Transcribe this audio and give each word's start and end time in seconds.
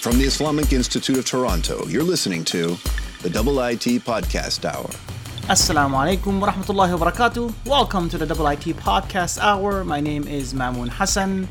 From 0.00 0.16
the 0.16 0.24
Islamic 0.24 0.72
Institute 0.72 1.18
of 1.18 1.26
Toronto, 1.26 1.86
you're 1.86 2.02
listening 2.02 2.42
to 2.46 2.74
the 3.20 3.28
Double 3.28 3.60
IT 3.60 3.84
Podcast 4.00 4.64
Hour. 4.64 4.88
Assalamu 5.52 5.92
alaikum 5.92 6.40
wa 6.40 6.50
rahmatullahi 6.50 6.98
wa 6.98 7.10
barakatuh. 7.10 7.52
Welcome 7.66 8.08
to 8.08 8.16
the 8.16 8.24
Double 8.24 8.46
IT 8.46 8.64
Podcast 8.78 9.38
Hour. 9.38 9.84
My 9.84 10.00
name 10.00 10.26
is 10.26 10.54
Mamoon 10.54 10.88
Hassan. 10.88 11.46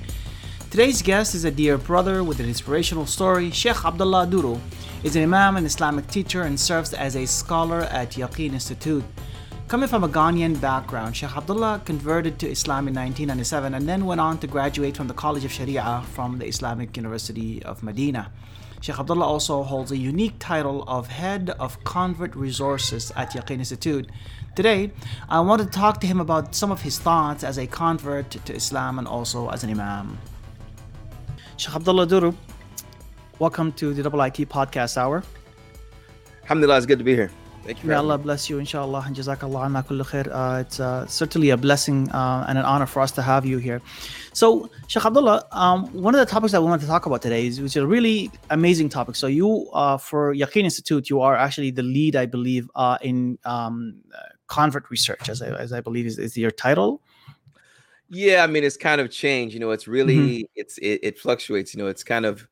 Today's 0.72 1.04
guest 1.04 1.36
is 1.36 1.46
a 1.46 1.52
dear 1.52 1.77
brother 1.77 2.23
with 2.23 2.40
an 2.40 2.48
inspirational 2.48 3.05
story. 3.05 3.52
Sheikh 3.52 3.86
Abdullah 3.86 4.26
Oduro 4.26 4.59
is 5.04 5.16
an 5.16 5.22
Imam 5.22 5.55
and 5.55 5.68
Islamic 5.68 6.08
teacher 6.08 6.41
and 6.41 6.59
serves 6.59 6.91
as 6.95 7.16
a 7.16 7.27
scholar 7.27 7.81
at 7.81 8.13
Yaqeen 8.13 8.54
Institute. 8.54 9.04
Coming 9.70 9.88
from 9.88 10.04
a 10.04 10.10
Ghanaian 10.10 10.60
background, 10.60 11.16
Sheikh 11.16 11.38
Abdullah 11.38 11.80
converted 11.86 12.40
to 12.40 12.50
Islam 12.50 12.88
in 12.88 12.96
1997 12.96 13.76
and 13.76 13.88
then 13.88 14.08
went 14.08 14.20
on 14.20 14.40
to 14.40 14.48
graduate 14.48 14.98
from 14.98 15.08
the 15.08 15.14
College 15.14 15.46
of 15.46 15.52
Sharia 15.52 16.04
from 16.14 16.40
the 16.40 16.48
Islamic 16.48 16.98
University 16.98 17.62
of 17.62 17.84
Medina. 17.84 18.32
Sheikh 18.82 18.98
Abdullah 18.98 19.27
also 19.27 19.62
holds 19.62 19.91
a 19.91 19.96
unique 19.98 20.34
title 20.40 20.84
of 20.88 21.05
Head 21.05 21.52
of 21.60 21.84
Convert 21.84 22.36
Resources 22.36 23.12
at 23.16 23.34
Yaqeen 23.34 23.60
Institute. 23.60 24.10
Today, 24.55 24.91
I 25.30 25.40
want 25.41 25.62
to 25.62 25.68
talk 25.68 26.02
to 26.02 26.08
him 26.08 26.20
about 26.20 26.55
some 26.55 26.72
of 26.72 26.82
his 26.82 26.98
thoughts 26.98 27.44
as 27.44 27.60
a 27.60 27.68
convert 27.68 28.32
to 28.32 28.55
Islam 28.55 28.98
and 28.98 29.08
also 29.08 29.49
as 29.49 29.63
an 29.63 29.70
Imam. 29.70 30.18
Sheikh 31.58 31.76
Abdullah 31.76 32.08
Oduro, 32.08 32.36
welcome 33.38 33.72
to 33.74 33.94
the 33.94 34.02
Double 34.02 34.22
IT 34.22 34.49
Podcast 34.49 34.98
Hour. 34.98 35.24
Alhamdulillah, 36.41 36.77
it's 36.77 36.88
good 36.88 36.98
to 36.98 37.05
be 37.05 37.13
here. 37.13 37.30
Thank 37.70 37.84
you. 37.84 37.90
May 37.90 37.96
Allah 37.98 38.18
bless 38.18 38.50
you, 38.50 38.58
inshallah, 38.58 39.04
and 39.05 39.16
jazakallah 39.16 39.66
anna 39.66 39.84
kullu 39.84 40.04
khair. 40.04 40.27
Uh, 40.34 40.62
it's 40.62 40.80
uh, 40.80 41.05
certainly 41.05 41.52
a 41.52 41.58
blessing 41.58 42.10
uh, 42.10 42.44
and 42.50 42.58
an 42.58 42.66
honor 42.66 42.88
for 42.88 43.00
us 43.00 43.12
to 43.12 43.22
have 43.22 43.46
you 43.46 43.60
here. 43.60 43.80
So, 44.34 44.72
Sheikh 44.88 45.05
Abdullah, 45.05 45.46
um, 45.52 45.86
one 45.94 46.16
of 46.16 46.20
the 46.20 46.26
topics 46.26 46.52
that 46.54 46.62
we 46.63 46.68
want 46.68 46.82
to 46.82 46.88
talk 46.88 47.05
about 47.05 47.21
today 47.21 47.46
is, 47.46 47.62
which 47.62 47.74
is 47.74 47.84
a 47.84 47.85
really 47.85 48.32
amazing 48.49 48.90
topic. 48.90 49.16
So, 49.16 49.27
you, 49.27 49.70
uh, 49.71 49.99
for 49.99 50.34
Yaqeen 50.34 50.63
Institute, 50.63 51.12
you 51.12 51.21
are 51.21 51.35
actually 51.35 51.70
the 51.70 51.84
lead, 51.84 52.16
I 52.16 52.26
believe, 52.26 52.71
uh, 52.74 52.98
in 53.04 53.38
um, 53.46 54.02
convert 54.48 54.90
research, 54.90 55.30
as 55.30 55.43
I, 55.43 55.49
as 55.49 55.71
I 55.71 55.80
believe 55.80 56.08
is, 56.08 56.18
is 56.18 56.36
your 56.36 56.49
title. 56.49 57.04
Yeah, 58.10 58.43
I 58.43 58.48
mean, 58.48 58.63
it's 58.63 58.77
kind 58.77 58.99
of 58.99 59.12
changed. 59.12 59.54
You 59.54 59.60
know, 59.60 59.70
it's 59.70 59.88
really 59.88 60.18
mm-hmm. 60.18 60.52
it's 60.55 60.80
it, 60.80 61.02
it, 61.04 61.20
fluctuates. 61.20 61.76
You 61.76 61.84
know, 61.84 61.88
it's 61.88 62.04
kind 62.04 62.26
of 62.26 62.48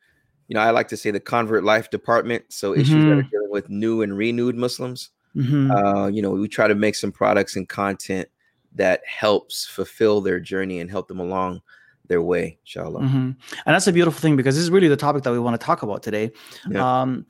you 0.48 0.54
know 0.54 0.60
I 0.60 0.70
like 0.70 0.90
to 0.90 0.98
say 0.98 1.10
the 1.10 1.20
convert 1.20 1.64
life 1.64 1.90
department. 1.90 2.46
So 2.50 2.76
issues 2.76 2.90
mm-hmm. 2.90 3.10
that 3.10 3.18
are 3.18 3.24
dealing 3.24 3.50
with 3.50 3.68
new 3.68 4.04
and 4.04 4.16
renewed 4.16 4.56
Muslims. 4.56 5.10
Mm-hmm. 5.38 5.72
Uh, 5.72 6.08
you 6.08 6.22
know, 6.22 6.32
we 6.32 6.48
try 6.48 6.68
to 6.68 6.76
make 6.76 6.96
some 6.96 7.12
products 7.12 7.56
and 7.56 7.70
content 7.70 8.28
that 8.76 9.02
helps 9.06 9.66
fulfill 9.66 10.22
their 10.22 10.40
journey 10.40 10.80
and 10.80 10.90
help 10.90 11.08
them 11.08 11.20
along 11.20 11.62
their 12.08 12.22
way, 12.22 12.58
inshallah. 12.62 13.02
Mm-hmm. 13.02 13.16
And 13.16 13.38
that's 13.66 13.88
a 13.88 13.94
beautiful 13.94 14.20
thing 14.20 14.36
because 14.36 14.56
this 14.56 14.64
is 14.64 14.72
really 14.72 14.88
the 14.88 14.98
topic 14.98 15.24
that 15.24 15.32
we 15.32 15.40
want 15.40 15.60
to 15.60 15.66
talk 15.66 15.84
about 15.84 16.04
today. 16.04 16.32
Yeah. 16.70 17.02
Um, 17.02 17.26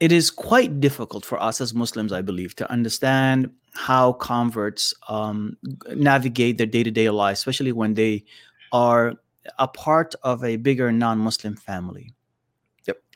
it 0.00 0.12
is 0.12 0.30
quite 0.30 0.80
difficult 0.80 1.24
for 1.24 1.40
us 1.42 1.60
as 1.60 1.74
Muslims, 1.74 2.12
I 2.12 2.22
believe, 2.22 2.56
to 2.56 2.70
understand 2.70 3.50
how 3.74 4.14
converts 4.14 4.94
um, 5.08 5.56
navigate 5.94 6.58
their 6.58 6.66
day-to-day 6.66 7.10
life, 7.10 7.34
especially 7.34 7.72
when 7.72 7.94
they 7.94 8.24
are 8.72 9.14
a 9.58 9.68
part 9.68 10.14
of 10.22 10.42
a 10.42 10.56
bigger 10.56 10.90
non-Muslim 10.90 11.56
family. 11.56 12.14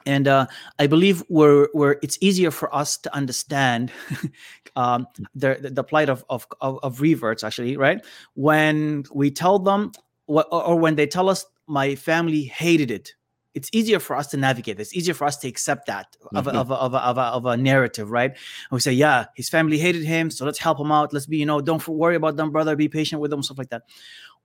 And 0.07 0.29
uh, 0.29 0.47
I 0.79 0.87
believe 0.87 1.23
where 1.29 1.69
where 1.73 1.99
it's 2.03 2.19
easier 2.21 2.51
for 2.51 2.75
us 2.75 2.97
to 2.99 3.15
understand 3.15 3.91
um, 4.77 5.07
the 5.35 5.71
the 5.73 5.85
plight 5.85 6.09
of, 6.09 6.25
of 6.29 6.47
of 6.61 6.79
of 6.83 7.01
reverts, 7.01 7.43
actually, 7.43 7.77
right? 7.77 8.05
When 8.35 9.05
we 9.13 9.31
tell 9.31 9.59
them, 9.59 9.93
what, 10.27 10.47
or 10.51 10.79
when 10.79 10.97
they 10.97 11.07
tell 11.07 11.31
us, 11.31 11.47
my 11.67 11.95
family 11.95 12.45
hated 12.45 12.91
it 12.91 13.15
it's 13.55 13.71
easier 13.73 14.01
for 14.01 14.17
us 14.17 14.27
to 14.29 14.37
navigate. 14.37 14.81
It's 14.81 14.95
easier 14.95 15.15
for 15.15 15.25
us 15.25 15.37
to 15.39 15.49
accept 15.49 15.87
that 15.87 16.17
of, 16.35 16.47
mm-hmm. 16.47 16.57
a, 16.57 16.61
of, 16.61 16.71
a, 16.71 16.75
of, 16.75 16.95
a, 16.95 16.99
of, 16.99 17.19
a, 17.19 17.21
of 17.21 17.47
a 17.47 17.57
narrative, 17.57 18.11
right? 18.11 18.31
And 18.31 18.73
we 18.73 18.81
say, 18.81 18.93
yeah, 18.93 19.27
his 19.37 19.49
family 19.49 19.79
hated 19.79 20.03
him, 20.03 20.31
so 20.31 20.45
let's 20.45 20.59
help 20.59 20.81
him 20.81 20.91
out. 20.91 21.13
Let's 21.13 21.27
be, 21.27 21.39
you 21.39 21.47
know, 21.47 21.61
don't 21.61 21.87
worry 21.87 22.17
about 22.17 22.37
them, 22.37 22.51
brother. 22.51 22.75
Be 22.75 22.89
patient 22.89 23.21
with 23.21 23.31
them, 23.31 23.43
stuff 23.43 23.59
like 23.59 23.71
that. 23.71 23.83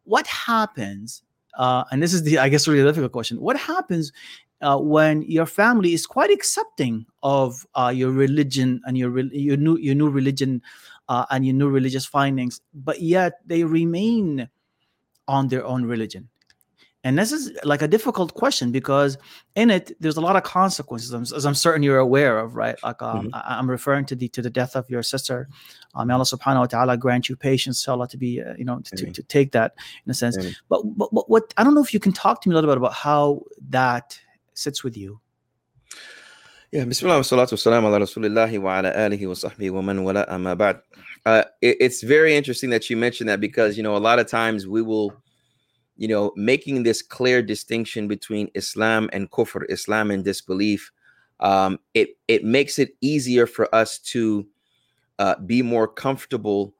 What 0.03 0.27
happens? 0.27 1.23
Uh, 1.57 1.83
and 1.91 2.01
this 2.01 2.13
is 2.13 2.23
the, 2.23 2.37
I 2.37 2.49
guess, 2.49 2.67
really 2.67 2.83
difficult 2.83 3.11
question. 3.11 3.41
What 3.41 3.57
happens 3.57 4.11
uh, 4.61 4.77
when 4.77 5.21
your 5.23 5.45
family 5.45 5.93
is 5.93 6.05
quite 6.05 6.31
accepting 6.31 7.05
of 7.23 7.65
uh, 7.75 7.91
your 7.93 8.11
religion 8.11 8.81
and 8.85 8.97
your 8.97 9.17
your 9.19 9.57
new 9.57 9.77
your 9.77 9.95
new 9.95 10.09
religion 10.09 10.61
uh, 11.07 11.25
and 11.29 11.45
your 11.45 11.55
new 11.55 11.69
religious 11.69 12.05
findings, 12.05 12.61
but 12.73 13.01
yet 13.01 13.39
they 13.45 13.63
remain 13.63 14.49
on 15.27 15.47
their 15.47 15.65
own 15.65 15.85
religion? 15.85 16.29
And 17.05 17.17
this 17.17 17.31
is 17.31 17.57
like 17.63 17.81
a 17.81 17.87
difficult 17.87 18.33
question 18.33 18.71
because 18.73 19.17
in 19.55 19.69
it 19.69 19.95
there's 20.01 20.17
a 20.17 20.21
lot 20.21 20.35
of 20.35 20.43
consequences, 20.43 21.31
as 21.31 21.45
I'm 21.45 21.55
certain 21.55 21.81
you're 21.81 21.97
aware 21.97 22.39
of, 22.39 22.57
right? 22.57 22.75
Like 22.83 23.01
um, 23.01 23.27
mm-hmm. 23.27 23.35
I, 23.35 23.57
am 23.57 23.69
referring 23.69 24.03
to 24.07 24.15
the 24.15 24.27
to 24.29 24.41
the 24.41 24.49
death 24.49 24.75
of 24.75 24.89
your 24.89 25.01
sister. 25.01 25.47
Um, 25.95 26.11
Allah 26.11 26.25
Subhanahu 26.25 26.59
wa 26.59 26.67
Taala 26.67 26.99
grant 26.99 27.29
you 27.29 27.37
patience, 27.37 27.87
Allah 27.87 28.09
to 28.09 28.17
be, 28.17 28.41
uh, 28.41 28.53
you 28.57 28.65
know, 28.65 28.81
to, 28.81 28.95
to, 28.97 29.11
to, 29.11 29.23
take 29.23 29.53
that 29.53 29.75
in 30.05 30.11
a 30.11 30.13
sense. 30.13 30.35
But, 30.67 30.81
but 30.97 31.09
but 31.13 31.29
what 31.29 31.53
I 31.55 31.63
don't 31.63 31.73
know 31.73 31.81
if 31.81 31.93
you 31.93 32.01
can 32.01 32.11
talk 32.11 32.41
to 32.41 32.49
me 32.49 32.53
a 32.53 32.55
little 32.55 32.69
bit 32.69 32.77
about 32.77 32.93
how 32.93 33.43
that 33.69 34.19
sits 34.59 34.83
with 34.83 34.97
you. 34.97 35.19
Yeah, 36.71 36.85
Bismillah 36.85 37.17
wa 37.17 37.23
salatu 37.23 37.57
salam 37.57 37.85
ala 37.85 37.99
Rasulillahi 37.99 38.61
wa 38.61 38.77
ala 38.77 38.93
alihi 38.93 39.27
wa 39.27 39.33
sahbihi 39.33 39.71
wa 39.71 39.81
man 39.81 40.03
wala 40.03 40.25
amma 40.29 40.55
ba'd. 40.55 40.81
Uh, 41.25 41.43
it, 41.61 41.77
it's 41.79 42.03
very 42.03 42.35
interesting 42.35 42.69
that 42.69 42.89
you 42.89 42.97
mentioned 42.97 43.29
that 43.29 43.39
because 43.39 43.75
you 43.75 43.83
know 43.83 43.95
a 43.95 43.97
lot 43.97 44.19
of 44.19 44.27
times 44.27 44.67
we 44.67 44.81
will 44.81 45.13
you 45.99 46.07
know, 46.07 46.31
making 46.37 46.83
this 46.83 47.01
clear 47.01 47.41
distinction 47.41 48.07
between 48.07 48.49
Islam 48.55 49.09
and 49.11 49.29
kufr, 49.29 49.65
Islam 49.69 50.11
and 50.11 50.23
disbelief, 50.23 50.91
um, 51.41 51.77
it 51.93 52.17
it 52.29 52.45
makes 52.45 52.79
it 52.79 52.95
easier 53.01 53.45
for 53.45 53.73
us 53.75 53.99
to 53.99 54.47
uh, 55.19 55.35
be 55.45 55.61
more 55.61 55.89
comfortable 55.89 56.73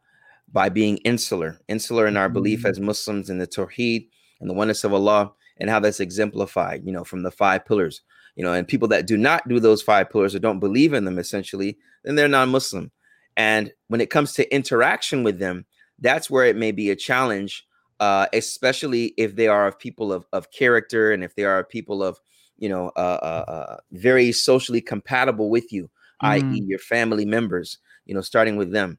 by 0.54 0.70
being 0.70 0.98
insular, 1.00 1.60
insular 1.68 2.08
in 2.08 2.16
our 2.16 2.30
belief 2.30 2.60
mm-hmm. 2.60 2.70
as 2.70 2.80
Muslims 2.80 3.30
in 3.30 3.40
the 3.40 3.46
Tawheed 3.46 4.08
and 4.40 4.50
the 4.50 4.54
oneness 4.54 4.86
of 4.86 4.94
Allah, 4.94 5.34
and 5.60 5.70
how 5.70 5.80
that's 5.80 6.00
exemplified, 6.00 6.84
you 6.86 6.92
know, 6.92 7.04
from 7.04 7.24
the 7.24 7.32
five 7.32 7.66
pillars, 7.66 8.02
you 8.36 8.44
know, 8.44 8.54
and 8.54 8.68
people 8.68 8.88
that 8.88 9.08
do 9.08 9.18
not 9.18 9.48
do 9.48 9.60
those 9.60 9.82
five 9.82 10.10
pillars 10.10 10.34
or 10.34 10.40
don't 10.40 10.60
believe 10.60 10.94
in 10.94 11.06
them, 11.06 11.20
essentially, 11.20 11.78
then 12.04 12.16
they're 12.16 12.28
non-Muslim. 12.28 12.92
And 13.36 13.72
when 13.88 14.02
it 14.02 14.10
comes 14.10 14.34
to 14.34 14.54
interaction 14.54 15.24
with 15.24 15.40
them, 15.40 15.66
that's 16.00 16.30
where 16.30 16.46
it 16.46 16.56
may 16.56 16.72
be 16.72 16.90
a 16.90 16.96
challenge 16.96 17.66
uh, 18.00 18.28
especially 18.34 19.14
if 19.18 19.36
they 19.36 19.48
are 19.48 19.72
people 19.72 20.14
of, 20.14 20.26
of 20.32 20.52
character 20.52 21.12
and 21.12 21.24
if 21.24 21.36
they 21.36 21.44
are 21.44 21.64
people 21.64 22.02
of, 22.02 22.20
you 22.58 22.70
know, 22.70 22.92
uh, 22.96 23.20
uh, 23.22 23.52
uh 23.52 23.78
very 23.92 24.32
socially 24.32 24.82
compatible 24.82 25.50
with 25.50 25.72
you, 25.72 25.86
mm. 26.24 26.30
i.e., 26.30 26.64
your 26.66 26.80
family 26.80 27.26
members, 27.26 27.78
you 28.06 28.14
know, 28.14 28.22
starting 28.22 28.56
with 28.56 28.72
them. 28.72 28.98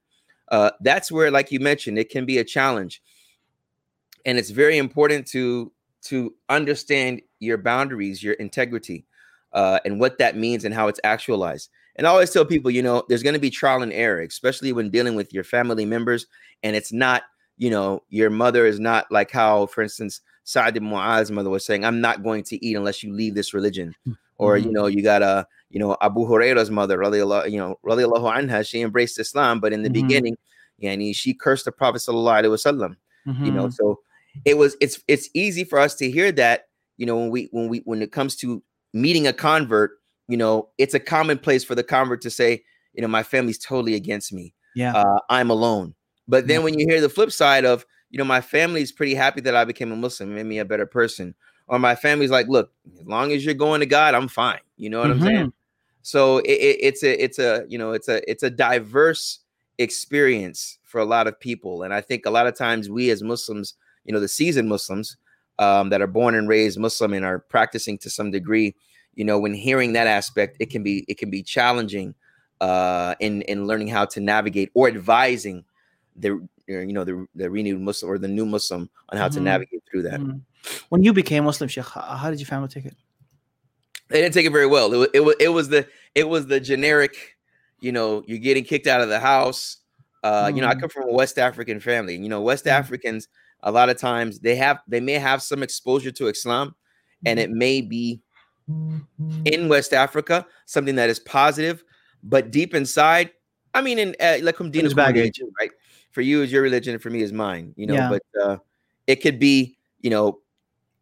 Uh, 0.48 0.70
that's 0.80 1.10
where, 1.10 1.30
like 1.30 1.52
you 1.52 1.60
mentioned, 1.60 1.98
it 1.98 2.10
can 2.10 2.26
be 2.26 2.38
a 2.38 2.44
challenge, 2.44 3.02
and 4.26 4.36
it's 4.36 4.50
very 4.50 4.76
important 4.76 5.26
to 5.28 5.72
to 6.04 6.34
understand 6.48 7.22
your 7.38 7.58
boundaries, 7.58 8.22
your 8.22 8.34
integrity, 8.34 9.06
uh, 9.52 9.80
and 9.84 10.00
what 10.00 10.18
that 10.18 10.36
means 10.36 10.64
and 10.64 10.74
how 10.74 10.88
it's 10.88 11.00
actualized. 11.04 11.70
And 11.96 12.06
I 12.06 12.10
always 12.10 12.30
tell 12.30 12.44
people, 12.44 12.70
you 12.70 12.82
know, 12.82 13.02
there's 13.08 13.22
going 13.22 13.34
to 13.34 13.40
be 13.40 13.50
trial 13.50 13.82
and 13.82 13.92
error, 13.92 14.20
especially 14.20 14.72
when 14.72 14.90
dealing 14.90 15.16
with 15.16 15.32
your 15.32 15.44
family 15.44 15.84
members, 15.84 16.26
and 16.62 16.76
it's 16.76 16.92
not 16.92 17.24
you 17.60 17.68
know, 17.68 18.02
your 18.08 18.30
mother 18.30 18.64
is 18.64 18.80
not 18.80 19.06
like 19.12 19.30
how, 19.30 19.66
for 19.66 19.82
instance, 19.82 20.22
ibn 20.56 20.82
Mu'az's 20.82 21.30
mother 21.30 21.50
was 21.50 21.64
saying, 21.64 21.84
I'm 21.84 22.00
not 22.00 22.22
going 22.22 22.42
to 22.44 22.64
eat 22.64 22.74
unless 22.74 23.02
you 23.02 23.12
leave 23.12 23.34
this 23.34 23.52
religion. 23.52 23.94
Mm-hmm. 24.08 24.12
Or, 24.38 24.56
you 24.56 24.72
know, 24.72 24.86
you 24.86 25.02
got 25.02 25.20
a, 25.20 25.46
you 25.68 25.78
know, 25.78 25.94
Abu 26.00 26.26
Huraira's 26.26 26.70
mother, 26.70 26.94
you 27.04 27.58
know, 27.58 27.76
anha, 27.84 28.66
she 28.66 28.80
embraced 28.80 29.20
Islam, 29.20 29.60
but 29.60 29.74
in 29.74 29.82
the 29.82 29.90
mm-hmm. 29.90 30.08
beginning, 30.08 30.38
yani, 30.82 31.14
she 31.14 31.34
cursed 31.34 31.66
the 31.66 31.72
Prophet 31.72 31.98
sallallahu 31.98 32.44
alaihi 32.44 32.56
wasallam. 32.56 32.96
Mm-hmm. 33.28 33.44
You 33.44 33.52
know, 33.52 33.66
mm-hmm. 33.66 33.72
so 33.72 34.00
it 34.44 34.56
was 34.56 34.76
it's 34.80 35.00
it's 35.08 35.28
easy 35.34 35.64
for 35.64 35.78
us 35.78 35.94
to 35.96 36.10
hear 36.10 36.32
that, 36.32 36.68
you 36.96 37.06
know, 37.06 37.16
when 37.16 37.30
we 37.30 37.48
when 37.52 37.68
we 37.68 37.78
when 37.84 38.02
it 38.02 38.12
comes 38.12 38.36
to 38.36 38.62
meeting 38.92 39.26
a 39.26 39.32
convert, 39.32 39.92
you 40.28 40.36
know, 40.36 40.68
it's 40.78 40.94
a 40.94 41.00
commonplace 41.00 41.64
for 41.64 41.74
the 41.74 41.84
convert 41.84 42.20
to 42.22 42.30
say, 42.30 42.62
you 42.92 43.02
know, 43.02 43.08
my 43.08 43.22
family's 43.22 43.58
totally 43.58 43.94
against 43.94 44.32
me. 44.32 44.54
Yeah, 44.74 44.94
uh, 44.94 45.18
I'm 45.28 45.50
alone. 45.50 45.94
But 46.28 46.46
then 46.46 46.62
when 46.62 46.78
you 46.78 46.86
hear 46.88 47.00
the 47.00 47.08
flip 47.08 47.32
side 47.32 47.64
of, 47.64 47.84
you 48.10 48.18
know, 48.18 48.24
my 48.24 48.40
family's 48.40 48.92
pretty 48.92 49.14
happy 49.14 49.40
that 49.40 49.56
I 49.56 49.64
became 49.64 49.90
a 49.90 49.96
Muslim, 49.96 50.34
made 50.34 50.46
me 50.46 50.58
a 50.58 50.64
better 50.64 50.86
person. 50.86 51.34
Or 51.66 51.78
my 51.78 51.94
family's 51.94 52.30
like, 52.30 52.48
look, 52.48 52.72
as 53.00 53.06
long 53.06 53.32
as 53.32 53.44
you're 53.44 53.54
going 53.54 53.80
to 53.80 53.86
God, 53.86 54.14
I'm 54.14 54.28
fine. 54.28 54.60
You 54.76 54.90
know 54.90 55.00
what 55.00 55.10
mm-hmm. 55.10 55.22
I'm 55.22 55.28
saying? 55.28 55.52
So 56.02 56.38
it, 56.38 56.50
it, 56.50 56.78
it's 56.80 57.02
a 57.02 57.22
it's 57.22 57.38
a 57.38 57.64
you 57.68 57.78
know 57.78 57.92
it's 57.92 58.08
a 58.08 58.28
it's 58.30 58.42
a 58.42 58.50
diverse 58.50 59.40
experience 59.78 60.78
for 60.82 61.00
a 61.00 61.04
lot 61.04 61.26
of 61.26 61.38
people, 61.38 61.82
and 61.82 61.92
I 61.92 62.00
think 62.00 62.26
a 62.26 62.30
lot 62.30 62.46
of 62.46 62.56
times 62.56 62.88
we 62.88 63.10
as 63.10 63.22
Muslims, 63.22 63.74
you 64.10 64.12
know, 64.12 64.18
the 64.18 64.26
seasoned 64.26 64.68
Muslims 64.68 65.16
um, 65.60 65.90
that 65.90 66.02
are 66.02 66.08
born 66.08 66.34
and 66.34 66.48
raised 66.48 66.80
Muslim 66.80 67.12
and 67.12 67.24
are 67.24 67.38
practicing 67.38 67.96
to 67.98 68.10
some 68.10 68.32
degree, 68.32 68.74
you 69.14 69.24
know, 69.24 69.38
when 69.38 69.54
hearing 69.54 69.92
that 69.92 70.08
aspect, 70.08 70.56
it 70.58 70.68
can 70.68 70.82
be 70.82 71.04
it 71.06 71.16
can 71.16 71.30
be 71.30 71.44
challenging 71.44 72.12
uh, 72.60 73.14
in 73.20 73.42
in 73.42 73.68
learning 73.68 73.86
how 73.86 74.04
to 74.06 74.18
navigate 74.18 74.72
or 74.74 74.88
advising 74.88 75.64
the 76.16 76.44
you 76.66 76.92
know 76.92 77.04
the 77.04 77.24
the 77.36 77.48
renewed 77.48 77.80
Muslim 77.80 78.10
or 78.10 78.18
the 78.18 78.26
new 78.26 78.44
Muslim 78.44 78.90
on 79.10 79.18
how 79.18 79.26
mm-hmm. 79.26 79.34
to 79.34 79.40
navigate 79.42 79.82
through 79.88 80.02
that. 80.02 80.18
Mm-hmm. 80.18 80.38
When 80.88 81.04
you 81.04 81.12
became 81.12 81.44
Muslim, 81.44 81.68
Sheikh, 81.68 81.84
how 81.84 82.30
did 82.30 82.40
your 82.40 82.48
family 82.48 82.66
take 82.66 82.86
it? 82.86 82.96
They 84.08 84.20
didn't 84.20 84.34
take 84.34 84.46
it 84.46 84.52
very 84.52 84.66
well. 84.66 84.92
It 84.92 84.96
was, 84.96 85.08
it 85.14 85.20
was 85.20 85.34
it 85.38 85.48
was 85.50 85.68
the 85.68 85.86
it 86.16 86.28
was 86.28 86.48
the 86.48 86.58
generic, 86.58 87.36
you 87.78 87.92
know, 87.92 88.24
you're 88.26 88.38
getting 88.38 88.64
kicked 88.64 88.88
out 88.88 89.02
of 89.02 89.08
the 89.08 89.20
house. 89.20 89.76
Uh, 90.24 90.50
you 90.52 90.60
know, 90.60 90.66
I 90.68 90.74
Mm. 90.74 90.80
come 90.80 90.90
from 90.90 91.08
a 91.08 91.12
West 91.12 91.38
African 91.38 91.80
family. 91.80 92.16
You 92.16 92.28
know, 92.28 92.42
West 92.42 92.64
Mm. 92.64 92.72
Africans 92.72 93.28
a 93.62 93.70
lot 93.72 93.88
of 93.88 93.98
times 93.98 94.40
they 94.40 94.56
have 94.56 94.80
they 94.88 95.00
may 95.00 95.14
have 95.14 95.42
some 95.42 95.62
exposure 95.62 96.10
to 96.12 96.28
Islam, 96.28 96.74
and 97.26 97.38
Mm-hmm. 97.38 97.52
it 97.52 97.56
may 97.56 97.80
be 97.82 98.20
in 99.44 99.68
West 99.68 99.92
Africa 99.92 100.46
something 100.66 100.94
that 100.96 101.10
is 101.10 101.18
positive, 101.20 101.82
but 102.22 102.50
deep 102.50 102.74
inside, 102.74 103.30
I 103.74 103.80
mean, 103.82 103.98
in 103.98 104.16
uh, 104.20 104.38
like 104.42 104.56
from 104.56 104.70
baggage. 104.70 105.40
right? 105.60 105.70
For 106.12 106.20
you 106.22 106.42
is 106.42 106.50
your 106.52 106.62
religion, 106.62 106.94
and 106.94 107.02
for 107.02 107.10
me 107.10 107.22
is 107.22 107.32
mine. 107.32 107.72
You 107.76 107.86
know, 107.86 107.94
Yeah. 107.94 108.08
but 108.10 108.22
uh, 108.42 108.56
it 109.06 109.16
could 109.16 109.38
be, 109.38 109.78
you 110.00 110.10
know, 110.10 110.40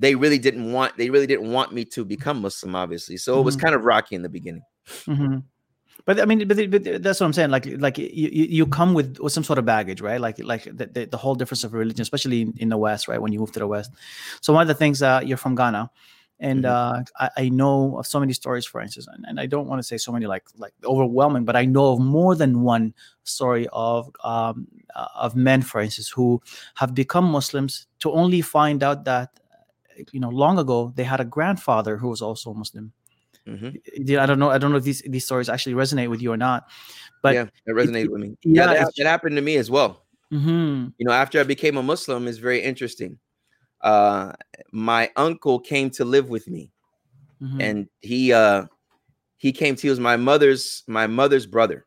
they 0.00 0.14
really 0.14 0.38
didn't 0.38 0.72
want 0.72 0.96
they 0.96 1.10
really 1.10 1.26
didn't 1.26 1.50
want 1.50 1.72
me 1.72 1.84
to 1.86 2.04
become 2.04 2.40
Muslim, 2.42 2.74
obviously. 2.76 3.16
So 3.16 3.40
it 3.40 3.44
was 3.44 3.56
Mhm. 3.56 3.60
kind 3.60 3.74
of 3.74 3.84
rocky 3.84 4.14
in 4.14 4.22
the 4.22 4.28
beginning. 4.28 4.62
Mhm. 5.06 5.42
But 6.04 6.20
I 6.20 6.24
mean, 6.24 6.48
but, 6.48 6.56
but 6.70 7.02
that's 7.02 7.20
what 7.20 7.26
I'm 7.26 7.32
saying. 7.34 7.50
Like, 7.50 7.66
like 7.78 7.98
you, 7.98 8.06
you 8.30 8.66
come 8.66 8.94
with, 8.94 9.18
with 9.18 9.32
some 9.32 9.44
sort 9.44 9.58
of 9.58 9.66
baggage, 9.66 10.00
right? 10.00 10.20
Like, 10.20 10.38
like 10.38 10.64
the, 10.64 10.86
the, 10.86 11.04
the 11.06 11.16
whole 11.18 11.34
difference 11.34 11.64
of 11.64 11.74
religion, 11.74 12.00
especially 12.02 12.42
in, 12.42 12.54
in 12.56 12.68
the 12.70 12.78
West, 12.78 13.08
right? 13.08 13.20
When 13.20 13.32
you 13.32 13.40
move 13.40 13.52
to 13.52 13.58
the 13.58 13.66
West. 13.66 13.92
So 14.40 14.52
one 14.52 14.62
of 14.62 14.68
the 14.68 14.74
things, 14.74 15.02
uh, 15.02 15.20
you're 15.24 15.36
from 15.36 15.54
Ghana, 15.54 15.90
and 16.40 16.64
Mhm. 16.64 16.68
uh, 16.70 17.02
I, 17.18 17.30
I 17.36 17.48
know 17.48 17.98
of 17.98 18.06
so 18.06 18.20
many 18.20 18.32
stories, 18.32 18.64
for 18.64 18.80
instance, 18.80 19.06
and, 19.12 19.24
and 19.28 19.40
I 19.40 19.46
don't 19.46 19.66
want 19.66 19.80
to 19.80 19.82
say 19.82 19.98
so 19.98 20.12
many 20.12 20.26
like 20.26 20.44
like 20.56 20.72
overwhelming, 20.84 21.44
but 21.44 21.56
I 21.56 21.64
know 21.64 21.92
of 21.94 22.00
more 22.00 22.36
than 22.36 22.62
one 22.62 22.94
story 23.24 23.66
of 23.72 24.08
um, 24.22 24.68
uh, 24.94 25.08
of 25.16 25.34
men, 25.34 25.62
for 25.62 25.80
instance, 25.80 26.08
who 26.08 26.40
have 26.76 26.94
become 26.94 27.24
Muslims 27.24 27.86
to 27.98 28.12
only 28.12 28.40
find 28.40 28.82
out 28.84 29.04
that 29.04 29.40
you 30.12 30.20
know 30.20 30.30
long 30.30 30.58
ago 30.58 30.92
they 30.94 31.02
had 31.04 31.20
a 31.20 31.24
grandfather 31.24 31.96
who 31.96 32.08
was 32.08 32.22
also 32.22 32.54
Muslim 32.54 32.92
Mhm. 33.48 34.18
I 34.18 34.26
don't 34.26 34.38
know. 34.38 34.50
I 34.50 34.58
don't 34.58 34.70
know 34.70 34.76
if 34.78 34.84
these 34.84 35.02
these 35.02 35.24
stories 35.24 35.48
actually 35.48 35.74
resonate 35.74 36.10
with 36.10 36.20
you 36.20 36.32
or 36.32 36.36
not. 36.36 36.68
But 37.22 37.34
yeah, 37.34 37.44
that 37.66 37.72
resonated 37.74 38.04
it- 38.04 38.12
with 38.12 38.20
me. 38.20 38.28
yeah, 38.42 38.72
Yeah, 38.72 38.84
that, 38.96 39.06
happened 39.06 39.36
to 39.36 39.42
me 39.42 39.56
as 39.56 39.70
well. 39.70 40.04
Mhm, 40.32 40.92
You 40.98 41.06
know, 41.06 41.12
after 41.12 41.40
I 41.40 41.44
became 41.44 41.76
a 41.78 41.82
Muslim, 41.82 42.28
it's 42.28 42.38
very 42.38 42.60
interesting. 42.62 43.18
Uh, 43.80 44.32
my 44.72 45.10
uncle 45.16 45.58
came 45.60 45.88
to 45.90 46.04
live 46.04 46.28
with 46.28 46.46
me. 46.48 46.70
mhm, 47.40 47.60
and 47.60 47.88
he 48.00 48.32
uh 48.32 48.66
he 49.36 49.52
came 49.52 49.74
to 49.76 49.82
he 49.82 49.90
was 49.90 50.00
my 50.00 50.16
mother's 50.16 50.82
my 50.88 51.06
mother's 51.06 51.46
brother 51.46 51.86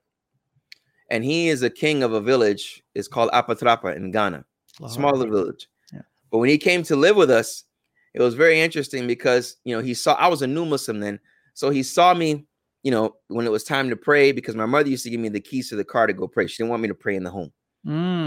and 1.09 1.25
he 1.25 1.49
is 1.49 1.61
a 1.61 1.69
king 1.69 2.03
of 2.03 2.13
a 2.13 2.21
village 2.21 2.81
it's 2.95 3.09
called 3.09 3.29
apatrapa 3.31 3.93
in 3.95 4.11
ghana 4.11 4.45
Allahu 4.79 4.93
small 4.93 5.11
little 5.17 5.33
village 5.35 5.67
Yeah. 5.93 6.03
but 6.31 6.37
when 6.39 6.49
he 6.49 6.57
came 6.57 6.83
to 6.83 6.95
live 6.95 7.17
with 7.17 7.29
us 7.29 7.65
it 8.13 8.21
was 8.21 8.33
very 8.35 8.61
interesting 8.61 9.07
because 9.07 9.57
you 9.65 9.75
know 9.75 9.81
he 9.83 9.93
saw 9.93 10.13
i 10.15 10.27
was 10.29 10.41
a 10.41 10.47
new 10.47 10.65
muslim 10.65 11.01
then 11.01 11.19
so 11.61 11.69
he 11.69 11.83
saw 11.83 12.13
me 12.13 12.45
you 12.83 12.91
know 12.91 13.15
when 13.27 13.45
it 13.45 13.51
was 13.51 13.63
time 13.63 13.89
to 13.89 13.95
pray 13.95 14.31
because 14.31 14.55
my 14.55 14.65
mother 14.65 14.89
used 14.89 15.03
to 15.03 15.09
give 15.09 15.19
me 15.19 15.29
the 15.29 15.39
keys 15.39 15.69
to 15.69 15.75
the 15.75 15.85
car 15.85 16.07
to 16.07 16.13
go 16.13 16.27
pray 16.27 16.47
she 16.47 16.57
didn't 16.57 16.69
want 16.69 16.81
me 16.81 16.87
to 16.87 16.95
pray 16.95 17.15
in 17.15 17.23
the 17.23 17.31
home 17.31 17.51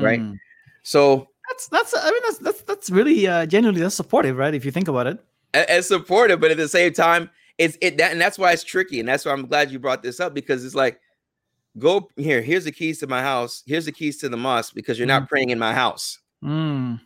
right? 0.02 0.20
Mm. 0.20 0.38
so 0.82 1.28
That's 1.48 1.68
that's. 1.68 1.94
I 1.96 2.10
mean, 2.10 2.22
that's 2.24 2.38
that's 2.38 2.62
that's 2.62 2.90
really 2.90 3.26
uh, 3.26 3.46
genuinely 3.46 3.80
that's 3.80 3.94
supportive, 3.94 4.36
right? 4.36 4.54
If 4.54 4.64
you 4.64 4.70
think 4.70 4.88
about 4.88 5.06
it. 5.06 5.18
as 5.52 5.88
supportive, 5.88 6.40
but 6.40 6.50
at 6.50 6.56
the 6.56 6.68
same 6.68 6.92
time, 6.92 7.30
it's 7.58 7.76
it 7.80 7.98
that 7.98 8.12
and 8.12 8.20
that's 8.20 8.38
why 8.38 8.52
it's 8.52 8.64
tricky, 8.64 9.00
and 9.00 9.08
that's 9.08 9.24
why 9.24 9.32
I'm 9.32 9.46
glad 9.46 9.70
you 9.70 9.78
brought 9.78 10.02
this 10.02 10.20
up 10.20 10.34
because 10.34 10.64
it's 10.64 10.74
like, 10.74 11.00
go 11.78 12.08
here. 12.16 12.40
Here's 12.40 12.64
the 12.64 12.72
keys 12.72 12.98
to 13.00 13.06
my 13.06 13.22
house. 13.22 13.62
Here's 13.66 13.84
the 13.84 13.92
keys 13.92 14.18
to 14.18 14.28
the 14.28 14.36
mosque 14.36 14.74
because 14.74 14.98
you're 14.98 15.06
not 15.06 15.28
praying 15.28 15.50
in 15.50 15.58
my 15.58 15.74
house. 15.74 16.18
Mm. 16.42 17.00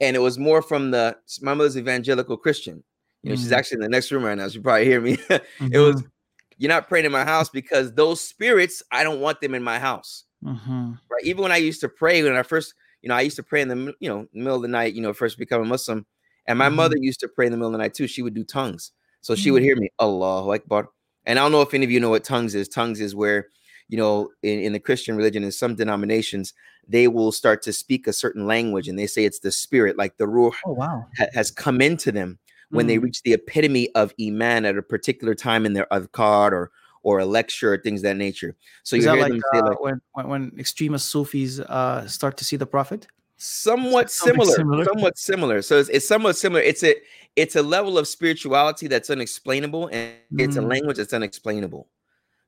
And 0.00 0.16
it 0.16 0.20
was 0.20 0.38
more 0.38 0.62
from 0.62 0.90
the 0.90 1.16
my 1.42 1.54
mother's 1.54 1.76
evangelical 1.76 2.36
Christian. 2.36 2.82
You 3.22 3.30
know, 3.30 3.36
she's 3.36 3.52
Mm. 3.52 3.56
actually 3.56 3.76
in 3.76 3.82
the 3.82 3.88
next 3.88 4.10
room 4.10 4.24
right 4.24 4.36
now. 4.36 4.48
She 4.48 4.58
probably 4.60 4.84
hear 4.86 5.00
me. 5.00 5.18
it 5.30 5.78
was 5.78 6.02
Mhm, 6.02 6.10
you're 6.58 6.68
not 6.68 6.88
praying 6.88 7.06
in 7.06 7.12
my 7.12 7.24
house 7.24 7.48
because 7.50 7.92
those 7.94 8.20
spirits, 8.20 8.82
I 8.92 9.04
don't 9.04 9.20
want 9.20 9.40
them 9.40 9.54
in 9.54 9.62
my 9.62 9.78
house. 9.78 10.24
mhm, 10.44 10.98
Right. 11.10 11.24
Even 11.24 11.42
when 11.42 11.52
I 11.52 11.56
used 11.58 11.80
to 11.82 11.88
pray 11.88 12.22
when 12.22 12.36
I 12.36 12.42
first, 12.42 12.74
you 13.02 13.08
know, 13.08 13.14
I 13.14 13.20
used 13.22 13.36
to 13.36 13.42
pray 13.42 13.62
in 13.62 13.68
the 13.68 13.94
you 14.00 14.08
know 14.08 14.26
middle 14.32 14.56
of 14.56 14.62
the 14.62 14.68
night. 14.68 14.94
You 14.94 15.02
know, 15.02 15.12
first 15.12 15.38
becoming 15.38 15.68
Muslim, 15.68 16.06
and 16.46 16.58
my 16.58 16.68
mother 16.68 16.96
used 16.98 17.20
to 17.20 17.28
pray 17.28 17.46
in 17.46 17.52
the 17.52 17.58
middle 17.58 17.68
of 17.68 17.72
the 17.72 17.78
night 17.78 17.94
too. 17.94 18.06
She 18.06 18.22
would 18.22 18.34
do 18.34 18.44
tongues, 18.44 18.92
so 19.20 19.34
she 19.34 19.50
would 19.50 19.62
Mm. 19.62 19.66
hear 19.66 19.76
me, 19.76 19.88
Allahu 20.00 20.52
Akbar. 20.54 20.88
And 21.26 21.38
I 21.38 21.42
don't 21.42 21.52
know 21.52 21.62
if 21.62 21.74
any 21.74 21.84
of 21.84 21.90
you 21.90 22.00
know 22.00 22.10
what 22.10 22.24
tongues 22.24 22.54
is. 22.54 22.68
Tongues 22.68 23.00
is 23.00 23.14
where, 23.14 23.46
you 23.88 23.96
know, 23.96 24.30
in, 24.42 24.60
in 24.60 24.72
the 24.72 24.80
Christian 24.80 25.16
religion, 25.16 25.44
in 25.44 25.52
some 25.52 25.74
denominations, 25.76 26.52
they 26.88 27.06
will 27.08 27.30
start 27.32 27.62
to 27.62 27.72
speak 27.72 28.06
a 28.06 28.12
certain 28.12 28.46
language, 28.46 28.88
and 28.88 28.98
they 28.98 29.06
say 29.06 29.24
it's 29.24 29.40
the 29.40 29.52
spirit, 29.52 29.96
like 29.96 30.16
the 30.18 30.26
ruh 30.28 30.50
Oh 30.64 30.72
wow. 30.72 31.06
ha- 31.18 31.26
has 31.34 31.50
come 31.50 31.80
into 31.80 32.12
them 32.12 32.38
when 32.72 32.86
they 32.86 32.96
Mm. 32.96 33.02
reach 33.04 33.22
the 33.22 33.34
epitome 33.34 33.88
of 33.94 34.12
iman 34.20 34.64
at 34.64 34.76
a 34.76 34.82
particular 34.82 35.34
time 35.34 35.64
in 35.66 35.72
their 35.74 35.86
adhkar 35.92 36.52
or 36.52 36.70
or 37.04 37.18
a 37.18 37.26
lecture 37.26 37.72
or 37.74 37.78
things 37.78 38.00
of 38.00 38.04
that 38.04 38.16
nature. 38.16 38.54
So 38.84 38.94
Is 38.96 39.04
you 39.04 39.10
hear 39.10 39.22
like, 39.22 39.32
them 39.32 39.40
say 39.52 39.58
uh, 39.58 39.64
like 39.70 39.80
when, 39.80 40.00
when 40.12 40.28
when 40.28 40.52
extremist 40.58 41.08
Sufis 41.10 41.58
uh, 41.60 42.06
start 42.06 42.36
to 42.38 42.44
see 42.44 42.56
the 42.56 42.66
Prophet? 42.66 43.06
somewhat 43.36 44.08
similar, 44.08 44.54
similar. 44.54 44.84
somewhat 44.84 45.18
similar. 45.18 45.62
So 45.62 45.78
it's, 45.80 45.88
it's 45.88 46.06
somewhat 46.06 46.36
similar. 46.36 46.62
It's 46.62 46.84
a 46.84 46.94
it's 47.34 47.56
a 47.56 47.62
level 47.62 47.98
of 47.98 48.06
spirituality 48.06 48.86
that's 48.86 49.10
unexplainable, 49.10 49.88
and 49.88 50.12
it's 50.38 50.56
a 50.56 50.60
Mm. 50.60 50.70
language 50.70 50.96
that's 50.98 51.12
unexplainable. 51.12 51.88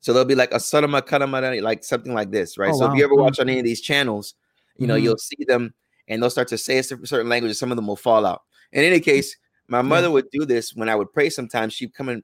So 0.00 0.12
there'll 0.12 0.28
be 0.28 0.36
like 0.36 0.52
a 0.52 0.58
sarama 0.58 1.02
karamara, 1.02 1.60
like 1.62 1.82
something 1.82 2.14
like 2.14 2.30
this, 2.30 2.58
right? 2.58 2.72
Oh, 2.72 2.78
so 2.78 2.84
if 2.86 2.94
you 2.94 3.02
ever 3.04 3.14
Mm. 3.14 3.22
watch 3.24 3.40
on 3.40 3.48
any 3.48 3.58
of 3.58 3.64
these 3.64 3.80
channels, 3.80 4.34
you 4.78 4.86
know 4.86 4.94
Mhm. 4.94 5.02
you'll 5.02 5.18
see 5.18 5.44
them, 5.48 5.74
and 6.08 6.22
they'll 6.22 6.30
start 6.30 6.48
to 6.48 6.58
say 6.58 6.78
a 6.78 6.82
certain 6.84 7.28
language. 7.28 7.56
Some 7.56 7.72
of 7.72 7.76
them 7.76 7.88
will 7.88 7.96
fall 7.96 8.24
out. 8.24 8.42
In 8.72 8.84
any 8.84 9.00
case, 9.00 9.36
my 9.68 9.82
mother 9.82 10.10
would 10.10 10.30
do 10.30 10.44
this 10.44 10.74
when 10.74 10.88
I 10.88 10.94
would 10.96 11.12
pray. 11.12 11.30
Sometimes 11.30 11.72
she'd 11.72 11.94
come 11.94 12.08
and 12.08 12.22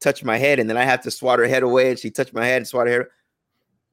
touch 0.00 0.22
my 0.24 0.36
head, 0.38 0.58
and 0.58 0.68
then 0.70 0.76
I 0.76 0.84
have 0.84 1.02
to 1.02 1.10
swat 1.10 1.38
her 1.38 1.46
head 1.46 1.62
away, 1.62 1.90
and 1.90 1.98
she 1.98 2.10
touch 2.10 2.32
my 2.32 2.46
head 2.46 2.58
and 2.58 2.66
swat 2.68 2.86
her 2.86 2.92
hair. 2.92 3.08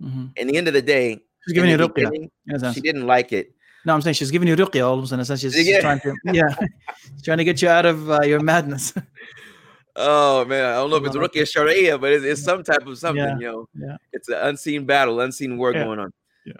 Mhm. 0.01 0.31
In 0.37 0.47
the 0.47 0.57
end 0.57 0.67
of 0.67 0.73
the 0.73 0.81
day, 0.81 1.19
She's 1.45 1.53
giving 1.53 1.69
you 1.69 1.77
ruqya. 1.77 1.93
beginning, 1.95 2.31
in 2.47 2.55
a 2.55 2.59
sense. 2.59 2.75
she 2.75 2.81
didn't 2.81 3.05
like 3.07 3.31
it. 3.31 3.51
No, 3.85 3.93
I'm 3.93 4.01
saying 4.01 4.15
she's 4.15 4.31
giving 4.31 4.47
you 4.47 4.55
ruqya 4.55 4.85
almost 4.87 5.11
in 5.13 5.19
a 5.19 5.25
sense. 5.25 5.41
She's, 5.41 5.53
she's 5.53 5.67
Yeah. 5.67 5.79
trying 5.81 5.99
to 6.01 6.15
yeah, 6.33 6.55
she's 7.13 7.21
trying 7.23 7.37
to 7.37 7.43
get 7.43 7.61
you 7.61 7.69
out 7.69 7.85
of 7.85 8.09
uh, 8.09 8.21
your 8.23 8.39
madness. 8.41 8.93
Oh 9.97 10.43
man, 10.43 10.65
I 10.65 10.73
don't 10.73 10.89
know 10.89 10.97
if 10.97 11.05
it's 11.05 11.15
Ruqya 11.15 11.49
Sharia, 11.49 11.97
but 11.97 12.11
it's, 12.11 12.25
it's 12.25 12.43
some 12.43 12.63
type 12.63 12.85
of 12.85 12.97
something, 12.97 13.23
Yeah, 13.23 13.37
you 13.39 13.45
know. 13.49 13.69
yeah. 13.73 13.95
It's 14.11 14.27
an 14.27 14.35
unseen 14.41 14.85
battle, 14.85 15.21
unseen 15.21 15.57
war 15.57 15.71
Yeah, 15.71 15.85
going 15.85 15.99
on. 15.99 16.11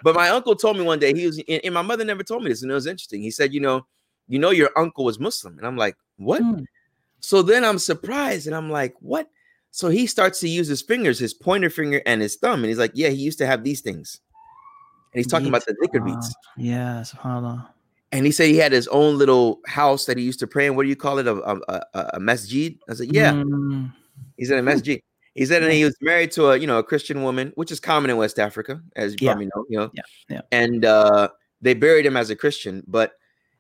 But 0.04 0.16
my 0.16 0.30
uncle 0.30 0.56
told 0.56 0.78
me 0.78 0.84
one 0.84 1.00
day 1.00 1.14
he 1.14 1.26
was, 1.26 1.44
and 1.50 1.74
my 1.74 1.82
mother 1.82 2.06
never 2.06 2.24
told 2.24 2.44
me 2.44 2.50
this, 2.50 2.62
and 2.62 2.72
it 2.72 2.74
was 2.74 2.88
interesting. 2.88 3.22
He 3.22 3.32
said, 3.32 3.54
you 3.54 3.60
know, 3.60 3.86
you 4.28 4.40
know, 4.40 4.52
your 4.52 4.70
uncle 4.76 5.06
was 5.06 5.20
Muslim, 5.20 5.58
and 5.58 5.68
I'm 5.68 5.78
like, 5.78 5.96
what? 6.18 6.42
Mm. 6.42 6.66
So 7.20 7.42
then 7.42 7.64
I'm 7.64 7.80
surprised, 7.80 8.48
and 8.48 8.56
I'm 8.56 8.70
like, 8.70 8.96
what? 9.00 9.30
So 9.72 9.90
he 9.90 10.08
starts 10.08 10.40
to 10.40 10.48
use 10.48 10.68
his 10.68 10.82
fingers, 10.82 11.20
his 11.20 11.34
pointer 11.34 11.70
finger 11.70 12.02
and 12.06 12.22
his 12.22 12.36
thumb, 12.36 12.60
and 12.60 12.68
he's 12.68 12.78
like, 12.78 12.92
yeah, 12.94 13.10
he 13.10 13.18
used 13.18 13.38
to 13.40 13.46
have 13.46 13.64
these 13.64 13.82
things, 13.82 14.22
and 15.14 15.20
he's 15.20 15.28
talking 15.28 15.48
about 15.48 15.66
the 15.66 15.76
dhikr 15.76 16.06
beats. 16.06 16.34
Yeah, 16.58 17.02
subhanAllah. 17.02 17.68
And 18.12 18.26
he 18.26 18.32
said 18.32 18.48
he 18.48 18.58
had 18.58 18.72
his 18.72 18.88
own 18.88 19.18
little 19.18 19.60
house 19.68 20.06
that 20.06 20.18
he 20.18 20.24
used 20.24 20.40
to 20.40 20.48
pray 20.48 20.68
in. 20.68 20.76
What 20.76 20.84
do 20.84 20.90
you 20.90 20.96
call 20.96 21.18
it? 21.18 21.28
A, 21.28 21.36
a, 21.36 21.82
a, 21.94 22.10
a 22.14 22.20
masjid? 22.20 22.78
I 22.90 22.94
said, 22.94 23.14
yeah. 23.14 23.34
Mm. 23.34 23.92
He's 24.38 24.50
in 24.52 24.58
a 24.58 24.62
masjid. 24.64 25.02
He 25.34 25.46
said, 25.46 25.64
and 25.64 25.74
he 25.74 25.84
was 25.84 25.98
married 26.00 26.32
to 26.32 26.52
a 26.52 26.58
you 26.58 26.66
know 26.66 26.78
a 26.78 26.84
Christian 26.84 27.24
woman, 27.24 27.52
which 27.56 27.72
is 27.72 27.82
common 27.82 28.10
in 28.10 28.16
West 28.16 28.40
Africa, 28.40 28.82
as 28.96 29.12
you 29.14 29.18
Yeah. 29.22 29.32
probably 29.34 29.50
know. 29.54 29.66
You 29.68 29.78
know, 29.80 29.92
Yeah, 29.94 30.04
yeah. 30.30 30.42
And 30.54 30.86
uh, 30.86 31.30
they 31.62 31.74
buried 31.74 32.06
him 32.06 32.16
as 32.16 32.30
a 32.30 32.36
Christian, 32.38 32.84
but 32.88 33.14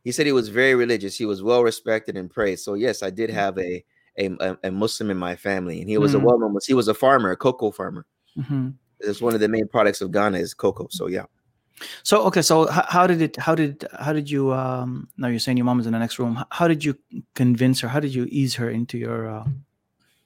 he 0.05 0.11
said 0.13 0.25
he 0.25 0.31
was 0.31 0.47
very 0.47 0.75
religious. 0.75 1.17
He 1.17 1.25
was 1.25 1.43
well 1.43 1.61
respected 1.63 2.15
and 2.15 2.29
praised. 2.31 2.63
So 2.63 2.75
yes, 2.75 3.03
I 3.03 3.09
did 3.09 3.29
have 3.29 3.57
a 3.59 3.83
a, 4.17 4.27
a- 4.39 4.57
a 4.63 4.71
Muslim 4.71 5.11
in 5.11 5.17
my 5.17 5.35
family, 5.35 5.81
and 5.81 5.89
he 5.89 5.97
was 5.97 6.13
a 6.13 6.17
Mm. 6.19 6.23
well 6.23 6.39
known. 6.39 6.55
He 6.65 6.73
was 6.73 6.87
a 6.87 6.93
farmer, 6.93 7.31
a 7.31 7.35
cocoa 7.35 7.71
farmer. 7.71 8.05
Mhm. 8.37 8.75
It's 9.01 9.19
one 9.21 9.33
of 9.33 9.41
the 9.41 9.49
main 9.49 9.67
products 9.67 9.99
of 9.99 10.11
Ghana 10.13 10.37
is 10.37 10.53
cocoa. 10.53 10.87
So 10.89 11.07
yeah. 11.07 11.25
So 12.03 12.23
okay, 12.27 12.41
so 12.41 12.67
how, 12.71 13.05
did 13.07 13.21
it? 13.21 13.35
How 13.35 13.53
did 13.55 13.83
how 13.99 14.13
did 14.13 14.29
you? 14.31 14.53
Um, 14.53 15.09
now 15.17 15.27
you're 15.27 15.39
saying 15.43 15.57
your 15.57 15.65
mom 15.65 15.81
is 15.81 15.85
in 15.87 15.91
the 15.91 15.99
next 15.99 16.17
room. 16.19 16.39
How 16.49 16.69
did 16.69 16.85
you 16.85 16.95
convince 17.33 17.81
her? 17.81 17.89
How 17.89 17.99
did 17.99 18.15
you 18.15 18.25
ease 18.29 18.55
her 18.55 18.69
into 18.69 18.97
your? 18.97 19.27
Uh, 19.27 19.45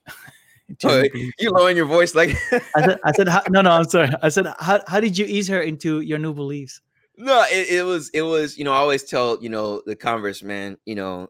into 0.70 0.88
Oh? 0.88 1.04
You 1.40 1.50
lowering 1.50 1.76
your 1.78 1.88
voice 1.88 2.14
like 2.14 2.30
I 2.76 2.82
said, 2.86 3.00
I 3.04 3.12
said, 3.14 3.28
how, 3.34 3.42
no, 3.50 3.62
no, 3.64 3.72
I'm 3.72 3.90
sorry. 3.90 4.12
I 4.22 4.30
said, 4.30 4.46
how, 4.60 4.82
how 4.88 5.00
did 5.00 5.18
you 5.18 5.26
ease 5.26 5.48
her 5.48 5.62
into 5.62 6.02
your 6.02 6.20
new 6.20 6.34
beliefs? 6.34 6.80
No, 7.20 7.44
it, 7.52 7.68
it 7.70 7.84
was 7.84 8.10
it 8.14 8.22
was 8.22 8.58
you 8.58 8.64
know 8.64 8.72
I 8.74 8.78
always 8.78 9.04
tell 9.04 9.38
you 9.42 9.50
know 9.50 9.82
the 9.86 9.96
converse 9.96 10.42
man 10.42 10.78
you 10.86 10.96
know 10.96 11.30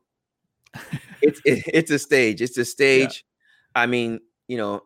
it's 1.22 1.42
it, 1.46 1.64
it's 1.74 1.92
a 1.92 1.98
stage 2.00 2.42
it's 2.42 2.58
a 2.58 2.64
stage 2.66 3.26
I 3.76 3.88
mean 3.88 4.20
you 4.48 4.58
know 4.58 4.84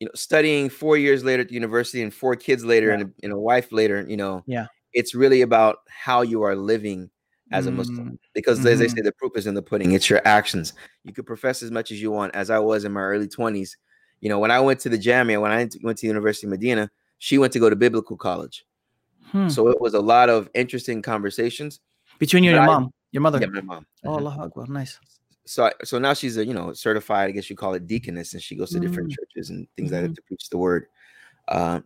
you 0.00 0.06
know 0.06 0.12
studying 0.14 0.70
four 0.70 0.96
years 0.96 1.22
later 1.22 1.42
at 1.42 1.48
the 1.48 1.54
university 1.54 2.02
and 2.02 2.12
four 2.12 2.34
kids 2.34 2.64
later 2.64 2.88
Yeah. 2.88 2.94
and, 2.94 3.02
a, 3.02 3.10
and 3.24 3.32
a 3.32 3.38
wife 3.38 3.72
later 3.72 4.06
you 4.08 4.16
know 4.16 4.42
Yeah. 4.46 4.66
it's 4.94 5.14
really 5.14 5.42
about 5.42 5.78
how 5.88 6.22
you 6.22 6.42
are 6.42 6.56
living 6.56 7.10
as 7.52 7.66
a 7.66 7.70
Muslim 7.70 8.08
Mm, 8.12 8.18
because 8.34 8.64
as 8.66 8.78
they 8.80 8.86
mhm. 8.86 8.96
say 8.96 9.02
the 9.02 9.12
proof 9.12 9.36
is 9.36 9.46
in 9.46 9.54
the 9.54 9.62
pudding 9.62 9.92
it's 9.92 10.08
your 10.10 10.22
actions 10.26 10.72
you 11.04 11.12
could 11.12 11.26
profess 11.26 11.62
as 11.62 11.70
much 11.70 11.92
as 11.92 12.00
you 12.00 12.10
want 12.10 12.34
as 12.34 12.48
I 12.50 12.58
was 12.58 12.84
in 12.84 12.92
my 12.92 13.02
early 13.02 13.28
20s 13.28 13.76
you 14.22 14.28
know 14.30 14.38
when 14.38 14.50
I 14.50 14.60
went 14.60 14.80
to 14.80 14.88
the 14.88 14.98
Jamia 14.98 15.40
when 15.42 15.52
I 15.52 15.56
went 15.58 15.72
to- 15.72 15.80
went 15.84 15.98
to 15.98 16.02
the 16.02 16.08
University 16.08 16.46
of 16.46 16.52
Medina 16.52 16.90
she 17.18 17.36
went 17.38 17.52
to 17.52 17.58
go 17.60 17.68
to 17.70 17.76
biblical 17.76 18.16
college 18.16 18.64
hmm. 19.32 19.48
so 19.48 19.68
it 19.68 19.80
was 19.80 19.94
a 19.94 20.00
lot 20.00 20.28
of 20.28 20.48
interesting 20.54 21.02
conversations. 21.02 21.80
Between 22.18 22.44
you 22.44 22.50
and 22.50 22.56
your 22.56 22.62
I- 22.64 22.66
mom, 22.66 22.92
your 23.12 23.20
mother. 23.22 23.38
Yeah, 23.40 23.46
my 23.48 23.60
mom. 23.60 23.86
Oh, 24.04 24.10
Mhm. 24.10 24.16
Allah 24.18 24.36
Akbar, 24.40 24.66
nice. 24.68 24.98
so 25.44 25.66
I, 25.66 25.72
so 25.84 25.98
now 25.98 26.12
she's 26.14 26.36
a 26.38 26.44
you 26.46 26.54
know 26.54 26.72
certified, 26.72 27.28
I 27.28 27.32
guess 27.32 27.48
you 27.50 27.56
call 27.56 27.74
it 27.74 27.86
deaconess, 27.86 28.32
and 28.34 28.42
she 28.42 28.56
goes 28.56 28.70
to 28.70 28.80
different 28.80 29.10
Mm. 29.10 29.16
churches 29.16 29.50
and 29.50 29.66
things 29.76 29.92
like 29.92 30.00
Mhm. 30.04 30.08
that 30.08 30.14
to 30.16 30.22
preach 30.22 30.48
the 30.50 30.58
word. 30.58 30.86
Uh, 31.48 31.80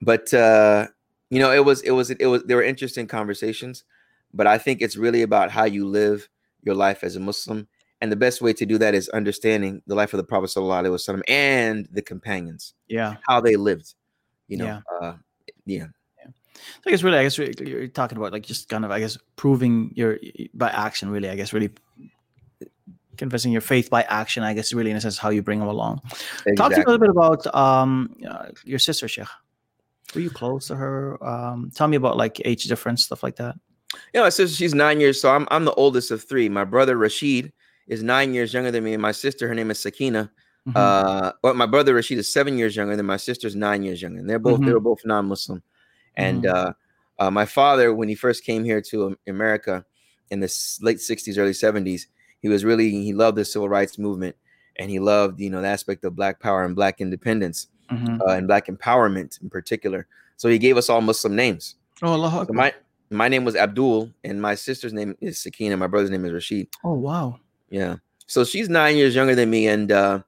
but 0.00 0.32
uh, 0.34 0.86
you 1.30 1.38
know, 1.40 1.52
it 1.52 1.64
was 1.64 1.82
it 1.82 1.90
was 1.92 2.10
it 2.10 2.26
was 2.26 2.42
there 2.44 2.56
were 2.56 2.62
interesting 2.62 3.06
conversations, 3.06 3.84
but 4.34 4.46
I 4.46 4.58
think 4.58 4.82
it's 4.82 4.96
really 4.96 5.22
about 5.22 5.50
how 5.50 5.64
you 5.64 5.86
live 5.86 6.28
your 6.62 6.74
life 6.76 7.02
as 7.02 7.16
a 7.16 7.20
Muslim, 7.20 7.66
and 8.00 8.12
the 8.12 8.16
best 8.16 8.40
way 8.42 8.52
to 8.52 8.66
do 8.66 8.78
that 8.78 8.94
is 8.94 9.08
understanding 9.10 9.82
the 9.86 9.94
life 9.94 10.12
of 10.14 10.18
the 10.18 10.24
Prophet 10.24 10.50
sallallahu 10.50 10.84
alaihi 10.84 10.94
wasallam 10.94 11.22
and 11.28 11.88
the 11.92 12.02
companions, 12.02 12.74
Yeah. 12.88 13.16
how 13.26 13.40
they 13.40 13.56
lived. 13.56 13.94
You 14.48 14.58
know, 14.58 14.66
Yeah. 14.66 14.80
uh, 15.00 15.14
yeah, 15.66 15.86
I 16.86 16.90
guess 16.90 17.02
really, 17.02 17.18
I 17.18 17.22
guess 17.22 17.38
really 17.38 17.54
you're 17.70 17.88
talking 17.88 18.18
about 18.18 18.32
like 18.32 18.44
just 18.44 18.68
kind 18.68 18.84
of, 18.84 18.90
I 18.90 19.00
guess, 19.00 19.18
proving 19.36 19.92
your 19.94 20.18
by 20.54 20.70
action. 20.70 21.10
Really, 21.10 21.28
I 21.28 21.36
guess, 21.36 21.52
really 21.52 21.70
confessing 23.16 23.52
your 23.52 23.60
faith 23.60 23.90
by 23.90 24.02
action. 24.02 24.42
I 24.42 24.54
guess, 24.54 24.72
really, 24.72 24.90
in 24.90 24.96
a 24.96 25.00
sense, 25.00 25.18
how 25.18 25.30
you 25.30 25.42
bring 25.42 25.58
them 25.58 25.68
along. 25.68 26.00
Talk 26.56 26.70
to 26.72 26.78
me 26.78 26.82
a 26.82 26.86
little 26.86 26.98
bit 26.98 27.10
about 27.10 27.54
um 27.54 28.14
uh, 28.28 28.48
your 28.64 28.78
sister, 28.78 29.08
Sheikh. 29.08 29.26
Were 30.14 30.20
you 30.20 30.30
close 30.30 30.66
to 30.68 30.76
her? 30.76 31.22
Um, 31.24 31.70
tell 31.74 31.88
me 31.88 31.96
about 31.96 32.16
like 32.16 32.40
age 32.44 32.64
difference, 32.64 33.04
stuff 33.04 33.22
like 33.22 33.36
that. 33.36 33.56
Yeah, 34.14 34.22
my 34.22 34.28
sister, 34.30 34.54
she's 34.56 34.74
nine 34.74 35.00
years. 35.00 35.20
So 35.20 35.30
I'm 35.30 35.46
I'm 35.50 35.64
the 35.64 35.74
oldest 35.74 36.10
of 36.10 36.22
three. 36.24 36.48
My 36.48 36.64
brother 36.64 36.96
Rashid 36.96 37.52
is 37.86 38.02
nine 38.02 38.34
years 38.34 38.52
younger 38.54 38.70
than 38.70 38.84
me, 38.84 38.92
and 38.94 39.02
my 39.02 39.12
sister, 39.12 39.48
her 39.48 39.54
name 39.54 39.70
is 39.70 39.80
Sakina. 39.80 40.30
Mhm. 40.68 40.76
Uh, 40.76 41.32
well, 41.42 41.54
my 41.54 41.66
brother 41.66 41.94
Rashid 41.94 42.18
is 42.18 42.32
seven 42.32 42.56
years 42.56 42.76
younger 42.76 42.94
than 42.94 43.04
my 43.06 43.16
sister's 43.16 43.56
nine 43.56 43.82
years 43.82 44.00
younger, 44.00 44.20
and 44.20 44.30
they're 44.30 44.38
both 44.38 44.60
they 44.60 44.66
Mhm. 44.66 44.74
were 44.74 44.80
both 44.80 45.00
non-Muslim. 45.04 45.62
And 46.16 46.44
Mhm. 46.44 46.54
uh, 46.54 46.72
uh, 47.18 47.30
my 47.30 47.44
father, 47.46 47.94
when 47.94 48.08
he 48.08 48.14
first 48.14 48.44
came 48.44 48.64
here 48.64 48.80
to 48.82 49.16
America 49.26 49.84
in 50.30 50.40
the 50.40 50.48
late 50.82 50.98
'60s, 51.00 51.38
early 51.38 51.52
'70s, 51.52 52.06
he 52.40 52.48
was 52.48 52.64
really 52.64 52.90
he 52.90 53.12
loved 53.12 53.36
the 53.36 53.44
civil 53.44 53.68
rights 53.68 53.98
movement, 53.98 54.36
and 54.76 54.90
he 54.90 54.98
loved 54.98 55.40
you 55.40 55.50
know 55.50 55.60
the 55.62 55.68
aspect 55.68 56.04
of 56.04 56.14
Black 56.16 56.40
power 56.40 56.64
and 56.64 56.74
Black 56.76 57.00
independence 57.00 57.68
Mhm. 57.90 58.20
uh, 58.20 58.32
and 58.32 58.46
Black 58.46 58.66
empowerment 58.66 59.40
in 59.42 59.48
particular. 59.50 60.06
So 60.36 60.48
he 60.48 60.58
gave 60.58 60.76
us 60.76 60.88
all 60.88 61.00
Muslim 61.00 61.36
names. 61.36 61.76
Oh, 62.02 62.12
Allah 62.12 62.44
So 62.46 62.52
my 62.52 62.74
my 63.10 63.28
name 63.28 63.44
was 63.44 63.54
Abdul, 63.56 64.10
and 64.24 64.40
my 64.40 64.54
sister's 64.54 64.92
name 64.92 65.16
is 65.20 65.38
Sakina. 65.38 65.76
My 65.76 65.86
brother's 65.86 66.10
name 66.10 66.24
is 66.24 66.32
Rashid. 66.32 66.68
oh, 66.82 66.94
wow. 66.94 67.38
Yeah. 67.70 67.96
So 68.26 68.44
she's 68.44 68.68
nine 68.68 68.96
years 68.96 69.14
younger 69.14 69.34
than 69.34 69.50
me, 69.50 69.68
and 69.68 69.92
uh, 69.92 70.22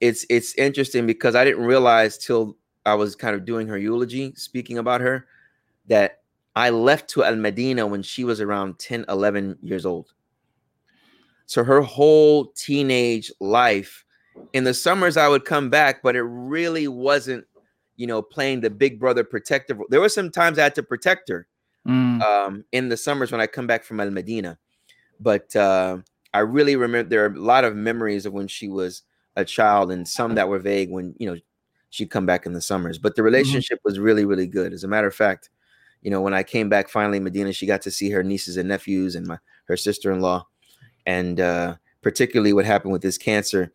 it's 0.00 0.24
it's 0.30 0.54
interesting 0.56 1.06
because 1.06 1.34
I 1.34 1.44
didn't 1.44 1.64
realize 1.64 2.16
till 2.18 2.56
I 2.86 2.94
was 2.94 3.14
kind 3.16 3.34
of 3.34 3.44
doing 3.44 3.66
her 3.68 3.76
eulogy, 3.76 4.32
speaking 4.36 4.78
about 4.78 5.00
her, 5.00 5.26
that 5.88 6.20
I 6.54 6.70
left 6.70 7.10
to 7.10 7.24
Al 7.24 7.36
Medina 7.36 7.86
when 7.86 8.02
she 8.02 8.24
was 8.24 8.40
around 8.40 8.78
10, 8.78 9.04
11 9.08 9.58
years 9.60 9.84
old. 9.84 10.12
So 11.46 11.62
her 11.64 11.80
whole 11.80 12.46
teenage 12.56 13.30
life, 13.40 14.04
in 14.52 14.64
the 14.64 14.74
summers 14.74 15.16
I 15.16 15.28
would 15.28 15.44
come 15.44 15.68
back, 15.70 16.02
but 16.02 16.16
it 16.16 16.22
really 16.22 16.88
wasn't, 16.88 17.44
you 17.96 18.06
know, 18.06 18.22
playing 18.22 18.60
the 18.60 18.70
big 18.70 18.98
brother 18.98 19.24
protective. 19.24 19.78
role. 19.78 19.86
There 19.90 20.00
were 20.00 20.08
some 20.08 20.30
times 20.30 20.58
I 20.58 20.62
had 20.64 20.74
to 20.76 20.82
protect 20.82 21.28
her, 21.28 21.46
Mm. 21.86 22.20
um, 22.22 22.64
in 22.72 22.88
the 22.88 22.96
summers 22.96 23.30
when 23.30 23.40
I 23.40 23.46
come 23.46 23.66
back 23.68 23.84
from 23.84 24.00
Al 24.00 24.10
Medina. 24.10 24.58
But 25.20 25.54
uh, 25.54 25.98
I 26.34 26.40
really 26.40 26.74
remember 26.74 27.08
there 27.08 27.24
are 27.24 27.32
a 27.32 27.38
lot 27.40 27.64
of 27.64 27.76
memories 27.76 28.26
of 28.26 28.32
when 28.32 28.48
she 28.48 28.68
was 28.68 29.02
a 29.36 29.44
child, 29.44 29.92
and 29.92 30.06
some 30.06 30.34
that 30.34 30.48
were 30.48 30.58
vague 30.58 30.90
when 30.90 31.14
you 31.18 31.32
know 31.32 31.38
she'd 31.90 32.10
come 32.10 32.26
back 32.26 32.46
in 32.46 32.52
the 32.52 32.60
summers. 32.60 32.98
But 32.98 33.16
the 33.16 33.22
relationship 33.22 33.80
was 33.84 33.98
really, 33.98 34.24
really 34.24 34.46
good. 34.46 34.72
As 34.72 34.84
a 34.84 34.88
matter 34.88 35.06
of 35.06 35.14
fact, 35.14 35.50
you 36.02 36.10
know, 36.10 36.20
when 36.20 36.34
I 36.34 36.42
came 36.42 36.68
back 36.68 36.88
finally 36.88 37.18
Medina, 37.20 37.52
she 37.52 37.66
got 37.66 37.82
to 37.82 37.90
see 37.90 38.10
her 38.10 38.22
nieces 38.22 38.56
and 38.56 38.68
nephews 38.68 39.16
and 39.16 39.26
my 39.26 39.38
her 39.66 39.76
sister-in-law, 39.76 40.46
and 41.06 41.40
uh, 41.40 41.76
particularly 42.02 42.52
what 42.52 42.64
happened 42.64 42.92
with 42.92 43.02
this 43.02 43.18
cancer. 43.18 43.72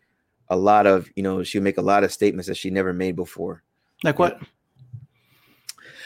A 0.50 0.56
lot 0.56 0.86
of 0.86 1.10
you 1.16 1.24
know, 1.24 1.44
she 1.44 1.58
would 1.58 1.64
make 1.64 1.78
a 1.78 1.82
lot 1.82 2.04
of 2.04 2.12
statements 2.12 2.48
that 2.48 2.56
she 2.58 2.70
never 2.70 2.94
made 2.94 3.16
before 3.16 3.64
Like 4.04 4.20
what? 4.20 4.40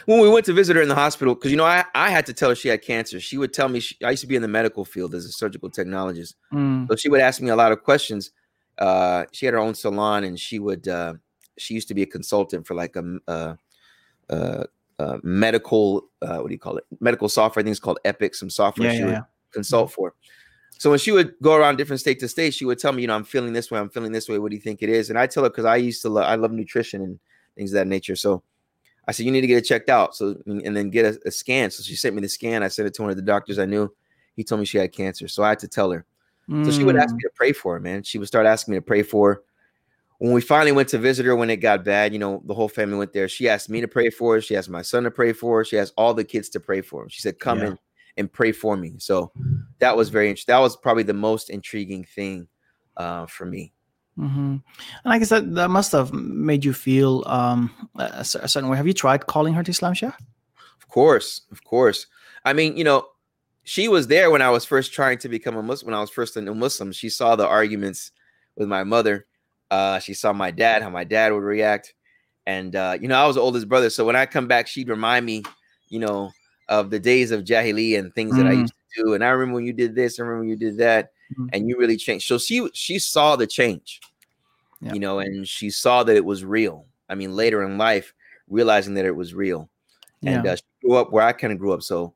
when 0.05 0.19
we 0.19 0.29
went 0.29 0.45
to 0.45 0.53
visit 0.53 0.75
her 0.75 0.81
in 0.81 0.87
the 0.89 0.95
hospital, 0.95 1.33
because 1.33 1.51
you 1.51 1.57
know, 1.57 1.65
I, 1.65 1.83
I 1.95 2.09
had 2.11 2.25
to 2.27 2.33
tell 2.33 2.49
her 2.49 2.55
she 2.55 2.67
had 2.69 2.81
cancer. 2.83 3.19
She 3.19 3.37
would 3.37 3.53
tell 3.53 3.69
me 3.69 3.79
she, 3.79 3.95
I 4.03 4.11
used 4.11 4.21
to 4.21 4.27
be 4.27 4.35
in 4.35 4.41
the 4.41 4.47
medical 4.47 4.85
field 4.85 5.15
as 5.15 5.25
a 5.25 5.31
surgical 5.31 5.69
technologist, 5.69 6.35
Mm. 6.53 6.87
so 6.87 6.95
she 6.95 7.09
would 7.09 7.21
ask 7.21 7.41
me 7.41 7.49
a 7.49 7.55
lot 7.55 7.71
of 7.71 7.83
questions. 7.83 8.31
Uh, 8.77 9.25
she 9.31 9.45
had 9.45 9.53
her 9.53 9.59
own 9.59 9.73
salon, 9.73 10.23
and 10.23 10.39
she 10.39 10.59
would 10.59 10.87
uh, 10.87 11.13
she 11.57 11.73
used 11.73 11.87
to 11.87 11.93
be 11.93 12.03
a 12.03 12.05
consultant 12.05 12.65
for 12.67 12.73
like 12.73 12.95
a, 12.95 13.17
uh, 13.27 13.55
uh, 14.29 14.63
uh, 14.97 15.17
medical 15.23 16.07
uh, 16.21 16.37
what 16.37 16.47
do 16.47 16.53
you 16.53 16.59
call 16.59 16.77
it? 16.77 16.85
Medical 16.99 17.27
software. 17.29 17.61
I 17.61 17.63
think 17.63 17.71
it's 17.71 17.79
called 17.79 17.99
Epic. 18.05 18.33
Some 18.35 18.49
software 18.49 18.87
Yeah, 18.87 18.93
she 18.93 18.99
yeah, 18.99 19.05
would 19.05 19.13
yeah. 19.13 19.21
consult 19.51 19.91
for. 19.91 20.13
So 20.77 20.89
when 20.89 20.99
she 20.99 21.11
would 21.11 21.35
go 21.41 21.55
around 21.55 21.77
different 21.77 21.99
state 22.01 22.19
to 22.19 22.27
state, 22.27 22.53
she 22.53 22.65
would 22.65 22.79
tell 22.79 22.91
me, 22.91 23.01
you 23.01 23.07
know, 23.07 23.15
I'm 23.15 23.23
feeling 23.23 23.53
this 23.53 23.71
way, 23.71 23.79
I'm 23.79 23.89
feeling 23.89 24.11
this 24.11 24.27
way. 24.27 24.39
What 24.39 24.49
do 24.51 24.55
you 24.55 24.61
think 24.61 24.81
it 24.81 24.89
is? 24.89 25.09
And 25.09 25.17
I 25.17 25.27
tell 25.27 25.43
her 25.43 25.49
because 25.49 25.65
I 25.65 25.77
used 25.77 26.01
to 26.01 26.09
love, 26.09 26.25
I 26.25 26.35
love 26.35 26.51
nutrition 26.51 27.01
and 27.01 27.19
things 27.55 27.71
of 27.71 27.75
that 27.75 27.87
nature. 27.87 28.15
So 28.15 28.43
I 29.07 29.11
said, 29.11 29.25
you 29.25 29.31
need 29.31 29.41
to 29.41 29.47
get 29.47 29.57
it 29.57 29.61
checked 29.65 29.89
out. 29.89 30.15
So 30.15 30.35
and 30.45 30.75
then 30.75 30.89
get 30.89 31.05
a, 31.05 31.19
a 31.27 31.31
scan. 31.31 31.71
So 31.71 31.83
she 31.83 31.95
sent 31.95 32.15
me 32.15 32.21
the 32.21 32.29
scan. 32.29 32.63
I 32.63 32.67
sent 32.67 32.87
it 32.87 32.93
to 32.95 33.03
one 33.03 33.11
of 33.11 33.17
the 33.17 33.21
doctors 33.21 33.57
I 33.59 33.65
knew. 33.65 33.93
He 34.35 34.43
told 34.43 34.59
me 34.59 34.65
she 34.65 34.77
had 34.77 34.91
cancer. 34.91 35.27
So 35.29 35.43
I 35.43 35.49
had 35.49 35.59
to 35.59 35.67
tell 35.67 35.91
her. 35.91 36.05
So 36.63 36.71
she 36.71 36.83
would 36.83 36.95
ask 36.97 37.13
Mm. 37.13 37.17
me 37.17 37.21
to 37.23 37.29
pray 37.35 37.53
for 37.53 37.73
her, 37.75 37.79
man. 37.79 38.03
She 38.03 38.17
would 38.17 38.27
start 38.27 38.45
asking 38.45 38.73
me 38.73 38.77
to 38.77 38.81
pray 38.81 39.03
for 39.03 39.33
her. 39.35 39.43
When 40.19 40.31
we 40.31 40.41
finally 40.41 40.71
went 40.71 40.89
to 40.89 40.97
visit 40.97 41.25
her 41.25 41.35
when 41.35 41.49
it 41.49 41.57
got 41.57 41.83
bad, 41.83 42.13
you 42.13 42.19
know, 42.19 42.41
the 42.45 42.53
whole 42.53 42.69
family 42.69 42.97
went 42.97 43.11
there. 43.13 43.27
She 43.27 43.49
asked 43.49 43.69
me 43.69 43.81
to 43.81 43.87
pray 43.87 44.09
for 44.09 44.35
her. 44.35 44.41
She 44.41 44.55
asked 44.55 44.69
my 44.69 44.81
son 44.81 45.03
to 45.03 45.11
pray 45.11 45.33
for 45.33 45.57
her. 45.57 45.65
She 45.65 45.77
asked 45.77 45.93
all 45.97 46.13
the 46.13 46.23
kids 46.23 46.49
to 46.49 46.59
pray 46.59 46.81
for 46.81 47.03
her. 47.03 47.09
She 47.09 47.21
said, 47.21 47.39
come 47.39 47.59
Yeah. 47.59 47.67
in 47.67 47.79
and 48.17 48.31
pray 48.31 48.53
for 48.53 48.77
me. 48.77 48.93
So 48.97 49.31
that 49.79 49.97
was 49.97 50.09
very 50.09 50.29
interesting. 50.29 50.53
That 50.53 50.59
was 50.59 50.77
probably 50.77 51.03
the 51.03 51.13
most 51.13 51.49
intriguing 51.49 52.05
thing 52.05 52.47
uh, 52.95 53.25
for 53.25 53.45
me. 53.45 53.73
hmm 54.15 54.55
And 55.03 55.13
I 55.13 55.19
guess 55.19 55.29
that, 55.29 55.53
that 55.55 55.69
must 55.69 55.91
have 55.91 56.13
made 56.13 56.63
you 56.63 56.71
feel 56.73 57.23
um, 57.27 57.69
a, 57.97 58.03
a 58.19 58.47
certain 58.47 58.69
way. 58.69 58.77
Have 58.77 58.87
you 58.87 58.93
tried 58.93 59.27
calling 59.27 59.53
her 59.53 59.63
to 59.63 59.71
Islam, 59.71 59.93
Sheikh? 59.93 60.13
Of 60.79 60.87
course, 60.87 61.41
of 61.51 61.63
course. 61.65 62.07
I 62.45 62.53
mean, 62.53 62.77
you 62.77 62.85
know, 62.85 63.07
she 63.63 63.89
was 63.89 64.07
there 64.07 64.31
when 64.31 64.41
I 64.41 64.49
was 64.49 64.63
first 64.63 64.93
trying 64.93 65.17
to 65.19 65.27
become 65.29 65.57
a 65.57 65.63
Muslim. 65.63 65.87
When 65.91 65.97
I 65.97 66.01
was 66.01 66.09
first 66.11 66.37
a 66.37 66.41
new 66.41 66.55
Muslim, 66.55 66.93
she 66.93 67.09
saw 67.09 67.35
the 67.35 67.47
arguments 67.47 68.11
with 68.55 68.69
my 68.69 68.83
mother. 68.85 69.25
Uh, 69.71 69.99
she 69.99 70.13
saw 70.13 70.31
my 70.33 70.51
dad, 70.51 70.81
how 70.83 70.89
my 70.89 71.03
dad 71.03 71.31
would 71.33 71.43
react, 71.43 71.93
and 72.45 72.75
uh, 72.75 72.97
you 72.99 73.07
know, 73.07 73.15
I 73.15 73.25
was 73.27 73.35
the 73.35 73.41
oldest 73.41 73.67
brother. 73.67 73.89
So 73.89 74.05
when 74.05 74.15
I 74.15 74.25
come 74.25 74.47
back, 74.47 74.67
she'd 74.67 74.89
remind 74.89 75.25
me, 75.25 75.43
you 75.89 75.99
know, 75.99 76.31
of 76.69 76.89
the 76.91 76.99
days 76.99 77.31
of 77.31 77.43
Jahiliyyah 77.43 77.99
and 77.99 78.13
things 78.15 78.35
that 78.37 78.47
I 78.47 78.53
Mm. 78.53 78.59
used 78.61 78.73
to 78.95 79.03
do. 79.03 79.13
And 79.13 79.23
I 79.23 79.29
remember 79.29 79.55
when 79.55 79.65
you 79.65 79.73
did 79.73 79.95
this. 79.95 80.19
I 80.19 80.23
remember 80.23 80.41
when 80.41 80.49
you 80.49 80.55
did 80.55 80.77
that, 80.77 81.11
Mhm. 81.37 81.49
and 81.53 81.67
you 81.67 81.77
really 81.77 81.97
changed. 81.97 82.27
So 82.27 82.37
she 82.37 82.69
she 82.73 82.99
saw 82.99 83.35
the 83.35 83.47
change, 83.47 83.99
Yeah. 84.81 84.93
you 84.93 84.99
know, 84.99 85.19
and 85.19 85.47
she 85.47 85.69
saw 85.69 86.03
that 86.03 86.15
it 86.15 86.25
was 86.25 86.45
real. 86.45 86.87
I 87.09 87.15
mean, 87.15 87.35
later 87.35 87.63
in 87.63 87.77
life, 87.77 88.13
realizing 88.49 88.93
that 88.95 89.05
it 89.05 89.15
was 89.15 89.33
real 89.33 89.69
and 90.25 90.45
Yeah. 90.45 90.53
uh, 90.53 90.55
she 90.57 90.63
grew 90.83 90.95
up 90.97 91.11
where 91.11 91.23
I 91.23 91.33
kind 91.33 91.53
of 91.53 91.59
grew 91.59 91.73
up. 91.73 91.81
So 91.83 92.15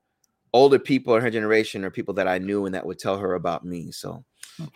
older 0.54 0.80
people 0.80 1.16
in 1.16 1.22
her 1.22 1.30
generation 1.32 1.86
are 1.86 1.92
people 1.92 2.14
that 2.16 2.28
I 2.28 2.38
knew 2.40 2.66
and 2.66 2.76
that 2.76 2.86
would 2.86 3.00
tell 3.00 3.18
her 3.20 3.36
about 3.36 3.66
me. 3.66 3.92
So 3.92 4.24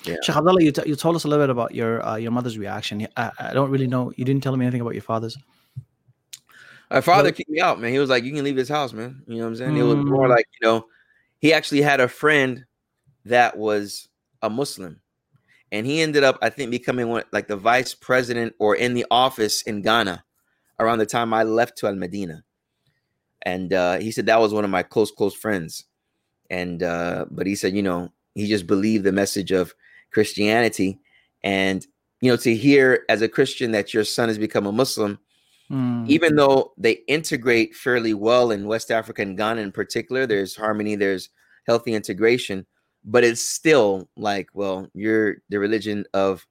yeah. 0.06 0.16
Sheikh 0.24 0.36
Abdullah, 0.36 0.62
you, 0.64 0.72
t- 0.72 0.84
you 0.88 0.96
told 0.96 1.16
us 1.16 1.24
a 1.24 1.28
little 1.28 1.44
bit 1.44 1.50
about 1.50 1.74
your 1.76 2.06
uh, 2.06 2.16
your 2.16 2.32
mother's 2.32 2.58
reaction. 2.58 3.08
I, 3.18 3.32
I 3.40 3.54
don't 3.54 3.70
really 3.70 3.88
know. 3.88 4.12
You 4.16 4.26
didn't 4.26 4.44
tell 4.44 4.56
me 4.56 4.66
anything 4.66 4.82
about 4.82 4.94
your 4.94 5.04
father's. 5.04 5.38
my 6.90 7.02
father 7.02 7.24
Well- 7.24 7.32
kicked 7.34 7.50
me 7.50 7.60
out, 7.60 7.80
man. 7.80 7.92
He 7.92 8.00
was 8.00 8.10
like, 8.10 8.24
"You 8.24 8.34
can 8.34 8.44
leave 8.44 8.56
this 8.56 8.70
house, 8.70 8.94
man." 8.94 9.24
You 9.28 9.38
know 9.38 9.44
what 9.44 9.50
I'm 9.50 9.56
saying? 9.58 9.78
It 9.78 9.84
was 9.84 9.98
more 9.98 10.28
Mm. 10.28 10.30
like 10.30 10.48
you 10.62 10.68
know, 10.68 10.86
he 11.40 11.54
actually 11.54 11.82
had 11.82 12.00
a 12.00 12.08
friend 12.08 12.66
that 13.26 13.58
was 13.58 14.08
a 14.42 14.50
Muslim, 14.50 15.02
and 15.72 15.86
he 15.86 16.02
ended 16.02 16.24
up, 16.24 16.38
I 16.42 16.50
think, 16.50 16.72
becoming 16.72 17.10
one 17.10 17.24
like 17.32 17.48
the 17.48 17.58
vice 17.58 17.94
president 17.94 18.54
or 18.60 18.76
in 18.76 18.94
the 18.94 19.06
office 19.10 19.62
in 19.64 19.82
Ghana 19.82 20.24
around 20.80 21.00
the 21.00 21.06
time 21.06 21.34
I 21.34 21.44
left 21.44 21.78
to 21.80 21.88
Al 21.88 21.96
Medina. 21.96 22.44
And 23.46 23.74
uh, 23.74 23.98
he 24.00 24.12
said 24.12 24.28
that 24.28 24.40
was 24.40 24.54
one 24.54 24.64
of 24.64 24.70
my 24.70 24.84
close, 24.84 25.12
close 25.12 25.34
friends. 25.36 25.84
And 26.50 26.82
uh, 26.84 27.26
but 27.30 27.46
he 27.48 27.56
said, 27.56 27.76
you 27.76 27.82
know, 27.84 28.12
he 28.36 28.48
just 28.48 28.68
believed 28.68 29.04
the 29.04 29.12
message 29.12 29.52
of 29.52 29.74
Christianity, 30.12 31.00
and 31.44 31.86
you 32.22 32.32
know, 32.32 32.38
to 32.38 32.56
hear 32.56 33.04
as 33.10 33.22
a 33.22 33.28
Christian 33.28 33.72
that 33.72 33.94
your 33.94 34.06
son 34.06 34.30
has 34.30 34.38
become 34.38 34.66
a 34.66 34.72
Muslim, 34.72 35.20
Mm. 35.72 36.08
even 36.10 36.36
though 36.36 36.74
they 36.78 37.00
integrate 37.08 37.74
fairly 37.74 38.14
well 38.14 38.52
in 38.52 38.68
West 38.68 38.92
Africa 38.92 39.22
and 39.22 39.38
Ghana 39.38 39.62
in 39.62 39.72
particular, 39.72 40.28
there's 40.28 40.56
harmony, 40.56 40.96
there's 40.96 41.30
healthy 41.66 41.94
integration, 41.94 42.66
but 43.06 43.24
it's 43.24 43.42
still 43.42 44.10
like, 44.18 44.50
well, 44.54 44.90
you're 44.94 45.38
the 45.50 45.60
religion 45.60 46.06
of, 46.14 46.46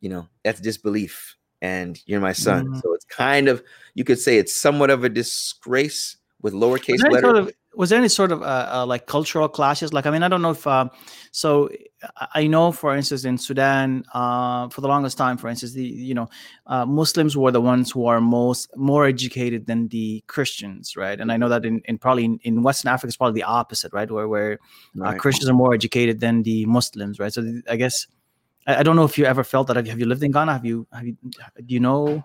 you 0.00 0.10
know, 0.10 0.28
that's 0.44 0.60
disbelief, 0.60 1.34
and 1.62 1.98
you're 2.04 2.20
my 2.20 2.34
son. 2.34 2.68
Mhm. 2.68 2.82
So 2.82 2.92
it's 2.92 3.06
kind 3.06 3.48
of, 3.48 3.62
you 3.94 4.04
could 4.04 4.18
say 4.18 4.36
it's 4.36 4.54
somewhat 4.54 4.90
of 4.90 5.02
a 5.02 5.08
disgrace 5.08 6.17
with 6.42 6.54
lowercase 6.54 6.92
was 6.92 7.02
letters. 7.02 7.20
sort 7.22 7.36
of 7.36 7.52
was 7.74 7.90
there 7.90 7.98
any 7.98 8.08
sort 8.08 8.32
of 8.32 8.42
uh, 8.42 8.68
uh, 8.72 8.86
like 8.86 9.06
cultural 9.06 9.48
clashes 9.48 9.92
like 9.92 10.06
i 10.06 10.10
mean 10.10 10.22
i 10.22 10.28
don't 10.28 10.42
know 10.42 10.50
if 10.50 10.66
um 10.66 10.90
so 11.32 11.68
I- 12.34 12.46
know 12.46 12.72
for 12.72 12.94
instance 12.96 13.24
in 13.24 13.38
sudan 13.38 14.04
uh 14.14 14.68
for 14.68 14.80
the 14.80 14.88
longest 14.88 15.18
time 15.18 15.36
for 15.36 15.48
instance 15.48 15.72
the 15.74 15.84
you 15.84 16.14
know 16.14 16.28
uh, 16.66 16.86
muslims 16.86 17.36
were 17.36 17.50
the 17.50 17.60
ones 17.60 17.90
who 17.90 18.06
are 18.06 18.20
most 18.20 18.70
more 18.76 19.06
educated 19.06 19.66
than 19.66 19.88
the 19.88 20.24
christians 20.26 20.96
right 20.96 21.20
and 21.20 21.30
i 21.30 21.36
know 21.36 21.48
that 21.48 21.64
in, 21.64 21.80
in 21.84 21.98
probably 21.98 22.24
in, 22.24 22.38
in 22.42 22.62
western 22.62 22.88
africa 22.90 23.08
it's 23.08 23.16
probably 23.16 23.40
the 23.40 23.46
opposite 23.46 23.92
right 23.92 24.10
where 24.10 24.28
where 24.28 24.52
uh, 24.52 24.56
Right. 24.94 25.18
christians 25.18 25.48
are 25.50 25.54
more 25.54 25.74
educated 25.74 26.20
than 26.20 26.42
the 26.42 26.64
muslims 26.66 27.18
right 27.20 27.32
so 27.32 27.42
i 27.70 27.76
guess 27.76 28.06
I, 28.66 28.76
I 28.76 28.82
don't 28.82 28.96
know 28.96 29.04
if 29.04 29.16
you 29.18 29.24
ever 29.24 29.44
felt 29.44 29.66
that. 29.68 29.76
Have 29.76 29.86
you, 29.86 29.90
have 29.90 29.98
you 30.00 30.06
lived 30.06 30.22
in 30.22 30.30
Ghana? 30.30 30.52
Have 30.52 30.64
you 30.64 30.86
have 30.92 31.06
you 31.06 31.16
do 31.22 31.74
you 31.74 31.80
know? 31.80 32.24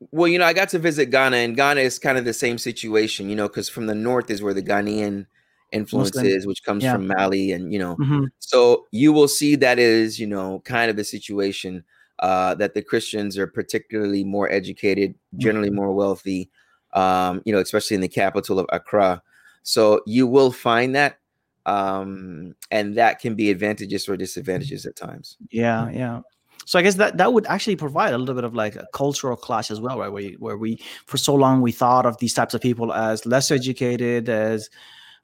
Well, 0.00 0.28
you 0.28 0.38
know, 0.38 0.44
I 0.46 0.52
got 0.52 0.68
to 0.70 0.78
visit 0.78 1.06
Ghana, 1.10 1.36
and 1.38 1.56
Ghana 1.56 1.80
is 1.80 1.98
kind 1.98 2.18
of 2.18 2.24
the 2.24 2.32
same 2.32 2.56
situation, 2.58 3.28
you 3.28 3.34
know, 3.36 3.48
because 3.48 3.68
from 3.68 3.86
the 3.86 3.94
north 3.94 4.30
is 4.30 4.42
where 4.42 4.54
the 4.54 4.62
Ghanaian 4.62 5.26
influence 5.72 6.10
Muslim. 6.14 6.26
is, 6.26 6.46
which 6.46 6.62
comes 6.62 6.84
Yeah. 6.84 6.92
from 6.92 7.08
Mali, 7.08 7.50
and 7.52 7.72
you 7.72 7.78
know, 7.78 7.96
Mhm. 7.96 8.28
so 8.38 8.86
you 8.92 9.12
will 9.12 9.26
see 9.28 9.56
that 9.56 9.78
is, 9.78 10.18
you 10.20 10.26
know, 10.26 10.60
kind 10.60 10.90
of 10.90 10.96
the 10.96 11.04
situation 11.04 11.84
uh, 12.20 12.52
that 12.56 12.74
the 12.74 12.82
Christians 12.82 13.38
are 13.38 13.46
particularly 13.46 14.24
more 14.24 14.50
educated, 14.50 15.14
generally 15.36 15.70
more 15.70 15.92
wealthy, 15.92 16.50
um, 16.94 17.40
you 17.44 17.52
know, 17.52 17.60
especially 17.60 17.94
in 17.94 18.00
the 18.00 18.08
capital 18.08 18.58
of 18.58 18.66
Accra. 18.72 19.22
So 19.62 20.00
you 20.04 20.26
will 20.26 20.50
find 20.50 20.96
that, 20.96 21.18
um, 21.66 22.56
and 22.72 22.96
that 22.96 23.20
can 23.20 23.36
be 23.36 23.50
advantages 23.50 24.08
or 24.08 24.16
disadvantages 24.16 24.84
at 24.84 24.96
times. 24.96 25.36
Yeah, 25.50 25.90
yeah. 25.90 26.22
So 26.68 26.78
I 26.78 26.82
guess 26.82 26.96
that 26.96 27.16
that 27.16 27.32
would 27.32 27.46
actually 27.46 27.76
provide 27.76 28.12
a 28.12 28.18
little 28.18 28.34
bit 28.34 28.44
of 28.44 28.54
like 28.54 28.76
a 28.76 28.86
cultural 28.92 29.38
clash 29.38 29.70
as 29.70 29.80
well, 29.80 29.98
right? 29.98 30.12
Where, 30.12 30.32
where 30.32 30.58
we 30.58 30.78
for 31.06 31.16
so 31.16 31.34
long 31.34 31.62
we 31.62 31.72
thought 31.72 32.04
of 32.04 32.18
these 32.18 32.34
types 32.34 32.52
of 32.52 32.60
people 32.60 32.92
as 32.92 33.24
less 33.24 33.50
educated, 33.50 34.28
as 34.28 34.68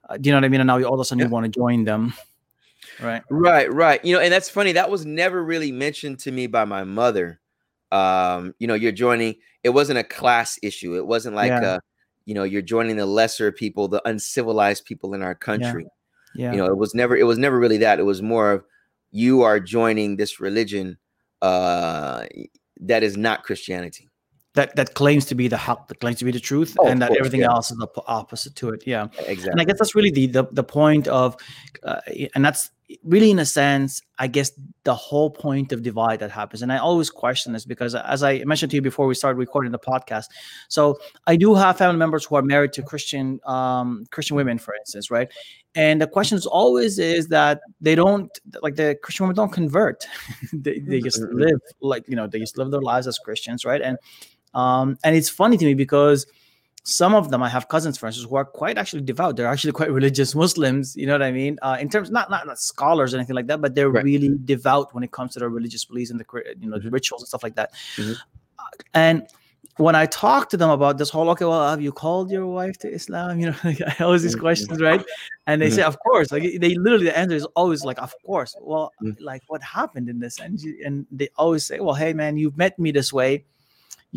uh, 0.09 0.17
do 0.17 0.27
you 0.29 0.33
know 0.33 0.39
what 0.39 0.47
I 0.47 0.49
mean? 0.49 0.63
And 0.63 0.69
now 0.69 0.79
you 0.79 0.87
all 0.87 0.95
of 0.95 1.01
a 1.01 1.05
sudden 1.05 1.19
Yeah. 1.21 1.27
you 1.27 1.31
want 1.33 1.45
to 1.45 1.51
join 1.51 1.85
them, 1.85 2.15
right? 2.99 3.23
Right, 3.29 3.71
right. 3.71 4.03
You 4.03 4.15
know, 4.15 4.23
and 4.23 4.33
that's 4.33 4.49
funny. 4.49 4.73
That 4.73 4.91
was 4.91 5.05
never 5.05 5.45
really 5.45 5.71
mentioned 5.71 6.19
to 6.21 6.33
me 6.33 6.47
by 6.47 6.65
my 6.65 6.83
mother. 6.83 7.41
Um, 7.93 8.55
you 8.59 8.67
know, 8.67 8.73
you're 8.73 8.91
joining. 8.91 9.35
It 9.65 9.69
wasn't 9.69 9.99
a 9.99 10.05
class 10.05 10.59
issue. 10.63 10.97
It 10.97 11.07
wasn't 11.07 11.37
like, 11.37 11.51
Yeah. 11.51 11.73
uh, 11.73 11.79
you 12.25 12.33
know, 12.33 12.45
you're 12.45 12.63
joining 12.63 12.97
the 12.97 13.05
lesser 13.05 13.53
people, 13.53 13.87
the 13.87 14.01
uncivilized 14.09 14.87
people 14.87 15.13
in 15.13 15.21
our 15.21 15.35
country. 15.35 15.85
Yeah, 16.35 16.53
You 16.53 16.57
know, 16.57 16.67
it 16.69 16.79
was 16.79 16.95
never. 16.95 17.15
It 17.15 17.25
was 17.25 17.37
never 17.37 17.59
really 17.59 17.77
that. 17.85 18.01
It 18.01 18.05
was 18.05 18.23
more 18.23 18.51
of 18.51 18.65
you 19.11 19.43
are 19.43 19.61
joining 19.61 20.17
this 20.17 20.41
religion 20.41 20.97
uh, 21.43 22.25
that 22.81 23.03
is 23.03 23.17
not 23.17 23.43
Christianity. 23.45 24.09
that 24.55 24.75
that 24.77 24.95
claims 24.95 25.25
to 25.27 25.35
be 25.35 25.49
the 25.49 25.57
haq, 25.57 25.89
that 25.89 25.99
claims 26.01 26.19
to 26.21 26.25
be 26.25 26.31
the 26.31 26.41
truth, 26.41 26.77
Oh, 26.79 26.87
and 26.89 27.03
that 27.03 27.09
course, 27.09 27.19
everything 27.19 27.41
yeah. 27.41 27.51
else 27.55 27.71
is 27.73 27.79
the 27.79 27.89
po- 27.89 28.05
opposite 28.07 28.55
to 28.57 28.69
it. 28.71 28.85
Yeah. 28.87 29.09
Exactly. 29.27 29.51
And 29.51 29.61
i 29.61 29.65
guess 29.65 29.79
that's 29.81 29.95
really 29.97 30.11
the 30.13 30.27
the, 30.29 30.45
the 30.53 30.63
point 30.65 31.09
of 31.09 31.37
uh, 31.83 32.01
and 32.35 32.45
that's 32.45 32.71
really 33.03 33.31
in 33.31 33.39
a 33.39 33.47
sense 33.47 34.03
i 34.19 34.27
guess 34.29 34.53
the 34.85 34.95
whole 34.95 35.31
point 35.31 35.73
of 35.73 35.83
divide 35.83 36.21
that 36.21 36.31
happens 36.31 36.61
and 36.63 36.71
i 36.71 36.77
always 36.77 37.09
question 37.11 37.53
this 37.55 37.65
because 37.65 37.95
as 37.95 38.23
i 38.23 38.45
mentioned 38.45 38.71
to 38.71 38.77
you 38.77 38.83
before 38.83 39.07
we 39.09 39.15
started 39.15 39.39
recording 39.39 39.73
the 39.73 39.79
podcast 39.79 40.27
so 40.69 40.99
i 41.27 41.35
do 41.35 41.55
have 41.55 41.79
family 41.79 41.97
members 41.97 42.25
who 42.27 42.37
are 42.37 42.43
married 42.43 42.73
to 42.75 42.83
christian 42.83 43.41
um 43.47 44.05
christian 44.11 44.37
women 44.37 44.59
for 44.59 44.75
instance 44.77 45.11
right 45.11 45.29
and 45.75 46.01
the 46.01 46.07
question 46.07 46.39
is 46.39 46.47
always 46.47 46.99
is 46.99 47.29
that 47.29 47.61
they 47.81 47.95
don't 47.95 48.31
like 48.63 48.77
the 48.77 48.97
christian 49.03 49.25
women 49.25 49.37
don't 49.37 49.53
convert 49.53 50.07
they, 50.53 50.79
they 50.81 51.01
just 51.01 51.21
live 51.33 51.61
like 51.81 52.05
you 52.09 52.17
know 52.17 52.27
they 52.27 52.39
just 52.39 52.57
live 52.59 52.71
their 52.71 52.83
lives 52.83 53.07
as 53.07 53.19
christians 53.19 53.65
right 53.65 53.83
and 53.83 53.99
um 54.55 54.97
and 55.05 55.17
it's 55.17 55.29
funny 55.29 55.57
to 55.57 55.65
me 55.65 55.75
because 55.75 56.27
some 56.85 57.15
of 57.15 57.31
them 57.31 57.43
i 57.43 57.49
have 57.49 57.67
cousins 57.69 57.97
for 57.97 58.07
instance 58.07 58.29
who 58.29 58.37
are 58.37 58.45
quite 58.45 58.77
actually 58.77 59.03
devout 59.03 59.37
they're 59.37 59.47
actually 59.49 59.73
quite 59.73 59.91
religious 60.01 60.35
muslims 60.35 60.95
you 60.97 61.07
know 61.07 61.13
what 61.13 61.23
i 61.23 61.33
mean 61.33 61.59
uh, 61.63 61.77
in 61.81 61.89
terms 61.89 62.11
not, 62.11 62.31
not 62.31 62.47
not 62.47 62.59
scholars 62.59 63.15
or 63.15 63.17
anything 63.17 63.35
like 63.35 63.47
that 63.47 63.61
but 63.61 63.75
they're 63.75 63.91
Right. 63.91 64.05
really 64.05 64.37
devout 64.45 64.95
when 64.95 65.03
it 65.03 65.11
comes 65.11 65.33
to 65.33 65.39
their 65.39 65.49
religious 65.49 65.85
beliefs 65.85 66.11
and 66.11 66.21
the 66.21 66.27
you 66.61 66.69
know 66.69 66.79
the 66.79 66.89
Mhm. 66.89 66.93
rituals 66.93 67.23
and 67.23 67.29
stuff 67.29 67.43
like 67.43 67.55
that 67.57 67.73
Mhm. 67.97 68.17
Uh, 68.59 68.63
and 68.93 69.27
when 69.79 69.95
i 69.95 70.07
talk 70.07 70.49
to 70.51 70.57
them 70.57 70.71
about 70.71 70.99
this 70.99 71.11
whole 71.11 71.29
okay 71.31 71.45
well 71.45 71.69
have 71.69 71.81
you 71.81 71.93
called 71.93 72.31
your 72.31 72.47
wife 72.47 72.77
to 72.79 72.89
islam 72.93 73.39
you 73.41 73.47
know 73.51 73.57
i 73.65 73.97
always 74.01 74.23
these 74.23 74.37
Mhm. 74.37 74.41
questions 74.41 74.81
right 74.81 75.03
and 75.47 75.61
they 75.61 75.69
Mhm. 75.69 75.75
say 75.77 75.83
of 75.83 75.99
course 76.01 76.31
like 76.33 76.45
they 76.61 76.75
literally 76.75 77.07
the 77.07 77.19
answer 77.19 77.35
is 77.37 77.45
always 77.57 77.85
like 77.85 77.99
of 78.03 78.15
course 78.25 78.55
well 78.61 78.93
Mm. 79.03 79.17
like 79.21 79.43
what 79.49 79.63
happened 79.63 80.09
in 80.09 80.19
this 80.21 80.39
and 80.41 80.61
you- 80.61 80.79
and 80.87 81.07
they 81.11 81.29
always 81.37 81.67
say 81.67 81.81
well 81.81 81.95
hey 81.95 82.13
man 82.13 82.37
you've 82.37 82.57
met 82.57 82.79
me 82.79 82.91
this 82.93 83.13
way 83.13 83.45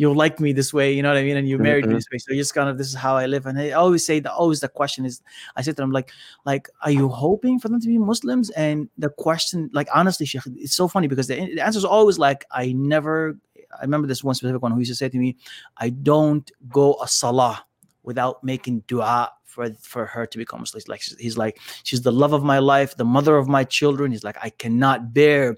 you 0.00 0.14
like 0.14 0.38
me 0.38 0.52
this 0.52 0.72
way, 0.72 0.92
you 0.92 1.02
know 1.02 1.08
what 1.08 1.18
I 1.18 1.24
mean? 1.24 1.36
And 1.36 1.48
you 1.48 1.58
married 1.58 1.84
me 1.84 1.92
Mhm. 1.92 1.96
this 1.96 2.06
way. 2.12 2.18
So 2.18 2.32
just 2.32 2.54
kind 2.54 2.68
of 2.68 2.78
this 2.78 2.86
is 2.86 2.94
how 2.94 3.16
I 3.16 3.26
live. 3.26 3.46
And 3.46 3.58
I 3.58 3.72
always 3.72 4.06
say 4.06 4.20
that 4.20 4.32
always 4.32 4.60
the 4.60 4.68
question 4.68 5.04
is 5.04 5.20
I 5.56 5.62
say 5.62 5.72
to 5.72 5.74
them, 5.74 5.90
like, 5.90 6.12
like, 6.46 6.68
are 6.82 6.92
you 6.92 7.08
hoping 7.08 7.58
for 7.58 7.68
them 7.68 7.80
to 7.80 7.88
be 7.88 7.98
Muslims? 7.98 8.50
And 8.50 8.88
the 8.96 9.10
question, 9.10 9.68
like 9.72 9.88
honestly, 9.92 10.24
Sheikh, 10.24 10.42
it's 10.54 10.76
so 10.76 10.86
funny 10.86 11.08
because 11.08 11.26
the, 11.26 11.34
the 11.52 11.60
answer 11.66 11.78
is 11.78 11.84
always 11.84 12.16
like, 12.16 12.44
I 12.52 12.70
never 12.74 13.36
I 13.76 13.82
remember 13.82 14.06
this 14.08 14.24
one 14.24 14.34
specific 14.34 14.62
one 14.62 14.72
who 14.72 14.78
used 14.78 14.90
to 14.90 14.96
say 14.96 15.08
to 15.08 15.18
me, 15.18 15.36
I 15.76 15.90
don't 15.90 16.50
go 16.68 16.94
a 17.02 17.08
salah 17.08 17.64
without 18.02 18.42
making 18.42 18.80
dua 18.86 19.30
for 19.44 19.70
for 19.80 20.06
her 20.06 20.26
to 20.26 20.38
become 20.38 20.60
Muslim. 20.60 20.82
Like 20.88 21.02
he's 21.18 21.36
like, 21.36 21.60
she's 21.82 22.02
the 22.02 22.12
love 22.12 22.32
of 22.32 22.42
my 22.42 22.58
life, 22.58 22.96
the 22.96 23.04
mother 23.04 23.36
of 23.36 23.48
my 23.48 23.64
children. 23.64 24.12
He's 24.12 24.24
like, 24.24 24.38
I 24.42 24.50
cannot 24.50 25.12
bear 25.12 25.56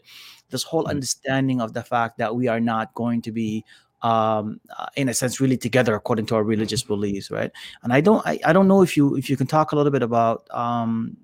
this 0.50 0.62
whole 0.64 0.84
Mm. 0.84 0.90
understanding 0.90 1.60
of 1.60 1.72
the 1.74 1.82
fact 1.82 2.18
that 2.18 2.34
we 2.34 2.48
are 2.48 2.60
not 2.60 2.92
going 2.94 3.22
to 3.22 3.32
be 3.32 3.64
um 4.02 4.58
uh, 4.78 4.86
in 4.96 5.10
a 5.10 5.14
sense 5.14 5.40
really 5.40 5.58
together 5.58 5.94
according 5.94 6.24
to 6.24 6.34
our 6.34 6.42
religious 6.42 6.82
beliefs 6.82 7.30
right 7.30 7.52
and 7.82 7.92
i 7.92 8.00
don't 8.00 8.26
I, 8.26 8.40
I 8.46 8.54
don't 8.54 8.66
know 8.66 8.80
if 8.80 8.96
you 8.96 9.14
if 9.14 9.28
you 9.28 9.36
can 9.36 9.46
talk 9.46 9.72
a 9.72 9.76
little 9.76 9.92
bit 9.92 10.02
about 10.02 10.48
um 10.50 11.18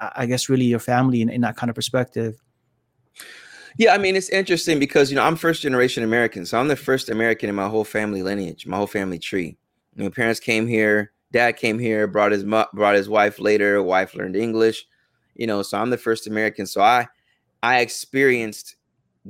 i 0.00 0.12
I 0.22 0.26
guess 0.26 0.48
really 0.48 0.66
your 0.66 0.78
family 0.78 1.20
in, 1.20 1.28
in 1.28 1.40
that 1.40 1.56
kind 1.56 1.68
of 1.68 1.74
perspective 1.74 2.40
Yeah, 3.78 3.94
I 3.94 3.98
mean 3.98 4.16
it's 4.16 4.30
interesting 4.30 4.78
because 4.78 5.10
you 5.10 5.16
know 5.16 5.22
I'm 5.24 5.36
first 5.36 5.62
generation 5.62 6.02
American, 6.02 6.46
so 6.46 6.58
I'm 6.58 6.68
the 6.68 6.76
first 6.76 7.08
American 7.10 7.48
in 7.48 7.54
my 7.54 7.68
whole 7.68 7.84
family 7.84 8.22
lineage, 8.22 8.66
my 8.66 8.76
whole 8.76 8.86
family 8.86 9.18
tree. 9.18 9.56
My 9.96 10.08
parents 10.08 10.40
came 10.40 10.66
here, 10.66 11.12
dad 11.32 11.56
came 11.56 11.78
here, 11.78 12.06
brought 12.06 12.32
his 12.32 12.44
brought 12.44 12.94
his 12.94 13.08
wife 13.08 13.38
later. 13.38 13.82
Wife 13.82 14.14
learned 14.14 14.36
English, 14.36 14.86
you 15.34 15.46
know. 15.46 15.62
So 15.62 15.78
I'm 15.78 15.90
the 15.90 15.98
first 15.98 16.26
American. 16.26 16.66
So 16.66 16.80
I 16.80 17.06
I 17.62 17.80
experienced 17.80 18.76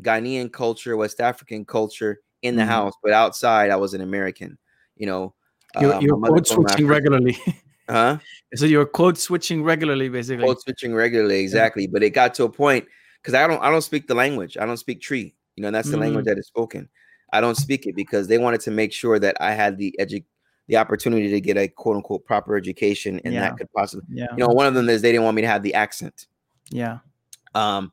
Ghanaian 0.01 0.53
culture, 0.53 0.97
West 0.97 1.21
African 1.21 1.65
culture 1.65 2.21
in 2.43 2.57
the 2.57 2.63
Mhm. 2.63 2.67
house, 2.69 2.95
but 3.03 3.13
outside 3.13 3.71
I 3.71 3.77
was 3.77 3.95
an 3.95 4.01
American. 4.01 4.59
You 4.97 5.07
know, 5.07 5.35
you're, 5.81 5.95
uh, 5.95 6.01
you're 6.01 6.19
code 6.21 6.47
told 6.47 6.65
me 6.65 6.71
I 6.71 6.77
switching 6.77 6.87
regularly 6.89 7.37
huh? 7.91 8.19
so 8.55 8.65
you're 8.67 8.87
code 8.87 9.19
switching 9.19 9.63
regularly 9.63 10.09
basically 10.09 10.47
code 10.47 10.61
switching 10.61 10.95
regularly 10.95 11.41
exactly 11.41 11.87
but 11.87 12.03
it 12.03 12.11
got 12.11 12.35
to 12.35 12.45
a 12.45 12.49
point 12.51 12.87
because 13.27 13.35
i 13.35 13.47
don't 13.47 13.61
i 13.63 13.71
don't 13.71 13.83
speak 13.83 14.07
the 14.07 14.15
language 14.15 14.57
i 14.61 14.65
don't 14.65 14.77
speak 14.77 15.03
Twi 15.03 15.33
you 15.57 15.63
know 15.63 15.67
and 15.69 15.75
that's 15.75 15.91
the 15.91 15.97
language 15.97 16.25
Mm. 16.25 16.29
that 16.29 16.39
is 16.39 16.47
spoken 16.47 16.89
i 17.33 17.41
don't 17.41 17.57
speak 17.57 17.87
it 17.87 17.97
because 17.97 18.29
they 18.29 18.39
wanted 18.39 18.61
to 18.61 18.71
make 18.71 18.93
sure 18.93 19.19
that 19.19 19.37
i 19.41 19.53
had 19.53 19.77
the 19.79 19.93
edu- 20.01 20.25
the 20.69 20.77
opportunity 20.77 21.29
to 21.31 21.41
get 21.41 21.57
a 21.57 21.67
quote 21.67 21.97
unquote 21.97 22.25
proper 22.25 22.57
education 22.57 23.21
and 23.25 23.35
Yeah. 23.35 23.41
that 23.41 23.57
could 23.57 23.73
possibly 23.73 24.07
yeah 24.11 24.27
you 24.31 24.39
know 24.39 24.49
one 24.49 24.67
of 24.67 24.75
them 24.75 24.89
is 24.89 25.03
they 25.03 25.11
didn't 25.11 25.25
want 25.25 25.35
me 25.35 25.43
to 25.43 25.49
have 25.49 25.63
the 25.65 25.75
accent 25.75 26.27
yeah 26.71 26.99
um 27.55 27.93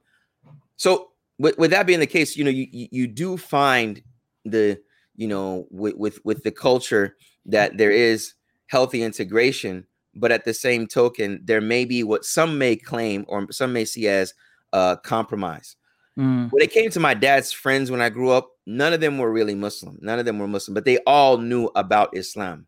so 0.76 1.10
with, 1.40 1.58
with 1.58 1.72
that 1.72 1.88
being 1.88 2.00
the 2.00 2.06
case 2.08 2.38
you 2.38 2.44
know 2.44 2.52
you 2.52 2.68
you, 2.72 2.88
you 2.92 3.08
do 3.08 3.38
find 3.38 4.04
the 4.46 4.80
you 5.16 5.28
know 5.28 5.66
with, 5.72 5.96
with 5.96 6.20
with 6.26 6.44
the 6.44 6.52
culture 6.52 7.16
that 7.46 7.78
there 7.78 7.92
is 7.92 8.34
healthy 8.68 9.02
integration 9.04 9.86
but 10.16 10.32
at 10.32 10.46
the 10.46 10.54
same 10.54 10.86
token 10.86 11.40
there 11.44 11.62
may 11.62 11.86
be 11.86 12.04
what 12.04 12.24
some 12.24 12.58
may 12.58 12.76
claim 12.76 13.26
or 13.28 13.52
some 13.52 13.74
may 13.74 13.86
see 13.86 14.08
as 14.08 14.34
uh 14.74 14.98
compromise. 14.98 15.78
Mm, 16.20 16.52
when 16.52 16.62
it 16.62 16.72
came 16.72 16.92
to 16.92 17.00
my 17.00 17.16
dad's 17.16 17.52
friends 17.52 17.90
when 17.90 18.00
i 18.02 18.08
grew 18.10 18.30
up 18.30 18.50
none 18.68 18.94
of 18.94 19.02
them 19.02 19.18
were 19.18 19.32
really 19.32 19.56
muslim. 19.56 19.98
None 20.02 20.20
of 20.20 20.26
them 20.26 20.38
were 20.38 20.48
muslim 20.48 20.74
but 20.76 20.86
they 20.86 21.00
all 21.08 21.38
knew 21.40 21.72
about 21.76 22.16
islam. 22.16 22.68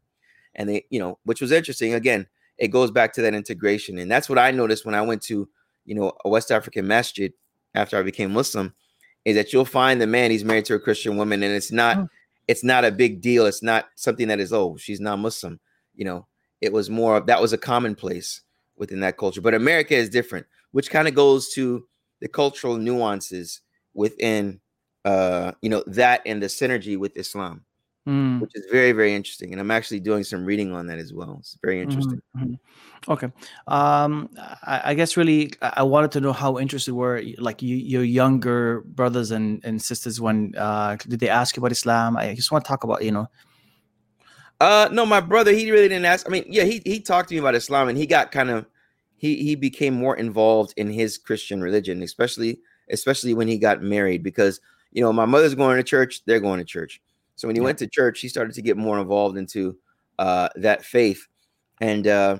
And 0.55 0.67
they 0.69 0.85
you 0.89 0.99
know 0.99 1.19
which 1.25 1.41
was 1.41 1.51
interesting. 1.51 1.93
Again 1.93 2.25
it 2.57 2.69
goes 2.69 2.89
back 2.89 3.13
to 3.13 3.21
that 3.21 3.35
integration. 3.35 3.99
And 3.99 4.09
that's 4.09 4.29
what 4.29 4.39
i 4.39 4.49
noticed 4.51 4.85
when 4.85 4.95
i 4.95 5.01
went 5.01 5.21
to 5.23 5.47
you 5.85 5.93
know 5.93 6.13
a 6.25 6.29
west 6.29 6.49
african 6.51 6.87
masjid 6.87 7.31
after 7.75 7.97
i 7.97 8.01
became 8.01 8.31
muslim 8.33 8.73
is 9.25 9.35
that 9.35 9.51
you'll 9.53 9.65
find 9.65 9.99
the 10.01 10.07
man 10.07 10.31
he's 10.31 10.43
married 10.45 10.65
to 10.65 10.73
a 10.75 10.79
christian 10.79 11.17
woman 11.17 11.43
and 11.43 11.53
it's 11.53 11.71
not 11.71 11.97
Oh. 11.97 12.07
it's 12.47 12.63
not 12.63 12.85
a 12.85 12.91
big 12.91 13.21
deal. 13.21 13.45
It's 13.45 13.61
not 13.63 13.85
something 13.95 14.27
that 14.29 14.39
is 14.39 14.51
oh 14.53 14.75
she's 14.77 14.99
not 15.01 15.19
muslim. 15.19 15.59
You 15.95 16.05
know 16.05 16.25
it 16.61 16.73
was 16.73 16.89
more 16.89 17.19
that 17.19 17.41
was 17.41 17.53
a 17.53 17.57
commonplace 17.59 18.41
within 18.75 19.01
that 19.01 19.17
culture. 19.17 19.41
But 19.41 19.53
america 19.53 19.93
is 19.95 20.09
different 20.09 20.47
which 20.71 20.89
kind 20.89 21.07
of 21.07 21.13
goes 21.13 21.49
to 21.53 21.85
the 22.25 22.29
cultural 22.29 22.75
nuances 22.77 23.61
within 23.93 24.59
uh 25.05 25.51
you 25.61 25.69
know 25.69 25.83
that 25.85 26.23
and 26.25 26.41
the 26.41 26.47
synergy 26.47 26.97
with 26.97 27.15
islam 27.15 27.63
mm. 28.09 28.41
which 28.41 28.49
is 28.55 28.65
very 28.71 28.93
very 28.93 29.13
interesting 29.13 29.51
and 29.51 29.61
i'm 29.61 29.69
actually 29.69 29.99
doing 29.99 30.23
some 30.23 30.43
reading 30.43 30.73
on 30.73 30.87
that 30.87 30.97
as 30.97 31.13
well 31.13 31.37
it's 31.39 31.55
very 31.61 31.79
interesting 31.79 32.19
Mhm, 32.35 32.47
mhm. 32.47 32.59
Okay. 33.07 33.29
Um, 33.67 34.29
I, 34.63 34.81
I 34.85 34.93
guess 34.95 35.15
really, 35.15 35.51
I 35.61 35.73
I 35.81 35.83
wanted 35.83 36.11
to 36.13 36.19
know 36.21 36.33
how 36.33 36.57
interested 36.57 36.93
were 36.95 37.21
like 37.37 37.61
you, 37.61 37.77
your 37.77 38.03
younger 38.03 38.81
brothers 38.81 39.29
and, 39.29 39.63
and 39.63 39.79
sisters 39.79 40.19
when 40.19 40.55
uh, 40.57 40.97
did 41.11 41.19
they 41.19 41.29
ask 41.29 41.55
you 41.55 41.61
about 41.61 41.71
Islam? 41.71 42.17
I 42.17 42.33
just 42.33 42.51
want 42.51 42.65
to 42.65 42.67
talk 42.67 42.83
about 42.83 43.03
you 43.03 43.11
know. 43.11 43.27
uh 44.59 44.87
no 44.97 45.05
my 45.05 45.21
brother 45.21 45.51
he 45.59 45.69
really 45.69 45.89
didn't 45.93 46.09
ask 46.13 46.25
i 46.27 46.29
mean 46.35 46.45
yeah 46.57 46.63
he 46.71 46.81
he 46.91 46.97
talked 47.11 47.27
to 47.29 47.35
me 47.35 47.39
about 47.43 47.55
islam 47.61 47.89
and 47.89 47.97
he 48.01 48.05
got 48.07 48.31
kind 48.31 48.49
of 48.49 48.65
he 49.17 49.43
he 49.43 49.55
became 49.55 49.93
more 49.93 50.15
involved 50.17 50.73
in 50.77 50.89
his 50.89 51.17
christian 51.17 51.61
religion 51.61 52.01
especially 52.03 52.59
especially 52.91 53.33
when 53.33 53.47
he 53.47 53.57
got 53.57 53.81
married 53.81 54.21
because 54.23 54.59
you 54.91 55.01
know 55.01 55.11
my 55.13 55.25
mother's 55.25 55.55
going 55.55 55.77
to 55.77 55.83
church 55.83 56.23
they're 56.25 56.39
going 56.39 56.59
to 56.59 56.65
church 56.65 57.01
so 57.35 57.47
when 57.47 57.55
he 57.55 57.59
Yeah. 57.61 57.65
went 57.65 57.79
to 57.79 57.87
church 57.87 58.19
he 58.19 58.27
started 58.27 58.53
to 58.55 58.61
get 58.61 58.77
more 58.77 58.99
involved 58.99 59.37
into 59.37 59.77
uh 60.19 60.49
that 60.57 60.83
faith 60.85 61.27
and 61.81 62.07
uh 62.07 62.37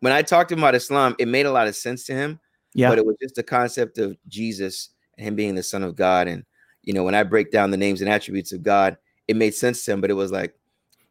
when 0.00 0.12
i 0.12 0.22
talked 0.22 0.48
to 0.48 0.54
him 0.54 0.60
about 0.60 0.74
islam 0.74 1.14
it 1.18 1.28
made 1.28 1.46
a 1.46 1.52
lot 1.52 1.68
of 1.68 1.76
sense 1.76 2.04
to 2.04 2.12
him 2.14 2.40
Yeah. 2.74 2.88
but 2.88 2.98
it 2.98 3.06
was 3.06 3.16
just 3.20 3.34
the 3.34 3.42
concept 3.42 3.98
of 3.98 4.16
jesus 4.28 4.90
and 5.18 5.26
him 5.26 5.34
being 5.36 5.54
the 5.54 5.62
son 5.62 5.82
of 5.82 5.94
God. 5.94 6.26
And 6.28 6.44
you 6.82 6.92
know, 6.92 7.04
when 7.04 7.14
I 7.14 7.22
break 7.22 7.50
down 7.52 7.70
the 7.70 7.76
names 7.76 8.00
and 8.00 8.10
attributes 8.10 8.52
of 8.52 8.62
God, 8.62 8.96
it 9.28 9.36
made 9.36 9.54
sense 9.54 9.84
to 9.84 9.92
him, 9.92 10.00
but 10.00 10.10
it 10.10 10.14
was 10.14 10.32
like, 10.32 10.54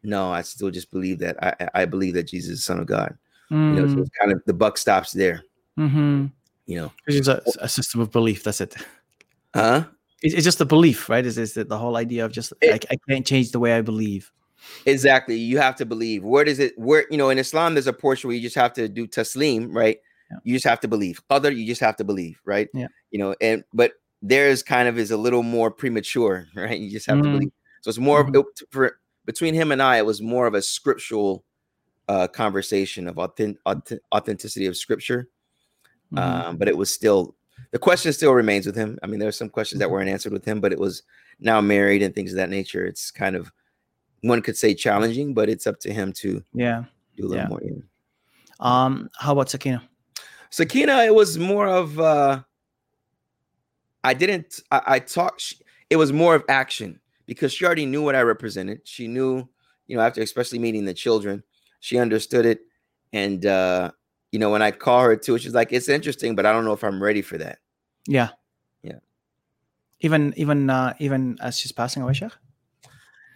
no, 0.02 0.30
I 0.30 0.42
still 0.42 0.70
just 0.70 0.90
believe 0.90 1.20
that 1.20 1.42
I, 1.42 1.82
I 1.82 1.84
believe 1.86 2.14
that 2.14 2.24
Jesus 2.24 2.50
is 2.50 2.58
the 2.58 2.62
son 2.64 2.80
of 2.80 2.86
God. 2.86 3.16
Mm. 3.52 3.74
You 3.76 3.80
know, 3.82 3.94
so 3.94 4.00
it's 4.00 4.10
kind 4.18 4.32
of 4.32 4.42
the 4.46 4.54
buck 4.54 4.78
stops 4.78 5.12
there. 5.12 5.42
mm-hmm. 5.78 6.26
You 6.66 6.76
know, 6.76 6.92
It's 7.06 7.28
a, 7.28 7.42
a 7.60 7.68
system 7.68 8.00
of 8.00 8.10
belief. 8.10 8.44
That's 8.44 8.60
it. 8.60 8.74
huh? 9.54 9.84
It's, 10.22 10.34
it's 10.34 10.44
just 10.44 10.60
a 10.60 10.64
belief, 10.64 11.08
right? 11.08 11.26
Is 11.26 11.36
is 11.36 11.54
the 11.54 11.76
whole 11.78 11.96
idea 11.96 12.24
of 12.24 12.32
just 12.32 12.52
It- 12.62 12.86
I, 12.90 12.94
I 12.94 12.96
can't 13.08 13.26
change 13.26 13.50
the 13.52 13.58
way 13.58 13.74
I 13.76 13.82
believe. 13.82 14.32
Exactly. 14.86 15.36
You 15.36 15.58
have 15.58 15.74
to 15.76 15.84
believe. 15.84 16.22
Where 16.24 16.44
does 16.44 16.60
it? 16.60 16.72
Where 16.78 17.04
you 17.10 17.16
know 17.18 17.30
in 17.30 17.38
Islam, 17.38 17.74
there's 17.74 17.88
a 17.88 17.92
portion 17.92 18.28
where 18.28 18.36
you 18.36 18.42
just 18.42 18.54
have 18.56 18.72
to 18.74 18.88
do 18.88 19.06
taslim, 19.08 19.74
right? 19.74 19.98
Yeah. 20.30 20.38
You 20.44 20.54
just 20.54 20.64
have 20.66 20.80
to 20.80 20.88
believe. 20.88 21.20
Other, 21.30 21.50
you 21.50 21.66
just 21.66 21.80
have 21.80 21.96
to 21.96 22.04
believe, 22.04 22.40
right? 22.44 22.68
Yeah. 22.72 22.86
You 23.10 23.18
know, 23.18 23.34
and 23.40 23.64
but 23.74 23.94
theirs 24.22 24.62
kind 24.62 24.88
of 24.88 24.98
is 24.98 25.10
a 25.10 25.16
little 25.16 25.42
more 25.42 25.70
premature, 25.70 26.46
right? 26.54 26.78
You 26.78 26.90
just 26.90 27.06
have 27.06 27.18
Mhm. 27.18 27.22
to 27.24 27.30
believe. 27.32 27.52
So 27.82 27.88
it's 27.88 27.98
more 27.98 28.20
of 28.20 28.28
Mhm. 28.28 28.40
it- 28.40 28.62
for 28.70 28.98
between 29.26 29.52
him 29.54 29.72
and 29.72 29.82
I, 29.82 29.96
it 29.98 30.06
was 30.06 30.22
more 30.22 30.46
of 30.46 30.54
a 30.54 30.62
scriptural 30.62 31.44
uh 32.08 32.26
conversation 32.28 33.06
of 33.08 33.18
authentic, 33.18 33.60
authenticity 34.14 34.66
of 34.66 34.76
scripture. 34.76 35.28
Mhm. 36.12 36.18
Um, 36.18 36.56
but 36.56 36.68
it 36.68 36.76
was 36.76 36.92
still 36.92 37.36
the 37.70 37.78
question 37.78 38.12
still 38.12 38.32
remains 38.34 38.66
with 38.66 38.74
him. 38.76 38.98
I 39.02 39.06
mean, 39.06 39.20
there 39.20 39.28
are 39.28 39.32
some 39.32 39.48
questions 39.48 39.78
that 39.80 39.88
Mhm. 39.88 39.92
weren't 39.92 40.08
answered 40.10 40.32
with 40.32 40.44
him, 40.44 40.60
but 40.60 40.72
it 40.72 40.78
was 40.78 41.02
now 41.38 41.60
married 41.60 42.02
and 42.02 42.14
things 42.14 42.32
of 42.32 42.36
that 42.36 42.50
nature. 42.50 42.84
It's 42.84 43.10
kind 43.10 43.36
of 43.36 43.52
one 44.22 44.42
could 44.42 44.56
say 44.56 44.74
challenging, 44.74 45.34
but 45.34 45.48
it's 45.48 45.66
up 45.66 45.78
to 45.80 45.92
him 45.92 46.12
to 46.14 46.42
yeah. 46.54 46.84
do 47.16 47.26
a 47.26 47.28
little 47.28 47.44
Yeah. 47.44 47.48
more. 47.48 47.60
Yeah. 47.62 47.72
Um. 48.60 49.08
How 49.18 49.32
about 49.32 49.50
Sakina? 49.50 49.88
Sakina, 50.50 51.04
it 51.04 51.14
was 51.14 51.38
more 51.38 51.66
of 51.66 51.98
uh 51.98 52.42
I 54.04 54.14
didn't 54.14 54.60
I, 54.70 54.82
I 54.86 54.98
talked 54.98 55.54
it 55.90 55.96
was 55.96 56.12
more 56.12 56.34
of 56.34 56.44
action 56.48 57.00
because 57.26 57.52
she 57.52 57.64
already 57.64 57.86
knew 57.86 58.02
what 58.02 58.14
I 58.16 58.22
represented. 58.22 58.80
She 58.84 59.06
knew, 59.08 59.48
you 59.86 59.96
know, 59.96 60.02
after 60.02 60.20
especially 60.22 60.58
meeting 60.58 60.84
the 60.84 60.94
children, 60.94 61.42
she 61.82 61.98
understood 61.98 62.46
it. 62.46 62.60
And 63.12 63.44
uh, 63.44 63.90
you 64.30 64.38
know, 64.38 64.50
when 64.50 64.62
I 64.62 64.70
call 64.70 65.02
her 65.02 65.16
to 65.16 65.34
it, 65.34 65.42
she's 65.42 65.52
like, 65.52 65.72
it's 65.72 65.88
interesting, 65.88 66.34
but 66.34 66.46
I 66.46 66.52
don't 66.52 66.64
know 66.64 66.72
if 66.72 66.82
I'm 66.82 67.02
ready 67.02 67.20
for 67.20 67.36
that. 67.38 67.58
Yeah. 68.06 68.30
Yeah. 68.82 69.00
Even 70.00 70.32
even 70.36 70.70
uh 70.70 70.94
even 70.98 71.36
as 71.42 71.58
she's 71.58 71.72
passing 71.72 72.02
away, 72.02 72.14
Sheikh. 72.14 72.32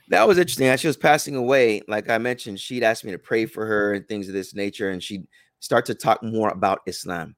That 0.09 0.27
was 0.27 0.39
interesting. 0.39 0.69
As 0.69 0.81
she 0.81 0.87
was 0.87 0.97
passing 0.97 1.35
away, 1.35 1.83
like 1.89 2.09
I 2.09 2.19
mentioned, 2.19 2.61
she'd 2.61 2.85
asked 2.85 3.05
me 3.05 3.11
to 3.11 3.19
pray 3.19 3.45
for 3.45 3.67
her 3.67 3.95
and 3.95 4.09
things 4.09 4.29
of 4.29 4.35
this 4.35 4.55
nature, 4.55 4.91
and 4.91 5.03
she'd 5.03 5.27
start 5.59 5.85
to 5.87 5.95
talk 5.95 6.23
more 6.23 6.49
about 6.51 6.81
Islam. 6.87 7.35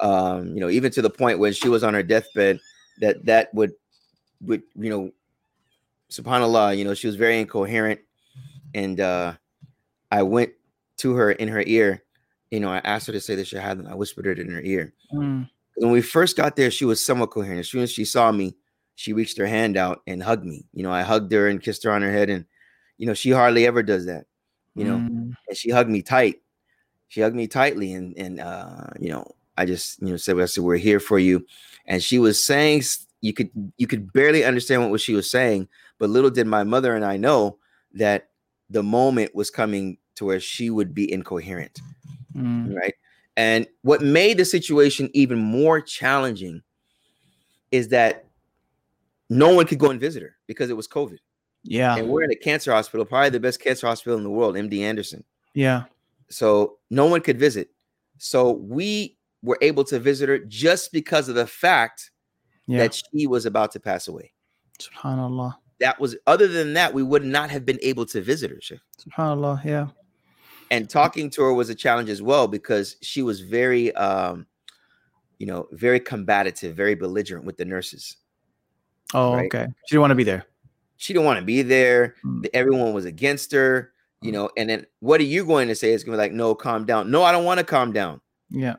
Um, 0.00 0.54
you 0.54 0.60
know, 0.60 0.70
even 0.70 0.90
to 0.92 1.02
the 1.02 1.10
point 1.10 1.38
when 1.38 1.52
she 1.52 1.68
was 1.68 1.84
on 1.84 1.92
her 1.92 2.02
deathbed, 2.02 2.58
that 3.00 3.24
that 3.26 3.52
would 3.52 3.72
would 4.40 4.62
you 4.74 4.88
know, 4.88 5.10
subhanallah, 6.10 6.76
you 6.78 6.84
know, 6.84 6.94
she 6.94 7.06
was 7.06 7.16
very 7.16 7.38
incoherent. 7.38 8.00
And 8.74 9.00
uh 9.00 9.34
I 10.10 10.22
went 10.22 10.52
to 10.98 11.14
her 11.14 11.32
in 11.32 11.48
her 11.48 11.62
ear, 11.66 12.02
you 12.50 12.60
know, 12.60 12.70
I 12.70 12.78
asked 12.78 13.06
her 13.06 13.12
to 13.12 13.20
say 13.20 13.34
the 13.34 13.42
shahada, 13.42 13.78
and 13.78 13.88
I 13.88 13.94
whispered 13.94 14.26
it 14.26 14.38
in 14.38 14.50
her 14.50 14.60
ear. 14.60 14.92
Mm. 15.14 15.48
When 15.76 15.92
we 15.92 16.02
first 16.02 16.36
got 16.36 16.56
there, 16.56 16.70
she 16.70 16.84
was 16.84 17.04
somewhat 17.04 17.30
coherent. 17.30 17.60
As 17.60 17.68
soon 17.68 17.82
as 17.82 17.92
she 17.92 18.04
saw 18.04 18.32
me, 18.32 18.56
she 18.96 19.12
reached 19.12 19.38
her 19.38 19.46
hand 19.46 19.76
out 19.76 20.02
and 20.06 20.22
hugged 20.22 20.44
me. 20.44 20.66
You 20.74 20.82
know, 20.82 20.92
I 20.92 21.02
hugged 21.02 21.32
her 21.32 21.48
and 21.48 21.62
kissed 21.62 21.84
her 21.84 21.92
on 21.92 22.02
her 22.02 22.12
head, 22.12 22.28
and 22.28 22.44
you 22.98 23.06
know, 23.06 23.14
she 23.14 23.30
hardly 23.30 23.66
ever 23.66 23.82
does 23.82 24.06
that. 24.06 24.26
You 24.74 24.84
know, 24.84 24.96
Mm. 24.96 25.32
and 25.48 25.56
she 25.56 25.70
hugged 25.70 25.90
me 25.90 26.02
tight. 26.02 26.42
She 27.08 27.20
hugged 27.20 27.36
me 27.36 27.46
tightly, 27.46 27.92
and 27.92 28.16
and 28.18 28.40
uh, 28.40 28.88
you 28.98 29.08
know, 29.08 29.26
I 29.56 29.64
just 29.64 30.00
you 30.02 30.08
know 30.08 30.16
said, 30.16 30.38
I 30.38 30.44
said, 30.46 30.64
we're 30.64 30.76
here 30.76 31.00
for 31.00 31.18
you. 31.18 31.46
And 31.86 32.02
she 32.02 32.18
was 32.18 32.44
saying 32.44 32.82
you 33.20 33.32
could 33.32 33.50
you 33.78 33.86
could 33.86 34.12
barely 34.12 34.44
understand 34.44 34.90
what 34.90 35.00
she 35.00 35.14
was 35.14 35.30
saying, 35.30 35.68
but 35.98 36.10
little 36.10 36.30
did 36.30 36.46
my 36.46 36.64
mother 36.64 36.94
and 36.94 37.04
I 37.04 37.16
know 37.16 37.58
that 37.94 38.28
the 38.68 38.82
moment 38.82 39.34
was 39.34 39.50
coming 39.50 39.98
to 40.20 40.26
where 40.26 40.38
she 40.38 40.68
would 40.68 40.94
be 40.94 41.10
incoherent 41.10 41.80
Mm. 42.36 42.76
right? 42.76 42.94
And 43.36 43.66
what 43.82 44.02
made 44.02 44.36
the 44.36 44.44
situation 44.44 45.10
even 45.14 45.38
more 45.38 45.80
challenging 45.80 46.62
is 47.72 47.88
that 47.88 48.26
no 49.28 49.54
one 49.54 49.66
could 49.66 49.78
go 49.78 49.90
and 49.90 49.98
visit 49.98 50.22
her 50.22 50.36
because 50.46 50.70
it 50.70 50.76
was 50.76 50.86
COVID. 50.86 51.18
Yeah. 51.64 51.96
And 51.96 52.08
we're 52.08 52.22
in 52.22 52.30
a 52.30 52.36
cancer 52.36 52.72
hospital, 52.72 53.04
probably 53.04 53.30
the 53.30 53.40
best 53.40 53.60
cancer 53.60 53.86
hospital 53.88 54.16
in 54.16 54.22
the 54.24 54.30
world, 54.30 54.54
MD 54.54 54.82
Anderson. 54.82 55.24
Yeah. 55.54 55.84
So 56.28 56.78
no 56.90 57.06
one 57.06 57.20
could 57.20 57.38
visit. 57.38 57.70
So 58.18 58.52
we 58.52 59.16
were 59.42 59.58
able 59.60 59.84
to 59.84 59.98
visit 59.98 60.28
her 60.28 60.38
just 60.38 60.92
because 60.92 61.28
of 61.28 61.34
the 61.34 61.46
fact 61.46 62.10
Yeah. 62.66 62.78
that 62.78 62.94
she 62.94 63.26
was 63.26 63.46
about 63.46 63.72
to 63.72 63.80
pass 63.80 64.06
away. 64.06 64.32
Subhanallah. 64.78 65.56
That 65.80 65.98
was 65.98 66.14
other 66.28 66.46
than 66.46 66.74
that, 66.74 66.92
we 66.94 67.02
would 67.02 67.24
not 67.24 67.50
have 67.50 67.64
been 67.66 67.78
able 67.82 68.06
to 68.06 68.20
visit 68.20 68.50
her. 68.50 68.60
Subhanallah. 68.98 69.64
Yeah. 69.64 69.88
And 70.70 70.88
talking 70.88 71.28
to 71.30 71.42
her 71.42 71.52
was 71.52 71.68
a 71.70 71.74
challenge 71.74 72.08
as 72.10 72.22
well 72.22 72.46
because 72.48 72.96
she 73.02 73.22
was 73.22 73.40
very 73.40 73.94
um 73.96 74.46
you 75.38 75.46
know 75.46 75.66
very 75.72 76.00
combative 76.00 76.74
very 76.76 76.94
belligerent 76.94 77.44
with 77.44 77.56
the 77.56 77.64
nurses 77.64 78.16
Oh, 79.12 79.34
Right. 79.34 79.46
okay. 79.52 79.66
She 79.86 79.94
didn't 79.96 80.02
want 80.02 80.10
to 80.12 80.14
be 80.16 80.22
there. 80.24 80.44
she 80.96 81.12
didn't 81.12 81.24
want 81.26 81.40
to 81.40 81.44
be 81.44 81.62
there 81.62 82.14
Mm. 82.24 82.46
Everyone 82.54 82.92
was 82.92 83.04
against 83.06 83.52
her 83.52 83.92
you 84.22 84.30
Mm. 84.30 84.34
know 84.34 84.50
and 84.56 84.68
then 84.70 84.86
what 85.00 85.20
are 85.20 85.24
you 85.24 85.44
going 85.44 85.68
to 85.68 85.74
say 85.74 85.92
it's 85.92 86.04
going 86.04 86.12
to 86.16 86.20
be 86.20 86.22
like 86.22 86.32
no 86.32 86.54
calm 86.54 86.84
down 86.84 87.10
no 87.10 87.22
i 87.22 87.32
don't 87.32 87.44
want 87.44 87.58
to 87.58 87.64
calm 87.64 87.90
down 87.92 88.20
Yeah. 88.50 88.76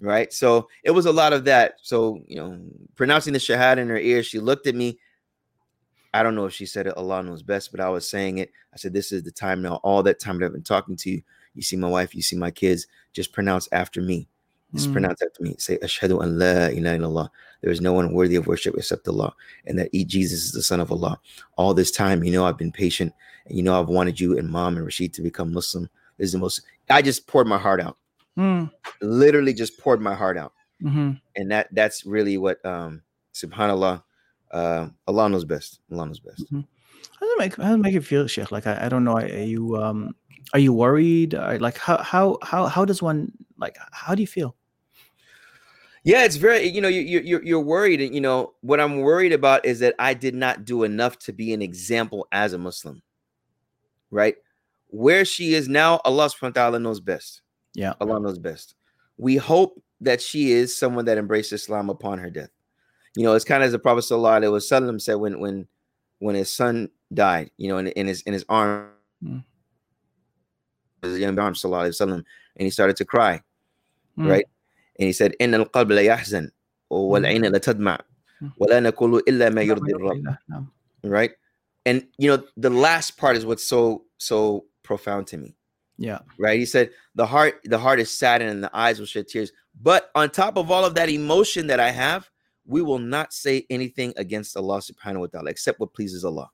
right 0.00 0.32
so 0.32 0.68
it 0.84 0.90
was 0.90 1.06
a 1.06 1.12
lot 1.12 1.32
of 1.32 1.44
that 1.44 1.74
so 1.82 2.20
you 2.26 2.36
know 2.36 2.58
pronouncing 2.96 3.32
the 3.32 3.38
shahad 3.38 3.78
in 3.78 3.88
her 3.88 3.98
ear 3.98 4.22
she 4.24 4.40
looked 4.40 4.66
at 4.66 4.74
me 4.74 4.98
i 6.14 6.22
don't 6.22 6.34
know 6.34 6.44
if 6.46 6.52
she 6.52 6.66
said 6.66 6.86
it 6.86 6.96
allah 6.96 7.22
knows 7.22 7.42
best 7.42 7.70
but 7.70 7.80
i 7.80 7.88
was 7.88 8.08
saying 8.08 8.38
it. 8.38 8.50
I 8.72 8.76
said 8.76 8.92
this 8.92 9.12
is 9.12 9.22
the 9.22 9.30
time 9.30 9.62
now 9.62 9.76
all 9.82 10.02
that 10.04 10.18
time 10.20 10.38
that 10.38 10.46
i've 10.46 10.52
been 10.52 10.62
talking 10.62 10.96
to 10.96 11.10
you. 11.10 11.22
You 11.54 11.62
see 11.62 11.76
my 11.76 11.88
wife 11.88 12.14
you 12.14 12.22
see 12.22 12.36
my 12.36 12.50
kids. 12.50 12.86
Just 13.12 13.32
pronounce 13.32 13.68
after 13.72 14.00
me. 14.00 14.28
Just 14.74 14.90
Mm. 14.90 14.92
pronounce 14.92 15.20
after 15.22 15.42
me. 15.42 15.56
Say 15.58 15.78
ashhadu 15.78 16.22
an 16.22 16.38
la 16.38 16.68
ilaha 16.68 16.98
illallah 16.98 17.28
there 17.60 17.70
is 17.72 17.80
no 17.80 17.92
one 17.92 18.12
worthy 18.14 18.36
of 18.36 18.46
worship 18.46 18.74
except 18.76 19.06
allah 19.08 19.32
and 19.66 19.78
that 19.78 19.88
e- 19.92 20.04
jesus 20.04 20.44
is 20.44 20.52
the 20.52 20.62
son 20.62 20.80
of 20.80 20.90
allah. 20.92 21.20
All 21.56 21.74
this 21.74 21.90
time 21.90 22.22
you 22.24 22.32
know 22.32 22.44
i've 22.46 22.56
been 22.58 22.72
patient 22.72 23.12
and 23.46 23.56
you 23.56 23.62
know 23.64 23.78
i've 23.80 23.88
wanted 23.88 24.18
you 24.20 24.38
and 24.38 24.48
mom 24.48 24.76
and 24.76 24.84
rashid 24.84 25.12
to 25.14 25.22
become 25.22 25.52
muslim. 25.52 25.88
This 26.18 26.26
is 26.26 26.32
the 26.32 26.38
most 26.38 26.62
i 26.88 27.02
just 27.02 27.26
poured 27.26 27.46
my 27.48 27.58
heart 27.58 27.80
out. 27.80 27.96
Mm. 28.38 28.70
literally 29.02 29.52
just 29.52 29.78
poured 29.78 30.00
my 30.00 30.14
heart 30.14 30.36
out. 30.38 30.52
Hmm 30.82 31.12
and 31.36 31.50
that 31.52 31.68
that's 31.72 32.04
really 32.06 32.36
what 32.38 32.64
um 32.64 33.02
subhanallah 33.34 34.02
uh 34.52 34.88
allah 35.06 35.28
knows 35.28 35.44
best 35.44 35.80
allah 35.92 36.06
knows 36.06 36.20
best 36.20 36.44
How 36.50 37.26
does 37.26 37.32
it 37.34 37.38
make 37.38 37.56
how 37.56 37.62
does 37.64 37.74
it 37.74 37.78
make 37.78 37.94
you 37.94 38.00
feel, 38.02 38.26
Sheikh? 38.26 38.50
Like 38.50 38.66
I, 38.66 38.86
I 38.86 38.88
don't 38.88 39.04
know. 39.04 39.16
Are 39.16 39.26
you 39.26 39.76
um 39.76 40.14
are 40.52 40.58
you 40.58 40.72
worried? 40.72 41.34
Or 41.34 41.58
like 41.58 41.76
how 41.78 41.98
how 41.98 42.38
how 42.42 42.66
how 42.66 42.84
does 42.84 43.00
one 43.02 43.32
like 43.58 43.76
how 43.92 44.14
do 44.14 44.22
you 44.22 44.26
feel? 44.26 44.56
yeah 46.02 46.24
it's 46.24 46.36
very 46.36 46.64
you 46.66 46.80
know 46.80 46.88
you, 46.88 47.02
you 47.02 47.20
you're, 47.20 47.42
you're 47.44 47.60
worried 47.60 48.00
and 48.00 48.14
you 48.14 48.22
know 48.22 48.54
what 48.62 48.80
i'm 48.80 49.00
worried 49.00 49.32
about 49.34 49.64
is 49.66 49.80
that 49.80 49.94
i 49.98 50.14
did 50.14 50.34
not 50.34 50.64
do 50.64 50.82
enough 50.84 51.18
to 51.18 51.30
be 51.30 51.52
an 51.52 51.60
example 51.60 52.26
as 52.32 52.54
a 52.54 52.58
muslim 52.58 53.02
right 54.10 54.36
where 54.88 55.26
she 55.26 55.52
is 55.52 55.68
now 55.68 56.00
allah 56.06 56.24
subhanahu 56.26 56.56
wa 56.56 56.62
ta'ala 56.62 56.78
knows 56.78 57.00
best 57.00 57.42
Yeah. 57.74 57.92
allah 58.00 58.18
knows 58.18 58.38
best 58.38 58.76
we 59.18 59.36
hope 59.36 59.76
that 60.00 60.22
she 60.22 60.52
is 60.52 60.74
someone 60.74 61.04
that 61.04 61.18
embraced 61.18 61.52
islam 61.52 61.90
upon 61.90 62.18
her 62.18 62.30
death 62.30 62.50
you 63.16 63.24
know, 63.24 63.34
it's 63.34 63.44
kind 63.44 63.62
of 63.62 63.66
as 63.66 63.72
the 63.72 63.78
Prophet 63.78 64.04
Sallallahu 64.04 64.42
Alaihi 64.42 64.52
Wasallam 64.52 65.00
said 65.00 65.14
when 65.14 65.40
when 65.40 65.66
when 66.18 66.34
his 66.36 66.50
son 66.50 66.90
died, 67.12 67.50
you 67.56 67.68
know, 67.68 67.78
in, 67.78 67.88
in 67.88 68.06
his 68.06 68.22
in 68.22 68.32
his 68.32 68.44
arm, 68.48 68.90
mm. 69.24 69.42
his 71.02 71.18
young 71.18 71.38
arm, 71.38 71.54
Sallallahu 71.54 71.88
Alaihi 71.88 72.00
Wasallam, 72.00 72.24
and 72.56 72.64
he 72.66 72.70
started 72.70 72.96
to 72.96 73.04
cry, 73.04 73.42
mm. 74.18 74.28
right? 74.28 74.44
And 74.98 75.06
he 75.06 75.12
said, 75.12 75.34
"Inna 75.40 75.60
al-qalb 75.60 75.90
la 75.90 76.14
yahzan, 76.14 76.50
la 76.90 77.58
tadma, 77.58 78.00
wa 78.58 78.66
la 78.66 79.20
illa. 79.26 80.38
Right? 81.02 81.30
And 81.86 82.06
you 82.18 82.28
know, 82.30 82.44
the 82.56 82.70
last 82.70 83.16
part 83.16 83.36
is 83.36 83.46
what's 83.46 83.64
so 83.64 84.04
so 84.18 84.66
profound 84.82 85.26
to 85.28 85.36
me. 85.38 85.56
Yeah. 85.96 86.18
Right? 86.38 86.58
He 86.58 86.66
said, 86.66 86.90
"The 87.14 87.26
heart 87.26 87.60
the 87.64 87.78
heart 87.78 87.98
is 87.98 88.10
saddened 88.10 88.50
and 88.50 88.62
the 88.62 88.70
eyes 88.76 88.98
will 88.98 89.06
shed 89.06 89.28
tears." 89.28 89.52
But 89.80 90.10
on 90.14 90.30
top 90.30 90.56
of 90.56 90.70
all 90.70 90.84
of 90.84 90.94
that 90.94 91.08
emotion 91.08 91.68
that 91.68 91.80
I 91.80 91.90
have, 91.90 92.28
we 92.70 92.82
will 92.82 93.00
not 93.00 93.32
say 93.32 93.66
anything 93.68 94.14
against 94.16 94.56
Allah 94.56 94.78
Subhanahu 94.78 95.20
wa 95.20 95.26
Taala 95.26 95.48
except 95.48 95.80
what 95.80 95.92
pleases 95.92 96.24
Allah. 96.24 96.48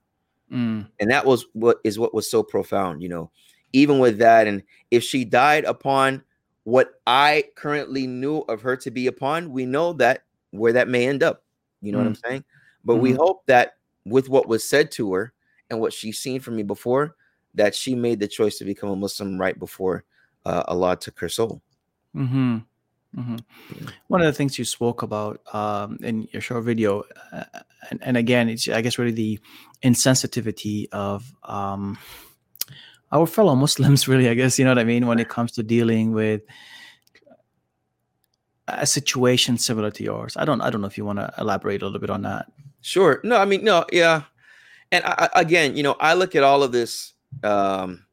Mm. 0.51 0.87
And 0.99 1.11
that 1.11 1.25
was 1.25 1.45
what 1.53 1.77
is 1.83 1.99
what 1.99 2.13
was 2.13 2.29
so 2.29 2.41
profound, 2.41 3.03
you 3.03 3.09
know. 3.09 3.29
Even 3.73 3.99
with 3.99 4.17
that, 4.17 4.47
and 4.47 4.63
if 4.89 5.03
she 5.03 5.23
died 5.23 5.65
upon 5.65 6.23
what 6.63 6.99
I 7.05 7.43
currently 7.55 8.07
knew 8.07 8.39
of 8.49 8.61
her 8.61 8.75
to 8.77 8.89
be 8.89 9.07
upon, 9.07 9.51
we 9.51 9.65
know 9.65 9.93
that 9.93 10.23
where 10.51 10.73
that 10.73 10.87
may 10.87 11.07
end 11.07 11.21
up. 11.21 11.43
You 11.81 11.91
know 11.91 11.99
what 11.99 12.07
I'm 12.07 12.15
saying? 12.15 12.43
But 12.83 12.95
we 12.97 13.11
Mhm. 13.11 13.17
hope 13.17 13.45
that 13.45 13.77
with 14.05 14.27
what 14.27 14.47
was 14.47 14.63
said 14.67 14.89
to 14.93 15.13
her 15.13 15.33
and 15.69 15.79
what 15.79 15.93
she's 15.93 16.17
seen 16.17 16.39
from 16.39 16.55
me 16.55 16.63
before, 16.63 17.15
that 17.53 17.75
she 17.75 17.93
made 17.93 18.19
the 18.19 18.27
choice 18.27 18.57
to 18.57 18.65
become 18.65 18.89
a 18.89 18.95
Muslim 18.95 19.39
right 19.39 19.57
before 19.59 20.03
uh, 20.45 20.63
Allah 20.67 20.95
took 20.95 21.19
her 21.19 21.29
soul. 21.29 21.61
Hmm 23.15 23.35
Mhm. 23.71 23.91
One 24.07 24.21
of 24.21 24.27
the 24.27 24.33
things 24.33 24.57
you 24.59 24.65
spoke 24.65 25.01
about 25.03 25.41
um, 25.53 25.97
in 26.03 26.27
your 26.31 26.41
short 26.41 26.63
video, 26.63 27.03
uh, 27.33 27.43
and, 27.89 27.99
and 28.03 28.17
again, 28.17 28.49
it's 28.49 28.67
I 28.67 28.81
guess 28.81 28.97
really 28.97 29.11
the 29.11 29.39
insensitivity 29.83 30.87
of 30.91 31.23
um, 31.43 31.97
our 33.11 33.25
fellow 33.27 33.55
Muslims. 33.55 34.07
Really, 34.11 34.29
I 34.29 34.33
guess 34.33 34.57
you 34.59 34.65
know 34.65 34.71
what 34.71 34.79
I 34.79 34.83
mean 34.83 35.07
when 35.07 35.19
it 35.19 35.29
comes 35.29 35.51
to 35.53 35.63
dealing 35.63 36.11
with 36.13 36.41
a 38.67 38.85
situation 38.85 39.57
similar 39.57 39.91
to 39.91 40.03
yours. 40.03 40.35
I 40.37 40.45
don't. 40.45 40.61
I 40.61 40.69
don't 40.69 40.81
know 40.81 40.87
if 40.87 40.97
you 40.97 41.05
want 41.05 41.19
to 41.19 41.33
elaborate 41.37 41.81
a 41.81 41.85
little 41.85 41.99
bit 42.01 42.09
on 42.09 42.23
that. 42.23 42.47
Sure. 42.81 43.19
No, 43.23 43.37
I 43.37 43.45
mean, 43.45 43.63
no, 43.63 43.85
yeah. 43.91 44.23
And 44.91 45.03
I- 45.05 45.29
again, 45.35 45.75
you 45.75 45.83
know, 45.83 45.95
I 45.99 46.13
look 46.13 46.35
at 46.35 46.43
all 46.43 46.63
of 46.63 46.71
this. 46.71 47.13
Um, 47.43 48.05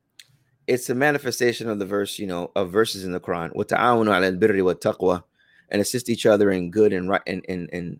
it's 0.68 0.90
a 0.90 0.96
manifestation 0.96 1.68
of 1.68 1.80
the 1.80 1.86
verse, 1.86 2.20
you 2.20 2.28
know, 2.28 2.52
of 2.56 2.72
verses 2.72 3.04
in 3.04 3.12
the 3.12 3.20
Quran. 3.20 3.54
وَتَعَاوَنُوا 3.56 4.06
عَلَى 4.06 4.40
الْبِرِّ 4.40 4.76
وَالتَّقْوَى 4.76 5.24
and 5.70 5.82
assist 5.82 6.10
each 6.10 6.26
other 6.26 6.52
in 6.52 6.72
good 6.72 6.94
and 6.94 7.10
right 7.10 7.22
and 7.28 7.46
and 7.48 7.70
and 7.72 8.00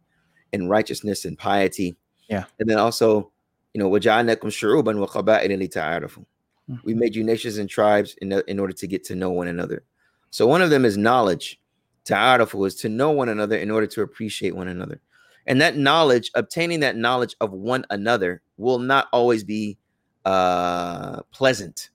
in 0.52 0.68
righteousness 0.68 1.26
and 1.26 1.38
piety. 1.38 1.96
Yeah. 2.30 2.46
And 2.60 2.70
then 2.70 2.78
also, 2.78 3.32
you 3.74 3.82
know, 3.82 3.90
وَجَعَلْنَاكُمْ 3.90 4.40
شُعُوبًا 4.40 5.08
وَقَبَائِلَ 5.08 5.70
لِتَعَارَفُوا. 5.70 6.26
Mm. 6.70 6.84
We 6.84 6.94
made 6.94 7.16
you 7.16 7.24
nations 7.24 7.58
and 7.58 7.70
tribes 7.70 8.16
in, 8.22 8.32
in 8.48 8.60
order 8.60 8.74
to 8.74 8.88
get 8.88 9.04
to 9.06 9.16
know 9.16 9.32
one 9.32 9.48
another. 9.48 9.84
So 10.32 10.46
one 10.48 10.62
of 10.62 10.70
them 10.70 10.86
is 10.86 10.98
knowledge. 10.98 11.60
Ta'arafu 12.06 12.66
is 12.66 12.76
to 12.76 12.90
know 12.90 13.12
one 13.12 13.30
another 13.30 13.58
in 13.58 13.72
order 13.72 13.88
to 13.88 14.02
appreciate 14.02 14.56
one 14.56 14.68
another. 14.68 15.02
And 15.46 15.62
that 15.62 15.78
knowledge, 15.78 16.32
obtaining 16.36 16.82
that 16.82 16.96
knowledge 16.96 17.36
of 17.42 17.52
one 17.52 17.86
another, 17.90 18.42
will 18.58 18.80
not 18.80 19.08
always 19.12 19.44
be 19.44 19.78
uh, 20.26 21.22
pleasant. 21.32 21.90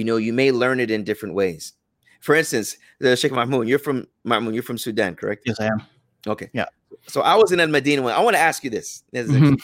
You 0.00 0.04
know, 0.04 0.16
you 0.16 0.32
may 0.32 0.50
learn 0.50 0.80
it 0.80 0.90
in 0.90 1.04
different 1.04 1.34
ways. 1.34 1.74
For 2.22 2.34
instance, 2.34 2.78
the 3.00 3.16
Sheikh 3.16 3.32
Mahmoud, 3.32 3.68
you're 3.68 3.78
from 3.78 4.06
Mahmoud, 4.24 4.54
you're 4.54 4.62
from 4.62 4.78
Sudan, 4.78 5.14
correct? 5.14 5.42
Yes, 5.44 5.60
I 5.60 5.66
am. 5.66 5.82
Okay. 6.26 6.48
Yeah. 6.54 6.64
So 7.06 7.20
I 7.20 7.34
was 7.34 7.52
in 7.52 7.60
Al 7.60 7.68
Medina 7.68 8.00
one. 8.00 8.14
I 8.14 8.20
want 8.20 8.34
to 8.34 8.40
ask 8.40 8.64
you 8.64 8.70
this. 8.70 9.04
This 9.12 9.28
is 9.28 9.36
Mhm. 9.36 9.58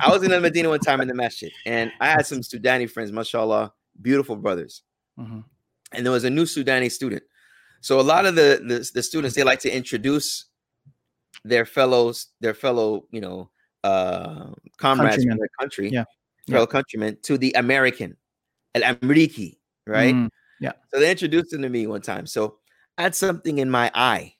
I 0.00 0.10
was 0.10 0.22
in 0.22 0.32
Al 0.32 0.40
Medina 0.40 0.68
one 0.68 0.80
time 0.80 1.00
in 1.00 1.08
the 1.08 1.14
masjid, 1.14 1.50
and 1.64 1.90
I 1.98 2.08
had 2.08 2.26
some 2.26 2.40
Sudani 2.40 2.90
friends, 2.90 3.10
mashallah, 3.10 3.72
beautiful 4.02 4.36
brothers. 4.36 4.82
Mhm. 5.18 5.44
And 5.92 6.04
there 6.04 6.12
was 6.12 6.24
a 6.24 6.30
new 6.30 6.44
Sudani 6.44 6.90
student. 6.92 7.22
So 7.80 7.98
a 8.00 8.06
lot 8.12 8.26
of 8.26 8.34
the, 8.34 8.60
the 8.70 8.78
the 8.96 9.02
students 9.02 9.34
they 9.34 9.44
like 9.44 9.60
to 9.60 9.74
introduce 9.74 10.44
their 11.44 11.64
fellows, 11.64 12.26
their 12.40 12.54
fellow, 12.54 13.06
you 13.12 13.22
know, 13.22 13.50
uh 13.84 14.52
comrades 14.76 15.16
Countrymen. 15.16 15.28
from 15.32 15.38
their 15.38 15.54
country, 15.60 15.88
Yeah. 15.90 16.04
fellow 16.50 16.66
countrymen 16.66 17.16
to 17.28 17.38
the 17.38 17.52
American, 17.64 18.16
Al 18.74 18.82
Amriki, 18.94 19.58
right? 19.90 20.14
Mm, 20.14 20.28
yeah. 20.60 20.72
So 20.92 21.00
they 21.00 21.10
introduced 21.10 21.52
him 21.52 21.62
to 21.62 21.68
me 21.68 21.86
one 21.86 22.02
time. 22.02 22.26
So 22.26 22.58
I 22.96 23.02
had 23.02 23.14
something 23.14 23.58
in 23.58 23.70
my 23.70 23.90
eye. 23.94 24.34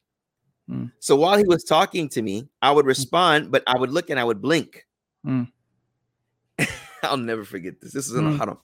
Mm. 0.71 0.93
So 1.01 1.17
while 1.17 1.37
he 1.37 1.45
was 1.45 1.65
talking 1.65 2.09
to 2.11 2.23
me, 2.23 2.49
I 2.63 2.71
would 2.71 2.85
mm. 2.85 2.89
respond, 2.89 3.51
but 3.51 3.63
I 3.67 3.77
would 3.77 3.91
look 3.91 4.11
and 4.11 4.21
I 4.21 4.25
would 4.25 4.41
blink. 4.41 4.87
Mm. 5.27 5.51
I'll 7.03 7.17
never 7.17 7.45
forget 7.45 7.81
this. 7.81 7.93
This 7.93 8.07
is 8.09 8.15
in 8.15 8.25
mm. 8.25 8.33
the 8.33 8.39
haram. 8.39 8.59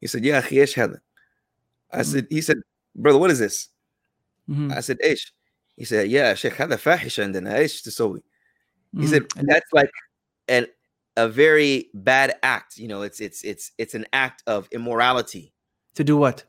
He 0.00 0.06
said, 0.06 0.24
Yeah, 0.24 0.40
Khiesh 0.40 0.74
Heather. 0.74 1.02
I 1.92 2.00
mm. 2.00 2.04
said, 2.04 2.26
he 2.30 2.40
said, 2.40 2.58
brother, 2.94 3.18
what 3.18 3.30
is 3.30 3.38
this? 3.38 3.68
Mm-hmm. 4.48 4.72
I 4.72 4.80
said, 4.80 4.98
Ish. 5.02 5.32
He 5.76 5.84
said, 5.84 6.08
Yeah, 6.08 6.34
Sheikh 6.34 6.58
a 6.58 6.66
Fahisha 6.68 7.22
and 7.22 7.34
then 7.34 7.46
Ish 7.46 7.82
to 7.82 7.90
sowi." 7.90 8.22
He 8.92 9.02
mm, 9.02 9.08
said, 9.08 9.26
That's 9.36 9.72
like 9.72 9.90
an 10.48 10.66
a 11.16 11.28
very 11.28 11.90
bad 11.94 12.36
act. 12.42 12.76
You 12.76 12.88
know, 12.88 13.02
it's 13.02 13.20
it's 13.20 13.42
it's 13.42 13.72
it's 13.78 13.94
an 13.94 14.06
act 14.12 14.42
of 14.46 14.68
immorality 14.72 15.52
to 15.96 16.04
do 16.04 16.16
what? 16.16 16.44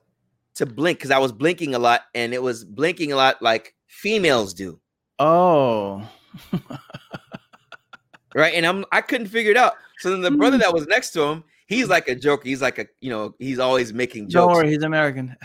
to 0.55 0.65
blink 0.65 0.97
because 0.97 1.11
I 1.11 1.19
was 1.19 1.31
blinking 1.31 1.75
a 1.75 1.79
lot 1.79 2.01
and 2.15 2.33
it 2.33 2.41
was 2.41 2.63
blinking 2.65 3.11
a 3.11 3.15
lot 3.15 3.39
like 3.43 3.75
females 3.85 4.55
do. 4.55 4.79
Oh. 5.19 6.09
right? 8.35 8.53
And 8.53 8.65
I'm 8.65 8.85
I 8.91 9.01
couldn't 9.01 9.27
figure 9.27 9.51
it 9.51 9.57
out. 9.57 9.73
So 9.99 10.09
then 10.11 10.21
the 10.21 10.31
brother 10.31 10.57
Mm. 10.57 10.61
that 10.61 10.73
was 10.73 10.87
next 10.87 11.11
to 11.11 11.21
him, 11.23 11.43
he's 11.67 11.89
like 11.89 12.07
a 12.07 12.15
joker. 12.15 12.43
He's 12.47 12.61
like 12.61 12.79
a 12.79 12.87
you 13.01 13.09
know 13.09 13.35
he's 13.39 13.59
always 13.59 13.93
making 13.93 14.29
jokes. 14.29 14.33
Don't 14.47 14.53
worry, 14.53 14.69
he's 14.71 14.83
American. 14.83 15.35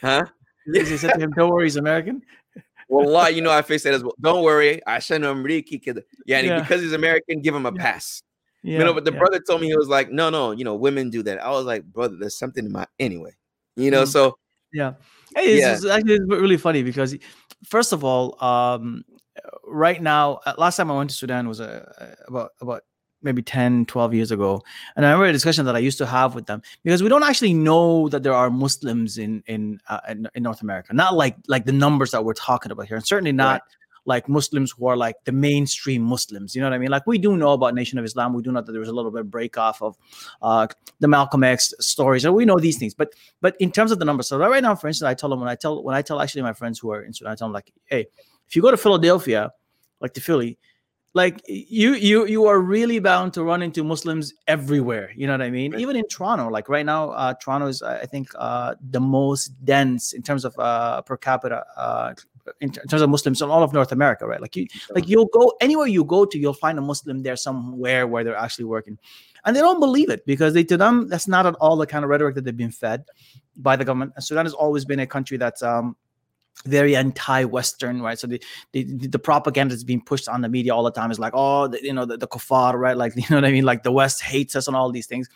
huh? 0.00 0.24
He 0.72 0.84
said 0.96 1.14
to 1.14 1.20
him, 1.20 1.32
"Don't 1.32 1.50
worry, 1.50 1.64
he's 1.64 1.76
American." 1.76 2.22
Wallah, 2.88 3.30
you 3.30 3.42
know 3.44 3.50
I 3.50 3.62
face 3.62 3.82
that 3.82 3.94
as 3.94 4.02
well. 4.04 4.14
Don't 4.20 4.44
worry, 4.44 4.80
I 4.86 5.00
send 5.00 5.24
him 5.24 5.42
Ricky. 5.42 5.82
Yeah, 6.24 6.40
Yeah. 6.40 6.60
because 6.60 6.80
he's 6.82 6.92
American, 6.92 7.40
give 7.42 7.54
him 7.54 7.66
a 7.66 7.72
Yeah. 7.74 7.82
pass. 7.82 8.22
Yeah, 8.62 8.78
you 8.78 8.84
know, 8.84 8.94
but 8.94 9.04
the 9.04 9.12
yeah. 9.12 9.18
brother 9.18 9.40
told 9.46 9.60
me 9.60 9.66
he 9.66 9.76
was 9.76 9.88
like, 9.88 10.12
no, 10.12 10.30
no, 10.30 10.52
you 10.52 10.62
know, 10.64 10.76
women 10.76 11.10
do 11.10 11.24
that. 11.24 11.42
I 11.42 11.50
was 11.50 11.66
like, 11.66 11.82
brother, 11.84 12.16
there's 12.18 12.38
something 12.38 12.64
in 12.64 12.70
my 12.70 12.86
anyway. 13.00 13.34
You 13.76 13.90
know, 13.90 14.02
Mm. 14.04 14.08
so 14.08 14.38
Yeah. 14.72 14.94
Hey, 15.36 15.52
it's, 15.54 15.84
Yeah. 15.84 15.94
actually 15.94 16.14
it's 16.14 16.24
really 16.28 16.56
funny 16.56 16.82
because, 16.82 17.14
first 17.68 17.92
of 17.92 18.04
all, 18.04 18.42
um, 18.42 19.04
right 19.66 20.00
now, 20.00 20.40
uh, 20.46 20.54
last 20.58 20.76
time 20.76 20.90
I 20.90 20.96
went 20.96 21.10
to 21.10 21.16
Sudan 21.16 21.46
was 21.48 21.60
uh, 21.60 22.14
about 22.26 22.50
about 22.60 22.82
maybe 23.22 23.40
10, 23.42 23.86
12 23.86 24.12
years 24.14 24.32
ago. 24.32 24.62
And 24.96 25.06
I 25.06 25.10
remember 25.10 25.26
a 25.26 25.32
discussion 25.32 25.64
that 25.66 25.76
I 25.76 25.78
used 25.78 25.98
to 25.98 26.06
have 26.06 26.34
with 26.34 26.46
them 26.46 26.60
because 26.84 27.02
we 27.02 27.08
don't 27.08 27.22
actually 27.22 27.54
know 27.54 28.08
that 28.08 28.22
there 28.24 28.34
are 28.34 28.50
Muslims 28.50 29.16
in 29.18 29.42
in 29.46 29.78
uh, 29.88 30.00
in, 30.08 30.26
in 30.34 30.42
North 30.42 30.62
America. 30.62 30.92
Not 30.94 31.14
like 31.14 31.36
like 31.48 31.64
the 31.66 31.72
numbers 31.72 32.10
that 32.12 32.24
we're 32.24 32.34
talking 32.34 32.72
about 32.72 32.86
here, 32.88 32.96
and 32.96 33.06
certainly 33.06 33.32
not 33.32 33.62
like 34.04 34.28
Muslims 34.28 34.72
who 34.72 34.86
are 34.86 34.96
like 34.96 35.16
the 35.24 35.32
mainstream 35.32 36.02
Muslims. 36.02 36.54
You 36.54 36.60
know 36.60 36.68
what 36.68 36.74
I 36.74 36.78
mean? 36.78 36.90
Like 36.90 37.06
we 37.06 37.18
do 37.18 37.36
know 37.36 37.52
about 37.52 37.74
Nation 37.74 37.98
of 37.98 38.04
Islam. 38.04 38.34
We 38.34 38.42
do 38.42 38.52
know 38.52 38.60
that 38.60 38.72
there 38.72 38.80
was 38.80 38.88
a 38.88 38.92
little 38.92 39.10
bit 39.10 39.20
of 39.20 39.30
break 39.30 39.56
off 39.56 39.80
of 39.82 39.96
uh, 40.40 40.66
the 41.00 41.08
Malcolm 41.08 41.44
X 41.44 41.72
stories, 41.80 42.24
and 42.24 42.34
we 42.34 42.44
know 42.44 42.58
these 42.58 42.78
things. 42.78 42.94
But 42.94 43.14
but 43.40 43.56
in 43.60 43.70
terms 43.70 43.92
of 43.92 43.98
the 43.98 44.04
numbers, 44.04 44.28
so 44.28 44.38
right 44.38 44.62
now, 44.62 44.74
for 44.74 44.88
instance, 44.88 45.06
I 45.06 45.14
tell 45.14 45.30
them 45.30 45.40
when 45.40 45.48
I 45.48 45.54
tell 45.54 45.82
when 45.82 45.94
I 45.94 46.02
tell 46.02 46.20
actually 46.20 46.42
my 46.42 46.52
friends 46.52 46.78
who 46.78 46.90
are 46.90 47.02
in 47.02 47.12
Sudan, 47.12 47.32
I 47.32 47.36
tell 47.36 47.48
them 47.48 47.52
like, 47.52 47.72
hey, 47.86 48.06
if 48.48 48.56
you 48.56 48.62
go 48.62 48.70
to 48.70 48.76
Philadelphia, 48.76 49.52
like 50.00 50.14
to 50.14 50.20
Philly, 50.20 50.58
like 51.14 51.42
you 51.46 51.94
you 51.94 52.26
you 52.26 52.46
are 52.46 52.58
really 52.58 52.98
bound 52.98 53.34
to 53.34 53.44
run 53.44 53.62
into 53.62 53.84
Muslims 53.84 54.32
everywhere. 54.48 55.10
You 55.14 55.26
know 55.26 55.34
what 55.34 55.42
I 55.42 55.50
mean? 55.50 55.72
Right. 55.72 55.80
Even 55.80 55.96
in 55.96 56.08
Toronto, 56.08 56.48
like 56.48 56.68
right 56.68 56.86
now, 56.86 57.10
uh, 57.10 57.34
Toronto 57.34 57.66
is 57.66 57.82
I 57.82 58.06
think 58.06 58.30
uh, 58.38 58.74
the 58.90 59.00
most 59.00 59.48
dense 59.64 60.12
in 60.12 60.22
terms 60.22 60.44
of 60.44 60.58
uh, 60.58 61.02
per 61.02 61.16
capita. 61.16 61.64
In, 62.60 62.70
ter- 62.72 62.82
in 62.82 62.88
terms 62.88 63.02
of 63.02 63.10
Muslims 63.10 63.40
in 63.40 63.50
all 63.50 63.62
of 63.62 63.72
North 63.72 63.92
America, 63.92 64.26
right? 64.26 64.40
Like 64.40 64.56
you, 64.56 64.66
like 64.90 65.08
you'll 65.08 65.26
go 65.26 65.52
anywhere 65.60 65.86
you 65.86 66.02
go 66.04 66.24
to, 66.24 66.38
you'll 66.38 66.54
find 66.54 66.76
a 66.76 66.82
Muslim 66.82 67.22
there 67.22 67.36
somewhere 67.36 68.06
where 68.06 68.24
they're 68.24 68.36
actually 68.36 68.64
working, 68.64 68.98
and 69.44 69.54
they 69.54 69.60
don't 69.60 69.78
believe 69.78 70.10
it 70.10 70.26
because 70.26 70.52
they 70.52 70.64
to 70.64 70.76
them 70.76 71.08
that's 71.08 71.28
not 71.28 71.46
at 71.46 71.54
all 71.54 71.76
the 71.76 71.86
kind 71.86 72.04
of 72.04 72.10
rhetoric 72.10 72.34
that 72.34 72.44
they've 72.44 72.56
been 72.56 72.72
fed 72.72 73.04
by 73.56 73.76
the 73.76 73.84
government. 73.84 74.12
And 74.16 74.24
Sudan 74.24 74.44
has 74.44 74.54
always 74.54 74.84
been 74.84 74.98
a 74.98 75.06
country 75.06 75.36
that's 75.36 75.62
um 75.62 75.96
very 76.66 76.94
anti-Western, 76.94 78.02
right? 78.02 78.18
So 78.18 78.26
the 78.26 78.42
the, 78.72 78.84
the 78.84 79.18
propaganda 79.18 79.74
that's 79.74 79.84
being 79.84 80.00
pushed 80.00 80.28
on 80.28 80.42
the 80.42 80.48
media 80.48 80.74
all 80.74 80.84
the 80.84 80.90
time 80.90 81.10
is 81.10 81.18
like, 81.18 81.32
oh, 81.34 81.68
the, 81.68 81.82
you 81.82 81.92
know, 81.92 82.04
the, 82.04 82.16
the 82.16 82.28
kuffar, 82.28 82.74
right? 82.74 82.96
Like, 82.96 83.14
you 83.16 83.24
know 83.30 83.36
what 83.36 83.44
I 83.44 83.52
mean? 83.52 83.64
Like 83.64 83.82
the 83.82 83.92
West 83.92 84.22
hates 84.22 84.54
us 84.54 84.68
and 84.68 84.76
all 84.76 84.90
these 84.90 85.06
things. 85.06 85.28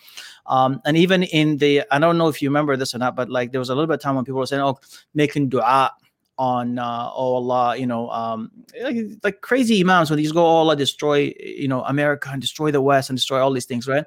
Um, 0.46 0.80
and 0.84 0.96
even 0.96 1.24
in 1.24 1.56
the, 1.56 1.82
I 1.90 1.98
don't 1.98 2.18
know 2.18 2.28
if 2.28 2.40
you 2.40 2.48
remember 2.48 2.76
this 2.76 2.94
or 2.94 2.98
not, 2.98 3.16
but 3.16 3.28
like 3.28 3.52
there 3.52 3.58
was 3.58 3.70
a 3.70 3.74
little 3.74 3.88
bit 3.88 3.94
of 3.94 4.00
time 4.00 4.14
when 4.14 4.24
people 4.24 4.38
were 4.38 4.46
saying, 4.46 4.62
oh, 4.62 4.78
making 5.14 5.48
dua 5.48 5.92
on 6.38 6.78
uh, 6.78 7.10
oh 7.14 7.34
Allah, 7.34 7.76
you 7.76 7.86
know, 7.86 8.10
um, 8.10 8.50
like, 8.82 8.96
like 9.22 9.40
crazy 9.40 9.80
imams 9.80 10.10
when 10.10 10.18
these 10.18 10.32
go, 10.32 10.44
oh 10.44 10.56
Allah, 10.56 10.76
destroy, 10.76 11.34
you 11.40 11.68
know, 11.68 11.82
America 11.84 12.28
and 12.32 12.40
destroy 12.40 12.70
the 12.70 12.80
West 12.80 13.10
and 13.10 13.16
destroy 13.16 13.40
all 13.40 13.52
these 13.52 13.64
things, 13.64 13.88
right? 13.88 14.04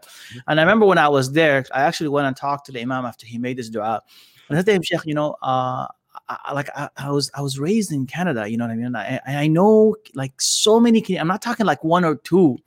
And 0.47 0.59
I 0.59 0.63
remember 0.63 0.85
when 0.85 0.97
I 0.97 1.09
was 1.09 1.31
there, 1.31 1.65
I 1.73 1.81
actually 1.81 2.09
went 2.09 2.27
and 2.27 2.35
talked 2.35 2.65
to 2.67 2.71
the 2.71 2.81
imam 2.81 3.05
after 3.05 3.25
he 3.25 3.37
made 3.37 3.57
this 3.57 3.69
dua. 3.69 4.01
And 4.47 4.57
I 4.57 4.59
said 4.59 4.65
to 4.67 4.73
him, 4.73 4.81
Sheikh, 4.83 5.05
you 5.05 5.15
know, 5.15 5.35
uh, 5.41 5.87
I, 6.27 6.53
like 6.53 6.69
I, 6.75 6.89
I 6.97 7.11
was 7.11 7.31
I 7.33 7.41
was 7.41 7.59
raised 7.59 7.91
in 7.91 8.05
Canada, 8.05 8.47
you 8.47 8.57
know 8.57 8.65
what 8.65 8.73
I 8.73 8.75
mean? 8.75 8.95
I, 8.95 9.19
I 9.25 9.47
know 9.47 9.95
like 10.13 10.39
so 10.39 10.79
many 10.79 11.03
I'm 11.17 11.27
not 11.27 11.41
talking 11.41 11.65
like 11.65 11.83
one 11.83 12.05
or 12.05 12.15
two. 12.15 12.57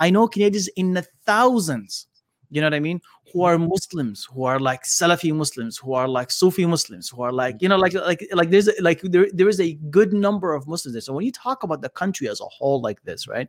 I 0.00 0.10
know 0.10 0.26
Canadians 0.26 0.68
in 0.68 0.94
the 0.94 1.06
thousands, 1.24 2.06
you 2.54 2.60
know 2.60 2.68
what 2.68 2.74
I 2.74 2.80
mean, 2.80 3.00
who 3.32 3.40
mm-hmm. 3.40 3.62
are 3.62 3.66
Muslims, 3.66 4.28
who 4.32 4.44
are 4.44 4.60
like 4.60 4.84
Salafi 4.84 5.34
Muslims, 5.34 5.76
who 5.76 5.92
are 5.94 6.06
like 6.06 6.30
Sufi 6.30 6.64
Muslims, 6.66 7.08
who 7.08 7.22
are 7.22 7.30
mm-hmm. 7.30 7.36
like, 7.36 7.56
you 7.60 7.68
know, 7.68 7.76
like 7.76 7.94
like 7.94 8.28
like 8.32 8.50
there's 8.50 8.68
a- 8.68 8.80
like 8.80 9.00
there, 9.02 9.26
there 9.32 9.48
is 9.48 9.60
a 9.60 9.74
good 9.90 10.12
number 10.12 10.54
of 10.54 10.68
Muslims 10.68 10.94
there. 10.94 11.00
So 11.00 11.12
when 11.12 11.24
you 11.24 11.32
talk 11.32 11.64
about 11.64 11.82
the 11.82 11.88
country 11.88 12.28
as 12.28 12.40
a 12.40 12.44
whole 12.44 12.80
like 12.80 13.02
this, 13.02 13.26
right, 13.26 13.48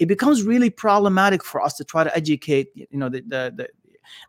it 0.00 0.06
becomes 0.06 0.42
really 0.42 0.68
problematic 0.68 1.44
for 1.44 1.62
us 1.62 1.74
to 1.74 1.84
try 1.84 2.02
to 2.02 2.14
educate, 2.16 2.70
you 2.74 2.98
know, 2.98 3.08
the 3.08 3.20
the, 3.20 3.52
the 3.56 3.68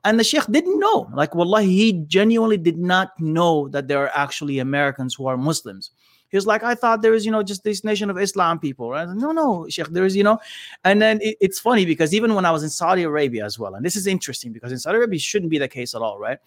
and 0.04 0.20
the 0.20 0.24
sheikh 0.24 0.46
didn't 0.52 0.80
know. 0.80 1.10
Like, 1.16 1.34
wallahi, 1.34 1.76
he 1.76 1.94
genuinely 2.06 2.58
did 2.58 2.78
not 2.78 3.20
know 3.20 3.70
that 3.70 3.88
there 3.88 3.98
are 4.04 4.12
actually 4.14 4.60
Americans 4.60 5.16
who 5.16 5.26
are 5.26 5.38
Muslims. 5.38 5.90
He 6.32 6.38
was 6.38 6.48
like, 6.48 6.64
I 6.64 6.76
thought 6.76 7.02
there 7.02 7.12
was, 7.12 7.26
you 7.26 7.32
know, 7.32 7.44
just 7.44 7.64
this 7.64 7.84
nation 7.84 8.10
of 8.10 8.18
Islam 8.18 8.58
people. 8.58 8.90
Right? 8.90 9.08
No, 9.10 9.32
no, 9.34 9.68
Sheikh, 9.70 9.88
there 9.90 10.06
is, 10.06 10.16
you 10.16 10.24
know. 10.24 10.40
And 10.86 11.02
then 11.02 11.20
it- 11.22 11.38
it's 11.42 11.60
funny 11.60 11.86
because 11.86 12.14
even 12.14 12.34
when 12.34 12.46
I 12.46 12.52
was 12.52 12.64
in 12.64 12.70
Saudi 12.70 13.04
Arabia 13.04 13.46
as 13.46 13.60
well, 13.60 13.76
and 13.76 13.86
this 13.86 13.98
is 13.98 14.08
interesting 14.08 14.54
because 14.54 14.72
in 14.72 14.80
Saudi 14.80 14.98
Arabia 14.98 15.18
it 15.18 15.22
shouldn't 15.22 15.52
be 15.52 15.58
the 15.58 15.68
case 15.68 15.94
at 15.94 16.02
all, 16.02 16.18
right? 16.20 16.40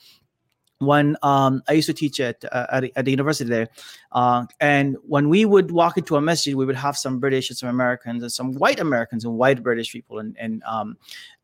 When 0.79 1.17
um, 1.23 1.63
I 1.69 1.75
used 1.75 1.87
to 1.87 1.95
teach 1.95 2.19
at, 2.19 2.45
uh, 2.51 2.89
at, 2.97 3.05
the 3.05 3.11
university 3.11 3.49
there, 3.49 3.69
uh, 4.13 4.45
and 4.61 4.97
when 5.07 5.29
we 5.29 5.45
would 5.45 5.71
walk 5.71 5.97
into 5.99 6.17
a 6.17 6.21
masjid, 6.21 6.55
we 6.55 6.67
would 6.67 6.77
have 6.77 6.97
some 6.97 7.21
British 7.21 7.49
and 7.49 7.57
some 7.57 7.69
Americans 7.69 8.23
and 8.23 8.33
some 8.33 8.55
white 8.55 8.81
Americans 8.81 9.25
and 9.25 9.35
white 9.35 9.63
British 9.63 9.93
people 9.93 10.19
and 10.19 10.37
and 10.39 10.63
um, 10.65 10.97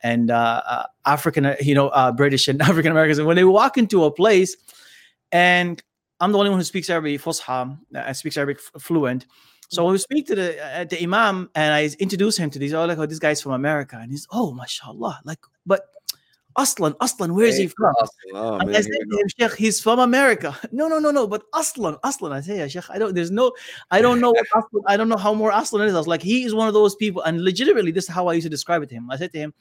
and 0.03 0.31
uh, 0.31 0.63
uh, 0.67 0.87
African, 1.07 1.55
you 1.61 1.75
know, 1.75 1.89
uh, 1.89 2.11
British 2.11 2.49
and 2.49 2.61
African 2.71 2.91
Americans. 2.91 3.19
And 3.19 3.27
when 3.27 3.37
they 3.37 3.45
walk 3.45 3.79
into 3.79 4.05
a 4.05 4.11
place, 4.11 4.57
and 5.31 5.81
I'm 6.21 6.33
the 6.33 6.39
only 6.39 6.51
one 6.51 6.59
who 6.59 6.65
speaks 6.65 6.91
Arabic 6.91 7.21
Fusha. 7.21 7.79
I 7.95 8.13
speaks 8.13 8.37
Arabic 8.37 8.59
f- 8.59 8.83
fluent. 8.83 9.27
So 9.69 9.85
when 9.85 9.93
we 9.93 9.99
speak 9.99 10.27
to 10.27 10.35
the 10.35 10.65
uh, 10.65 10.85
the 10.85 11.01
Imam 11.03 11.49
and 11.55 11.73
I 11.73 11.89
introduce 12.01 12.37
him 12.37 12.51
to 12.51 12.59
these, 12.59 12.75
oh, 12.75 12.85
like, 12.87 12.99
oh, 12.99 13.07
this 13.07 13.21
guy's 13.21 13.41
from 13.41 13.53
America, 13.53 13.99
and 14.01 14.11
he's, 14.11 14.27
oh, 14.33 14.53
mashallah, 14.53 15.21
like, 15.25 15.39
but 15.65 15.87
Aslan, 16.57 16.95
Aslan, 17.01 17.35
where 17.35 17.47
is 17.47 17.57
he 17.57 17.69
from? 17.69 17.95
Oh, 18.35 18.55
And 18.59 18.67
man, 18.67 18.77
I 18.77 18.81
said 18.81 18.91
to 18.91 19.19
him, 19.19 19.29
Sheikh, 19.39 19.57
he's 19.57 19.81
from 19.81 20.01
America. 20.01 20.57
No, 20.73 20.89
no, 20.89 20.99
no, 20.99 21.11
no. 21.11 21.27
But 21.27 21.45
Aslan, 21.55 21.97
Aslan. 22.03 22.33
I 22.33 22.41
say, 22.41 22.59
yeah, 22.59 22.67
Sheikh, 22.67 22.91
I 22.91 22.99
don't, 22.99 23.15
there's 23.15 23.31
no, 23.31 23.53
I 23.91 24.03
don't 24.03 24.21
know 24.21 24.31
what 24.33 24.47
Aslan, 24.49 24.83
I 24.87 24.97
don't 24.97 25.09
know 25.09 25.17
how 25.17 25.33
more 25.33 25.53
Aslan 25.53 25.87
is. 25.87 25.95
I 25.95 25.99
was 25.99 26.09
like, 26.09 26.23
he 26.23 26.43
is 26.45 26.55
one 26.55 26.67
of 26.69 26.75
those 26.75 26.97
people. 26.97 27.23
And 27.23 27.45
legitimately, 27.45 27.93
this 27.93 28.05
is 28.05 28.11
how 28.11 28.27
I 28.27 28.35
used 28.35 28.47
to 28.47 28.51
describe 28.51 28.83
it 28.83 28.89
to 28.89 28.97
him. 28.97 29.11
I 29.11 29.17
said 29.17 29.33
to 29.33 29.39
him, 29.39 29.55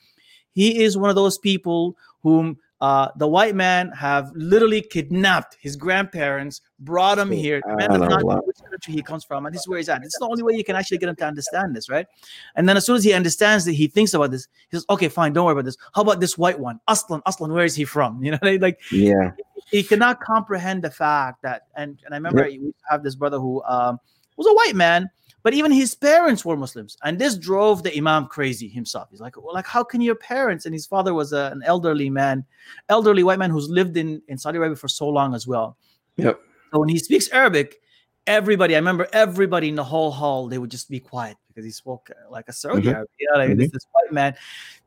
he 0.52 0.84
is 0.84 0.98
one 0.98 1.10
of 1.12 1.16
those 1.16 1.38
people 1.38 1.96
whom 2.24 2.58
uh, 2.82 3.10
the 3.18 3.28
white 3.28 3.56
man 3.56 3.92
have 3.92 4.32
literally 4.36 4.82
kidnapped 4.82 5.58
his 5.60 5.76
grandparents, 5.76 6.62
brought 6.80 7.18
him 7.18 7.30
here. 7.32 7.62
The 7.66 7.76
man 7.76 7.90
does 7.90 8.00
not 8.00 8.22
know 8.24 8.42
which 8.46 8.58
country 8.70 8.94
he 8.94 9.02
comes 9.02 9.26
from, 9.26 9.46
and 9.46 9.54
this 9.54 9.62
is 9.62 9.68
where 9.68 9.78
he's 9.78 9.90
at. 9.90 10.02
This 10.02 10.14
is 10.14 10.20
the 10.20 10.26
only 10.28 10.44
way 10.44 10.54
you 10.54 10.64
can 10.64 10.76
actually 10.78 10.98
get 10.98 11.10
him 11.10 11.16
to 11.18 11.26
understand 11.26 11.76
this, 11.76 11.90
right? 11.90 12.08
And 12.56 12.70
then 12.70 12.78
as 12.78 12.86
soon 12.86 12.96
as 12.96 13.04
he 13.04 13.12
understands 13.14 13.66
that 13.66 13.74
he 13.74 13.88
thinks 13.88 14.14
about 14.14 14.32
this, 14.32 14.48
he 14.70 14.78
says, 14.78 14.86
"Okay, 14.90 15.10
fine, 15.10 15.34
don't 15.34 15.46
worry 15.46 15.54
about 15.54 15.66
this. 15.66 15.78
How 15.94 16.04
about 16.04 16.22
this 16.22 16.38
white 16.38 16.60
one, 16.60 16.80
Aslan? 16.88 17.22
Aslan, 17.26 17.52
where 17.52 17.66
is 17.66 17.76
he 17.76 17.86
from? 17.86 18.24
You 18.30 18.32
know, 18.32 18.58
like 18.60 18.80
Yeah. 18.92 19.32
he 19.72 19.84
cannot 19.84 20.22
comprehend 20.22 20.84
the 20.84 20.92
fact 20.92 21.42
that 21.42 21.64
and 21.76 21.98
and 22.06 22.14
I 22.14 22.18
remember 22.18 22.44
we 22.46 22.54
used 22.54 22.78
to 22.80 22.92
have 22.92 23.04
this 23.04 23.16
brother 23.16 23.40
who 23.40 23.62
um 23.64 24.00
was 24.38 24.48
a 24.48 24.54
white 24.54 24.76
man, 24.76 25.10
but 25.44 25.54
even 25.54 25.72
his 25.72 25.96
parents 25.96 26.44
were 26.44 26.58
Muslims, 26.58 26.98
and 27.04 27.18
this 27.18 27.38
drove 27.38 27.84
the 27.84 27.96
Imam 27.98 28.28
crazy 28.28 28.68
himself. 28.68 29.08
He's 29.10 29.22
like, 29.22 29.36
well, 29.42 29.54
like 29.54 29.68
how 29.68 29.84
can 29.84 30.02
your 30.02 30.16
parents? 30.16 30.66
And 30.66 30.74
his 30.74 30.86
father 30.86 31.14
was 31.14 31.34
a, 31.34 31.50
an 31.52 31.62
elderly 31.66 32.10
man, 32.10 32.46
elderly 32.90 33.24
white 33.24 33.40
man 33.40 33.50
who's 33.50 33.70
lived 33.70 33.98
in 33.98 34.22
in 34.28 34.38
Saudi 34.38 34.58
Arabia 34.58 34.76
for 34.76 34.88
so 34.88 35.08
long 35.08 35.34
as 35.34 35.48
well. 35.48 35.78
Yep. 36.18 36.40
So 36.72 36.80
when 36.80 36.90
he 36.90 37.00
speaks 37.00 37.30
Arabic, 37.30 37.80
everybody, 38.28 38.76
I 38.76 38.78
remember 38.80 39.08
everybody 39.14 39.70
in 39.70 39.76
the 39.76 39.84
whole 39.84 40.12
hall, 40.12 40.48
they 40.48 40.58
would 40.58 40.70
just 40.70 40.90
be 40.90 41.00
quiet 41.00 41.38
because 41.48 41.66
he 41.66 41.72
spoke 41.72 42.10
uh, 42.12 42.30
like 42.30 42.48
a 42.48 42.54
Saudi 42.54 42.84
Mhm. 42.84 42.94
Arab. 42.94 43.08
You 43.20 43.30
know, 43.32 43.40
like 43.40 43.58
this, 43.58 43.72
this 43.72 43.88
white 43.92 44.12
man, 44.12 44.36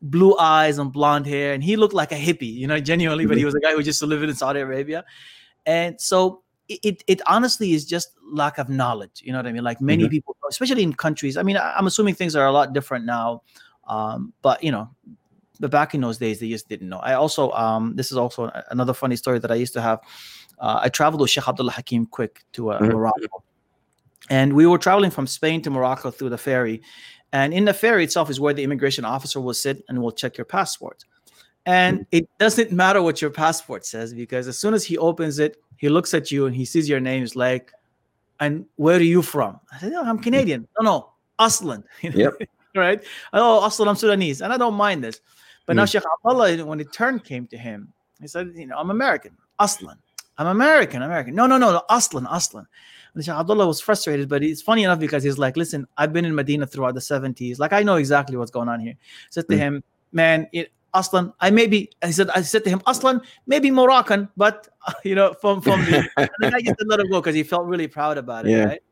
blue 0.01 0.37
eyes 0.39 0.79
and 0.79 0.93
blonde 0.93 1.27
hair, 1.27 1.55
and 1.55 1.63
he 1.63 1.77
looked 1.77 1.95
like 1.95 2.13
a 2.13 2.17
hippie, 2.17 2.53
you 2.55 2.67
know, 2.67 2.79
genuinely, 2.79 3.27
but 3.27 3.37
he 3.37 3.45
was 3.45 3.55
a 3.55 3.61
guy 3.61 3.73
who 3.73 3.83
just 3.83 4.03
lived 4.03 4.23
in 4.23 4.35
Saudi 4.35 4.61
Arabia. 4.61 5.05
And 5.67 6.01
so 6.01 6.42
it, 6.69 7.03
it, 7.07 7.21
honestly 7.27 7.73
is 7.73 7.85
just 7.85 8.13
lack 8.33 8.59
of 8.59 8.69
knowledge. 8.69 9.23
You 9.25 9.33
know 9.33 9.39
what 9.39 9.47
I 9.47 9.53
mean? 9.53 9.65
Like 9.65 9.81
many 9.81 10.05
Mhm. 10.05 10.11
people, 10.11 10.37
especially 10.49 10.83
in 10.83 10.93
countries. 10.95 11.37
I 11.37 11.43
mean, 11.43 11.57
I'm 11.57 11.87
assuming 11.87 12.15
things 12.15 12.35
are 12.37 12.47
a 12.47 12.53
lot 12.53 12.73
different 12.73 13.05
now. 13.05 13.43
Um, 13.87 14.33
but 14.43 14.63
you 14.63 14.71
know, 14.71 14.89
but 15.61 15.71
back 15.71 15.95
in 15.95 16.01
those 16.01 16.19
days, 16.19 16.41
they 16.41 16.49
just 16.49 16.69
didn't 16.69 16.89
know. 16.89 16.99
I 16.99 17.15
also, 17.15 17.51
um, 17.53 17.95
this 17.97 18.11
is 18.11 18.17
also 18.17 18.51
another 18.71 18.95
funny 18.95 19.17
story 19.17 19.39
that 19.39 19.51
I 19.51 19.55
used 19.57 19.75
to 19.75 19.83
have. 19.83 20.01
Uh, 20.59 20.81
I 20.83 20.89
traveled 20.89 21.21
with 21.21 21.31
Sheikh 21.31 21.47
Abdullah 21.47 21.73
Hakim 21.73 22.07
Quick 22.07 22.45
to 22.53 22.71
uh, 22.71 22.81
Mhm. 22.81 22.93
Morocco, 22.93 23.45
and 24.31 24.55
we 24.55 24.67
were 24.67 24.79
traveling 24.79 25.11
from 25.11 25.27
Spain 25.27 25.63
to 25.63 25.71
Morocco 25.71 26.11
through 26.11 26.31
the 26.31 26.39
ferry. 26.39 26.83
And 27.33 27.55
in 27.55 27.65
the 27.65 27.75
ferry 27.75 28.05
itself 28.05 28.31
is 28.31 28.39
where 28.41 28.55
the 28.55 28.63
immigration 28.63 29.05
officer 29.05 29.41
will 29.41 29.55
sit 29.55 29.83
and 29.89 30.01
will 30.03 30.13
check 30.13 30.37
your 30.37 30.45
passport. 30.45 31.05
And 31.65 32.07
it 32.11 32.29
doesn't 32.39 32.73
matter 32.73 33.03
what 33.03 33.23
your 33.23 33.31
passport 33.31 33.87
says 33.87 34.13
because 34.13 34.49
as 34.49 34.59
soon 34.59 34.75
as 34.75 34.85
he 34.85 34.99
opens 34.99 35.39
it, 35.39 35.57
he 35.83 35.89
looks 35.89 36.15
at 36.15 36.31
you 36.31 36.47
and 36.47 36.55
he 36.55 36.65
sees 36.65 36.89
your 36.89 37.01
name. 37.01 37.21
He's 37.23 37.35
like, 37.37 37.73
"And 38.39 38.65
where 38.77 38.97
are 38.99 39.11
you 39.17 39.21
from?" 39.21 39.59
I 39.73 39.79
said, 39.79 39.91
"No, 39.93 40.03
I'm 40.03 40.21
Canadian." 40.21 40.67
No, 40.79 40.83
no, 40.91 40.97
Aslan. 41.39 41.83
Yep. 42.03 42.35
right? 42.77 43.03
Oh, 43.33 43.67
Aslan, 43.67 43.89
I'm 43.89 43.97
Sudanese, 43.97 44.41
and 44.43 44.53
I 44.53 44.57
don't 44.57 44.75
mind 44.75 45.03
this. 45.05 45.21
But 45.67 45.75
now 45.77 45.85
Mm. 45.85 45.91
Sheikh 45.93 46.05
Abdullah, 46.15 46.65
when 46.65 46.79
the 46.79 46.85
turn 46.87 47.19
came 47.19 47.47
to 47.49 47.59
him, 47.59 47.93
he 48.21 48.29
said, 48.29 48.53
"You 48.55 48.67
know, 48.69 48.77
I'm 48.79 48.91
American, 48.91 49.33
Aslan. 49.59 49.99
I'm 50.39 50.47
American, 50.47 51.03
American. 51.03 51.35
No, 51.35 51.47
no, 51.49 51.59
no, 51.59 51.73
no, 51.73 51.83
Aslan, 51.91 52.27
Aslan." 52.31 52.67
And 53.15 53.25
Sheikh 53.25 53.35
Abdullah 53.35 53.67
was 53.67 53.81
frustrated, 53.81 54.29
but 54.29 54.43
it's 54.45 54.63
funny 54.63 54.85
enough 54.85 55.01
because 55.01 55.23
he's 55.27 55.37
like, 55.39 55.57
"Listen, 55.57 55.81
I've 55.99 56.13
been 56.13 56.25
in 56.25 56.35
Medina 56.35 56.65
throughout 56.67 56.95
the 56.95 57.01
70s. 57.13 57.59
Like, 57.59 57.73
I 57.73 57.83
know 57.83 57.97
exactly 57.97 58.37
what's 58.37 58.53
going 58.53 58.69
on 58.69 58.79
here." 58.79 58.95
I 59.03 59.31
said 59.31 59.49
to 59.49 59.57
Mm. 59.57 59.65
him, 59.67 59.85
"Man, 60.13 60.47
it, 60.53 60.71
Aslan, 60.95 61.33
I 61.41 61.51
maybe 61.51 61.91
I 62.03 62.11
said 62.11 62.31
I 62.31 62.43
said 62.43 62.65
to 62.65 62.71
him, 62.71 62.83
Aslan, 62.87 63.23
maybe 63.47 63.71
Moroccan, 63.71 64.29
but 64.37 64.69
you 65.05 65.15
know, 65.15 65.35
from 65.41 65.61
from 65.61 65.81
the, 65.85 66.09
the 66.17 66.53
I 66.55 66.61
just 66.61 66.77
let 66.87 67.01
him 67.01 67.11
go 67.11 67.21
because 67.21 67.35
he 67.35 67.43
felt 67.43 67.67
really 67.67 67.89
proud 67.89 68.19
about 68.19 68.47
it, 68.47 68.51
yeah. 68.51 68.65
right? 68.65 68.83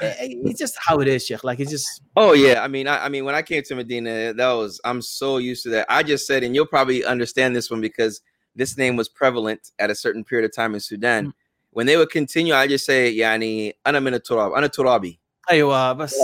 Eh, 0.00 0.14
eh, 0.18 0.28
it's 0.44 0.58
just 0.58 0.76
how 0.78 1.00
it 1.00 1.08
is, 1.08 1.26
Sheikh. 1.26 1.44
Like 1.44 1.60
it's 1.60 1.70
just. 1.70 2.02
Oh 2.16 2.32
yeah, 2.32 2.62
I 2.62 2.68
mean, 2.68 2.86
I, 2.86 3.06
I 3.06 3.08
mean, 3.08 3.24
when 3.24 3.34
I 3.34 3.42
came 3.42 3.62
to 3.62 3.74
Medina, 3.74 4.32
that 4.34 4.52
was 4.52 4.80
I'm 4.84 5.02
so 5.02 5.38
used 5.38 5.62
to 5.64 5.70
that. 5.70 5.86
I 5.88 6.02
just 6.02 6.26
said, 6.26 6.42
and 6.42 6.54
you'll 6.54 6.66
probably 6.66 7.04
understand 7.04 7.54
this 7.54 7.70
one 7.70 7.80
because 7.80 8.20
this 8.54 8.76
name 8.76 8.96
was 8.96 9.08
prevalent 9.08 9.72
at 9.78 9.90
a 9.90 9.94
certain 9.94 10.24
period 10.24 10.48
of 10.48 10.54
time 10.54 10.74
in 10.74 10.80
Sudan. 10.80 11.24
Mm-hmm. 11.24 11.30
When 11.70 11.86
they 11.86 11.96
would 11.96 12.10
continue, 12.10 12.54
I 12.54 12.66
just 12.66 12.86
say, 12.86 13.14
"Yani 13.14 13.72
ana 13.84 14.00
min 14.00 14.14
turab, 14.14 14.56
ana 14.56 14.68
turabi." 14.68 15.18
Aywa, 15.50 15.96
بس 15.96 16.14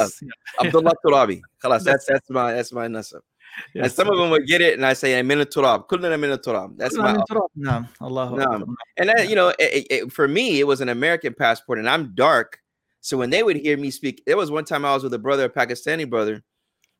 Abdullah 0.60 0.92
Turabi. 1.06 1.40
That's 1.62 1.84
that's 1.84 2.30
my 2.30 2.52
that's 2.52 2.72
my 2.72 2.88
nasab. 2.88 3.20
and 3.74 3.90
some 3.90 4.08
of 4.08 4.18
them 4.18 4.30
would 4.30 4.46
get 4.46 4.60
it, 4.60 4.74
and 4.74 4.84
I 4.84 4.92
say, 4.92 5.18
"I'm 5.18 5.28
turab." 5.28 5.88
Kulna 5.88 6.38
turab. 6.38 6.76
That's 6.76 6.96
my. 6.96 7.22
No, 7.54 7.84
Allah. 8.00 8.36
No. 8.36 8.74
And 8.96 9.08
that, 9.08 9.28
you 9.28 9.36
know, 9.36 9.48
it, 9.58 9.86
it, 9.90 10.12
for 10.12 10.26
me, 10.26 10.60
it 10.60 10.66
was 10.66 10.80
an 10.80 10.88
American 10.88 11.34
passport, 11.34 11.78
and 11.78 11.88
I'm 11.88 12.14
dark, 12.14 12.62
so 13.02 13.18
when 13.18 13.30
they 13.30 13.42
would 13.42 13.56
hear 13.56 13.76
me 13.76 13.90
speak, 13.90 14.22
there 14.26 14.36
was 14.36 14.50
one 14.50 14.64
time 14.64 14.84
I 14.84 14.94
was 14.94 15.02
with 15.02 15.12
a 15.12 15.18
brother, 15.18 15.44
a 15.44 15.50
Pakistani 15.50 16.08
brother, 16.08 16.42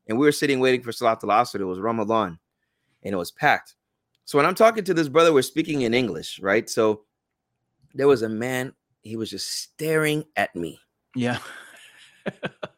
and 0.07 0.19
we 0.19 0.25
were 0.25 0.33
sitting 0.33 0.59
waiting 0.59 0.83
for 0.83 0.91
Salat 0.91 1.23
al 1.23 1.29
Asr. 1.29 1.61
It 1.61 1.63
was 1.63 1.79
Ramadan, 1.79 2.37
and 3.03 3.13
it 3.13 3.17
was 3.17 3.31
packed. 3.31 3.75
So 4.25 4.37
when 4.37 4.45
I'm 4.45 4.53
talking 4.53 4.83
to 4.83 4.93
this 4.93 5.07
brother, 5.07 5.31
we're 5.31 5.43
speaking 5.43 5.81
in 5.81 5.93
English, 5.93 6.39
right? 6.41 6.69
So 6.69 7.05
there 7.93 8.07
was 8.07 8.21
a 8.21 8.29
man. 8.29 8.73
He 9.01 9.15
was 9.15 9.29
just 9.29 9.49
staring 9.49 10.25
at 10.35 10.53
me. 10.55 10.81
Yeah. 11.15 11.39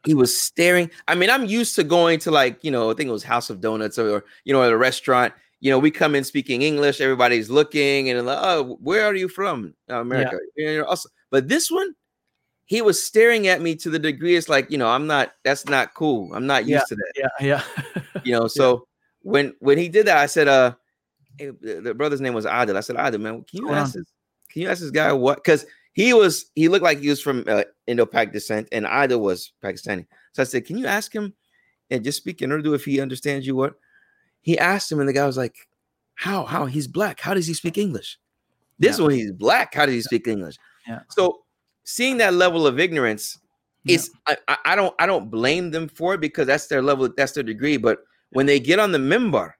He 0.04 0.14
was 0.14 0.36
staring. 0.40 0.90
I 1.08 1.14
mean, 1.14 1.30
I'm 1.30 1.46
used 1.46 1.74
to 1.76 1.84
going 1.84 2.18
to 2.20 2.30
like, 2.30 2.62
you 2.62 2.70
know, 2.70 2.90
I 2.90 2.94
think 2.94 3.08
it 3.08 3.12
was 3.12 3.24
House 3.24 3.50
of 3.50 3.60
Donuts 3.60 3.98
or, 3.98 4.24
you 4.44 4.52
know, 4.52 4.62
at 4.62 4.72
a 4.72 4.76
restaurant. 4.76 5.34
You 5.60 5.70
know, 5.70 5.78
we 5.78 5.90
come 5.90 6.14
in 6.14 6.22
speaking 6.22 6.62
English, 6.62 7.00
everybody's 7.00 7.50
looking 7.50 8.10
and 8.10 8.26
like, 8.26 8.38
oh, 8.40 8.78
where 8.80 9.04
are 9.04 9.14
you 9.14 9.28
from? 9.28 9.74
"Oh, 9.88 10.00
America. 10.00 10.38
Know, 10.56 10.84
also, 10.84 11.08
but 11.30 11.48
this 11.48 11.70
one, 11.70 11.94
he 12.66 12.82
was 12.82 13.02
staring 13.02 13.46
at 13.48 13.60
me 13.62 13.74
to 13.76 13.90
the 13.90 13.98
degree 13.98 14.36
it's 14.36 14.48
like, 14.48 14.70
you 14.70 14.78
know, 14.78 14.88
I'm 14.88 15.06
not, 15.06 15.32
that's 15.44 15.66
not 15.66 15.94
cool. 15.94 16.32
I'm 16.34 16.46
not 16.46 16.66
used 16.66 16.84
Yeah. 16.90 16.96
to 16.96 16.96
that. 16.96 17.30
Yeah. 17.40 17.62
Yeah. 17.64 18.02
You 18.24 18.32
know, 18.38 18.46
so 18.48 18.86
when 19.22 19.54
when 19.60 19.78
he 19.78 19.88
did 19.88 20.06
that, 20.06 20.18
I 20.18 20.26
said, 20.26 20.46
uh, 20.46 20.74
hey, 21.38 21.50
the, 21.60 21.80
the 21.80 21.94
brother's 21.94 22.20
name 22.20 22.34
was 22.34 22.44
Adil. 22.44 22.76
I 22.76 22.80
said, 22.80 22.96
Adil, 22.96 23.20
man, 23.20 23.44
can 23.44 23.60
you 23.66 23.72
ask 23.72 23.94
this? 23.94 24.04
Can 24.50 24.62
you 24.62 24.68
ask 24.68 24.80
this 24.80 24.90
guy 24.90 25.12
what? 25.12 25.36
Because 25.42 25.66
he 25.96 26.12
was 26.12 26.50
he 26.54 26.68
looked 26.68 26.84
like 26.84 27.00
he 27.00 27.08
was 27.08 27.22
from 27.22 27.42
uh, 27.48 27.64
Indo-Pak 27.86 28.30
descent, 28.32 28.68
and 28.70 28.86
either 28.86 29.18
was 29.18 29.52
Pakistani. 29.64 30.06
So 30.34 30.42
I 30.42 30.44
said, 30.44 30.66
can 30.66 30.76
you 30.76 30.86
ask 30.86 31.10
him 31.10 31.32
and 31.90 32.04
just 32.04 32.18
speak 32.18 32.42
in 32.42 32.52
Urdu 32.52 32.74
if 32.74 32.84
he 32.84 33.00
understands 33.00 33.46
you? 33.46 33.56
What 33.56 33.74
he 34.42 34.58
asked 34.58 34.92
him, 34.92 35.00
and 35.00 35.08
the 35.08 35.14
guy 35.14 35.26
was 35.26 35.38
like, 35.38 35.56
how 36.14 36.44
how 36.44 36.66
he's 36.66 36.86
black? 36.86 37.18
How 37.20 37.32
does 37.32 37.46
he 37.46 37.54
speak 37.54 37.78
English? 37.78 38.18
This 38.78 38.98
Yeah. 38.98 39.04
one 39.04 39.12
he's 39.14 39.32
black. 39.32 39.74
How 39.74 39.86
does 39.86 39.94
he 39.94 40.02
speak 40.02 40.28
English? 40.28 40.56
Yeah. 40.86 41.00
So 41.08 41.44
seeing 41.84 42.18
that 42.18 42.34
level 42.34 42.66
of 42.66 42.78
ignorance 42.78 43.38
Yeah. 43.84 43.94
it's 43.94 44.10
I, 44.26 44.36
I- 44.48 44.58
I 44.72 44.76
don't 44.76 44.94
I 44.98 45.06
don't 45.06 45.30
blame 45.30 45.70
them 45.70 45.88
for 45.88 46.12
it 46.14 46.20
because 46.20 46.46
that's 46.46 46.66
their 46.66 46.82
level, 46.82 47.08
that's 47.16 47.32
their 47.32 47.42
degree. 47.42 47.78
But 47.78 48.00
when 48.36 48.44
they 48.44 48.60
get 48.60 48.78
on 48.78 48.92
the 48.92 48.98
mimbar, 48.98 49.52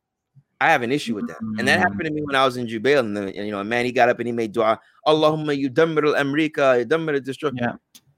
I 0.61 0.71
have 0.71 0.83
an 0.83 0.93
issue 0.93 1.15
with 1.15 1.29
that. 1.29 1.41
And 1.59 1.67
that 1.69 1.79
Mm. 1.79 1.83
happened 1.83 2.05
to 2.05 2.11
me 2.11 2.21
when 2.23 2.37
I 2.37 2.45
was 2.45 2.57
in 2.59 2.67
Jubail. 2.67 3.01
And, 3.01 3.17
the, 3.17 3.23
and, 3.37 3.47
you 3.47 3.53
know, 3.53 3.61
a 3.61 3.65
man 3.65 3.85
he 3.87 3.93
got 3.93 4.09
up 4.11 4.19
and 4.19 4.27
he 4.27 4.33
made 4.33 4.53
dua, 4.53 4.81
Allahumma 5.07 5.55
yudammir 5.57 6.15
al-Amrika, 6.15 6.85
yudammir 6.85 7.15
al-destroy. 7.15 7.51
Yeah. 7.55 7.75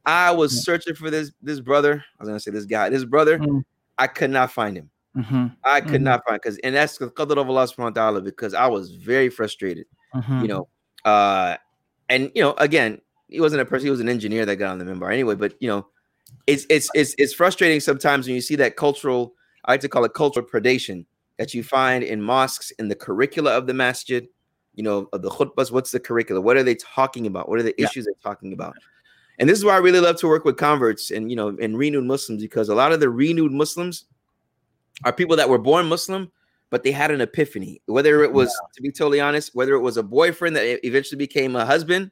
I 0.07 0.31
was 0.31 0.55
Yeah. 0.55 0.61
searching 0.62 0.94
for 0.94 1.11
this 1.11 1.33
this 1.42 1.61
brother. 1.61 2.05
I 2.18 2.22
was 2.22 2.29
gonna 2.29 2.40
say 2.40 2.51
this 2.51 2.64
guy, 2.64 2.88
this 2.88 3.05
brother. 3.05 3.38
Mm. 3.38 3.62
I 3.98 4.07
could 4.07 4.31
not 4.31 4.53
find 4.53 4.77
him. 4.77 4.90
Mhm, 5.16 5.57
I 5.64 5.81
could 5.81 6.01
Mhm. 6.01 6.05
not 6.05 6.22
find 6.27 6.40
because 6.40 6.59
and 6.59 6.74
that's 6.74 6.96
the 6.98 7.11
qadr 7.11 7.37
of 7.38 7.48
Allah 7.48 7.64
subhanahu 7.64 7.79
wa 7.79 7.90
ta'ala 7.90 8.20
because 8.20 8.55
I 8.55 8.68
was 8.68 8.92
very 8.94 9.29
frustrated 9.31 9.87
mhm. 10.14 10.42
you 10.42 10.48
know 10.48 10.68
uh 11.05 11.57
and 12.09 12.30
you 12.34 12.43
know 12.43 12.55
again 12.59 13.01
he 13.28 13.41
wasn't 13.41 13.61
a 13.61 13.64
person 13.64 13.86
he 13.86 13.91
was 13.91 14.01
an 14.01 14.09
engineer 14.09 14.47
that 14.47 14.57
got 14.57 14.70
on 14.70 14.78
the 14.78 14.84
mimbar 14.84 15.12
anyway 15.12 15.34
but 15.34 15.55
you 15.61 15.68
know 15.68 15.89
it's 16.47 16.66
it's 16.70 16.89
it's 16.95 17.14
it's 17.18 17.32
frustrating 17.32 17.80
sometimes 17.80 18.26
when 18.26 18.34
you 18.36 18.41
see 18.41 18.55
that 18.57 18.76
cultural 18.76 19.34
i 19.64 19.72
like 19.72 19.80
to 19.80 19.89
call 19.89 20.05
it 20.05 20.14
cultural 20.14 20.47
predation 20.47 21.05
that 21.39 21.53
you 21.55 21.62
find 21.64 22.05
in 22.05 22.22
mosques 22.22 22.70
in 22.78 22.86
the 22.89 22.95
curricula 22.95 23.57
of 23.57 23.66
the 23.66 23.74
masjid 23.74 24.28
you 24.79 24.85
know 24.85 25.09
of 25.12 25.22
the 25.22 25.29
khutbahs 25.29 25.72
what's 25.72 25.91
the 25.91 25.99
curricula 25.99 26.41
what 26.41 26.57
are 26.57 26.62
they 26.62 26.76
talking 26.76 27.26
about 27.26 27.49
what 27.49 27.59
are 27.59 27.64
the 27.64 27.74
Yeah. 27.76 27.85
issues 27.87 28.05
they're 28.05 28.14
talking 28.22 28.53
about 28.53 28.76
and 29.41 29.49
this 29.49 29.59
is 29.59 29.64
why 29.64 29.74
i 29.74 29.79
really 29.79 29.99
love 29.99 30.16
to 30.20 30.29
work 30.29 30.45
with 30.45 30.57
converts 30.57 31.11
and 31.11 31.31
you 31.31 31.37
know 31.37 31.49
and 31.61 31.76
renewed 31.76 32.05
muslims 32.05 32.41
because 32.43 32.68
a 32.68 32.74
lot 32.76 32.93
of 32.93 33.01
the 33.01 33.11
renewed 33.11 33.51
muslims 33.53 34.05
are 35.05 35.12
people 35.12 35.37
that 35.37 35.49
were 35.49 35.59
born 35.59 35.87
muslim 35.87 36.31
but 36.70 36.85
they 36.85 36.93
had 36.93 37.11
an 37.11 37.20
epiphany 37.20 37.83
whether 37.87 38.22
it 38.22 38.33
was 38.33 38.57
to 38.72 38.81
be 38.81 38.93
totally 38.93 39.20
honest 39.20 39.53
whether 39.55 39.74
it 39.74 39.81
was 39.81 39.97
a 39.97 40.03
boyfriend 40.03 40.55
that 40.55 40.87
eventually 40.87 41.18
became 41.18 41.57
a 41.57 41.66
husband 41.66 42.11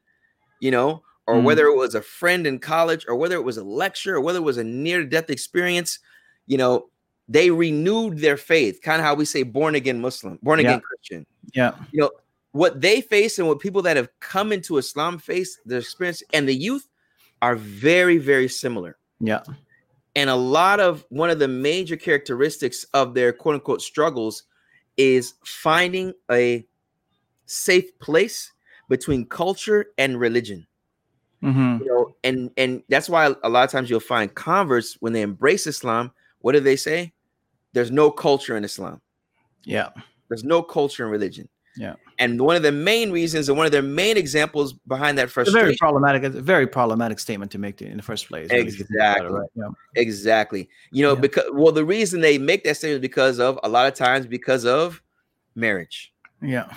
you 0.59 0.73
know 0.73 1.03
or 1.29 1.37
Mm. 1.37 1.45
whether 1.45 1.67
it 1.67 1.77
was 1.77 1.95
a 1.97 2.03
friend 2.03 2.47
in 2.47 2.59
college 2.59 3.05
or 3.09 3.17
whether 3.17 3.35
it 3.37 3.43
was 3.43 3.59
a 3.59 3.64
lecture 3.64 4.14
or 4.17 4.21
whether 4.21 4.39
it 4.39 4.43
was 4.43 4.59
a 4.59 4.64
near 4.64 5.05
death 5.05 5.31
experience 5.31 6.01
you 6.47 6.59
know 6.59 6.89
they 7.29 7.51
renewed 7.51 8.19
their 8.19 8.37
faith 8.37 8.81
kind 8.83 9.01
of 9.01 9.05
how 9.07 9.14
we 9.14 9.25
say 9.25 9.43
born 9.45 9.75
again 9.77 10.01
muslim 10.01 10.39
born 10.43 10.59
Yeah. 10.59 10.67
again 10.71 10.81
christian 10.81 11.27
Yeah. 11.55 11.73
you 11.93 12.01
know 12.01 12.11
what 12.57 12.80
they 12.80 13.02
face 13.02 13.38
and 13.38 13.46
what 13.46 13.61
people 13.61 13.82
that 13.82 13.98
have 13.98 14.09
come 14.20 14.50
into 14.50 14.78
Islam 14.78 15.18
face, 15.18 15.61
their 15.66 15.78
experience 15.78 16.22
and 16.32 16.48
the 16.48 16.54
youth 16.54 16.88
are 17.42 17.54
very, 17.54 18.16
very 18.16 18.48
similar. 18.48 18.96
Yeah. 19.20 19.42
And 20.14 20.30
a 20.30 20.36
lot 20.36 20.80
of 20.80 21.04
one 21.11 21.28
of 21.28 21.38
the 21.38 21.48
major 21.48 21.96
characteristics 21.96 22.84
of 22.94 23.12
their 23.12 23.34
quote 23.34 23.57
unquote 23.57 23.82
struggles 23.82 24.44
is 24.96 25.34
finding 25.44 26.14
a 26.30 26.66
safe 27.44 27.96
place 27.98 28.52
between 28.88 29.26
culture 29.26 29.88
and 29.98 30.18
religion. 30.18 30.66
Mhm. 31.42 31.80
You 31.80 31.86
know, 31.86 32.16
and 32.24 32.50
and 32.57 32.82
that's 32.88 33.11
why 33.11 33.34
a 33.44 33.50
lot 33.50 33.64
of 33.64 33.70
times 33.70 33.90
you'll 33.90 34.00
find 34.00 34.34
converts 34.34 34.96
when 35.00 35.12
they 35.12 35.20
embrace 35.20 35.66
Islam, 35.66 36.11
what 36.40 36.52
do 36.52 36.61
they 36.61 36.76
say? 36.76 37.12
There's 37.74 37.90
no 37.90 38.11
culture 38.11 38.57
in 38.57 38.64
Islam. 38.64 39.02
Yeah. 39.64 39.90
There's 40.28 40.44
no 40.44 40.62
culture 40.62 41.04
in 41.04 41.11
religion. 41.11 41.50
Yeah. 41.76 41.96
And 42.19 42.41
one 42.41 42.57
of 42.57 42.62
the 42.62 42.73
main 42.73 43.11
reasons 43.11 43.49
and 43.49 43.59
one 43.59 43.67
of 43.67 43.73
their 43.73 43.83
main 43.83 44.17
examples 44.17 44.73
behind 44.73 45.19
that 45.19 45.25
It's 45.25 45.33
a 45.37 45.43
very 45.43 45.45
frustration 45.53 45.77
problematic, 45.79 46.23
it's 46.25 46.37
a 46.37 46.41
very 46.41 46.67
problematic 46.67 47.19
statement 47.19 47.51
to 47.53 47.59
make 47.59 47.83
in 47.83 47.97
the 47.97 48.03
first 48.03 48.29
place. 48.29 48.51
really, 48.51 48.67
if 48.69 48.79
you 48.79 48.85
think 48.85 48.91
about 48.99 49.17
it, 49.17 49.21
Exactly. 49.21 49.39
right? 49.39 49.51
Yeah. 49.55 49.69
Exactly. 50.03 50.69
You 50.93 51.03
know, 51.03 51.14
Yeah. 51.14 51.21
because 51.21 51.45
well, 51.53 51.73
the 51.73 51.85
reason 51.85 52.21
they 52.21 52.39
make 52.39 52.64
that 52.64 52.77
statement 52.77 52.97
is 52.97 53.01
because 53.03 53.39
of 53.39 53.59
a 53.62 53.69
lot 53.69 53.87
of 53.87 53.95
times 53.95 54.27
because 54.27 54.64
of 54.64 55.03
marriage. 55.55 56.12
Yeah. 56.41 56.73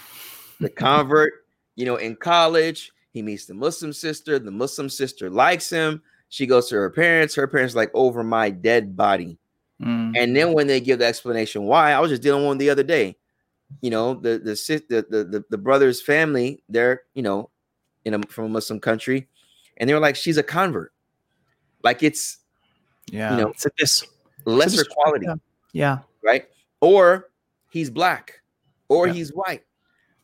The 0.60 0.70
convert, 0.70 1.32
you 1.76 1.86
know, 1.86 1.96
in 1.96 2.16
college, 2.18 2.92
he 3.12 3.22
meets 3.22 3.46
the 3.46 3.54
Muslim 3.54 3.94
sister. 3.94 4.40
The 4.40 4.52
Muslim 4.52 4.90
sister 4.90 5.30
likes 5.30 5.70
him. 5.70 6.02
She 6.28 6.46
goes 6.46 6.68
to 6.70 6.76
her 6.76 6.90
parents. 6.90 7.34
Her 7.36 7.48
parents 7.48 7.76
like 7.76 7.92
over 7.94 8.24
my 8.24 8.50
dead 8.50 8.96
body. 8.96 9.38
Mm. 9.82 10.18
And 10.18 10.36
then 10.36 10.54
when 10.54 10.68
they 10.68 10.82
give 10.82 11.00
the 11.00 11.06
explanation 11.06 11.64
why, 11.64 11.94
I 11.94 12.00
was 12.02 12.10
just 12.12 12.22
dealing 12.22 12.42
with 12.42 12.48
one 12.48 12.58
the 12.58 12.70
other 12.70 12.84
day. 12.84 13.16
You 13.82 13.90
know, 13.92 14.14
the 14.16 14.40
the 14.40 14.56
the 14.90 15.06
the, 15.10 15.24
the, 15.24 15.46
the 15.50 15.58
brother's 15.58 16.02
family, 16.02 16.64
they're 16.70 17.04
you 17.14 17.22
know, 17.22 17.50
in 18.06 18.14
a 18.16 18.20
from 18.28 18.46
a 18.46 18.50
Muslim 18.50 18.80
country, 18.80 19.28
and 19.78 19.90
they 19.90 19.94
were 19.94 20.00
like, 20.00 20.16
she's 20.16 20.38
a 20.38 20.44
convert. 20.44 20.92
Like 21.84 22.04
it's 22.04 22.38
Yeah. 23.12 23.32
You 23.36 23.42
know, 23.42 23.50
it's 23.50 23.66
a 23.66 23.72
dis- 23.78 24.04
lesser 24.46 24.84
dis- 24.84 24.88
quality. 24.88 25.26
yeah. 25.28 25.36
Yeah. 25.74 26.00
right? 26.24 26.46
Or 26.82 27.30
he's 27.72 27.90
black, 27.90 28.42
or 28.90 29.08
Yeah. 29.08 29.14
he's 29.14 29.30
white, 29.32 29.64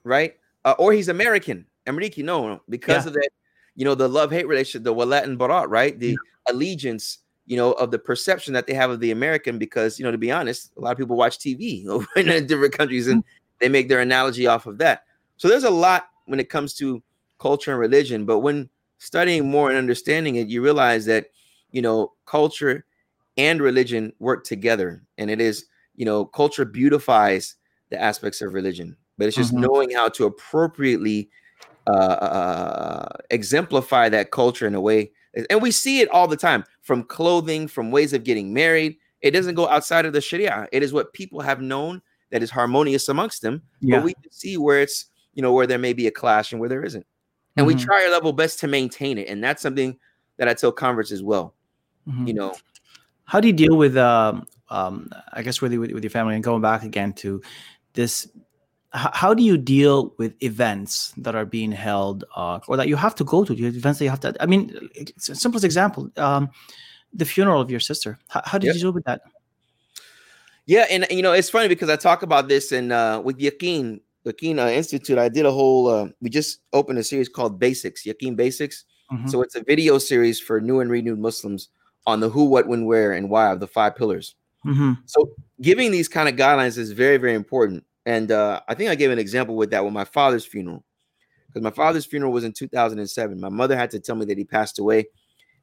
right? 0.03 0.35
Uh, 0.65 0.75
or 0.79 0.91
he's 0.93 1.07
American. 1.09 1.65
American, 1.87 2.25
no, 2.25 2.47
no, 2.47 2.61
because 2.69 3.05
Yeah. 3.05 3.09
of 3.09 3.13
that, 3.13 3.29
you 3.75 3.85
know, 3.85 3.93
the 3.95 4.07
love 4.09 4.31
hate 4.31 4.47
relationship, 4.47 4.83
the 4.83 4.93
walat 4.93 5.23
and 5.23 5.37
barat, 5.37 5.69
right? 5.69 5.97
The 5.99 6.17
allegiance, 6.49 7.19
you 7.45 7.57
know, 7.57 7.73
of 7.73 7.91
the 7.91 7.99
perception 7.99 8.53
that 8.53 8.67
they 8.67 8.73
have 8.73 8.89
of 8.89 8.99
the 8.99 9.11
American. 9.11 9.57
Because, 9.57 9.99
you 9.99 10.05
know, 10.05 10.11
to 10.11 10.17
be 10.17 10.31
honest, 10.31 10.71
a 10.77 10.81
lot 10.81 10.91
of 10.91 10.97
people 10.97 11.15
watch 11.15 11.39
TV 11.39 11.87
over 11.87 12.07
in 12.15 12.47
different 12.47 12.73
countries 12.73 13.07
and 13.07 13.23
they 13.59 13.69
make 13.69 13.89
their 13.89 14.01
analogy 14.01 14.47
off 14.47 14.65
of 14.65 14.77
that. 14.79 15.03
So 15.37 15.47
there's 15.47 15.63
a 15.63 15.69
lot 15.69 16.09
when 16.25 16.39
it 16.39 16.49
comes 16.49 16.73
to 16.75 17.01
culture 17.39 17.71
and 17.71 17.79
religion. 17.79 18.25
But 18.25 18.39
when 18.39 18.69
studying 18.97 19.49
more 19.49 19.69
and 19.69 19.77
understanding 19.77 20.35
it, 20.35 20.47
you 20.47 20.61
realize 20.61 21.05
that, 21.05 21.27
you 21.71 21.81
know, 21.81 22.13
culture 22.25 22.85
and 23.37 23.61
religion 23.61 24.13
work 24.19 24.43
together. 24.45 25.03
And 25.17 25.29
it 25.29 25.41
is, 25.41 25.65
you 25.95 26.05
know, 26.05 26.25
culture 26.25 26.65
beautifies 26.65 27.55
the 27.89 28.01
aspects 28.01 28.41
of 28.41 28.53
religion, 28.53 28.95
but 29.17 29.27
it's 29.27 29.35
just 29.35 29.53
Mhm. 29.53 29.61
knowing 29.61 29.91
how 29.91 30.09
to 30.09 30.25
appropriately 30.25 31.29
uh, 31.87 31.91
uh, 31.91 33.07
exemplify 33.29 34.09
that 34.09 34.31
culture 34.31 34.65
in 34.65 34.73
a 34.73 34.81
way. 34.81 35.11
And 35.49 35.61
we 35.61 35.71
see 35.71 35.99
it 36.01 36.09
all 36.09 36.27
the 36.27 36.37
time 36.37 36.63
from 36.81 37.03
clothing, 37.03 37.67
from 37.67 37.91
ways 37.91 38.13
of 38.13 38.23
getting 38.23 38.53
married. 38.53 38.97
It 39.21 39.31
doesn't 39.31 39.55
go 39.55 39.67
outside 39.67 40.05
of 40.05 40.13
the 40.13 40.21
Sharia. 40.21 40.67
It 40.71 40.83
is 40.83 40.93
what 40.93 41.11
people 41.13 41.41
have 41.41 41.61
known 41.61 42.01
that 42.31 42.41
is 42.43 42.49
harmonious 42.49 43.09
amongst 43.09 43.41
them. 43.41 43.61
Yeah. 43.81 43.97
But 43.97 44.05
we 44.05 44.13
can 44.13 44.31
see 44.31 44.57
where 44.57 44.81
it's, 44.81 45.05
you 45.33 45.41
know, 45.41 45.51
where 45.53 45.67
there 45.67 45.77
may 45.79 45.93
be 45.93 46.07
a 46.07 46.11
clash 46.11 46.51
and 46.51 46.59
where 46.59 46.69
there 46.69 46.83
isn't. 46.83 47.05
And 47.57 47.65
we 47.65 47.75
Mhm. 47.75 47.81
try 47.81 48.03
our 48.05 48.11
level 48.11 48.33
best 48.33 48.59
to 48.61 48.67
maintain 48.67 49.17
it. 49.17 49.27
And 49.27 49.43
that's 49.43 49.61
something 49.61 49.97
that 50.37 50.47
I 50.47 50.53
tell 50.53 50.71
converts 50.71 51.11
as 51.11 51.23
well. 51.23 51.53
Mhm. 52.07 52.27
You 52.27 52.33
know, 52.33 52.55
How 53.27 53.39
do 53.39 53.47
you 53.47 53.53
deal 53.53 53.75
with, 53.75 53.97
um, 53.97 54.45
um, 54.69 55.09
I 55.33 55.41
guess, 55.41 55.59
with, 55.59 55.73
with 55.73 55.91
with 55.91 56.03
your 56.03 56.11
family 56.11 56.35
and 56.35 56.43
going 56.43 56.61
back 56.61 56.83
again 56.83 57.11
to 57.13 57.41
this? 57.93 58.27
How 58.95 59.33
do 59.33 59.43
you 59.43 59.57
deal 59.57 60.13
with 60.17 60.33
events 60.41 61.11
that 61.17 61.35
are 61.35 61.45
being 61.45 61.71
held 61.73 62.23
uh, 62.35 62.59
or 62.67 62.77
that 62.77 62.87
you 62.87 62.95
have 62.95 63.13
to 63.15 63.25
go 63.25 63.43
to? 63.43 63.53
The 63.53 63.65
events 63.67 63.99
that 63.99 64.05
you 64.05 64.09
have 64.09 64.21
to. 64.21 64.33
I 64.39 64.45
mean, 64.45 64.71
it's 64.95 65.27
a 65.27 65.35
simplest 65.35 65.65
example: 65.65 66.09
um, 66.15 66.49
the 67.13 67.25
funeral 67.25 67.59
of 67.59 67.69
your 67.69 67.81
sister. 67.81 68.17
How, 68.29 68.41
how 68.45 68.57
did 68.57 68.67
Yep. 68.67 68.75
you 68.75 68.81
deal 68.81 68.91
with 68.93 69.03
that? 69.03 69.21
Yeah, 70.65 70.85
and 70.89 71.05
you 71.11 71.21
know 71.21 71.33
it's 71.33 71.49
funny 71.49 71.67
because 71.67 71.89
I 71.89 71.95
talk 71.97 72.23
about 72.23 72.47
this 72.47 72.71
and 72.71 72.91
uh, 72.91 73.21
with 73.23 73.37
Yaqeen, 73.37 73.99
Yaqeen 74.25 74.57
uh, 74.59 74.69
Institute. 74.69 75.17
I 75.17 75.29
did 75.29 75.45
a 75.45 75.51
whole. 75.51 75.87
Uh, 75.87 76.07
we 76.21 76.29
just 76.29 76.61
opened 76.73 76.97
a 76.97 77.03
series 77.03 77.29
called 77.29 77.59
Basics, 77.59 78.03
Yaqeen 78.05 78.35
Basics. 78.35 78.85
Mhm. 79.11 79.29
So 79.29 79.41
it's 79.43 79.55
a 79.55 79.63
video 79.63 79.97
series 79.99 80.39
for 80.39 80.59
new 80.61 80.79
and 80.79 80.89
renewed 80.89 81.19
Muslims 81.19 81.69
on 82.07 82.21
the 82.21 82.29
who, 82.29 82.45
what, 82.45 82.67
when, 82.67 82.85
where, 82.85 83.11
and 83.11 83.29
why 83.29 83.51
of 83.51 83.59
the 83.59 83.67
five 83.67 83.95
pillars. 83.95 84.35
Mhm. 84.65 84.97
So 85.05 85.29
giving 85.61 85.91
these 85.91 86.07
kind 86.07 86.27
of 86.29 86.35
guidelines 86.35 86.77
is 86.79 86.91
very, 86.91 87.17
very 87.17 87.35
important. 87.35 87.83
And 88.06 88.32
uh, 88.32 88.60
I 88.68 88.74
think 88.74 88.90
I 88.90 88.94
gave 88.94 89.10
an 89.10 89.18
example 89.18 89.56
with 89.56 89.70
that 89.70 89.84
with 89.84 89.92
my 89.92 90.04
father's 90.04 90.44
funeral, 90.44 90.84
because 91.46 91.62
my 91.62 91.70
father's 91.70 92.06
funeral 92.06 92.32
was 92.32 92.44
in 92.44 92.52
2007. 92.52 93.38
My 93.40 93.48
mother 93.48 93.76
had 93.76 93.90
to 93.90 94.00
tell 94.00 94.16
me 94.16 94.24
that 94.26 94.38
he 94.38 94.44
passed 94.44 94.78
away. 94.78 95.06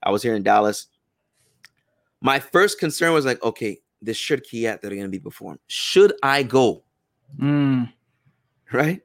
I 0.04 0.12
was 0.12 0.22
here 0.22 0.36
in 0.36 0.43
Dallas. 0.43 0.88
My 2.22 2.39
first 2.39 2.80
concern 2.80 3.14
was 3.14 3.26
like, 3.26 3.41
okay, 3.43 3.80
the 4.02 4.12
shirkiyat 4.12 4.82
that 4.82 4.91
are 4.91 4.95
going 4.95 5.02
to 5.04 5.10
be 5.10 5.20
performed. 5.20 5.60
Should 5.68 6.14
I 6.22 6.43
go? 6.43 6.84
Mm, 7.39 7.91
Right. 8.72 9.02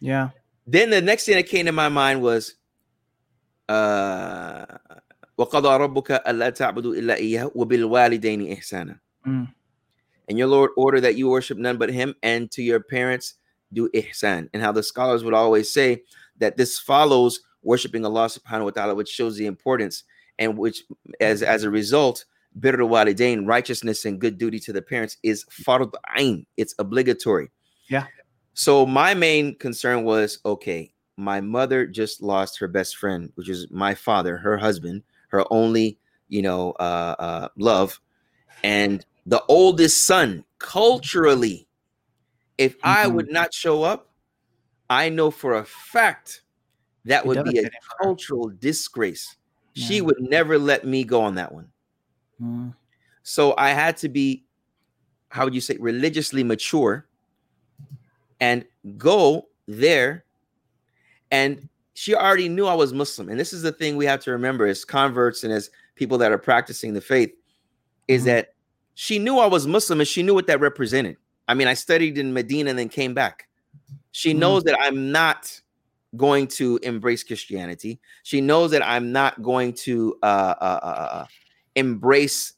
yeah. 0.00 0.30
Then 0.66 0.90
the 0.90 1.00
next 1.00 1.24
thing 1.26 1.36
that 1.36 1.46
came 1.46 1.66
to 1.66 1.72
my 1.72 1.88
mind 1.88 2.22
was, 2.22 2.54
uh, 3.68 4.64
وَقَضَى 5.38 5.78
رَبُّكَ 5.80 6.22
أَلَّا 6.26 6.50
تَعْبُدُوا 6.50 6.94
إِلَّا 6.98 7.16
إِيَّهُ 7.18 7.52
وَبِالْوَالِدَيْنِ 7.56 8.58
إِحْسَانًا 8.58 8.98
Mm, 9.26 9.48
And 10.27 10.37
your 10.37 10.47
Lord 10.47 10.71
order 10.77 10.99
that 11.01 11.15
you 11.15 11.29
worship 11.29 11.57
none 11.57 11.77
but 11.77 11.89
him 11.89 12.15
and 12.21 12.51
to 12.51 12.61
your 12.61 12.79
parents 12.79 13.35
do 13.73 13.89
ihsan. 13.93 14.49
And 14.53 14.61
how 14.61 14.71
the 14.71 14.83
scholars 14.83 15.23
would 15.23 15.33
always 15.33 15.71
say 15.71 16.03
that 16.37 16.57
this 16.57 16.79
follows 16.79 17.41
worshiping 17.63 18.05
Allah 18.05 18.27
subhanahu 18.27 18.65
wa 18.65 18.69
ta'ala, 18.71 18.95
which 18.95 19.09
shows 19.09 19.37
the 19.37 19.45
importance 19.45 20.03
and 20.39 20.57
which 20.57 20.83
as 21.19 21.41
as 21.41 21.63
a 21.63 21.69
result, 21.69 22.25
birr 22.55 22.77
walidain, 22.77 23.47
righteousness 23.47 24.05
and 24.05 24.19
good 24.19 24.37
duty 24.37 24.59
to 24.59 24.73
the 24.73 24.81
parents 24.81 25.17
is 25.23 25.45
fard 25.45 25.91
ain. 26.17 26.45
It's 26.57 26.75
obligatory. 26.79 27.49
Yeah. 27.89 28.05
So 28.53 28.85
my 28.85 29.13
main 29.13 29.55
concern 29.55 30.03
was 30.03 30.39
okay, 30.45 30.93
my 31.15 31.41
mother 31.41 31.85
just 31.85 32.21
lost 32.21 32.59
her 32.59 32.67
best 32.67 32.97
friend, 32.97 33.31
which 33.35 33.49
is 33.49 33.67
my 33.69 33.93
father, 33.93 34.37
her 34.37 34.57
husband, 34.57 35.03
her 35.29 35.45
only, 35.51 35.99
you 36.29 36.41
know, 36.41 36.71
uh, 36.79 37.15
uh 37.19 37.47
love. 37.57 37.99
And 38.63 39.05
the 39.27 39.43
oldest 39.49 40.07
son, 40.07 40.43
culturally, 40.57 41.67
if 42.57 42.77
I 42.81 43.07
Mhm. 43.07 43.13
would 43.13 43.31
not 43.31 43.53
show 43.53 43.83
up, 43.83 44.09
I 44.89 45.09
know 45.09 45.29
for 45.29 45.55
a 45.55 45.65
fact 45.65 46.43
that 47.05 47.25
would 47.25 47.35
be 47.43 47.49
a 47.59 47.63
devastating 47.63 47.79
for 47.81 47.95
her. 47.99 48.05
cultural 48.05 48.49
disgrace. 48.49 49.35
She 49.73 50.01
would 50.01 50.19
never 50.21 50.57
let 50.57 50.85
me 50.85 51.03
go 51.03 51.21
on 51.21 51.35
that 51.35 51.51
one. 51.51 51.71
mm, 52.41 52.73
So 53.21 53.53
I 53.57 53.69
had 53.69 53.97
to 53.97 54.09
be, 54.09 54.45
how 55.29 55.43
would 55.43 55.53
you 55.53 55.61
say, 55.61 55.77
religiously 55.79 56.43
mature 56.43 57.05
and 58.39 58.65
go 58.97 59.49
there. 59.67 60.25
And 61.31 61.67
she 61.93 62.15
already 62.15 62.47
knew 62.49 62.65
I 62.65 62.73
was 62.73 62.93
Muslim. 62.93 63.29
And 63.29 63.39
this 63.39 63.53
is 63.53 63.61
the 63.61 63.71
thing 63.71 63.97
we 63.97 64.05
have 64.05 64.21
to 64.21 64.31
remember 64.31 64.65
as 64.65 64.85
converts 64.85 65.43
and 65.43 65.51
as 65.51 65.69
people 65.95 66.17
that 66.19 66.31
are 66.31 66.37
practicing 66.37 66.93
the 66.93 67.01
faith 67.01 67.33
is 68.07 68.23
Mhm. 68.23 68.25
that 68.25 68.53
she 68.99 69.19
knew 69.19 69.37
I 69.37 69.45
was 69.45 69.67
Muslim 69.67 69.99
and 69.99 70.07
she 70.07 70.23
knew 70.23 70.33
what 70.33 70.47
that 70.47 70.59
represented. 70.59 71.17
I 71.47 71.53
mean, 71.53 71.67
I 71.67 71.75
studied 71.75 72.17
in 72.17 72.33
Medina 72.33 72.71
and 72.71 72.79
then 72.79 72.89
came 72.89 73.13
back. 73.13 73.47
She 74.11 74.33
Mhm. 74.33 74.37
knows 74.37 74.63
that 74.63 74.75
I'm 74.81 75.11
not 75.11 75.61
going 76.15 76.47
to 76.47 76.79
embrace 76.81 77.23
Christianity. 77.23 77.99
She 78.23 78.41
knows 78.41 78.71
that 78.71 78.83
I'm 78.83 79.11
not 79.11 79.43
going 79.43 79.73
to 79.85 80.17
uh, 80.23 80.55
uh, 80.59 80.79
uh, 80.81 81.09
uh, 81.13 81.25
embrace 81.75 82.53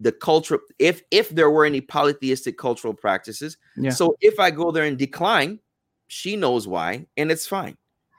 the 0.00 0.12
culture 0.12 0.58
if 0.78 1.02
if 1.10 1.30
there 1.30 1.50
were 1.50 1.64
any 1.64 1.80
polytheistic 1.80 2.58
cultural 2.58 2.92
practices. 2.92 3.56
Yeah. 3.74 3.88
So 3.90 4.16
if 4.20 4.38
I 4.38 4.50
go 4.50 4.70
there 4.70 4.84
and 4.84 4.98
decline, 4.98 5.60
she 6.08 6.36
knows 6.36 6.68
why, 6.68 7.06
and 7.16 7.30
it's 7.32 7.46
fine, 7.46 7.78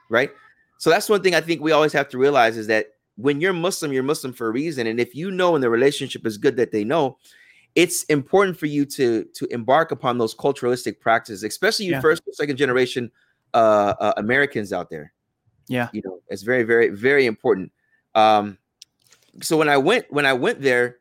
right? 0.10 0.32
So 0.80 0.90
that's 0.90 1.10
one 1.10 1.22
thing 1.22 1.36
I 1.36 1.42
think 1.42 1.62
we 1.62 1.74
always 1.74 1.94
have 1.94 2.10
to 2.10 2.18
realize 2.18 2.58
is 2.58 2.66
that 2.68 2.88
when 3.18 3.40
you're 3.40 3.54
Muslim, 3.54 3.94
you're 3.94 4.02
Muslim 4.02 4.34
for 4.34 4.48
a 4.48 4.52
reason, 4.52 4.88
and 4.88 5.00
if 5.00 5.14
you 5.14 5.30
know 5.30 5.54
and 5.54 5.64
the 5.64 5.70
relationship 5.70 6.26
is 6.26 6.40
good 6.40 6.58
that 6.58 6.72
they 6.72 6.84
know, 6.84 7.20
it's 7.76 8.04
important 8.06 8.58
for 8.58 8.66
you 8.66 8.86
to 8.86 9.24
to 9.34 9.46
embark 9.54 9.92
upon 9.92 10.18
those 10.18 10.36
culturalistic 10.36 11.00
practices, 11.00 11.44
especially 11.44 11.86
you 11.86 11.94
Yeah. 11.94 12.02
first 12.02 12.22
or 12.28 12.34
second 12.34 12.58
generation 12.58 13.12
uh, 13.54 13.94
uh, 14.00 14.14
Americans 14.18 14.74
out 14.74 14.90
there. 14.90 15.14
Yeah. 15.68 15.90
You 15.94 16.02
know, 16.06 16.20
it's 16.28 16.42
very, 16.44 16.64
very, 16.64 16.90
very 16.90 17.26
important. 17.26 17.72
Um, 18.16 18.58
so 19.42 19.56
when 19.58 19.70
I 19.70 19.78
went 19.78 20.06
when 20.12 20.26
I 20.26 20.34
went 20.34 20.62
there, 20.62 20.98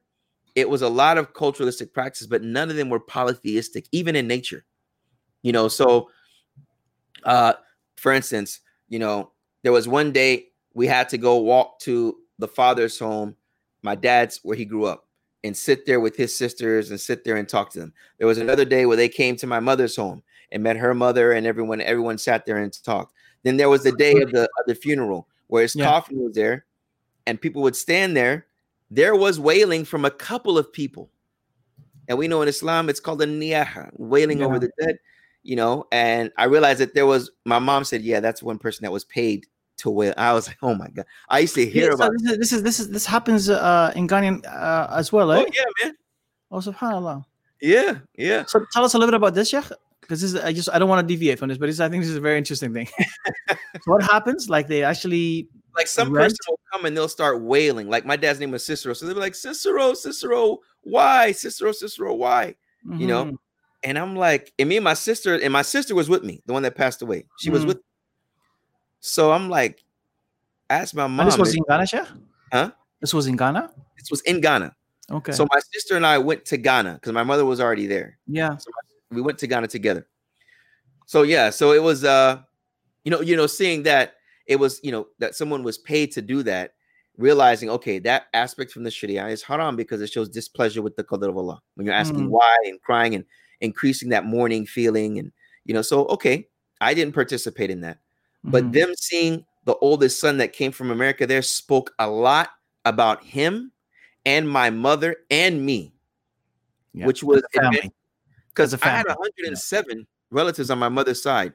it 0.55 0.69
was 0.69 0.83
a 0.83 0.89
lot 0.89 1.19
of 1.19 1.33
culturalistic 1.33 1.93
practices, 1.93 2.27
but 2.29 2.43
none 2.43 2.71
of 2.71 2.77
them 2.77 2.89
were 2.89 3.01
polytheistic, 3.01 3.87
even 3.93 4.15
in 4.17 4.27
nature. 4.29 4.65
You 5.43 5.53
know, 5.53 5.69
so 5.69 6.11
uh 7.25 7.55
for 7.97 8.13
instance, 8.13 8.61
you 8.89 8.99
know, 8.99 9.33
there 9.63 9.73
was 9.73 9.89
one 9.89 10.13
day 10.13 10.47
we 10.75 10.87
had 10.87 11.09
to 11.11 11.19
go 11.19 11.37
walk 11.39 11.81
to 11.81 12.17
the 12.39 12.49
father's 12.49 12.99
home, 12.99 13.37
my 13.83 13.95
dad's 13.95 14.41
where 14.43 14.57
he 14.57 14.65
grew 14.65 14.85
up, 14.87 15.07
and 15.45 15.57
sit 15.57 15.87
there 15.87 16.01
with 16.01 16.17
his 16.17 16.37
sisters 16.37 16.91
and 16.91 17.01
sit 17.01 17.25
there 17.25 17.37
and 17.37 17.49
talk 17.49 17.71
to 17.71 17.81
them. 17.81 17.93
There 18.19 18.27
was 18.27 18.39
another 18.39 18.65
day 18.65 18.87
where 18.87 18.97
they 18.97 19.09
came 19.09 19.37
to 19.37 19.47
my 19.47 19.61
mother's 19.61 19.97
home 19.97 20.23
and 20.53 20.63
met 20.63 20.77
her 20.77 20.95
mother 20.95 21.33
and 21.33 21.47
everyone. 21.47 21.81
Everyone 21.81 22.19
sat 22.19 22.45
there 22.45 22.59
and 22.59 22.73
talked. 22.85 23.15
Then 23.43 23.57
there 23.57 23.71
was 23.71 23.83
the 23.83 23.93
day 23.93 24.21
of 24.21 24.33
the 24.33 24.43
of 24.43 24.67
the 24.67 24.75
funeral 24.75 25.29
where 25.47 25.63
his 25.63 25.75
Yeah. 25.75 25.87
coffin 25.87 26.23
was 26.23 26.35
there, 26.35 26.67
and 27.27 27.41
people 27.41 27.63
would 27.63 27.77
stand 27.77 28.17
there. 28.17 28.47
There 28.91 29.17
was 29.17 29.41
wailing 29.41 29.85
from 29.85 30.05
a 30.05 30.11
couple 30.11 30.59
of 30.59 30.73
people, 30.73 31.11
and 32.09 32.19
we 32.19 32.29
know 32.29 32.43
in 32.43 32.49
Islam 32.49 32.89
it's 32.89 33.01
called 33.01 33.23
a 33.23 33.27
niyaha, 33.27 33.91
wailing 33.97 34.43
over 34.43 34.59
the 34.59 34.71
dead. 34.81 34.99
You 35.43 35.57
know, 35.57 35.87
and 35.91 36.31
I 36.37 36.45
realized 36.45 36.81
that 36.81 36.93
there 36.93 37.07
was. 37.07 37.31
My 37.47 37.59
mom 37.59 37.85
said, 37.85 38.03
"Yeah, 38.03 38.21
that's 38.21 38.43
one 38.43 38.59
person 38.59 38.85
that 38.85 38.93
was 38.93 39.07
paid 39.07 39.47
to 39.81 39.91
wail." 39.91 40.15
I 40.17 40.33
was 40.33 40.47
like, 40.49 40.59
"Oh 40.63 40.75
my 40.75 40.89
god!" 40.89 41.07
I 41.29 41.41
used 41.41 41.55
to 41.57 41.67
hear 41.67 41.91
Yeah, 41.91 41.97
so 41.97 42.07
about. 42.07 42.13
this, 42.19 42.31
is, 42.33 42.39
this 42.39 42.53
is 42.53 42.63
this 42.63 42.81
is 42.81 42.89
this 42.91 43.07
happens 43.07 43.49
uh, 43.51 43.93
in 43.97 44.07
Ghanaian 44.09 44.45
uh, 44.47 44.89
as 44.97 45.13
well, 45.13 45.31
eh? 45.33 45.39
Oh 45.41 45.45
eh? 45.45 45.51
yeah, 45.55 45.65
man. 45.85 45.95
Oh, 46.51 46.59
subhanallah. 46.59 47.25
Yeah, 47.61 47.99
yeah. 48.17 48.45
So 48.47 48.65
tell 48.73 48.85
us 48.85 48.95
a 48.95 48.99
little 48.99 49.11
bit 49.13 49.17
about 49.17 49.35
this, 49.35 49.53
yeah. 49.53 49.63
because 50.01 50.21
this 50.21 50.33
is 50.33 50.41
I 50.41 50.53
just 50.53 50.69
I 50.73 50.79
don't 50.79 50.89
want 50.89 51.07
to 51.07 51.15
deviate 51.15 51.39
from 51.39 51.49
this, 51.51 51.59
but 51.59 51.69
I 51.69 51.89
think 51.89 52.03
this 52.03 52.11
is 52.11 52.17
a 52.17 52.21
very 52.21 52.39
interesting 52.39 52.73
thing. 52.73 52.89
so 53.51 53.57
what 53.85 54.03
happens? 54.03 54.49
Like 54.49 54.67
they 54.67 54.83
actually 54.83 55.49
Like 55.77 55.87
some 55.87 56.11
Rent? 56.13 56.25
person 56.25 56.39
will 56.49 56.61
come 56.73 56.85
and 56.87 56.97
they'll 56.97 57.09
start 57.09 57.41
wailing. 57.43 57.89
Like 57.89 58.05
my 58.07 58.17
dad's 58.17 58.41
name 58.41 58.51
was 58.51 58.65
Cicero, 58.65 58.95
so 58.95 59.07
they'll 59.07 59.15
be 59.15 59.21
like, 59.21 59.35
"Cicero, 59.37 59.95
Cicero, 59.95 60.59
why? 60.83 61.33
Cicero, 61.33 61.73
Cicero, 61.73 62.15
why?" 62.15 62.55
You 62.99 63.07
know, 63.07 63.25
Mhm. 63.27 63.37
And 63.83 63.99
I'm 63.99 64.15
like, 64.17 64.53
and 64.59 64.69
me 64.69 64.77
and 64.77 64.85
my 64.85 64.93
sister, 64.95 65.35
and 65.37 65.53
my 65.53 65.63
sister 65.63 65.95
was 65.95 66.09
with 66.09 66.23
me, 66.23 66.43
the 66.47 66.53
one 66.53 66.63
that 66.65 66.75
passed 66.75 67.01
away. 67.03 67.25
She 67.41 67.49
was 67.51 67.63
Mhm. 67.65 67.69
with. 67.69 67.79
So 69.01 69.33
I'm 69.33 69.49
like, 69.49 69.83
I 70.69 70.77
asked 70.77 70.95
my 70.95 71.07
mom. 71.07 71.21
And 71.21 71.29
this 71.31 71.39
was 71.39 71.55
in 71.55 71.63
Ghana, 71.69 71.87
Sheikh? 71.87 72.03
Huh? 72.53 72.71
This 73.01 73.15
was 73.15 73.27
in 73.27 73.37
Ghana. 73.37 73.71
this 73.97 74.11
was 74.11 74.21
in 74.23 74.41
Ghana. 74.41 74.75
Okay. 75.11 75.33
So 75.33 75.47
my 75.51 75.61
sister 75.73 75.97
and 75.97 76.07
I 76.07 76.19
went 76.19 76.45
to 76.47 76.57
Ghana 76.57 76.95
because 76.95 77.13
my 77.13 77.25
mother 77.25 77.45
was 77.45 77.61
already 77.61 77.87
there. 77.87 78.19
yeah. 78.27 78.57
we 79.11 79.21
went 79.21 79.39
to 79.39 79.47
Ghana 79.47 79.67
together. 79.67 80.07
So 81.07 81.23
yeah, 81.23 81.51
so 81.51 81.73
it 81.73 81.83
was 81.83 82.05
uh 82.05 82.43
you 83.05 83.11
know, 83.11 83.21
you 83.21 83.37
know, 83.37 83.47
seeing 83.47 83.83
that 83.85 84.15
it 84.47 84.57
was, 84.57 84.79
you 84.85 84.93
know, 84.93 85.09
that 85.19 85.35
someone 85.35 85.63
was 85.65 85.79
paid 85.79 86.13
to 86.13 86.23
do 86.23 86.43
that, 86.45 86.75
realizing 87.17 87.71
okay, 87.71 87.99
that 88.01 88.27
aspect 88.35 88.71
from 88.71 88.85
the 88.85 88.91
Sharia 88.91 89.27
is 89.27 89.43
haram 89.43 89.75
because 89.75 90.01
it 90.03 90.11
shows 90.11 90.29
displeasure 90.29 90.83
with 90.83 90.95
the 90.97 91.03
qadr 91.03 91.29
of 91.29 91.37
Allah. 91.37 91.61
When 91.75 91.87
you're 91.87 91.95
asking 91.95 92.27
Mm. 92.27 92.31
why 92.31 92.57
and 92.67 92.81
crying 92.81 93.15
and 93.17 93.25
increasing 93.61 94.11
that 94.11 94.25
mourning 94.27 94.67
feeling 94.67 95.19
and 95.19 95.33
you 95.65 95.75
know, 95.75 95.83
so 95.83 96.05
okay, 96.07 96.47
I 96.81 96.95
didn't 96.95 97.15
participate 97.15 97.71
in 97.71 97.81
that. 97.81 97.99
But 98.45 98.65
Mhm. 98.65 98.73
them 98.73 98.95
seeing 98.97 99.47
the 99.65 99.77
oldest 99.77 100.21
son 100.21 100.39
that 100.39 100.53
came 100.53 100.73
from 100.73 100.91
America 100.91 101.27
there 101.27 101.43
spoke 101.43 101.93
a 101.99 102.09
lot 102.09 102.51
about 102.85 103.23
him 103.25 103.73
and 104.25 104.49
my 104.49 104.71
mother 104.71 105.17
and 105.31 105.65
me, 105.65 105.93
Yeah. 106.95 107.07
which 107.07 107.23
was 107.23 107.39
As 107.39 107.45
a 107.57 107.61
family. 107.61 107.93
because 108.49 108.75
I 108.75 108.77
had 108.79 109.07
family, 109.07 109.17
107 109.19 110.07
relatives 110.31 110.71
on 110.71 110.79
my 110.79 110.89
mother's 110.89 111.23
side. 111.23 111.53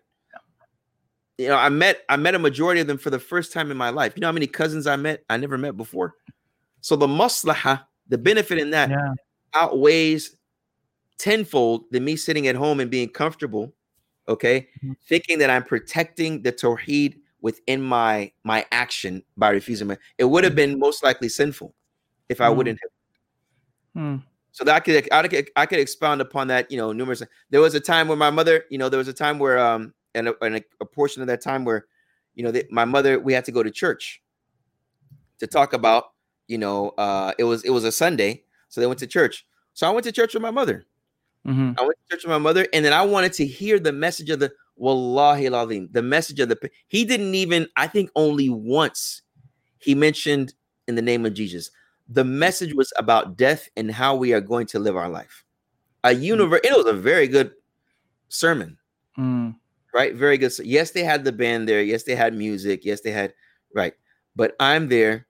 You 1.38 1.50
know, 1.50 1.58
I 1.58 1.68
met 1.70 2.06
I 2.08 2.16
met 2.16 2.36
a 2.36 2.40
majority 2.40 2.80
of 2.80 2.88
them 2.88 2.98
for 2.98 3.10
the 3.10 3.20
first 3.20 3.52
time 3.52 3.70
in 3.72 3.78
my 3.78 3.90
life. 3.90 4.14
You 4.16 4.22
know 4.22 4.28
how 4.28 4.32
many 4.32 4.48
cousins 4.48 4.88
I 4.88 4.96
met? 4.96 5.24
I 5.30 5.36
never 5.38 5.58
met 5.58 5.76
before. 5.76 6.14
So 6.82 6.96
the 6.96 7.08
maslaha, 7.08 7.86
the 8.08 8.18
benefit 8.18 8.58
in 8.58 8.70
that 8.70 8.90
Yeah. 8.90 9.14
outweighs 9.54 10.38
tenfold 11.18 11.86
than 11.92 12.06
me 12.06 12.16
sitting 12.16 12.48
at 12.48 12.56
home 12.56 12.80
and 12.80 12.90
being 12.92 13.10
comfortable, 13.10 13.74
okay, 14.28 14.70
Mhm. 14.84 14.96
thinking 15.08 15.40
that 15.40 15.50
I'm 15.50 15.64
protecting 15.64 16.42
the 16.42 16.52
tawheed 16.52 17.20
within 17.42 17.82
my 17.82 18.32
my 18.44 18.66
action 18.72 19.24
by 19.38 19.50
refusing 19.52 19.88
my. 19.88 19.98
It 20.18 20.26
would 20.26 20.44
have 20.44 20.56
been 20.56 20.80
most 20.80 21.04
likely 21.04 21.30
sinful 21.30 21.74
if 22.30 22.42
I 22.42 22.50
Mhm. 22.50 22.56
wouldn't 22.58 22.80
have 22.82 22.90
Hmm. 23.94 24.18
so 24.52 24.64
that 24.66 24.76
I 24.76 24.80
could 24.80 25.08
I 25.12 25.28
could 25.28 25.50
I 25.56 25.66
could 25.66 25.80
expound 25.80 26.22
upon 26.22 26.48
that, 26.50 26.70
you 26.72 26.78
know, 26.78 26.92
numerous. 26.92 27.22
There 27.50 27.62
was 27.62 27.76
a 27.76 27.80
time 27.80 28.08
where 28.08 28.18
my 28.18 28.30
mother, 28.30 28.66
you 28.70 28.78
know, 28.78 28.90
there 28.90 28.98
was 28.98 29.08
a 29.08 29.14
time 29.14 29.40
where 29.40 29.58
um 29.58 29.94
and 30.14 30.30
a, 30.30 30.44
and 30.44 30.58
a, 30.58 30.62
a 30.82 30.86
portion 30.86 31.22
of 31.22 31.28
that 31.28 31.42
time 31.42 31.66
where, 31.66 31.86
you 32.36 32.44
know, 32.44 32.52
that 32.52 32.72
my 32.72 32.86
mother 32.86 33.20
we 33.20 33.34
had 33.34 33.46
to 33.46 33.52
go 33.52 33.64
to 33.64 33.72
church 33.72 34.22
to 35.40 35.48
talk 35.48 35.74
about, 35.74 36.06
you 36.48 36.58
know, 36.58 36.90
uh 36.98 37.34
it 37.38 37.44
was 37.44 37.64
it 37.64 37.70
was 37.70 37.84
a 37.84 37.92
Sunday, 37.92 38.44
so 38.70 38.82
they 38.82 38.88
went 38.88 39.00
to 39.00 39.08
church. 39.08 39.46
So 39.74 39.88
I 39.88 39.92
went 39.92 40.04
to 40.06 40.12
church 40.12 40.34
with 40.34 40.44
my 40.44 40.52
mother. 40.52 40.86
Mhm. 41.46 41.80
I 41.80 41.82
went 41.84 41.98
to 41.98 42.16
church 42.16 42.24
with 42.24 42.32
my 42.32 42.38
mother, 42.38 42.68
and 42.74 42.84
then 42.84 42.94
I 42.94 43.04
wanted 43.04 43.34
to 43.34 43.46
hear 43.46 43.80
the 43.80 43.92
message 43.94 44.30
of 44.30 44.40
the 44.40 44.52
Wallahi 44.78 45.48
al 45.48 45.68
the 45.68 46.02
message 46.02 46.40
of 46.40 46.50
the. 46.50 46.70
He 46.88 47.06
didn't 47.06 47.36
even, 47.36 47.68
I 47.78 47.88
think, 47.88 48.10
only 48.16 48.50
once 48.50 49.22
he 49.80 49.96
mentioned 49.96 50.54
in 50.88 50.96
the 50.96 51.02
name 51.02 51.26
of 51.26 51.34
Jesus. 51.34 51.72
The 52.10 52.24
message 52.24 52.74
was 52.74 52.92
about 52.98 53.38
death 53.38 53.70
and 53.78 53.92
how 53.92 54.16
we 54.16 54.34
are 54.34 54.42
going 54.42 54.68
to 54.68 54.80
live 54.80 54.96
our 54.96 55.10
life. 55.10 55.44
A 56.04 56.14
universe. 56.14 56.62
It 56.64 56.76
was 56.76 56.86
a 56.86 56.94
very 56.94 57.28
good 57.28 57.52
sermon, 58.30 58.78
Mm. 59.18 59.56
right? 59.94 60.14
Very 60.14 60.38
good. 60.38 60.52
Yes, 60.60 60.92
they 60.92 61.04
had 61.04 61.24
the 61.24 61.32
band 61.32 61.70
there. 61.70 61.82
Yes, 61.82 62.04
they 62.04 62.16
had 62.16 62.34
music. 62.36 62.84
Yes, 62.84 63.02
they 63.02 63.12
had 63.12 63.34
right. 63.74 63.94
But 64.36 64.56
I'm 64.60 64.90
there 64.90 65.26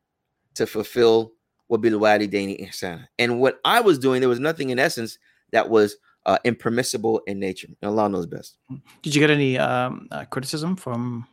to 0.55 0.65
fulfill 0.65 1.33
what 1.67 1.81
bil 1.81 1.99
walidaini 1.99 2.67
ihsana. 2.67 3.07
And 3.19 3.39
what 3.39 3.59
I 3.63 3.79
was 3.81 3.99
doing, 3.99 4.21
there 4.21 4.29
was 4.29 4.39
nothing 4.39 4.69
in 4.69 4.79
essence 4.79 5.17
that 5.55 5.69
was 5.69 5.95
uh, 6.25 6.37
impermissible 6.43 7.21
in 7.27 7.39
nature. 7.39 7.67
And 7.81 7.89
Allah 7.89 8.09
knows 8.09 8.25
best. 8.25 8.57
Did 9.01 9.15
you 9.15 9.21
get 9.21 9.29
any 9.29 9.57
um, 9.57 10.07
uh, 10.11 10.25
criticism 10.25 10.75
from 10.75 11.25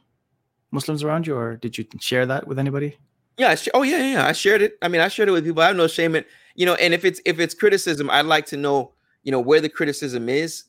Muslims 0.71 1.03
around 1.03 1.27
you, 1.27 1.37
or 1.37 1.57
did 1.57 1.77
you 1.77 1.85
share 2.01 2.25
that 2.27 2.47
with 2.47 2.59
anybody? 2.59 2.97
Yeah. 3.37 3.49
I 3.49 3.55
sh- 3.57 3.69
oh 3.75 3.83
yeah, 3.83 3.99
yeah, 3.99 4.13
yeah. 4.15 4.27
I 4.27 4.33
shared 4.33 4.63
it. 4.63 4.79
I 4.83 4.89
mean, 4.89 5.01
I 5.01 5.09
shared 5.09 5.29
it 5.29 5.33
with 5.33 5.45
people. 5.45 5.63
I 5.63 5.67
have 5.69 5.77
no 5.77 5.87
shame 5.87 6.15
in 6.15 6.25
you 6.55 6.67
know. 6.67 6.75
And 6.75 6.95
if 6.95 7.05
it's 7.05 7.21
if 7.25 7.41
it's 7.41 7.55
criticism, 7.55 8.11
I'd 8.11 8.27
like 8.27 8.47
to 8.47 8.57
know 8.57 8.93
you 9.23 9.33
know 9.33 9.41
where 9.41 9.61
the 9.61 9.69
criticism 9.69 10.29
is 10.29 10.65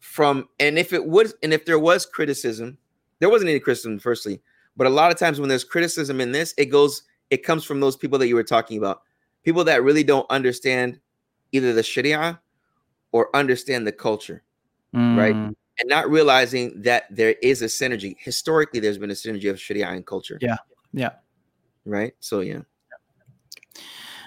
from, 0.00 0.48
and 0.60 0.78
if 0.78 0.92
it 0.92 1.06
was, 1.06 1.34
and 1.42 1.52
if 1.52 1.64
there 1.64 1.78
was 1.78 2.06
criticism, 2.06 2.78
there 3.20 3.30
wasn't 3.30 3.50
any 3.50 3.60
criticism. 3.60 3.98
Firstly, 3.98 4.40
but 4.76 4.86
a 4.86 4.90
lot 4.90 5.10
of 5.10 5.18
times 5.18 5.40
when 5.40 5.48
there's 5.48 5.64
criticism 5.64 6.20
in 6.20 6.32
this, 6.32 6.54
it 6.58 6.66
goes, 6.66 7.02
it 7.30 7.44
comes 7.44 7.64
from 7.64 7.80
those 7.80 7.96
people 7.96 8.18
that 8.18 8.28
you 8.28 8.34
were 8.34 8.44
talking 8.44 8.78
about, 8.78 9.02
people 9.44 9.64
that 9.64 9.82
really 9.82 10.04
don't 10.04 10.26
understand 10.30 11.00
either 11.52 11.72
the 11.72 11.82
Sharia 11.82 12.40
or 13.12 13.34
understand 13.34 13.86
the 13.86 13.92
culture. 13.92 14.42
Right. 14.92 15.34
Mm. 15.34 15.54
and 15.78 15.88
not 15.88 16.10
realizing 16.10 16.82
that 16.82 17.04
there 17.10 17.36
is 17.42 17.62
a 17.62 17.66
synergy. 17.66 18.16
Historically, 18.18 18.80
there's 18.80 18.98
been 18.98 19.10
a 19.10 19.14
synergy 19.14 19.50
of 19.50 19.60
Sharia 19.60 19.86
and 19.88 20.04
culture. 20.04 20.38
Yeah, 20.40 20.56
yeah. 20.92 21.10
Right. 21.84 22.14
So 22.20 22.40
yeah. 22.40 22.62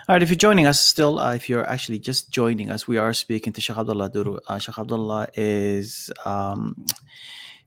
All 0.07 0.15
right, 0.15 0.23
if 0.23 0.29
you're 0.29 0.35
joining 0.35 0.65
us 0.65 0.79
still, 0.79 1.19
uh, 1.19 1.35
if 1.35 1.47
you're 1.47 1.67
actually 1.67 1.99
just 1.99 2.31
joining 2.31 2.71
us, 2.71 2.87
we 2.87 2.97
are 2.97 3.13
speaking 3.13 3.53
to 3.53 3.61
Sheikh 3.61 3.77
Abdullah 3.77 4.09
Oduro. 4.09 4.39
Uh, 4.47 4.57
Sheikh 4.57 4.77
Abdullah 4.77 5.27
is 5.35 6.11
um, 6.25 6.85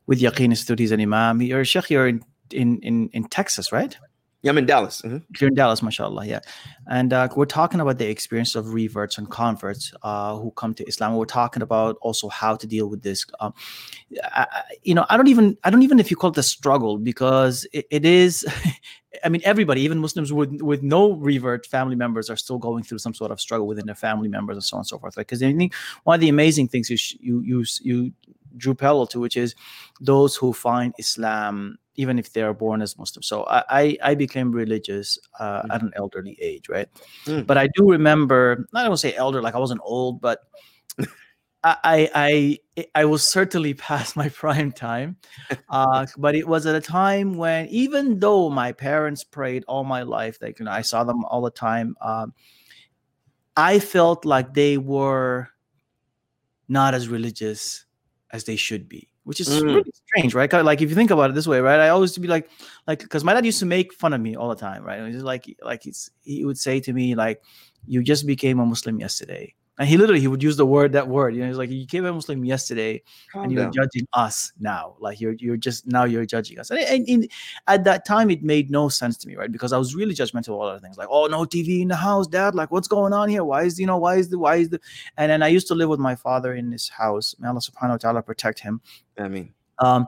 with 0.06 0.20
Yaqeen 0.20 0.46
Institute. 0.46 0.78
He's 0.78 0.92
an 0.92 1.00
imam. 1.00 1.40
You're 1.40 1.64
Sheikh, 1.64 1.90
you're 1.90 2.08
in, 2.08 2.22
in, 2.50 2.80
in, 2.80 3.08
in 3.12 3.24
Texas, 3.24 3.72
right? 3.72 3.96
Yeah, 4.44 4.50
I'm 4.50 4.58
in 4.58 4.66
Dallas. 4.66 5.00
Mhm. 5.00 5.22
You're 5.40 5.48
in 5.48 5.54
Dallas, 5.54 5.82
mashallah, 5.82 6.26
yeah. 6.26 6.40
And 6.86 7.14
uh, 7.14 7.28
we're 7.34 7.46
talking 7.46 7.80
about 7.80 7.96
the 7.96 8.06
experience 8.10 8.54
of 8.54 8.74
reverts 8.74 9.16
and 9.16 9.30
converts 9.30 9.90
uh, 10.02 10.36
who 10.36 10.50
come 10.50 10.74
to 10.74 10.86
Islam. 10.86 11.16
We're 11.16 11.24
talking 11.24 11.62
about 11.62 11.96
also 12.02 12.28
how 12.28 12.54
to 12.54 12.66
deal 12.66 12.90
with 12.90 13.02
this. 13.02 13.24
Um, 13.40 13.54
I, 14.22 14.46
you 14.82 14.94
know, 14.94 15.06
I 15.08 15.16
don't 15.16 15.28
even, 15.28 15.56
I 15.64 15.70
don't 15.70 15.80
even 15.80 15.98
if 15.98 16.10
you 16.10 16.18
call 16.18 16.28
it 16.30 16.36
a 16.36 16.42
struggle 16.42 16.98
because 16.98 17.66
it, 17.72 17.86
it 17.90 18.04
is. 18.04 18.44
I 19.24 19.30
mean, 19.30 19.40
everybody, 19.44 19.80
even 19.80 19.98
Muslims 19.98 20.30
with 20.30 20.60
with 20.60 20.82
no 20.82 21.12
revert 21.12 21.64
family 21.66 21.96
members, 21.96 22.28
are 22.28 22.36
still 22.36 22.58
going 22.58 22.82
through 22.84 22.98
some 22.98 23.14
sort 23.14 23.30
of 23.30 23.40
struggle 23.40 23.66
within 23.66 23.86
their 23.86 23.94
family 23.94 24.28
members 24.28 24.56
and 24.56 24.64
so 24.64 24.76
on 24.76 24.80
and 24.80 24.86
so 24.86 24.98
forth. 24.98 25.16
Right? 25.16 25.26
Because 25.26 25.42
I 25.42 25.54
think 25.54 25.72
one 26.02 26.16
of 26.16 26.20
the 26.20 26.28
amazing 26.28 26.68
things 26.68 26.90
you 26.90 26.98
sh- 26.98 27.16
you 27.18 27.40
you 27.40 27.64
you 27.80 28.12
drew 28.58 28.74
parallel 28.74 29.06
to, 29.06 29.20
which 29.20 29.38
is 29.38 29.54
those 30.02 30.36
who 30.36 30.52
find 30.52 30.92
Islam, 30.98 31.78
even 31.96 32.18
if 32.18 32.32
they 32.32 32.42
are 32.42 32.54
born 32.54 32.82
as 32.82 32.98
Muslims. 32.98 33.26
So 33.26 33.44
I 33.48 33.96
I, 34.02 34.14
became 34.14 34.50
religious 34.50 35.18
uh, 35.38 35.62
at 35.70 35.82
an 35.82 35.92
elderly 35.96 36.36
age, 36.40 36.68
right? 36.68 36.88
Mm. 37.26 37.46
But 37.46 37.58
I 37.58 37.68
do 37.74 37.90
remember, 37.90 38.66
I 38.74 38.84
don't 38.84 38.96
say 38.96 39.14
elder, 39.14 39.42
like 39.42 39.54
I 39.54 39.58
wasn't 39.58 39.80
old, 39.84 40.20
but 40.20 40.40
I 41.64 41.76
I 41.84 42.58
I, 42.76 42.86
I 42.94 43.04
was 43.04 43.26
certainly 43.26 43.74
past 43.88 44.16
my 44.16 44.28
prime 44.28 44.72
time. 44.72 45.16
Uh, 45.68 46.06
but 46.18 46.34
it 46.34 46.46
was 46.46 46.66
at 46.66 46.74
a 46.74 46.80
time 46.80 47.34
when 47.34 47.66
even 47.68 48.18
though 48.18 48.50
my 48.50 48.72
parents 48.72 49.24
prayed 49.24 49.64
all 49.68 49.84
my 49.84 50.02
life, 50.02 50.38
like 50.40 50.58
you 50.58 50.64
know, 50.64 50.72
I 50.72 50.82
saw 50.82 51.04
them 51.04 51.24
all 51.24 51.42
the 51.42 51.50
time. 51.50 51.96
Um, 52.00 52.34
I 53.56 53.78
felt 53.78 54.24
like 54.24 54.52
they 54.52 54.78
were 54.78 55.48
not 56.68 56.94
as 56.94 57.08
religious 57.08 57.84
as 58.32 58.44
they 58.44 58.56
should 58.56 58.88
be, 58.88 59.08
which 59.24 59.40
is 59.40 59.48
Mm. 59.48 59.74
really 59.74 59.92
strange, 60.06 60.34
right? 60.34 60.52
Like 60.52 60.80
if 60.82 60.88
you 60.90 60.94
think 60.94 61.10
about 61.10 61.30
it 61.30 61.34
this 61.34 61.46
way, 61.46 61.60
right? 61.60 61.80
I 61.80 61.88
always 61.90 62.12
to 62.12 62.20
be 62.20 62.28
like, 62.28 62.48
like 62.86 63.00
because 63.00 63.24
my 63.24 63.34
dad 63.34 63.44
used 63.44 63.60
to 63.60 63.66
make 63.66 63.92
fun 63.92 64.12
of 64.12 64.20
me 64.20 64.36
all 64.36 64.48
the 64.48 64.54
time, 64.56 64.84
right? 64.84 65.00
It 65.00 65.14
was 65.14 65.22
like 65.22 65.44
like 65.62 65.82
he's, 65.84 66.10
he 66.22 66.44
would 66.44 66.58
say 66.58 66.80
to 66.80 66.92
me 66.92 67.14
like, 67.14 67.42
"You 67.86 68.02
just 68.02 68.26
became 68.26 68.60
a 68.60 68.66
Muslim 68.66 69.00
yesterday." 69.00 69.54
And 69.76 69.88
he 69.88 69.96
literally 69.96 70.20
he 70.20 70.28
would 70.28 70.42
use 70.42 70.56
the 70.56 70.64
word 70.66 70.92
that 70.92 71.08
word. 71.08 71.34
You 71.34 71.40
know, 71.42 71.48
he's 71.48 71.56
like, 71.58 71.68
you 71.70 71.84
came 71.86 72.04
a 72.04 72.12
Muslim 72.12 72.44
yesterday, 72.44 73.02
Calm 73.32 73.44
and 73.44 73.52
you're 73.52 73.64
down. 73.64 73.72
judging 73.72 74.06
us 74.12 74.52
now. 74.60 74.94
Like 75.00 75.20
you're 75.20 75.32
you're 75.32 75.56
just 75.56 75.86
now 75.86 76.04
you're 76.04 76.24
judging 76.24 76.60
us. 76.60 76.70
And, 76.70 76.78
and, 76.78 77.08
and 77.08 77.28
at 77.66 77.82
that 77.84 78.06
time, 78.06 78.30
it 78.30 78.44
made 78.44 78.70
no 78.70 78.88
sense 78.88 79.16
to 79.18 79.28
me, 79.28 79.34
right? 79.34 79.50
Because 79.50 79.72
I 79.72 79.78
was 79.78 79.94
really 79.96 80.14
judgmental 80.14 80.48
of 80.48 80.54
all 80.54 80.68
other 80.68 80.78
things, 80.78 80.96
like, 80.96 81.08
oh, 81.10 81.26
no 81.26 81.44
TV 81.44 81.80
in 81.82 81.88
the 81.88 81.96
house, 81.96 82.28
Dad. 82.28 82.54
Like, 82.54 82.70
what's 82.70 82.86
going 82.86 83.12
on 83.12 83.28
here? 83.28 83.42
Why 83.42 83.64
is 83.64 83.78
you 83.80 83.86
know 83.86 83.98
why 83.98 84.16
is 84.16 84.28
the 84.28 84.38
why 84.38 84.56
is 84.56 84.68
the? 84.68 84.80
And 85.16 85.30
then 85.30 85.42
I 85.42 85.48
used 85.48 85.66
to 85.68 85.74
live 85.74 85.88
with 85.88 86.00
my 86.00 86.14
father 86.14 86.54
in 86.54 86.70
this 86.70 86.88
house. 86.88 87.34
May 87.40 87.48
Allah 87.48 87.60
Subhanahu 87.60 88.04
wa 88.04 88.12
Taala 88.12 88.24
protect 88.24 88.60
him. 88.60 88.80
I 89.18 89.26
mean, 89.28 89.52
Um, 89.80 90.06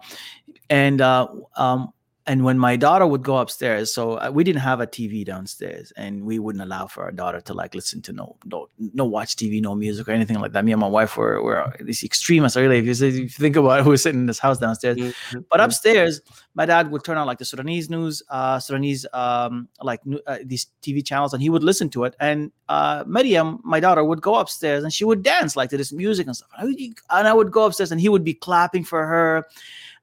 and 0.71 1.01
uh, 1.01 1.27
um, 1.57 1.93
and 2.29 2.45
when 2.45 2.59
my 2.59 2.75
daughter 2.75 3.07
would 3.07 3.23
go 3.23 3.37
upstairs, 3.37 3.95
so 3.95 4.15
uh, 4.15 4.31
we 4.33 4.43
didn't 4.43 4.63
have 4.63 4.81
a 4.81 4.87
TV 4.87 5.25
downstairs, 5.25 5.93
and 5.97 6.25
we 6.25 6.41
wouldn't 6.41 6.63
allow 6.63 6.89
for 6.89 7.05
our 7.05 7.13
daughter 7.13 7.41
to 7.43 7.55
like 7.55 7.75
listen 7.75 8.03
to 8.03 8.13
no 8.13 8.37
no 8.45 8.69
no 8.79 9.05
watch 9.05 9.37
TV, 9.37 9.63
no 9.63 9.77
music 9.77 10.09
or 10.09 10.13
anything 10.13 10.41
like 10.41 10.53
that. 10.53 10.65
Me 10.65 10.73
and 10.73 10.81
my 10.81 10.89
wife 10.89 11.17
were 11.17 11.41
were 11.41 11.73
these 11.81 12.03
extremists. 12.03 12.57
Really, 12.57 12.79
if 12.79 12.85
you, 12.85 12.95
say- 12.95 13.09
if 13.09 13.17
you 13.17 13.29
think 13.29 13.55
about 13.55 13.81
it, 13.81 13.85
we 13.87 13.91
were 13.91 13.97
sitting 13.97 14.21
in 14.21 14.27
this 14.27 14.41
house 14.41 14.59
downstairs. 14.59 14.97
Mm-hmm. 14.97 15.41
But 15.51 15.61
upstairs, 15.61 16.21
my 16.55 16.67
dad 16.67 16.91
would 16.91 17.05
turn 17.05 17.17
on 17.17 17.27
like 17.27 17.39
the 17.39 17.45
Sudanese 17.45 17.89
news, 17.89 18.23
uh, 18.29 18.59
Sudanese 18.59 19.07
um, 19.13 19.69
like 19.81 20.01
uh, 20.27 20.39
these 20.45 20.67
TV 20.83 21.07
channels, 21.07 21.33
and 21.33 21.41
he 21.41 21.49
would 21.49 21.63
listen 21.63 21.89
to 21.91 22.05
it. 22.05 22.17
And 22.19 22.51
uh, 22.69 23.05
Maryam, 23.07 23.61
my 23.63 23.79
daughter, 23.79 24.03
would 24.03 24.21
go 24.21 24.35
upstairs 24.35 24.83
and 24.83 24.93
she 24.93 25.05
would 25.05 25.23
dance 25.23 25.55
like 25.55 25.71
to 25.71 25.77
this 25.77 25.93
music 25.93 26.27
and 26.27 26.37
stuff. 26.37 26.49
And 26.59 26.63
I 26.63 26.65
would, 26.65 26.81
and 27.11 27.29
I 27.29 27.33
would 27.33 27.53
go 27.53 27.67
upstairs 27.67 27.93
and 27.93 28.01
he 28.01 28.09
would 28.09 28.25
be 28.25 28.35
clapping 28.35 28.83
for 28.83 29.07
her, 29.07 29.47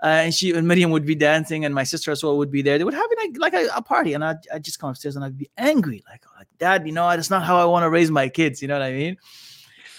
and 0.03 0.33
she 0.33 0.51
and 0.51 0.67
Miriam 0.67 0.91
would 0.91 1.05
be 1.05 1.15
dancing, 1.15 1.65
and 1.65 1.73
my 1.73 1.83
sister 1.83 2.11
as 2.11 2.23
well 2.23 2.37
would 2.37 2.51
be 2.51 2.61
there. 2.61 2.77
They 2.77 2.83
would 2.83 2.93
have 2.93 3.09
like, 3.17 3.37
like 3.37 3.53
a, 3.53 3.69
a 3.75 3.81
party, 3.81 4.13
and 4.13 4.23
I'd, 4.23 4.47
I'd 4.53 4.63
just 4.63 4.79
come 4.79 4.89
upstairs 4.89 5.15
and 5.15 5.23
I'd 5.23 5.37
be 5.37 5.49
angry, 5.57 6.03
like, 6.09 6.23
Dad, 6.59 6.85
you 6.85 6.93
know, 6.93 7.09
that's 7.09 7.29
not 7.29 7.43
how 7.43 7.57
I 7.57 7.65
want 7.65 7.83
to 7.83 7.89
raise 7.89 8.11
my 8.11 8.29
kids. 8.29 8.61
You 8.61 8.67
know 8.67 8.75
what 8.75 8.83
I 8.83 8.91
mean? 8.93 9.17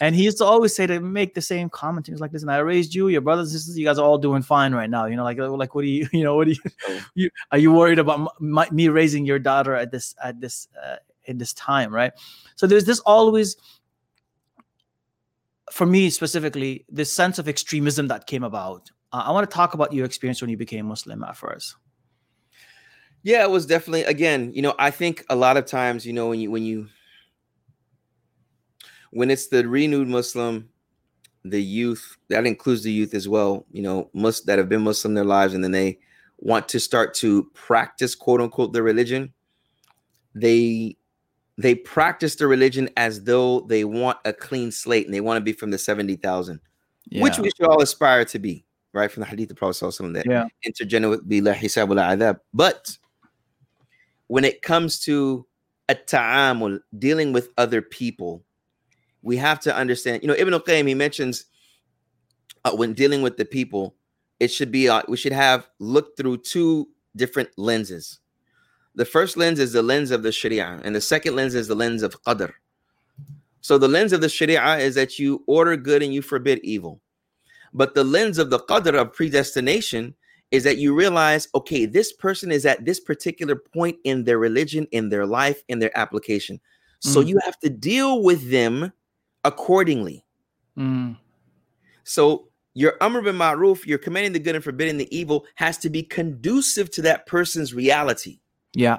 And 0.00 0.14
he 0.14 0.24
used 0.24 0.38
to 0.38 0.44
always 0.44 0.74
say 0.74 0.86
to 0.86 1.00
make 1.00 1.34
the 1.34 1.40
same 1.40 1.68
comment. 1.70 2.07
He 2.07 2.12
was 2.12 2.20
like, 2.20 2.32
"Listen, 2.32 2.48
I 2.48 2.59
raised 2.59 2.94
you, 2.94 3.09
your 3.09 3.20
brothers 3.20 3.50
and 3.50 3.61
sisters. 3.61 3.78
You 3.78 3.84
guys 3.84 3.98
are 3.98 4.05
all 4.05 4.18
doing 4.18 4.42
fine 4.42 4.74
right 4.74 4.90
now. 4.90 5.07
You 5.07 5.16
know, 5.16 5.24
like, 5.24 5.38
like, 5.38 5.74
what 5.74 5.82
do 5.82 5.88
you, 5.88 6.09
you 6.12 6.24
know, 6.24 6.34
what 6.36 6.46
do 6.48 6.52
you, 6.52 6.61
Oh. 6.88 7.00
you 7.14 7.30
are 7.52 7.59
you 7.59 7.72
worried 7.72 7.98
about 7.98 8.40
my, 8.40 8.68
me 8.70 8.88
raising 8.88 9.24
your 9.24 9.38
daughter 9.38 9.74
at 9.74 9.92
this, 9.92 10.14
at 10.22 10.40
this, 10.40 10.68
uh, 10.82 10.96
in 11.26 11.38
this 11.38 11.52
time, 11.52 11.92
right? 11.92 12.12
So 12.57 12.66
there's 12.66 12.84
this 12.84 13.00
always, 13.00 13.57
for 15.70 15.86
me 15.86 16.11
specifically, 16.11 16.84
this 16.88 17.12
sense 17.12 17.38
of 17.38 17.48
extremism 17.48 18.09
that 18.09 18.26
came 18.26 18.42
about. 18.42 18.90
Uh, 19.14 19.22
I 19.26 19.30
want 19.30 19.48
to 19.48 19.54
talk 19.54 19.74
about 19.74 19.92
your 19.92 20.04
experience 20.04 20.40
when 20.40 20.50
you 20.50 20.56
became 20.56 20.86
Muslim 20.86 21.22
at 21.22 21.36
first. 21.36 21.76
Yeah, 23.22 23.44
it 23.44 23.50
was 23.50 23.64
definitely 23.64 24.02
again, 24.02 24.52
you 24.52 24.60
know, 24.60 24.74
I 24.76 24.90
think 24.90 25.24
a 25.30 25.36
lot 25.36 25.56
of 25.56 25.66
times, 25.66 26.04
you 26.04 26.12
know, 26.12 26.28
when 26.28 26.40
you 26.40 26.50
when 26.50 26.64
you 26.64 26.88
when 29.12 29.30
it's 29.30 29.46
the 29.46 29.68
renewed 29.68 30.08
Muslim, 30.08 30.68
the 31.44 31.62
youth, 31.62 32.16
that 32.28 32.44
includes 32.44 32.82
the 32.82 32.90
youth 32.90 33.14
as 33.14 33.28
well, 33.28 33.66
you 33.70 33.82
know, 33.82 34.10
must 34.14 34.46
that 34.46 34.58
have 34.58 34.68
been 34.68 34.82
Muslim 34.82 35.14
their 35.14 35.24
lives 35.24 35.54
and 35.54 35.62
then 35.62 35.70
they 35.70 36.00
want 36.38 36.68
to 36.70 36.80
start 36.80 37.14
to 37.14 37.44
practice 37.54 38.16
quote 38.16 38.40
unquote 38.40 38.72
their 38.72 38.82
religion, 38.82 39.32
they 40.34 40.96
they 41.56 41.76
practice 41.76 42.34
the 42.34 42.48
religion 42.48 42.90
as 42.96 43.22
though 43.22 43.60
they 43.60 43.84
want 43.84 44.18
a 44.24 44.32
clean 44.32 44.72
slate 44.72 45.06
and 45.06 45.14
they 45.14 45.20
want 45.20 45.36
to 45.36 45.40
be 45.40 45.52
from 45.52 45.70
the 45.70 45.78
70,000, 45.78 46.60
which 47.12 47.38
we 47.38 47.50
should 47.50 47.68
all 47.68 47.80
aspire 47.80 48.24
to 48.24 48.40
be, 48.40 48.64
right? 48.95 49.11
From 49.11 49.22
the 49.22 49.26
hadith 49.26 49.51
of 49.51 49.57
Prophet 49.57 49.84
Sallallahu 49.84 50.01
Alaihi 50.01 50.01
Wasallam 50.01 50.14
that 50.14 50.26
yeah, 50.26 51.55
hisab 51.55 51.88
wala 51.88 52.03
adab. 52.03 52.40
But 52.55 52.97
when 54.28 54.45
it 54.45 54.62
comes 54.62 55.01
to 55.01 55.47
a 55.88 55.95
ta'amul, 55.95 56.80
dealing 56.99 57.32
with 57.32 57.51
other 57.59 57.82
people, 57.82 58.42
we 59.22 59.36
have 59.36 59.61
to 59.61 59.76
understand. 59.76 60.22
You 60.22 60.28
know, 60.28 60.34
Ibn 60.34 60.55
al-Qayyim 60.55 60.88
he 60.88 60.95
mentions 60.95 61.47
uh, 62.64 62.74
when 62.74 62.95
dealing 62.95 63.22
with 63.22 63.36
the 63.36 63.45
people, 63.45 63.97
it 64.40 64.49
should 64.49 64.70
be 64.70 64.88
uh, 64.88 65.03
we 65.09 65.16
should 65.16 65.32
have 65.32 65.68
looked 65.78 66.16
through 66.16 66.38
two 66.38 66.88
different 67.16 67.51
lenses. 67.57 68.20
The 68.95 69.05
first 69.05 69.36
lens 69.36 69.59
is 69.59 69.72
the 69.72 69.82
lens 69.82 70.11
of 70.11 70.22
the 70.22 70.30
Sharia, 70.30 70.80
and 70.84 70.95
the 70.95 71.01
second 71.01 71.34
lens 71.36 71.55
is 71.55 71.66
the 71.68 71.74
lens 71.74 72.03
of 72.03 72.22
Qadr. 72.22 72.53
So 73.61 73.78
the 73.78 73.88
lens 73.88 74.12
of 74.12 74.20
the 74.20 74.28
Sharia 74.28 74.76
is 74.76 74.95
that 74.95 75.18
you 75.18 75.42
order 75.47 75.76
good 75.76 76.03
and 76.03 76.12
you 76.12 76.22
forbid 76.22 76.61
evil. 76.62 77.01
But 77.75 77.95
the 77.95 78.05
lens 78.05 78.39
of 78.39 78.51
the 78.51 78.61
Qadr 78.61 78.95
of 78.95 79.12
predestination 79.12 80.14
is 80.51 80.62
that 80.62 80.79
you 80.79 80.95
realize, 80.95 81.49
okay, 81.55 81.85
this 81.85 82.12
person 82.12 82.53
is 82.53 82.64
at 82.64 82.85
this 82.85 83.01
particular 83.01 83.57
point 83.57 83.99
in 84.05 84.22
their 84.25 84.39
religion, 84.39 84.87
in 84.93 85.09
their 85.09 85.27
life, 85.27 85.62
in 85.68 85.81
their 85.81 85.97
application. 85.99 86.61
So 87.01 87.20
Mhm. 87.20 87.29
you 87.29 87.39
have 87.45 87.59
to 87.61 87.68
deal 87.70 88.22
with 88.22 88.51
them 88.51 88.93
accordingly. 89.43 90.25
Mm, 90.79 91.18
So 92.05 92.49
your 92.75 92.97
Amr 93.01 93.22
bin 93.22 93.37
Ma'ruf, 93.37 93.87
you're 93.87 93.99
commanding 93.99 94.33
the 94.33 94.39
good 94.39 94.55
and 94.55 94.62
forbidding 94.64 94.99
the 94.99 95.16
evil, 95.16 95.47
has 95.57 95.79
to 95.79 95.91
be 95.91 96.03
conducive 96.03 96.91
to 96.93 97.03
that 97.03 97.27
person's 97.27 97.75
reality. 97.75 98.41
yeah, 98.75 98.99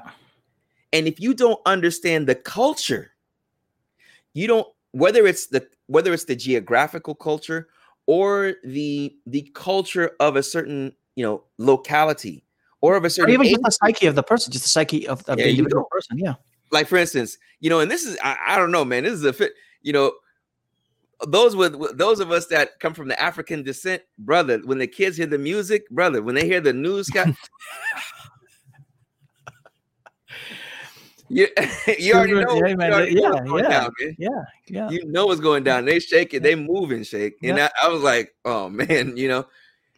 And 0.91 1.07
if 1.07 1.19
you 1.19 1.33
don't 1.33 1.59
understand 1.65 2.27
the 2.27 2.35
culture, 2.35 3.11
you 4.33 4.47
don't 4.47 4.67
whether 4.91 5.27
it's 5.27 5.47
the 5.47 5.67
whether 5.87 6.13
it's 6.13 6.23
the 6.25 6.35
geographical 6.35 7.15
culture 7.15 7.67
or 8.07 8.53
the 8.63 9.15
the 9.25 9.49
culture 9.53 10.11
of 10.19 10.35
a 10.35 10.43
certain 10.43 10.93
you 11.15 11.25
know 11.25 11.43
locality 11.57 12.43
or 12.81 12.95
of 12.95 13.03
a 13.03 13.07
or 13.07 13.09
certain 13.09 13.33
even 13.33 13.47
age, 13.47 13.53
just 13.53 13.63
the 13.63 13.71
psyche 13.71 14.05
of 14.07 14.15
the 14.15 14.23
person, 14.23 14.51
just 14.51 14.65
the 14.65 14.69
psyche 14.69 15.07
of, 15.07 15.19
of 15.27 15.37
There 15.37 15.45
the 15.45 15.51
you 15.51 15.57
individual 15.57 15.87
person. 15.89 16.17
Yeah, 16.17 16.35
like 16.71 16.87
for 16.87 16.97
instance, 16.97 17.37
you 17.59 17.69
know, 17.69 17.79
and 17.79 17.89
this 17.89 18.05
is 18.05 18.17
I, 18.23 18.37
I 18.47 18.57
don't 18.57 18.71
know, 18.71 18.85
man. 18.85 19.03
This 19.03 19.13
is 19.13 19.23
a 19.23 19.33
fit, 19.33 19.53
you 19.81 19.93
know. 19.93 20.13
Those 21.27 21.55
with 21.55 21.75
with- 21.75 21.97
those 21.97 22.19
of 22.19 22.31
us 22.31 22.47
that 22.47 22.79
come 22.79 22.93
from 22.93 23.07
the 23.07 23.19
African 23.19 23.63
descent, 23.63 24.03
brother, 24.19 24.59
when 24.65 24.77
the 24.77 24.87
kids 24.87 25.17
hear 25.17 25.25
the 25.25 25.37
music, 25.37 25.89
brother, 25.89 26.21
when 26.21 26.35
they 26.35 26.45
hear 26.45 26.59
the 26.59 26.73
news, 26.73 27.09
guy, 27.09 27.33
you 31.29 31.47
you 31.99 32.13
already 32.13 32.33
know, 32.33 32.55
yeah, 32.55 32.67
you 32.67 32.77
man, 32.77 32.93
already 32.93 33.15
know 33.15 33.21
yeah, 33.21 33.29
what's 33.29 33.49
going 33.49 33.63
yeah. 33.63 33.69
down, 33.69 33.91
yeah, 34.17 34.29
yeah. 34.67 34.89
You 34.89 35.05
know 35.05 35.25
what's 35.27 35.41
going 35.41 35.63
down. 35.63 35.85
They 35.85 35.99
shake 35.99 36.33
it, 36.33 36.43
they 36.43 36.55
move 36.55 36.91
and 36.91 37.05
shake, 37.05 37.35
and. 37.43 37.59
I, 37.59 37.69
I 37.83 37.87
was 37.89 38.01
like, 38.01 38.35
oh 38.45 38.69
man, 38.81 39.17
you 39.17 39.27
know. 39.27 39.45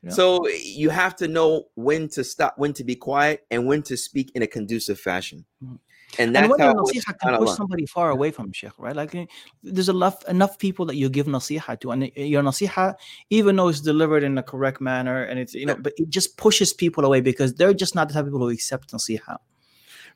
So 0.10 0.48
you 0.48 0.90
have 0.90 1.18
to 1.18 1.28
know 1.28 1.66
when 1.76 2.08
to 2.10 2.24
stop, 2.24 2.54
when 2.58 2.72
to 2.74 2.86
be 2.86 2.96
quiet, 2.96 3.46
and 3.52 3.68
when 3.68 3.84
to 3.84 3.98
speak 3.98 4.32
in 4.36 4.42
a 4.42 4.48
conducive 4.48 5.00
fashion. 5.00 5.44
Mhm. 5.62 5.80
And 6.20 6.34
that's 6.34 6.44
and 6.44 6.52
when 6.52 6.60
how 6.60 6.68
your 6.68 6.78
it 6.78 6.82
was, 6.82 6.92
nasiha 6.94 7.20
can 7.20 7.38
push 7.38 7.58
somebody 7.58 7.86
far 7.86 8.10
away 8.12 8.32
from 8.32 8.54
Sheikh, 8.54 8.72
right? 8.78 8.96
Like 8.96 9.14
eh, 9.14 9.26
there's 9.62 9.90
enough 9.90 10.24
enough 10.30 10.58
people 10.58 10.86
that 10.86 10.96
you 10.96 11.10
give 11.10 11.28
nasiha 11.28 11.80
to, 11.82 11.92
and 11.92 12.04
eh, 12.04 12.24
your 12.24 12.42
nasiha, 12.42 12.96
even 13.30 13.58
though 13.58 13.68
it's 13.68 13.82
delivered 13.82 14.24
in 14.24 14.36
the 14.36 14.44
correct 14.44 14.80
manner, 14.80 15.24
and 15.24 15.38
it's 15.40 15.54
you 15.54 15.66
know, 15.66 15.76
but 15.76 15.94
it 15.98 16.10
just 16.10 16.38
pushes 16.38 16.72
people 16.72 17.04
away 17.04 17.20
because 17.20 17.56
they're 17.56 17.74
just 17.74 17.94
not 17.94 18.08
the 18.08 18.14
type 18.14 18.22
of 18.22 18.28
people 18.28 18.40
who 18.40 18.50
accept 18.50 18.92
nasiha. 18.92 19.38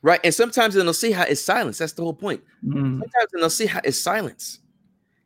Right. 0.02 0.20
And 0.24 0.34
sometimes 0.34 0.74
the 0.74 0.82
nasiha 0.82 1.28
is 1.28 1.42
silence. 1.42 1.78
That's 1.78 1.92
the 1.92 2.02
whole 2.02 2.14
point. 2.14 2.42
Mm, 2.64 2.98
Sometimes 3.00 3.30
the 3.32 3.38
nasiha 3.38 3.84
is 3.86 4.00
silence. 4.00 4.58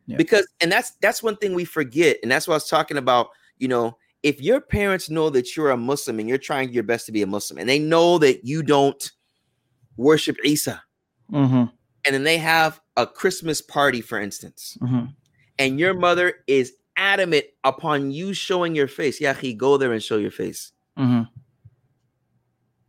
Yeah. 0.06 0.18
Because 0.18 0.46
and 0.60 0.70
that's 0.70 0.92
that's 1.00 1.22
one 1.22 1.36
thing 1.36 1.54
we 1.54 1.64
forget. 1.64 2.18
And 2.22 2.30
that's 2.30 2.46
what 2.46 2.54
I 2.54 2.56
was 2.56 2.68
talking 2.68 2.98
about. 2.98 3.30
You 3.58 3.68
know, 3.68 3.96
if 4.22 4.40
your 4.40 4.60
parents 4.60 5.08
know 5.08 5.30
that 5.30 5.56
you're 5.56 5.70
a 5.70 5.76
Muslim 5.76 6.20
and 6.20 6.28
you're 6.28 6.38
trying 6.38 6.72
your 6.72 6.82
best 6.82 7.06
to 7.06 7.12
be 7.12 7.22
a 7.22 7.26
Muslim, 7.26 7.58
and 7.58 7.68
they 7.68 7.78
know 7.78 8.18
that 8.18 8.44
you 8.44 8.62
don't 8.62 9.10
worship 9.96 10.36
Isa, 10.44 10.82
mhm, 11.32 11.72
and 12.04 12.14
then 12.14 12.22
they 12.22 12.36
have 12.38 12.80
a 12.98 13.06
Christmas 13.06 13.62
party, 13.62 14.00
for 14.02 14.20
instance, 14.20 14.76
mhm. 14.80 15.14
and 15.58 15.80
your 15.80 15.94
mother 15.94 16.34
is 16.46 16.74
adamant 16.98 17.44
upon 17.64 18.10
you 18.10 18.34
showing 18.34 18.74
your 18.74 18.88
face. 18.88 19.20
Yahi, 19.20 19.54
go 19.54 19.76
there 19.76 19.92
and 19.92 20.02
show 20.02 20.18
your 20.18 20.30
face. 20.30 20.72
Mhm. 20.98 21.28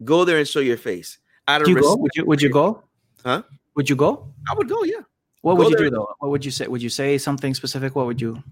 Go 0.03 0.25
there 0.25 0.37
and 0.37 0.47
show 0.47 0.59
your 0.59 0.77
face. 0.77 1.17
Out 1.48 1.62
of 1.62 1.66
Do 1.66 1.72
you 1.72 1.80
go? 1.80 1.82
respect, 1.82 2.00
Would 2.02 2.10
you 2.16 2.24
would 2.26 2.42
you 2.42 2.50
go? 2.50 2.82
Huh? 3.24 3.42
Would 3.76 3.88
you 3.90 3.96
go? 3.96 4.32
I 4.50 4.54
would 4.54 4.68
go, 4.68 4.82
yeah. 4.84 5.00
What 5.42 5.54
Go 5.54 5.58
would 5.64 5.70
you 5.70 5.76
there. 5.76 5.90
do 5.90 5.96
though? 5.96 6.08
What 6.20 6.30
would 6.30 6.44
you 6.44 6.50
say? 6.50 6.66
Would 6.68 6.82
you 6.82 6.88
say 6.88 7.18
something 7.18 7.52
specific? 7.54 7.96
What 7.96 8.06
would 8.06 8.20
you 8.20 8.42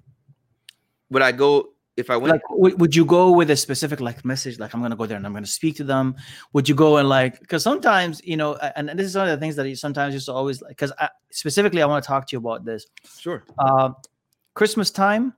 Would 1.10 1.22
I 1.22 1.32
go 1.32 1.70
if 1.96 2.08
I 2.10 2.16
went? 2.16 2.32
like? 2.32 2.42
Would, 2.50 2.80
would 2.80 2.94
you 2.96 3.04
go 3.04 3.30
with 3.30 3.50
a 3.50 3.56
specific 3.56 4.00
like 4.00 4.24
message? 4.24 4.58
Like 4.58 4.74
I'm 4.74 4.80
gonna 4.82 4.96
go 4.96 5.06
there 5.06 5.16
and 5.16 5.26
I'm 5.26 5.32
gonna 5.32 5.46
speak 5.46 5.76
to 5.76 5.84
them. 5.84 6.16
Would 6.52 6.68
you 6.68 6.74
go 6.74 6.96
and 6.98 7.08
like? 7.08 7.38
Because 7.40 7.62
sometimes 7.62 8.20
you 8.24 8.36
know, 8.36 8.54
a- 8.60 8.76
and 8.78 8.88
this 8.98 9.06
is 9.06 9.16
one 9.16 9.28
of 9.28 9.38
the 9.38 9.40
things 9.42 9.56
that 9.56 9.68
you 9.68 9.76
sometimes 9.76 10.14
used 10.14 10.26
to 10.26 10.32
always 10.32 10.62
like. 10.62 10.70
Because 10.70 10.92
specifically, 11.30 11.82
I 11.82 11.86
want 11.86 12.02
to 12.02 12.08
talk 12.08 12.26
to 12.28 12.32
you 12.34 12.38
about 12.40 12.64
this. 12.64 12.86
sure. 13.18 13.44
Uh, 13.58 13.90
Christmas 14.54 14.90
time. 14.90 15.34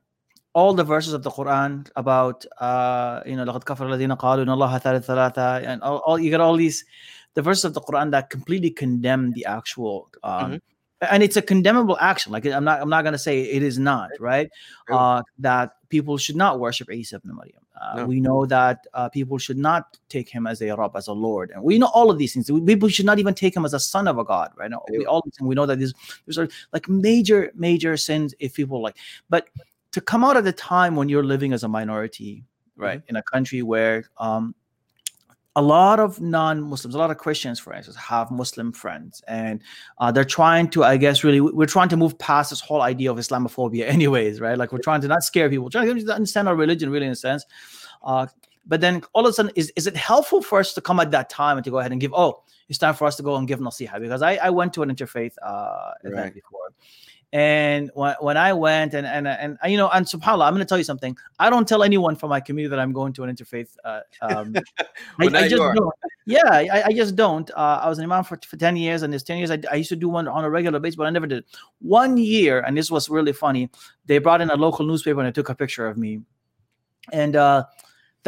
All 0.55 0.75
the 0.75 0.85
verses 0.85 1.15
of 1.15 1.23
the 1.23 1.31
Quran 1.31 1.89
about 1.97 2.45
uh, 2.61 3.23
you 3.25 3.37
know, 3.37 3.45
لقد 3.45 3.65
كفر 3.65 3.87
الذين 3.89 4.13
قالوا 4.19 4.45
إن 4.45 4.51
الله 4.51 4.79
ثالث 4.79 5.07
ثلاثة, 5.07 5.65
and 5.67 5.81
all, 5.83 6.03
all 6.05 6.19
you 6.19 6.31
got 6.31 6.41
all 6.43 6.57
these 6.57 6.85
the 7.38 7.44
verses 7.50 7.66
of 7.70 7.74
the 7.78 7.82
Quran 7.88 8.08
that 8.16 8.26
completely 8.36 8.72
condemn 8.84 9.24
the 9.38 9.44
actual 9.58 9.96
um, 10.24 10.52
Mhm. 10.54 10.62
and 11.14 11.20
it's 11.26 11.38
a 11.42 11.46
condemnable 11.52 11.98
action. 12.12 12.30
Like 12.36 12.46
I'm 12.58 12.66
not 12.70 12.78
I'm 12.84 12.90
not 12.96 13.04
gonna 13.06 13.24
say 13.28 13.36
it 13.58 13.64
is 13.72 13.78
not 13.92 14.10
right. 14.32 14.50
Uh, 14.98 15.22
that 15.48 15.68
people 15.96 16.16
should 16.24 16.40
not 16.44 16.54
worship 16.66 16.88
Isa 17.02 17.16
ibn 17.20 17.32
Maryam. 17.40 17.64
Uh, 17.80 17.98
No. 17.98 18.06
We 18.12 18.18
know 18.28 18.40
that 18.58 18.78
uh, 19.00 19.08
people 19.18 19.38
should 19.46 19.60
not 19.70 19.82
take 20.16 20.28
him 20.36 20.44
as 20.52 20.58
a 20.66 20.70
Rabb, 20.80 20.96
as 21.02 21.08
a 21.16 21.18
Lord, 21.28 21.48
and 21.54 21.62
we 21.70 21.76
know 21.82 21.92
all 21.98 22.10
of 22.14 22.18
these 22.22 22.32
things. 22.34 22.46
We- 22.56 22.66
People 22.74 22.90
should 22.96 23.06
not 23.12 23.20
even 23.24 23.36
take 23.44 23.54
him 23.58 23.66
as 23.70 23.74
a 23.82 23.84
son 23.94 24.06
of 24.12 24.16
a 24.24 24.26
God, 24.34 24.50
right? 24.60 24.72
We 25.00 25.06
all 25.12 25.22
we 25.50 25.54
know 25.60 25.68
that 25.72 25.78
these 25.84 25.94
these 26.26 26.40
are 26.42 26.48
like 26.76 26.86
major 27.08 27.40
major 27.68 27.94
sins 28.08 28.30
if 28.46 28.50
people 28.60 28.80
like, 28.88 28.98
but 29.34 29.44
to 29.96 30.00
come 30.12 30.22
out 30.28 30.36
at 30.42 30.46
the 30.50 30.58
time 30.76 30.94
when 31.00 31.08
you're 31.12 31.28
living 31.34 31.52
as 31.58 31.62
a 31.68 31.72
minority, 31.80 32.32
right, 32.86 33.00
in 33.10 33.16
a 33.24 33.26
country 33.34 33.62
where 33.72 33.98
um, 34.28 34.44
a 35.58 35.62
lot 35.62 36.00
of 36.00 36.22
non-Muslims, 36.22 36.94
a 36.94 36.98
lot 37.00 37.10
of 37.10 37.18
Christians, 37.18 37.60
for 37.60 37.74
instance, 37.74 37.98
have 37.98 38.30
Muslim 38.32 38.72
friends, 38.72 39.24
and 39.28 39.62
uh, 39.98 40.12
they're 40.12 40.24
trying 40.40 40.70
to, 40.70 40.84
I 40.84 40.98
guess, 40.98 41.24
really, 41.24 41.42
we're 41.42 41.66
trying 41.66 41.90
to 41.90 41.98
move 41.98 42.18
past 42.20 42.52
this 42.52 42.62
whole 42.62 42.84
idea 42.84 43.10
of 43.12 43.18
Islamophobia, 43.18 43.88
anyways, 43.98 44.40
right? 44.40 44.58
Like 44.58 44.72
we're 44.72 44.78
trying 44.90 45.02
to 45.02 45.08
not 45.08 45.24
scare 45.24 45.50
people, 45.50 45.70
trying 45.70 45.88
to 45.88 45.94
get 45.94 46.00
them 46.00 46.08
to 46.08 46.14
understand 46.16 46.48
our 46.48 46.56
religion, 46.56 46.90
really, 46.92 47.08
in 47.08 47.12
a 47.12 47.16
sense. 47.16 47.44
Uh, 48.04 48.28
but 48.68 48.82
then 48.82 49.02
all 49.14 49.26
of 49.26 49.32
a 49.32 49.34
sudden, 49.34 49.52
is, 49.56 49.74
is 49.76 49.88
it 49.88 49.96
helpful 49.96 50.42
for 50.44 50.60
us 50.60 50.74
to 50.76 50.82
come 50.82 51.00
at 51.00 51.10
that 51.12 51.30
time 51.30 51.58
and 51.58 51.66
to 51.66 51.72
go 51.72 51.80
ahead 51.80 51.92
and 51.92 52.00
give? 52.00 52.14
Oh, 52.14 52.44
it's 52.70 52.78
time 52.78 52.94
for 52.94 53.08
us 53.08 53.16
to 53.16 53.24
go 53.24 53.36
and 53.38 53.48
give 53.48 53.60
nasiha 53.60 54.00
because 54.00 54.22
I, 54.22 54.36
I 54.36 54.50
went 54.52 54.74
to 54.74 54.84
an 54.84 54.90
interfaith 54.94 55.34
uh, 55.42 55.92
event 56.04 56.16
Right. 56.18 56.34
before, 56.34 56.70
and 57.34 57.92
when, 57.94 58.16
when 58.22 58.38
I 58.38 58.54
went 58.54 58.94
and 58.94 59.06
and 59.06 59.28
and 59.28 59.58
you 59.68 59.78
know, 59.78 59.90
and 59.90 60.06
subhanallah, 60.06 60.46
I'm 60.46 60.54
going 60.54 60.60
to 60.60 60.66
tell 60.66 60.78
you 60.78 60.84
something. 60.86 61.18
I 61.40 61.50
don't 61.50 61.68
tell 61.68 61.84
anyone 61.84 62.16
from 62.16 62.30
my 62.30 62.40
community 62.40 62.70
that 62.70 62.80
I'm 62.80 62.94
going 62.94 63.12
to 63.14 63.24
an 63.24 63.36
interfaith. 63.36 63.76
Uh, 63.84 64.00
um, 64.22 64.52
now 64.54 64.64
I, 65.20 65.26
I 65.26 65.48
just 65.48 65.62
don't. 65.62 65.94
Yeah, 66.26 66.50
I, 66.50 66.84
I 66.88 66.94
just 66.94 67.16
don't. 67.16 67.50
Uh, 67.52 67.80
I 67.84 67.90
was 67.90 68.00
an 68.00 68.06
imam 68.06 68.24
for, 68.24 68.38
for 68.46 68.58
10 68.58 68.76
years, 68.76 69.02
and 69.02 69.14
this 69.14 69.24
10 69.24 69.38
years, 69.38 69.52
I, 69.52 69.60
I 69.72 69.76
used 69.76 69.90
to 69.90 69.96
do 69.96 70.10
one 70.10 70.28
on 70.28 70.44
a 70.44 70.50
regular 70.50 70.80
basis, 70.80 70.96
but 70.98 71.08
I 71.08 71.10
never 71.10 71.28
did. 71.28 71.46
One 71.80 72.18
year, 72.18 72.60
and 72.62 72.78
this 72.78 72.92
was 72.92 73.10
really 73.10 73.32
funny, 73.34 73.70
they 74.06 74.18
brought 74.18 74.42
in 74.42 74.50
a 74.50 74.56
local 74.56 74.86
newspaper 74.86 75.20
and 75.20 75.28
they 75.28 75.32
took 75.32 75.50
a 75.50 75.56
picture 75.56 75.88
of 75.88 75.98
me. 75.98 76.22
And 77.14 77.38
uh, 77.38 77.64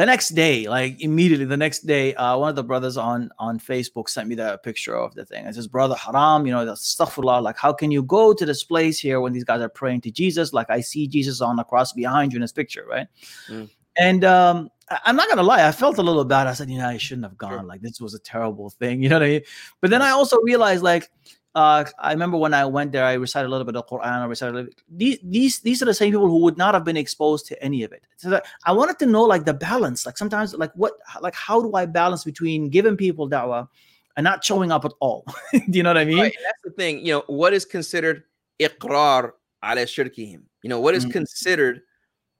the 0.00 0.06
next 0.06 0.30
day, 0.30 0.66
like 0.66 0.98
immediately 1.02 1.44
the 1.44 1.58
next 1.58 1.80
day, 1.80 2.14
uh, 2.14 2.34
one 2.34 2.48
of 2.48 2.56
the 2.56 2.64
brothers 2.64 2.96
on 2.96 3.30
on 3.38 3.60
Facebook 3.60 4.08
sent 4.08 4.30
me 4.30 4.34
the 4.34 4.58
picture 4.64 4.96
of 4.96 5.14
the 5.14 5.26
thing. 5.26 5.44
It 5.44 5.54
says, 5.54 5.68
"Brother 5.68 5.94
Haram, 5.94 6.46
you 6.46 6.52
know, 6.54 6.64
the 6.64 6.72
astaghfirullah, 6.72 7.42
like 7.42 7.58
how 7.58 7.74
can 7.74 7.90
you 7.90 8.02
go 8.02 8.32
to 8.32 8.46
this 8.46 8.64
place 8.64 8.98
here 8.98 9.20
when 9.20 9.34
these 9.34 9.44
guys 9.44 9.60
are 9.60 9.68
praying 9.68 10.00
to 10.02 10.10
Jesus? 10.10 10.54
Like 10.54 10.70
I 10.70 10.80
see 10.80 11.06
Jesus 11.06 11.42
on 11.42 11.56
the 11.56 11.64
cross 11.64 11.92
behind 11.92 12.32
you 12.32 12.38
in 12.38 12.40
this 12.40 12.50
picture, 12.50 12.86
right?" 12.88 13.08
Mm. 13.50 13.68
And 13.98 14.24
um, 14.24 14.70
I'm 15.04 15.16
not 15.16 15.28
gonna 15.28 15.42
lie, 15.42 15.68
I 15.68 15.72
felt 15.72 15.98
a 15.98 16.02
little 16.02 16.24
bad. 16.24 16.46
I 16.46 16.54
said, 16.54 16.70
you 16.70 16.78
know, 16.78 16.88
I 16.88 16.96
shouldn't 16.96 17.26
have 17.26 17.36
gone. 17.36 17.50
Sure. 17.50 17.62
Like 17.62 17.82
this 17.82 18.00
was 18.00 18.14
a 18.14 18.18
terrible 18.20 18.70
thing, 18.70 19.02
you 19.02 19.10
know 19.10 19.16
what 19.16 19.24
I 19.24 19.28
mean? 19.28 19.42
But 19.82 19.90
then 19.90 20.00
I 20.00 20.12
also 20.12 20.38
realized, 20.40 20.82
like, 20.82 21.10
uh, 21.54 21.84
I 21.98 22.12
remember 22.12 22.36
when 22.36 22.54
I 22.54 22.64
went 22.64 22.92
there, 22.92 23.04
I 23.04 23.14
recited 23.14 23.48
a 23.48 23.50
little 23.50 23.64
bit 23.64 23.74
of 23.76 23.86
Quran. 23.88 24.06
I 24.06 24.24
recited 24.24 24.54
a 24.54 24.58
little, 24.58 24.72
these 24.88 25.18
these 25.22 25.60
these 25.60 25.82
are 25.82 25.86
the 25.86 25.94
same 25.94 26.12
people 26.12 26.28
who 26.28 26.38
would 26.38 26.56
not 26.56 26.74
have 26.74 26.84
been 26.84 26.96
exposed 26.96 27.46
to 27.46 27.62
any 27.62 27.82
of 27.82 27.92
it. 27.92 28.02
So 28.16 28.30
that 28.30 28.46
I 28.64 28.72
wanted 28.72 28.98
to 29.00 29.06
know 29.06 29.24
like 29.24 29.44
the 29.44 29.54
balance. 29.54 30.06
Like 30.06 30.16
sometimes, 30.16 30.54
like 30.54 30.72
what, 30.74 30.94
like 31.20 31.34
how 31.34 31.60
do 31.60 31.74
I 31.74 31.86
balance 31.86 32.22
between 32.22 32.68
giving 32.68 32.96
people 32.96 33.28
da'wah 33.28 33.68
and 34.16 34.24
not 34.24 34.44
showing 34.44 34.70
up 34.70 34.84
at 34.84 34.92
all? 35.00 35.24
do 35.52 35.60
you 35.78 35.82
know 35.82 35.90
what 35.90 35.98
I 35.98 36.04
mean? 36.04 36.20
Right, 36.20 36.34
that's 36.44 36.58
the 36.62 36.70
thing. 36.70 37.04
You 37.04 37.14
know, 37.14 37.24
what 37.26 37.52
is 37.52 37.64
considered 37.64 38.22
iqrar 38.60 39.32
ala 39.64 39.82
shirkihim? 39.82 40.42
You 40.62 40.68
know, 40.68 40.80
what 40.80 40.94
is 40.94 41.04
Mhm. 41.04 41.12
considered 41.12 41.82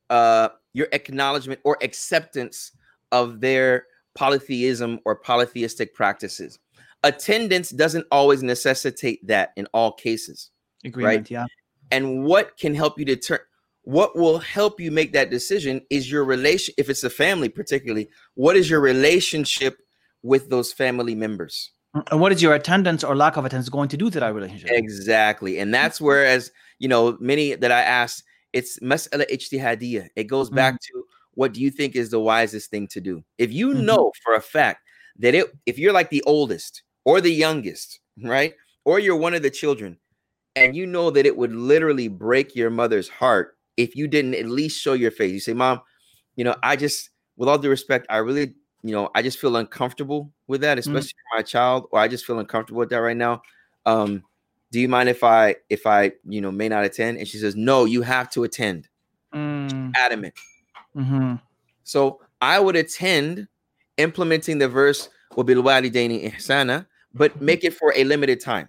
uh 0.09 0.51
your 0.73 0.87
acknowledgement 0.93 1.61
or 1.65 1.77
acceptance 1.83 2.73
of 3.11 3.41
their 3.41 3.87
polytheism 4.15 5.01
or 5.05 5.17
polytheistic 5.17 5.95
practices. 5.95 6.59
Attendance 7.03 7.71
doesn't 7.71 8.07
always 8.11 8.43
necessitate 8.43 9.27
that 9.27 9.53
in 9.57 9.67
all 9.73 9.93
cases. 9.93 10.51
Agreement. 10.85 11.31
Yeah. 11.31 11.47
And 11.91 12.25
what 12.25 12.57
can 12.59 12.75
help 12.75 12.99
you 12.99 13.05
deter 13.05 13.41
what 13.85 14.15
will 14.15 14.39
help 14.39 14.79
you 14.79 14.91
make 14.91 15.13
that 15.15 15.31
decision 15.31 15.81
is 15.89 16.11
your 16.11 16.25
relation 16.25 16.75
if 16.77 16.91
it's 16.91 17.03
a 17.03 17.11
family 17.11 17.49
particularly, 17.49 18.09
what 18.35 18.55
is 18.55 18.69
your 18.69 18.81
relationship 18.81 19.79
with 20.23 20.51
those 20.51 20.73
family 20.73 21.15
members? 21.15 21.73
And 22.11 22.21
what 22.21 22.31
is 22.31 22.43
your 22.43 22.55
attendance 22.55 23.03
or 23.03 23.17
lack 23.17 23.37
of 23.37 23.45
attendance 23.47 23.69
going 23.71 23.89
to 23.89 23.97
do 23.97 24.11
to 24.11 24.21
that 24.21 24.35
relationship? 24.35 24.69
Exactly. 24.71 25.59
And 25.59 25.75
that's 25.75 26.01
whereas, 26.01 26.53
you 26.79 26.89
know, 26.89 27.17
many 27.21 27.55
that 27.55 27.73
I 27.73 27.81
asked, 27.81 28.23
it's 28.53 28.79
mas'ala 28.81 29.29
ijtihadiyya. 29.31 30.09
It 30.15 30.25
goes 30.25 30.51
back 30.51 30.79
to 30.81 31.05
what 31.35 31.53
do 31.55 31.61
you 31.61 31.71
think 31.71 31.97
is 31.97 32.11
the 32.11 32.21
wisest 32.21 32.71
thing 32.71 32.87
to 32.89 33.01
do? 33.01 33.25
If 33.39 33.53
you 33.53 33.69
Mhm. 33.69 33.85
know 33.85 34.13
for 34.23 34.35
a 34.35 34.41
fact 34.41 34.83
that 35.19 35.35
it 35.35 35.47
if 35.67 35.79
you're 35.79 35.93
like 35.93 36.11
the 36.11 36.23
oldest 36.27 36.83
or 37.10 37.22
the 37.22 37.32
youngest, 37.32 38.00
right? 38.24 38.54
Or 38.84 39.00
you're 39.00 39.16
one 39.16 39.34
of 39.34 39.42
the 39.42 39.50
children, 39.50 39.98
and 40.56 40.76
you 40.76 40.86
know 40.86 41.10
that 41.12 41.26
it 41.26 41.36
would 41.38 41.54
literally 41.54 42.08
break 42.08 42.56
your 42.56 42.70
mother's 42.70 43.10
heart 43.10 43.58
if 43.78 43.96
you 43.96 44.08
didn't 44.08 44.36
at 44.36 44.46
least 44.46 44.82
show 44.82 44.94
your 44.94 45.12
face. 45.12 45.32
You 45.32 45.40
say, 45.40 45.54
Mom, 45.54 45.82
you 46.36 46.44
know, 46.44 46.56
I 46.64 46.76
just 46.76 47.10
with 47.38 47.50
all 47.50 47.58
due 47.58 47.70
respect, 47.70 48.06
I 48.10 48.18
really, 48.18 48.54
you 48.84 48.92
know, 48.92 49.10
I 49.16 49.22
just 49.22 49.40
feel 49.40 49.56
uncomfortable 49.58 50.32
with 50.48 50.62
that, 50.62 50.78
especially 50.78 51.10
for 51.10 51.38
my 51.38 51.42
child, 51.42 51.88
or 51.92 52.00
I 52.00 52.08
just 52.08 52.26
feel 52.26 52.40
uncomfortable 52.40 52.80
with 52.80 52.90
that 52.90 52.98
right 52.98 53.18
now. 53.18 53.42
Um, 53.86 54.24
do 54.72 54.80
you 54.80 54.88
mind 54.90 55.10
if 55.10 55.24
I 55.24 55.56
if 55.70 55.86
I 55.88 56.12
you 56.28 56.42
know 56.42 56.52
may 56.52 56.70
not 56.70 56.84
attend? 56.86 57.18
And 57.18 57.28
she 57.28 57.38
says, 57.38 57.56
No, 57.56 57.86
you 57.86 58.02
have 58.02 58.30
to 58.32 58.44
attend. 58.44 58.88
Mm, 59.34 59.94
Adamant. 59.96 60.34
mhm. 60.96 61.42
So 61.84 62.22
I 62.42 62.60
would 62.60 62.76
attend 62.76 63.48
implementing 63.98 64.58
the 64.60 64.68
verse 64.68 65.10
وَبِالْوَالِدَيْنِ 65.34 66.34
ihsana, 66.34 66.86
but 67.15 67.41
make 67.41 67.65
it 67.65 67.75
for 67.75 67.93
a 67.97 68.05
limited 68.05 68.41
time. 68.41 68.69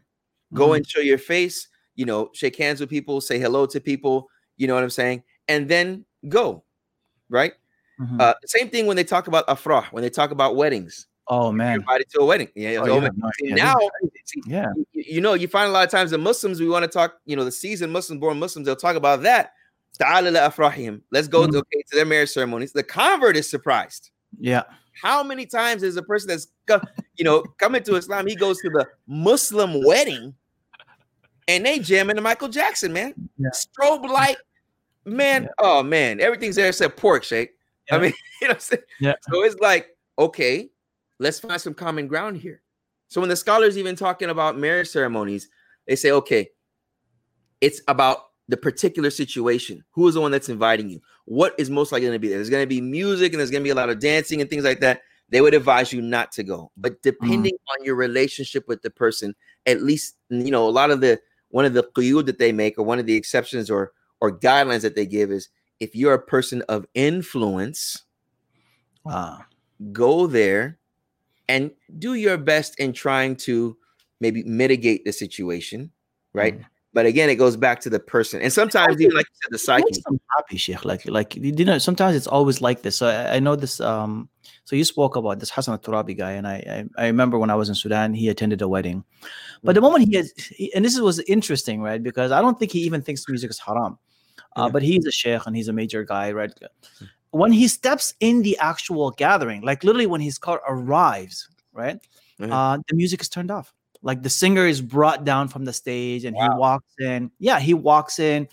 Go 0.53 0.69
Mhm. 0.69 0.77
and 0.77 0.87
show 0.89 0.99
your 1.01 1.17
face, 1.17 1.67
you 1.95 2.05
know, 2.05 2.29
shake 2.33 2.55
hands 2.57 2.79
with 2.79 2.89
people, 2.89 3.21
say 3.21 3.39
hello 3.39 3.65
to 3.67 3.79
people, 3.79 4.27
you 4.57 4.67
know 4.67 4.75
what 4.75 4.83
I'm 4.83 4.89
saying? 4.89 5.23
And 5.47 5.67
then 5.69 6.05
go, 6.29 6.63
right? 7.29 7.53
Mhm. 7.99 8.19
Uh, 8.19 8.33
same 8.45 8.69
thing 8.69 8.85
when 8.87 8.95
they 8.97 9.03
talk 9.03 9.27
about 9.27 9.47
afrah, 9.47 9.85
when 9.91 10.01
they 10.03 10.09
talk 10.09 10.31
about 10.31 10.55
weddings. 10.55 11.07
oh 11.27 11.49
man. 11.51 11.75
invited 11.79 12.09
to 12.09 12.19
a 12.19 12.25
wedding. 12.25 12.49
Yeah, 12.55 12.79
Oh, 12.81 12.85
so 12.87 12.95
you 12.95 13.01
no 13.01 13.29
see, 13.39 13.51
now, 13.53 13.75
see, 14.25 14.41
Yeah. 14.47 14.73
you, 14.91 15.21
know, 15.21 15.33
you 15.33 15.47
find 15.47 15.69
a 15.69 15.71
lot 15.71 15.85
of 15.85 15.89
times 15.91 16.11
the 16.11 16.17
Muslims, 16.17 16.59
we 16.59 16.67
want 16.67 16.83
to 16.83 16.89
talk, 16.89 17.19
you 17.25 17.37
know, 17.37 17.45
the 17.45 17.51
seasoned 17.51 17.93
Muslim 17.93 18.19
born 18.19 18.37
Muslims, 18.39 18.65
they'll 18.65 18.75
talk 18.75 18.97
about 18.97 19.21
that. 19.21 19.53
Ta'ala 19.97 20.31
afrahim. 20.31 21.01
Let's 21.11 21.27
go 21.29 21.41
Mhm. 21.47 21.51
to, 21.51 21.57
okay, 21.59 21.83
to 21.89 21.95
their 21.95 22.05
marriage 22.05 22.31
ceremonies. 22.31 22.73
The 22.73 22.83
convert 22.83 23.37
is 23.37 23.49
surprised. 23.49 24.09
Yeah. 24.39 24.63
How 24.93 25.23
many 25.23 25.45
times 25.45 25.83
is 25.83 25.97
a 25.97 26.03
person 26.03 26.29
that's 26.29 26.47
you 27.15 27.23
know 27.23 27.43
coming 27.57 27.83
to 27.83 27.95
Islam? 27.95 28.27
He 28.27 28.35
goes 28.35 28.59
to 28.61 28.69
the 28.69 28.87
Muslim 29.07 29.83
wedding, 29.83 30.33
and 31.47 31.65
they 31.65 31.79
jamming 31.79 32.15
to 32.17 32.21
Michael 32.21 32.49
Jackson, 32.49 32.93
man. 32.93 33.13
Yeah. 33.37 33.49
Strobe 33.49 34.07
light, 34.07 34.37
man. 35.05 35.43
Yeah. 35.43 35.49
Oh 35.59 35.83
man, 35.83 36.19
everything's 36.19 36.55
there 36.55 36.69
except 36.69 36.97
pork 36.97 37.23
shake. 37.23 37.51
I 37.91 37.97
mean, 37.97 38.13
you 38.41 38.47
know, 38.47 38.53
what 38.53 38.55
I'm 38.55 38.59
saying? 38.59 38.83
Yeah. 38.99 39.13
So 39.29 39.43
it's 39.43 39.59
like, 39.59 39.95
okay, 40.17 40.69
let's 41.19 41.39
find 41.39 41.59
some 41.59 41.73
common 41.73 42.07
ground 42.07 42.37
here. 42.37 42.61
So 43.07 43.19
when 43.19 43.29
the 43.29 43.35
scholars 43.35 43.77
even 43.77 43.95
talking 43.95 44.29
about 44.29 44.57
marriage 44.57 44.87
ceremonies, 44.87 45.49
they 45.87 45.95
say, 45.95 46.11
okay, 46.11 46.49
it's 47.59 47.81
about 47.87 48.30
the 48.51 48.57
particular 48.57 49.09
situation. 49.09 49.81
Who 49.91 50.07
is 50.09 50.15
the 50.15 50.21
one 50.21 50.31
that's 50.31 50.49
inviting 50.49 50.89
you? 50.89 51.01
What 51.23 51.55
is 51.57 51.69
most 51.69 51.91
likely 51.93 52.07
going 52.07 52.15
to 52.15 52.19
be 52.19 52.27
there? 52.27 52.37
There's 52.37 52.49
going 52.49 52.63
to 52.63 52.67
be 52.67 52.81
music 52.81 53.31
and 53.31 53.39
there's 53.39 53.49
going 53.49 53.61
to 53.61 53.67
be 53.67 53.71
a 53.71 53.75
lot 53.75 53.89
of 53.89 53.99
dancing 53.99 54.41
and 54.41 54.49
things 54.49 54.65
like 54.65 54.81
that. 54.81 55.01
They 55.29 55.39
would 55.39 55.53
advise 55.53 55.93
you 55.93 56.01
not 56.01 56.33
to 56.33 56.43
go. 56.43 56.69
But 56.75 57.01
depending 57.01 57.53
on 57.69 57.85
your 57.85 57.95
relationship 57.95 58.67
with 58.67 58.81
the 58.81 58.89
person, 58.89 59.33
at 59.65 59.81
least 59.81 60.17
you 60.29 60.51
know 60.51 60.67
a 60.67 60.69
lot 60.69 60.91
of 60.91 60.99
the 60.99 61.21
one 61.49 61.63
of 61.63 61.73
the 61.73 61.83
quyud 61.83 62.25
that 62.25 62.39
they 62.39 62.51
make 62.51 62.77
or 62.77 62.83
one 62.83 62.99
of 62.99 63.05
the 63.05 63.15
exceptions 63.15 63.69
or 63.69 63.93
or 64.19 64.37
guidelines 64.37 64.81
that 64.81 64.95
they 64.95 65.05
give 65.05 65.31
is 65.31 65.47
if 65.79 65.95
you're 65.95 66.13
a 66.13 66.21
person 66.21 66.61
of 66.67 66.85
influence, 66.93 68.03
go 69.93 70.27
there 70.27 70.77
and 71.47 71.71
do 71.99 72.13
your 72.15 72.37
best 72.37 72.79
in 72.79 72.93
trying 72.93 73.35
to 73.35 73.77
maybe 74.19 74.43
mitigate 74.43 75.05
the 75.05 75.13
situation, 75.13 75.91
right? 76.33 76.59
Mhm. 76.59 76.65
But 76.93 77.05
again, 77.05 77.29
it 77.29 77.35
goes 77.35 77.55
back 77.55 77.79
to 77.81 77.89
the 77.89 77.99
person, 77.99 78.41
and 78.41 78.51
sometimes 78.51 78.99
even 78.99 79.15
like 79.15 79.25
you 79.29 79.35
said, 79.43 79.51
the 79.51 79.57
psyche. 79.57 80.01
them 80.05 80.19
happy, 80.35 80.57
Sheikh. 80.57 80.83
Like, 80.83 81.05
like 81.07 81.35
you 81.35 81.63
know, 81.63 81.77
sometimes 81.77 82.17
it's 82.17 82.27
always 82.27 82.59
like 82.61 82.81
this. 82.81 82.97
So 82.97 83.07
I, 83.07 83.35
I 83.35 83.39
know 83.39 83.55
this. 83.55 83.79
Um, 83.79 84.27
so 84.65 84.75
you 84.75 84.83
spoke 84.83 85.15
about 85.15 85.39
this 85.39 85.49
Hassan 85.49 85.79
Turabi 85.79 86.17
guy, 86.17 86.31
and 86.31 86.45
I, 86.45 86.85
I, 86.97 87.03
I 87.03 87.07
remember 87.07 87.39
when 87.39 87.49
I 87.49 87.55
was 87.55 87.69
in 87.69 87.75
Sudan, 87.75 88.13
he 88.13 88.27
attended 88.27 88.61
a 88.61 88.67
wedding. 88.67 89.05
But 89.63 89.75
the 89.75 89.81
moment 89.81 90.07
he 90.07 90.21
he, 90.57 90.73
and 90.73 90.83
this 90.83 90.99
was 90.99 91.19
interesting, 91.21 91.81
right? 91.81 92.01
Because 92.03 92.31
I 92.33 92.41
don't 92.41 92.59
think 92.59 92.71
he 92.73 92.79
even 92.81 93.01
thinks 93.01 93.27
music 93.29 93.51
is 93.51 93.59
haram. 93.59 93.97
Uh, 94.57 94.65
Yeah. 94.65 94.69
But 94.69 94.83
he's 94.83 95.05
a 95.05 95.11
sheikh 95.11 95.45
and 95.45 95.55
he's 95.55 95.69
a 95.69 95.73
major 95.73 96.03
guy, 96.03 96.33
right? 96.33 96.51
When 97.31 97.53
he 97.53 97.69
steps 97.69 98.13
in 98.19 98.41
the 98.41 98.57
actual 98.57 99.11
gathering, 99.11 99.61
like 99.61 99.85
literally 99.85 100.07
when 100.07 100.19
his 100.19 100.37
car 100.37 100.61
arrives, 100.67 101.47
right? 101.71 101.99
Mhm. 102.39 102.51
Uh, 102.51 102.81
the 102.89 102.95
music 102.95 103.21
is 103.21 103.29
turned 103.29 103.49
off. 103.51 103.73
Like 104.03 104.23
the 104.23 104.29
singer 104.29 104.65
is 104.65 104.81
brought 104.81 105.23
down 105.25 105.47
from 105.47 105.65
the 105.65 105.73
stage 105.73 106.25
and 106.25 106.35
he 106.35 106.47
walks 106.57 106.93
in. 106.99 107.31
Yeah, 107.39 107.59
he 107.59 107.73
walks 107.73 108.19
in 108.19 108.47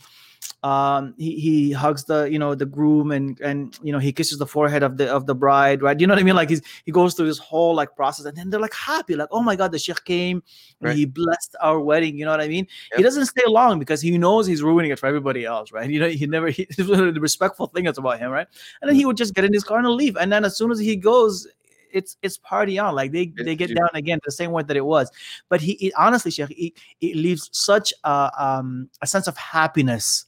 um 0.64 1.14
he, 1.18 1.38
he 1.38 1.72
hugs 1.72 2.04
the 2.04 2.24
you 2.24 2.38
know 2.38 2.52
the 2.54 2.66
groom 2.66 3.12
and 3.12 3.40
and 3.40 3.78
you 3.82 3.92
know 3.92 3.98
he 4.00 4.12
kisses 4.12 4.38
the 4.38 4.46
forehead 4.46 4.82
of 4.82 4.96
the 4.96 5.08
of 5.08 5.26
the 5.26 5.34
bride 5.34 5.82
right? 5.82 6.00
You 6.00 6.06
know 6.06 6.14
what 6.14 6.20
i 6.20 6.24
mean? 6.24 6.34
Like 6.34 6.48
he's 6.48 6.62
he 6.84 6.90
goes 6.90 7.14
through 7.14 7.26
this 7.26 7.38
whole 7.38 7.74
like 7.74 7.94
process 7.94 8.24
and 8.26 8.36
then 8.36 8.50
they're 8.50 8.58
like 8.60 8.74
happy 8.74 9.14
like 9.14 9.28
oh 9.30 9.40
my 9.40 9.54
god 9.54 9.70
the 9.72 9.78
sheikh 9.78 10.04
came 10.04 10.38
and 10.80 10.88
Right. 10.88 10.96
he 10.96 11.04
blessed 11.06 11.54
our 11.60 11.78
wedding 11.80 12.18
you 12.18 12.24
know 12.24 12.30
what 12.32 12.40
i 12.40 12.48
mean? 12.48 12.66
Yep. 12.90 12.96
he 12.98 13.02
doesn't 13.02 13.26
stay 13.26 13.42
long 13.46 13.78
because 13.78 14.00
he 14.00 14.16
knows 14.18 14.46
he's 14.46 14.62
ruining 14.62 14.90
it 14.90 14.98
for 14.98 15.06
everybody 15.06 15.44
else 15.44 15.70
right? 15.70 15.88
You 15.88 16.00
know 16.00 16.08
he 16.08 16.26
never 16.26 16.48
he, 16.56 16.66
the 16.76 17.18
respectful 17.20 17.66
thing 17.68 17.86
is 17.86 17.98
about 17.98 18.18
him 18.18 18.30
right? 18.32 18.46
And 18.80 18.88
then 18.88 18.96
he 18.96 19.04
would 19.04 19.16
just 19.16 19.34
get 19.34 19.44
in 19.44 19.52
his 19.52 19.62
car 19.64 19.78
and 19.78 19.88
leave. 19.88 20.16
And 20.16 20.32
then 20.32 20.44
as 20.44 20.56
soon 20.56 20.70
as 20.72 20.78
he 20.80 20.96
goes 20.96 21.46
it's 21.92 22.16
it's 22.22 22.38
party 22.38 22.78
on 22.78 22.94
like 22.94 23.12
they 23.12 23.32
they 23.44 23.56
get 23.56 23.74
down 23.74 23.88
again 23.94 24.18
the 24.24 24.32
same 24.32 24.50
way 24.52 24.62
that 24.62 24.76
it 24.76 24.84
was. 24.84 25.10
But 25.48 25.60
he 25.60 25.72
it, 25.72 25.92
honestly 25.96 26.30
Sheikh, 26.30 26.50
it, 26.50 26.72
it 27.00 27.16
leaves 27.16 27.48
such 27.52 27.92
a 28.04 28.30
um 28.38 28.88
a 29.02 29.06
sense 29.06 29.26
of 29.26 29.36
happiness 29.36 30.26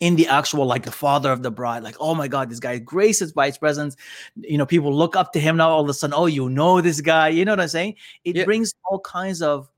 in 0.00 0.14
the 0.14 0.28
actual 0.28 0.64
like 0.64 0.84
the 0.84 0.92
father 0.92 1.32
of 1.32 1.42
the 1.42 1.50
bride. 1.50 1.82
Like 1.82 1.96
oh 2.00 2.14
my 2.14 2.28
god 2.28 2.50
this 2.50 2.60
guy 2.60 2.78
graces 2.78 3.32
by 3.32 3.46
his 3.46 3.58
presence. 3.58 3.96
You 4.36 4.58
know 4.58 4.66
people 4.66 4.94
look 4.94 5.16
up 5.16 5.32
to 5.32 5.40
him 5.40 5.56
now 5.56 5.70
all 5.70 5.82
of 5.82 5.88
a 5.88 5.94
sudden 5.94 6.14
oh 6.16 6.26
you 6.26 6.48
know 6.48 6.80
this 6.80 7.00
guy. 7.00 7.28
You 7.28 7.44
know 7.44 7.52
what 7.52 7.60
i'm 7.60 7.68
saying? 7.68 7.96
It 8.24 8.36
Yeah. 8.36 8.44
brings 8.44 8.74
all 8.84 9.00
kinds 9.00 9.42
of 9.42 9.68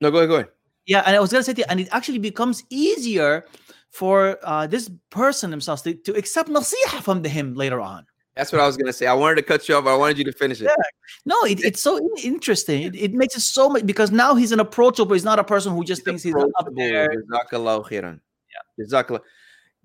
No, 0.00 0.10
go 0.10 0.18
ahead, 0.18 0.28
go 0.28 0.34
ahead. 0.36 0.48
yeah 0.86 1.02
and 1.06 1.16
i 1.16 1.20
was 1.20 1.30
gonna 1.32 1.42
say 1.44 1.54
to 1.54 1.60
you, 1.60 1.66
and 1.68 1.80
it 1.80 1.88
actually 1.92 2.18
becomes 2.18 2.64
easier 2.70 3.44
for 3.90 4.38
uh, 4.42 4.66
this 4.66 4.90
person 5.10 5.50
themselves 5.50 5.80
to, 5.82 5.94
to 5.94 6.12
accept 6.16 6.48
nasiha 6.50 7.00
from 7.00 7.22
the 7.22 7.28
him 7.28 7.54
later 7.54 7.80
on 7.80 8.04
That's 8.36 8.50
what 8.50 8.60
I 8.60 8.66
was 8.66 8.76
gonna 8.76 8.92
say. 8.92 9.06
I 9.06 9.14
wanted 9.14 9.36
to 9.36 9.42
cut 9.42 9.68
you 9.68 9.76
off. 9.76 9.84
but 9.84 9.94
I 9.94 9.96
wanted 9.96 10.18
you 10.18 10.24
to 10.24 10.32
finish 10.32 10.60
it. 10.60 10.64
Yeah. 10.64 10.74
No, 11.24 11.36
it, 11.44 11.62
it's 11.62 11.80
so 11.80 12.00
interesting. 12.22 12.82
It, 12.82 12.94
it 12.96 13.14
makes 13.14 13.36
it 13.36 13.40
so 13.40 13.68
much 13.68 13.86
because 13.86 14.10
now 14.10 14.34
he's 14.34 14.50
an 14.52 14.60
approachable. 14.60 15.14
He's 15.14 15.24
not 15.24 15.38
a 15.38 15.44
person 15.44 15.72
who 15.72 15.84
just 15.84 16.04
thinks 16.04 16.22
he's 16.22 16.34
up 16.34 16.68
there. 16.74 17.12
Yeah. 18.50 18.60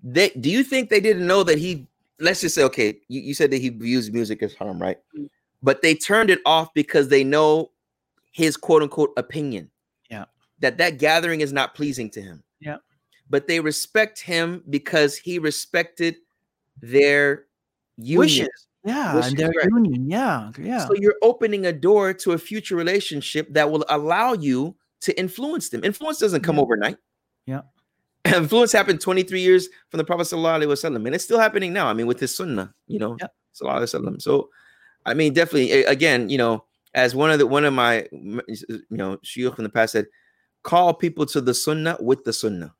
They, 0.02 0.30
do 0.30 0.50
you 0.50 0.64
think 0.64 0.90
they 0.90 1.00
didn't 1.00 1.26
know 1.26 1.42
that 1.44 1.58
he? 1.58 1.86
Let's 2.18 2.40
just 2.40 2.54
say, 2.54 2.64
okay, 2.64 2.98
you, 3.08 3.20
you 3.20 3.34
said 3.34 3.50
that 3.50 3.60
he 3.60 3.68
views 3.70 4.10
music 4.10 4.42
as 4.42 4.54
harm, 4.54 4.80
right? 4.80 4.98
Mm. 5.16 5.28
But 5.62 5.82
they 5.82 5.94
turned 5.94 6.30
it 6.30 6.40
off 6.44 6.72
because 6.74 7.08
they 7.08 7.22
know 7.22 7.70
his 8.32 8.56
quote 8.56 8.82
unquote 8.82 9.12
opinion. 9.16 9.70
Yeah. 10.10 10.24
That 10.60 10.78
that 10.78 10.98
gathering 10.98 11.40
is 11.40 11.52
not 11.52 11.74
pleasing 11.74 12.10
to 12.10 12.22
him. 12.22 12.42
Yeah. 12.60 12.78
But 13.28 13.46
they 13.46 13.60
respect 13.60 14.20
him 14.20 14.64
because 14.68 15.16
he 15.16 15.38
respected 15.38 16.16
their 16.82 17.44
union. 18.02 18.18
Wishes. 18.18 18.66
Yeah, 18.84 19.14
Wishes, 19.14 19.30
and 19.32 19.38
their 19.38 19.48
right. 19.50 19.68
union. 19.68 20.08
Yeah, 20.08 20.52
yeah. 20.58 20.86
So 20.86 20.94
you're 20.94 21.16
opening 21.22 21.66
a 21.66 21.72
door 21.72 22.14
to 22.14 22.32
a 22.32 22.38
future 22.38 22.76
relationship 22.76 23.52
that 23.52 23.70
will 23.70 23.84
allow 23.90 24.32
you 24.32 24.74
to 25.02 25.18
influence 25.18 25.68
them. 25.68 25.84
Influence 25.84 26.18
doesn't 26.18 26.42
come 26.42 26.56
Yeah. 26.56 26.62
overnight. 26.62 26.96
Yeah. 27.46 27.60
Influence 28.24 28.72
happened 28.72 29.00
23 29.00 29.40
years 29.40 29.68
from 29.90 29.98
the 29.98 30.04
Prophet 30.04 30.24
Sallallahu 30.24 30.62
Alaihi 30.62 30.68
Wasallam, 30.68 31.06
and 31.06 31.14
it's 31.14 31.24
still 31.24 31.38
happening 31.38 31.72
now. 31.72 31.86
I 31.88 31.92
mean, 31.94 32.06
with 32.06 32.20
his 32.20 32.34
sunnah, 32.34 32.72
you 32.86 32.98
know, 32.98 33.16
Yeah. 33.20 33.28
Sallallahu 33.54 33.80
Alaihi 33.82 34.00
Wasallam. 34.00 34.22
So, 34.22 34.48
I 35.06 35.14
mean, 35.14 35.32
definitely, 35.34 35.84
again, 35.84 36.28
you 36.30 36.38
know, 36.38 36.64
as 36.94 37.14
one 37.14 37.30
of 37.30 37.38
the 37.38 37.46
one 37.46 37.64
of 37.64 37.72
my 37.72 38.06
you 38.12 38.42
know 38.90 39.16
shuyukh 39.18 39.58
in 39.58 39.64
the 39.64 39.70
past 39.70 39.92
said, 39.92 40.06
call 40.62 40.92
people 40.94 41.24
to 41.26 41.40
the 41.40 41.54
sunnah 41.54 41.96
with 42.00 42.24
the 42.24 42.32
sunnah. 42.32 42.74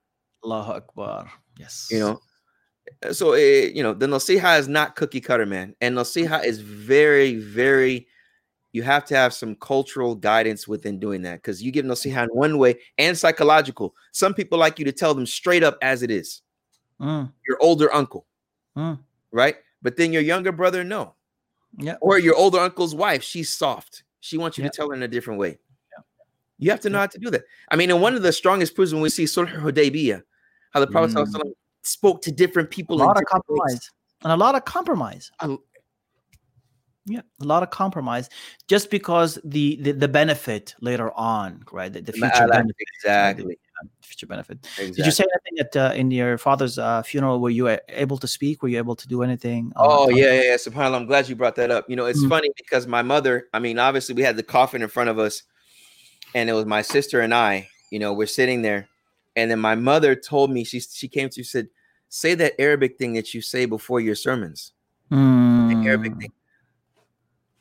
Allahu 0.44 0.72
Akbar. 0.72 1.30
Yes. 1.58 1.88
You 1.90 2.00
know, 2.00 2.20
so 3.12 3.32
eh, 3.32 3.70
you 3.74 3.82
know 3.82 3.94
the 3.94 4.06
nasiha 4.06 4.58
is 4.58 4.68
not 4.68 4.96
cookie 4.96 5.20
cutter, 5.20 5.46
man, 5.46 5.74
and 5.80 5.96
nasiha 5.96 6.44
is 6.44 6.60
very, 6.60 7.36
very. 7.36 8.06
You 8.72 8.84
have 8.84 9.04
to 9.06 9.16
have 9.16 9.34
some 9.34 9.56
cultural 9.56 10.14
guidance 10.14 10.68
within 10.68 11.00
doing 11.00 11.22
that 11.22 11.36
because 11.42 11.60
you 11.60 11.72
give 11.72 11.84
nasiha 11.84 12.22
in 12.24 12.28
one 12.28 12.56
way 12.56 12.78
and 12.98 13.18
psychological. 13.18 13.96
Some 14.12 14.32
people 14.32 14.58
like 14.58 14.78
you 14.78 14.84
to 14.84 14.92
tell 14.92 15.12
them 15.12 15.26
straight 15.26 15.64
up 15.64 15.76
as 15.82 16.04
it 16.04 16.10
is. 16.10 16.42
Mm, 17.00 17.32
Your 17.48 17.58
older 17.60 17.92
uncle, 17.92 18.26
mm. 18.76 18.96
right? 19.32 19.56
But 19.82 19.96
then 19.96 20.12
your 20.12 20.22
younger 20.22 20.52
brother, 20.52 20.84
no, 20.84 21.14
Yeah. 21.78 21.96
or 22.00 22.18
your 22.20 22.36
older 22.36 22.60
uncle's 22.60 22.94
wife, 22.94 23.24
she's 23.24 23.48
soft. 23.48 24.04
She 24.20 24.38
wants 24.38 24.56
you 24.56 24.64
Yeah. 24.64 24.70
to 24.70 24.76
tell 24.76 24.88
her 24.90 24.94
in 24.94 25.02
a 25.02 25.08
different 25.08 25.40
way. 25.40 25.58
You 26.58 26.70
have 26.70 26.80
to 26.80 26.90
know 26.90 26.98
how 26.98 27.06
to 27.06 27.18
do 27.18 27.30
that. 27.30 27.42
I 27.70 27.76
mean, 27.76 27.90
and 27.90 28.02
one 28.02 28.14
of 28.14 28.22
the 28.22 28.32
strongest 28.32 28.74
proofs 28.74 28.92
when 28.92 29.00
we 29.02 29.08
see 29.08 29.24
Sulh 29.24 29.50
Hudaybiyah, 29.50 30.22
how 30.72 30.80
the 30.80 30.86
Prophet 30.86 31.16
Mm. 31.16 31.52
Spoke 31.82 32.22
to 32.22 32.32
different 32.32 32.70
people 32.70 33.00
in 33.00 33.06
lot 33.06 33.16
of 33.16 33.22
different 33.24 33.44
ways. 33.48 33.58
compromise. 33.58 33.90
And 34.22 34.32
a 34.32 34.36
lot 34.36 34.54
of 34.54 34.64
compromise. 34.64 35.30
A- 35.40 35.56
Yeah, 37.06 37.22
a 37.40 37.44
lot 37.44 37.62
of 37.62 37.70
compromise 37.70 38.28
just 38.68 38.90
because 38.90 39.38
the 39.42 39.76
the, 39.80 39.92
the 39.92 40.06
benefit 40.08 40.74
later 40.80 41.10
on, 41.16 41.64
right? 41.72 41.90
The, 41.92 42.02
the 42.02 42.12
future 42.12 42.44
Ma'ala, 42.46 42.52
benefit. 42.60 42.86
Exactly. 43.00 43.58
Future 44.02 44.26
benefit. 44.26 44.58
exactly. 44.62 44.92
Did 44.92 45.06
you 45.06 45.12
say 45.12 45.24
anything 45.24 45.56
at 45.64 45.72
uh, 45.76 45.94
in 45.96 46.10
your 46.10 46.36
father's 46.36 46.76
uh, 46.78 47.02
funeral? 47.02 47.40
Were 47.40 47.48
you 47.50 47.66
able 47.88 48.18
to 48.18 48.28
speak? 48.28 48.62
Were 48.62 48.68
you 48.68 48.76
able 48.76 48.94
to 48.94 49.08
do 49.08 49.22
anything? 49.22 49.72
Oh 49.76 50.10
yeah, 50.10 50.34
yeah, 50.34 50.42
yeah. 50.52 50.56
Subhanallah. 50.56 50.96
I'm 51.00 51.06
glad 51.06 51.26
you 51.28 51.34
brought 51.34 51.56
that 51.56 51.70
up. 51.70 51.88
You 51.88 51.96
know, 51.96 52.04
it's 52.04 52.22
Mm. 52.22 52.28
funny 52.28 52.50
because 52.58 52.86
my 52.86 53.00
mother, 53.02 53.48
I 53.54 53.58
mean, 53.58 53.78
obviously 53.78 54.14
we 54.14 54.22
had 54.22 54.36
the 54.36 54.42
coffin 54.44 54.82
in 54.82 54.88
front 54.88 55.08
of 55.08 55.18
us, 55.18 55.42
and 56.34 56.50
it 56.50 56.52
was 56.52 56.66
my 56.66 56.82
sister 56.82 57.20
and 57.24 57.32
I, 57.32 57.70
you 57.90 57.98
know, 57.98 58.12
we're 58.12 58.26
sitting 58.28 58.60
there. 58.60 58.89
And 59.40 59.50
then 59.50 59.58
my 59.58 59.74
mother 59.74 60.14
told 60.14 60.50
me 60.50 60.64
she 60.64 60.80
she 60.80 61.08
came 61.08 61.30
to 61.30 61.42
said, 61.42 61.68
say 62.10 62.34
that 62.34 62.60
Arabic 62.60 62.98
thing 62.98 63.14
that 63.14 63.32
you 63.32 63.40
say 63.40 63.64
before 63.64 63.98
your 64.00 64.14
sermons. 64.14 64.72
Mm. 65.10 65.86
Arabic 65.86 66.12
hmm. 66.12 66.18
thing. 66.18 66.32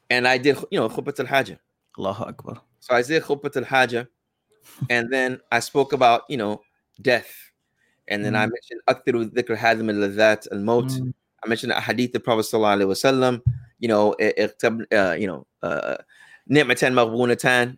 And 0.09 0.27
I 0.27 0.37
did, 0.37 0.57
you 0.71 0.79
know, 0.79 0.89
khutbat 0.89 1.19
al 1.21 1.25
hajj. 1.25 1.55
Allahu 1.97 2.23
Akbar. 2.25 2.61
So 2.81 2.93
I 2.93 3.01
did 3.01 3.23
khutbat 3.23 3.55
al 3.55 3.63
hajj. 3.63 4.05
and 4.89 5.11
then 5.13 5.39
I 5.51 5.61
spoke 5.61 5.93
about, 5.93 6.23
you 6.27 6.35
know, 6.35 6.61
death. 7.01 7.31
And 8.09 8.25
then 8.25 8.33
mm. 8.33 8.39
I 8.39 8.45
hmm. 8.45 8.51
mentioned 8.55 8.81
Akthiru 8.89 9.29
dhikr 9.31 9.55
hadim 9.55 9.89
al 9.89 10.09
ladat 10.09 10.47
al 10.51 10.59
mot. 10.59 10.91
Hmm. 10.91 11.11
I 11.43 11.47
mentioned 11.47 11.71
a 11.71 11.79
hadith 11.79 12.11
the 12.11 12.19
Prophet 12.19 12.41
Sallallahu 12.41 12.81
Alaihi 12.81 12.91
Wasallam, 12.93 13.41
you 13.79 13.87
know, 13.87 14.13
uh, 14.19 15.13
you 15.13 15.27
know, 15.27 15.47
uh, 15.63 15.97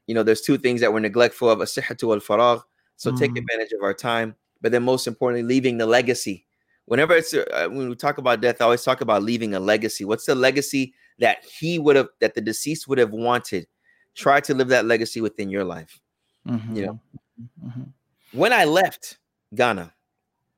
you 0.08 0.16
know, 0.16 0.24
there's 0.24 0.42
two 0.42 0.58
things 0.58 0.82
that 0.82 0.92
we're 0.92 1.00
neglectful 1.00 1.50
of, 1.52 1.60
asihatu 1.60 2.14
al 2.16 2.22
faragh, 2.22 2.64
so 3.02 3.10
take 3.12 3.32
Mm. 3.32 3.40
advantage 3.40 3.72
of 3.72 3.82
our 3.82 3.96
time, 3.96 4.36
but 4.62 4.72
then 4.72 4.84
most 4.84 5.08
importantly, 5.08 5.42
leaving 5.42 5.80
the 5.80 5.88
legacy. 5.88 6.46
Whenever 6.86 7.16
it's 7.16 7.34
uh, 7.34 7.68
when 7.72 7.90
we 7.90 7.96
talk 7.96 8.20
about 8.20 8.42
death, 8.42 8.62
I 8.62 8.66
always 8.66 8.84
talk 8.84 9.02
about 9.02 9.24
leaving 9.24 9.56
a 9.56 9.60
legacy. 9.60 10.06
What's 10.06 10.28
the 10.28 10.36
legacy 10.36 10.94
that 11.18 11.44
he 11.44 11.80
would 11.80 11.96
have, 11.96 12.10
that 12.20 12.36
the 12.36 12.42
deceased 12.42 12.88
would 12.88 13.00
have 13.00 13.10
wanted? 13.10 13.66
Try 14.14 14.40
to 14.42 14.54
live 14.54 14.68
that 14.68 14.86
legacy 14.86 15.20
within 15.20 15.50
your 15.50 15.64
life. 15.64 16.00
You 16.46 16.86
know, 16.86 17.00
Mhm. 17.40 17.50
Mhm. 17.66 17.94
when 18.34 18.54
I 18.54 18.66
left 18.66 19.18
Ghana, 19.56 19.92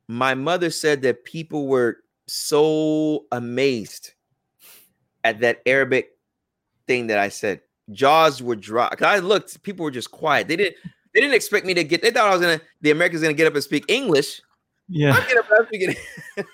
my 0.10 0.36
mother 0.36 0.70
said 0.70 1.02
that 1.04 1.24
people 1.24 1.68
were 1.68 2.04
so 2.28 3.26
amazed 3.32 4.16
at 5.24 5.40
that 5.40 5.62
Arabic 5.66 6.18
thing 6.88 7.08
that 7.08 7.20
I 7.20 7.30
said. 7.30 7.62
Jaws 7.92 8.44
were 8.44 8.58
dry. 8.58 8.90
'Cause 8.90 9.08
I 9.08 9.20
looked, 9.20 9.64
people 9.64 9.86
were 9.86 9.92
just 9.92 10.12
quiet. 10.12 10.50
They 10.50 10.58
didn't 10.58 10.76
they 11.14 11.22
didn't 11.22 11.36
expect 11.36 11.66
me 11.66 11.74
to 11.74 11.84
get 11.84 12.02
they 12.02 12.12
thought 12.12 12.28
I 12.28 12.32
was 12.32 12.42
gonna 12.42 12.62
the 12.82 12.92
Americans 12.92 13.22
gonna 13.22 13.34
get 13.34 13.48
up 13.48 13.54
and 13.54 13.64
speak 13.64 13.86
English. 13.88 14.42
Yeah. 14.90 15.14
I'm, 15.14 15.28
get 15.28 15.38
up, 15.38 15.46
I'm 15.58 15.66
speaking 15.68 15.96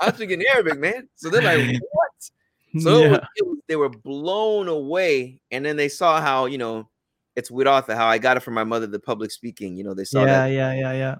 I'm 0.00 0.14
speaking 0.14 0.42
Arabic, 0.52 0.78
man. 0.78 1.08
So 1.16 1.30
they're 1.30 1.42
like, 1.42 1.80
what? 1.92 2.82
So 2.82 3.02
it 3.02 3.10
was- 3.10 3.20
it 3.36 3.46
was- 3.46 3.58
they 3.68 3.76
were 3.76 3.88
blown 3.88 4.68
away, 4.68 5.40
and 5.50 5.64
then 5.64 5.76
they 5.76 5.88
saw 5.88 6.20
how 6.20 6.46
you 6.46 6.58
know 6.58 6.88
it's 7.36 7.50
Wiratha, 7.50 7.94
how 7.94 8.06
I 8.06 8.18
got 8.18 8.36
it 8.36 8.40
from 8.40 8.54
my 8.54 8.64
mother, 8.64 8.86
the 8.86 8.98
public 8.98 9.30
speaking. 9.30 9.76
You 9.76 9.84
know, 9.84 9.94
they 9.94 10.04
saw 10.04 10.20
yeah, 10.20 10.26
that 10.26 10.46
yeah, 10.48 10.74
yeah, 10.74 10.92
yeah. 10.92 11.16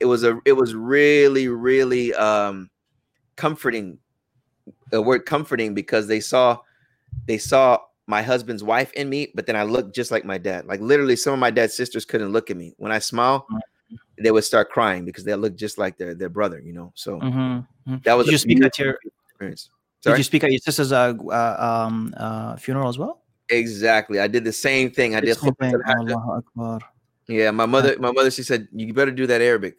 it 0.00 0.06
was 0.06 0.24
a 0.24 0.38
it 0.44 0.52
was 0.52 0.74
really 0.74 1.48
really 1.48 2.12
um 2.14 2.68
comforting 3.36 3.98
the 4.90 5.00
word 5.00 5.24
comforting 5.24 5.72
because 5.74 6.06
they 6.06 6.20
saw 6.20 6.58
they 7.26 7.38
saw 7.38 7.78
my 8.06 8.22
husband's 8.22 8.62
wife 8.62 8.92
in 8.92 9.08
me 9.08 9.28
but 9.34 9.46
then 9.46 9.56
i 9.56 9.62
look 9.62 9.94
just 9.94 10.10
like 10.10 10.24
my 10.24 10.36
dad 10.38 10.66
like 10.66 10.80
literally 10.80 11.16
some 11.16 11.32
of 11.32 11.38
my 11.38 11.50
dad's 11.50 11.74
sisters 11.74 12.04
couldn't 12.04 12.32
look 12.32 12.50
at 12.50 12.56
me 12.56 12.74
when 12.76 12.92
i 12.92 12.98
smile 12.98 13.46
they 14.18 14.30
would 14.30 14.44
start 14.44 14.70
crying 14.70 15.04
because 15.04 15.24
they 15.24 15.34
look 15.34 15.56
just 15.56 15.78
like 15.78 15.96
their 15.98 16.14
their 16.14 16.28
brother 16.28 16.60
you 16.60 16.72
know 16.72 16.92
so 16.94 17.18
Mhm, 17.20 17.66
mhm. 17.88 18.02
that 18.04 18.14
was 18.14 18.26
Did 18.26 18.32
you 18.32 18.38
speak 18.38 18.64
at 18.64 18.78
your 18.78 18.98
experience 19.26 19.70
Did 20.02 20.18
you 20.18 20.24
speak 20.24 20.44
at 20.44 20.50
your 20.52 20.60
sister's 20.60 20.92
uh, 20.92 21.14
uh, 21.30 21.56
um, 21.86 22.12
uh, 22.16 22.56
funeral 22.56 22.88
as 22.88 22.98
well? 22.98 23.22
exactly 23.50 24.20
i 24.20 24.26
did 24.26 24.44
the 24.44 24.52
same 24.52 24.90
thing 24.90 25.14
i 25.16 25.20
did 25.20 25.36
Same 25.36 25.54
thing. 25.54 25.72
khutbah 25.72 25.84
al-hajj. 25.84 26.10
Allahu 26.12 26.30
Akbar. 26.40 26.78
yeah 27.28 27.50
my 27.50 27.66
mother 27.66 27.96
my 27.98 28.10
mother 28.12 28.30
she 28.30 28.42
said 28.42 28.68
you 28.72 28.92
better 28.94 29.10
do 29.10 29.26
that 29.26 29.40
arabic 29.40 29.76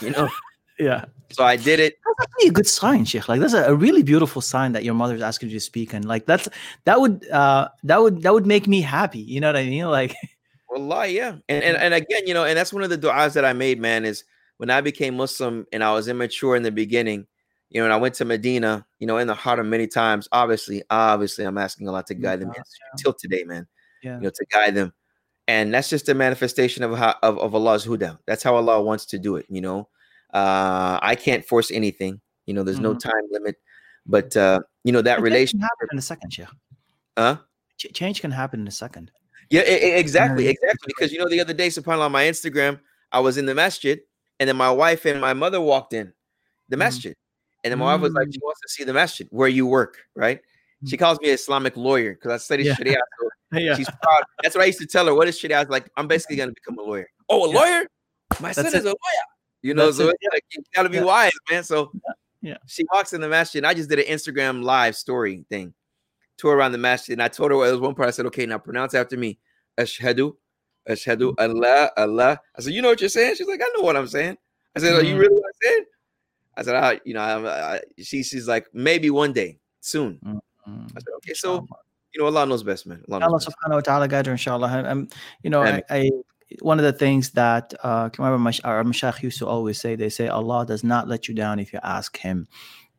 you 0.00 0.10
know 0.10 0.28
Yeah. 0.80 1.04
so 1.30 1.44
i 1.44 1.56
did 1.56 1.78
it 1.80 1.94
That's 2.04 2.20
actually 2.32 2.48
a 2.48 2.52
good 2.52 2.66
sign, 2.66 3.04
Sheikh. 3.04 3.28
Like 3.28 3.40
that's 3.40 3.54
a, 3.54 3.64
a 3.64 3.74
really 3.74 4.02
beautiful 4.02 4.42
sign 4.42 4.72
that 4.72 4.82
your 4.84 4.94
mother's 4.94 5.22
asking 5.22 5.50
you 5.50 5.56
to 5.56 5.60
speak, 5.60 5.92
and 5.94 6.04
like 6.04 6.26
that's 6.26 6.48
that 6.84 7.00
would 7.00 7.28
uh 7.30 7.68
that 7.84 8.00
would 8.02 8.22
that 8.22 8.32
would 8.34 8.46
make 8.46 8.66
me 8.66 8.80
happy. 8.80 9.20
You 9.20 9.40
know 9.40 9.48
what 9.48 9.56
I 9.56 9.64
mean? 9.66 9.84
Like 10.00 10.14
Wallah, 10.70 11.06
yeah. 11.06 11.32
And, 11.48 11.62
and 11.64 11.76
and 11.76 11.94
again, 11.94 12.26
you 12.26 12.34
know, 12.34 12.44
and 12.44 12.56
that's 12.58 12.72
one 12.72 12.82
of 12.82 12.90
the 12.90 12.98
du'as 12.98 13.34
that 13.34 13.44
I 13.44 13.52
made, 13.52 13.78
man, 13.80 14.04
is 14.04 14.24
when 14.58 14.70
I 14.70 14.80
became 14.80 15.16
Muslim 15.16 15.66
and 15.72 15.82
I 15.84 15.92
was 15.92 16.08
immature 16.08 16.56
in 16.56 16.62
the 16.62 16.70
beginning, 16.72 17.26
you 17.70 17.80
know, 17.80 17.84
and 17.86 17.92
I 17.92 17.96
went 17.96 18.14
to 18.16 18.24
Medina, 18.24 18.86
you 19.00 19.06
know, 19.06 19.18
in 19.18 19.26
the 19.26 19.34
heart 19.34 19.58
of 19.58 19.66
many 19.66 19.86
times. 19.86 20.28
Obviously, 20.32 20.82
obviously, 20.90 21.44
I'm 21.44 21.58
asking 21.58 21.88
Allah 21.88 22.04
to 22.06 22.14
guide 22.14 22.40
them 22.40 22.52
Yeah, 22.54 22.62
till 22.98 23.12
today, 23.14 23.44
man. 23.44 23.66
yeah. 24.02 24.16
You 24.16 24.22
know, 24.24 24.30
to 24.30 24.46
guide 24.52 24.74
them. 24.74 24.92
and 25.48 25.72
that's 25.74 25.90
just 25.90 26.08
a 26.08 26.14
manifestation 26.14 26.84
of 26.84 26.96
how 26.98 27.14
of, 27.22 27.38
of 27.38 27.54
Allah's 27.54 27.84
huda. 27.86 28.18
That's 28.26 28.42
how 28.42 28.54
Allah 28.56 28.80
wants 28.82 29.06
to 29.06 29.18
do 29.18 29.36
it. 29.36 29.46
You 29.48 29.60
know, 29.62 29.88
uh, 30.32 30.98
I 31.02 31.14
can't 31.14 31.44
force 31.44 31.70
anything. 31.70 32.20
You 32.46 32.54
know, 32.54 32.62
there's 32.62 32.76
mm-hmm. 32.76 32.84
no 32.84 32.94
time 32.94 33.22
limit, 33.30 33.56
but 34.06 34.36
uh, 34.36 34.60
you 34.84 34.92
know 34.92 35.02
that 35.02 35.16
but 35.16 35.22
relation 35.22 35.60
happen 35.60 35.88
in 35.92 35.98
a 35.98 36.02
second, 36.02 36.32
Sheikh. 36.32 36.46
Huh? 37.16 37.38
Ch- 37.76 37.92
change 37.92 38.20
can 38.20 38.30
happen 38.30 38.60
in 38.60 38.68
a 38.68 38.72
second. 38.72 39.10
Yeah, 39.50 39.62
exactly, 39.62 40.46
exactly. 40.48 40.86
Because 40.86 41.12
you 41.12 41.18
know, 41.18 41.28
the 41.28 41.40
other 41.40 41.52
day, 41.52 41.68
subhanAllah, 41.68 42.06
on 42.06 42.12
my 42.12 42.24
Instagram, 42.24 42.80
I 43.10 43.20
was 43.20 43.36
in 43.36 43.46
the 43.46 43.54
masjid, 43.54 44.00
and 44.38 44.48
then 44.48 44.56
my 44.56 44.70
wife 44.70 45.04
and 45.04 45.20
my 45.20 45.34
mother 45.34 45.60
walked 45.60 45.92
in 45.92 46.12
the 46.68 46.76
mm-hmm. 46.76 46.80
masjid, 46.80 47.16
and 47.64 47.72
then 47.72 47.78
my 47.78 47.86
wife 47.86 48.00
was 48.00 48.12
like, 48.12 48.28
"She 48.32 48.38
mm. 48.38 48.44
wants 48.44 48.60
to 48.60 48.68
see 48.68 48.84
the 48.84 48.92
masjid 48.92 49.26
where 49.30 49.48
you 49.48 49.66
work, 49.66 49.98
right?" 50.14 50.40
She 50.86 50.96
mm. 50.96 51.00
calls 51.00 51.20
me 51.20 51.28
an 51.28 51.34
Islamic 51.34 51.76
lawyer 51.76 52.14
because 52.14 52.32
I 52.32 52.36
study 52.38 52.64
yeah. 52.64 52.74
Sharia. 52.74 52.98
So 53.20 53.28
yeah. 53.58 53.76
She's 53.76 53.90
proud. 54.02 54.22
That's 54.42 54.54
what 54.54 54.62
I 54.62 54.66
used 54.66 54.80
to 54.80 54.86
tell 54.86 55.06
her. 55.06 55.14
What 55.14 55.28
is 55.28 55.38
Sharia? 55.38 55.58
I 55.58 55.60
was 55.60 55.68
like, 55.68 55.90
I'm 55.96 56.08
basically 56.08 56.36
going 56.36 56.48
to 56.48 56.54
become 56.54 56.78
a 56.78 56.88
lawyer. 56.88 57.08
Oh, 57.28 57.44
a 57.44 57.52
yeah. 57.52 57.58
lawyer? 57.58 57.86
My 58.40 58.52
That's 58.52 58.70
son 58.70 58.78
is 58.78 58.84
a 58.84 58.88
lawyer. 58.88 59.26
You 59.62 59.74
know, 59.74 59.86
That's 59.86 59.98
so 59.98 60.08
it's 60.08 60.18
like 60.32 60.44
you 60.52 60.62
got 60.74 60.84
to 60.84 60.88
be 60.88 61.00
wise, 61.00 61.32
man. 61.50 61.64
So 61.64 61.92
yeah, 62.40 62.56
she 62.66 62.84
walks 62.92 63.12
in 63.12 63.20
the 63.20 63.28
masjid, 63.28 63.60
and 63.60 63.66
I 63.66 63.74
just 63.74 63.88
did 63.88 63.98
an 63.98 64.06
Instagram 64.06 64.62
live 64.62 64.96
story 64.96 65.44
thing, 65.50 65.74
tour 66.38 66.56
around 66.56 66.72
the 66.72 66.78
masjid, 66.78 67.12
and 67.12 67.22
I 67.22 67.28
told 67.28 67.50
her 67.50 67.56
well, 67.56 67.66
there 67.66 67.74
was 67.74 67.80
one 67.80 67.94
part. 67.94 68.08
I 68.08 68.12
said, 68.12 68.26
okay, 68.26 68.46
now 68.46 68.58
pronounce 68.58 68.94
after 68.94 69.16
me, 69.16 69.38
Ashhadu, 69.78 70.34
Ashhadu, 70.88 71.34
mm. 71.34 71.38
Allah, 71.38 71.90
Allah. 71.96 72.40
I 72.56 72.62
said, 72.62 72.72
you 72.72 72.80
know 72.80 72.88
what 72.88 73.00
you're 73.00 73.10
saying? 73.10 73.34
She's 73.36 73.46
like, 73.46 73.60
I 73.62 73.68
know 73.76 73.82
what 73.82 73.96
I'm 73.96 74.06
saying. 74.06 74.38
I 74.74 74.80
said, 74.80 74.92
mm-hmm. 74.92 75.00
are 75.00 75.04
you 75.04 75.14
mm. 75.16 75.20
really 75.20 75.34
what 75.34 75.44
I'm 75.44 75.60
saying? 75.62 75.84
I 76.56 76.62
said, 76.62 76.74
I, 76.76 77.00
you 77.04 77.14
know, 77.14 77.20
I, 77.20 77.74
I, 77.74 77.80
she, 77.98 78.22
she's 78.22 78.48
like, 78.48 78.66
maybe 78.72 79.10
one 79.10 79.32
day, 79.32 79.58
soon. 79.80 80.18
Mm-hmm. 80.24 80.86
I 80.96 81.00
said, 81.00 81.14
okay, 81.16 81.34
so 81.34 81.66
you 82.12 82.20
know, 82.20 82.26
Allah 82.26 82.46
knows 82.46 82.62
best, 82.62 82.86
man. 82.86 83.02
Allah, 83.10 83.26
Allah 83.26 83.38
subhanahu 83.38 83.74
wa 83.74 83.80
ta'ala 83.80 84.08
guide 84.08 84.26
her, 84.26 84.32
inshallah. 84.32 84.82
And, 84.86 85.12
you 85.42 85.50
know, 85.50 85.62
I, 85.62 85.82
I, 85.88 86.10
one 86.60 86.78
of 86.78 86.84
the 86.84 86.92
things 86.92 87.30
that 87.30 87.72
uh, 87.82 88.10
remember 88.18 88.38
my, 88.38 88.52
our 88.64 88.82
Mashayikh 88.82 89.22
used 89.22 89.38
to 89.38 89.46
always 89.46 89.80
say, 89.80 89.94
they 89.96 90.08
say, 90.08 90.28
Allah 90.28 90.66
does 90.66 90.82
not 90.82 91.08
let 91.08 91.28
you 91.28 91.34
down 91.34 91.58
if 91.58 91.72
you 91.72 91.78
ask 91.82 92.16
Him 92.16 92.48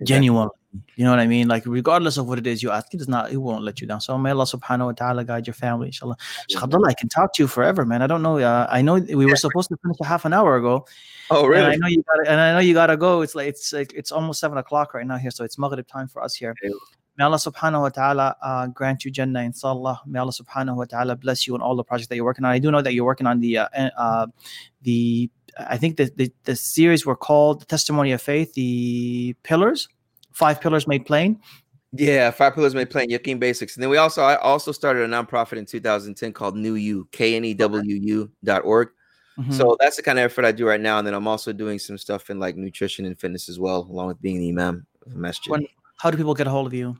genuinely. 0.03 0.51
You 0.95 1.03
know 1.03 1.11
what 1.11 1.19
I 1.19 1.27
mean? 1.27 1.49
Like, 1.49 1.63
regardless 1.65 2.15
of 2.17 2.27
what 2.27 2.39
it 2.39 2.47
is 2.47 2.63
you 2.63 2.71
ask, 2.71 2.87
He 2.91 2.97
does 2.97 3.09
not, 3.09 3.29
He 3.29 3.35
won't 3.35 3.63
let 3.63 3.81
you 3.81 3.87
down. 3.87 3.99
So, 3.99 4.17
may 4.17 4.31
Allah 4.31 4.45
subhanahu 4.45 4.85
wa 4.85 4.91
ta'ala 4.93 5.25
guide 5.25 5.45
your 5.45 5.53
family, 5.53 5.87
inshallah. 5.87 6.15
Yeah. 6.47 6.63
Abdullah, 6.63 6.89
I 6.89 6.93
can 6.93 7.09
talk 7.09 7.33
to 7.33 7.43
you 7.43 7.47
forever, 7.47 7.85
man. 7.85 8.01
I 8.01 8.07
don't 8.07 8.21
know. 8.21 8.39
Uh, 8.39 8.67
I 8.69 8.81
know 8.81 8.93
we 8.93 9.25
were 9.25 9.35
supposed 9.35 9.67
to 9.69 9.77
finish 9.83 9.97
a 10.01 10.05
half 10.05 10.23
an 10.23 10.31
hour 10.31 10.55
ago. 10.55 10.85
Oh, 11.29 11.45
really? 11.45 11.63
And 11.63 11.73
I 11.73 11.75
know 11.75 11.87
you 11.87 12.03
got 12.03 12.27
and 12.27 12.39
I 12.39 12.53
know 12.53 12.59
you 12.59 12.73
gotta 12.73 12.95
go. 12.95 13.21
It's 13.21 13.35
like 13.35 13.47
it's 13.47 13.73
like 13.73 13.93
it's 13.93 14.11
almost 14.11 14.39
seven 14.39 14.57
o'clock 14.57 14.93
right 14.93 15.05
now 15.05 15.17
here, 15.17 15.31
so 15.31 15.43
it's 15.43 15.57
Maghrib 15.57 15.87
time 15.87 16.07
for 16.07 16.23
us 16.23 16.35
here. 16.35 16.55
May 17.17 17.25
Allah 17.25 17.37
subhanahu 17.37 17.81
wa 17.81 17.89
ta'ala 17.89 18.35
uh, 18.41 18.67
grant 18.67 19.03
you 19.05 19.11
Jannah, 19.11 19.43
inshallah. 19.43 20.01
May 20.05 20.19
Allah 20.19 20.31
subhanahu 20.31 20.77
wa 20.77 20.85
ta'ala 20.85 21.15
bless 21.15 21.45
you 21.45 21.53
and 21.53 21.61
all 21.61 21.75
the 21.75 21.83
projects 21.83 22.07
that 22.07 22.15
you're 22.15 22.25
working 22.25 22.45
on. 22.45 22.51
I 22.51 22.59
do 22.59 22.71
know 22.71 22.81
that 22.81 22.93
you're 22.93 23.05
working 23.05 23.27
on 23.27 23.39
the, 23.39 23.59
uh, 23.59 23.67
uh, 23.97 24.27
the 24.81 25.29
I 25.59 25.77
think 25.77 25.97
the, 25.97 26.11
the, 26.15 26.31
the 26.45 26.55
series 26.55 27.05
were 27.05 27.15
called 27.15 27.61
the 27.61 27.65
Testimony 27.65 28.11
of 28.11 28.21
Faith, 28.21 28.53
the 28.53 29.35
Pillars, 29.43 29.89
Five 30.31 30.61
Pillars 30.61 30.87
Made 30.87 31.05
Plain. 31.05 31.39
Yeah, 31.93 32.31
Five 32.31 32.55
Pillars 32.55 32.73
Made 32.73 32.89
Plain, 32.89 33.09
Yaqeen 33.09 33.39
Basics. 33.39 33.75
And 33.75 33.83
then 33.83 33.89
we 33.89 33.97
also, 33.97 34.21
I 34.21 34.37
also 34.37 34.71
started 34.71 35.03
a 35.03 35.07
nonprofit 35.07 35.57
in 35.57 35.65
2010 35.65 36.31
called 36.31 36.55
New 36.55 36.75
You, 36.75 37.07
K-N-E-W-U 37.11 38.31
dot 38.43 38.63
org. 38.63 38.89
Mm-hmm. 39.37 39.51
So 39.51 39.77
that's 39.79 39.97
the 39.97 40.03
kind 40.03 40.19
of 40.19 40.25
effort 40.25 40.45
I 40.45 40.51
do 40.51 40.67
right 40.67 40.79
now. 40.79 40.97
And 40.97 41.07
then 41.07 41.13
I'm 41.13 41.27
also 41.27 41.51
doing 41.51 41.79
some 41.79 41.97
stuff 41.97 42.29
in 42.29 42.39
like 42.39 42.55
nutrition 42.55 43.05
and 43.05 43.19
fitness 43.19 43.49
as 43.49 43.59
well, 43.59 43.87
along 43.89 44.07
with 44.07 44.21
being 44.21 44.39
the 44.39 44.49
imam 44.49 44.85
of 45.05 45.13
the 45.13 45.19
masjid. 45.19 45.67
How 46.01 46.09
do 46.09 46.17
people 46.17 46.33
get 46.33 46.47
a 46.47 46.49
hold 46.49 46.65
of 46.65 46.73
you? 46.73 46.97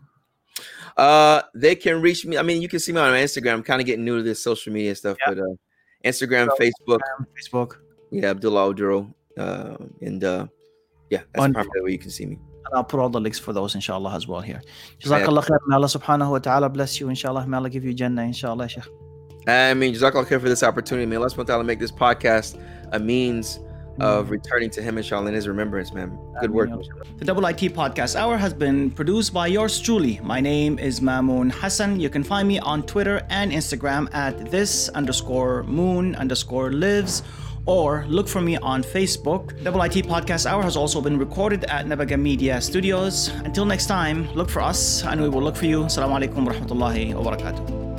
Uh, 0.95 1.41
they 1.56 1.74
can 1.74 2.02
reach 2.02 2.24
me. 2.24 2.38
I 2.38 2.43
mean, 2.43 2.62
you 2.62 2.70
can 2.70 2.80
see 2.80 2.91
me 2.91 2.99
on 2.99 3.14
Instagram. 3.14 3.54
I'm 3.54 3.64
kind 3.64 3.82
of 3.82 3.88
getting 3.88 4.06
new 4.06 4.18
to 4.18 4.24
this 4.24 4.43
social 4.43 4.72
media 4.72 4.93
stuff, 4.93 5.18
but 5.26 5.39
uh, 5.39 5.56
Instagram, 6.06 6.49
so, 6.49 6.64
Facebook, 6.64 6.99
Instagram, 6.99 7.26
Facebook. 7.36 7.72
Yeah, 8.12 8.30
Abdullah 8.30 8.72
Oduro. 8.72 9.12
Uh, 9.36 9.78
and 10.02 10.24
uh, 10.24 10.45
yeah, 11.10 11.22
that's 11.34 11.43
on, 11.43 11.54
probably 11.54 11.82
where 11.82 11.89
you 11.89 11.97
can 11.97 12.12
see 12.12 12.28
me. 12.28 12.36
And 12.36 12.76
I'll 12.76 12.84
put 12.84 12.99
all 12.99 13.10
the 13.10 13.20
links 13.20 13.39
for 13.39 13.54
those, 13.54 13.74
inshallah, 13.74 14.14
as 14.14 14.28
well 14.28 14.41
here. 14.41 14.62
Jazakallah 14.99 15.45
khair. 15.45 15.58
May 15.66 15.76
Allah 15.76 15.88
subhanahu 15.88 16.30
wa 16.30 16.38
ta'ala 16.38 16.70
bless 16.70 16.99
you, 16.99 17.10
inshallah. 17.10 17.47
May 17.47 17.58
Allah 17.58 17.72
give 17.72 17.84
you 17.84 17.95
Jannah, 17.95 18.22
inshallah, 18.22 18.70
Sheikh. 18.70 18.86
I 19.47 19.74
mean, 19.74 19.95
Jazakallah 19.95 20.28
khair 20.28 20.39
for 20.39 20.49
this 20.49 20.62
opportunity. 20.62 21.08
May 21.08 21.16
Allah 21.16 21.32
subhanahu 21.32 21.38
wa 21.38 21.54
ta'ala 21.56 21.64
make 21.64 21.80
this 21.80 21.91
podcast 21.91 22.62
a 22.91 22.99
means 22.99 23.60
Mm. 24.02 24.20
of 24.20 24.32
returning 24.32 24.70
to 24.72 24.82
him, 24.82 24.97
inshallah, 24.97 25.28
in 25.28 25.34
his 25.34 25.47
remembrance, 25.47 25.93
man. 25.93 26.18
Good 26.39 26.52
work. 26.52 26.70
The 27.18 27.26
Double 27.26 27.45
IT 27.45 27.62
Podcast 27.74 28.16
Hour 28.16 28.38
has 28.38 28.54
been 28.54 28.89
produced 28.89 29.34
by 29.34 29.47
yours 29.47 29.80
truly. 29.80 30.20
My 30.24 30.39
name 30.39 30.80
is 30.80 30.99
Mamoon 30.99 31.52
Hassan. 31.52 31.99
You 31.99 32.10
can 32.10 32.24
find 32.24 32.47
me 32.47 32.58
on 32.60 32.84
Twitter 32.84 33.22
and 33.30 33.52
Instagram 33.52 34.14
at 34.14 34.49
this 34.49 34.89
underscore 34.89 35.64
moon 35.64 36.16
underscore 36.16 36.72
lives 36.72 37.22
or 37.68 38.06
look 38.08 38.28
for 38.28 38.41
me 38.41 38.58
on 38.58 38.82
Facebook. 38.82 39.64
Double 39.64 39.82
IT 39.84 40.08
Podcast 40.08 40.47
Hour 40.47 40.64
has 40.64 40.76
also 40.76 40.99
been 40.99 41.20
recorded 41.20 41.64
at 41.66 41.86
Nabaga 41.86 42.20
Media 42.20 42.60
Studios. 42.60 43.30
Until 43.45 43.66
next 43.66 43.86
time, 43.86 44.28
look 44.34 44.49
for 44.49 44.62
us 44.62 45.04
and 45.04 45.22
we 45.22 45.30
will 45.30 45.43
look 45.43 45.56
for 45.56 45.68
you. 45.68 45.84
Assalamu 45.84 46.18
alaikum 46.20 46.45
wa 46.45 46.54
rahmatullahi 46.54 47.14
wa 47.14 47.22
barakatuh. 47.32 47.91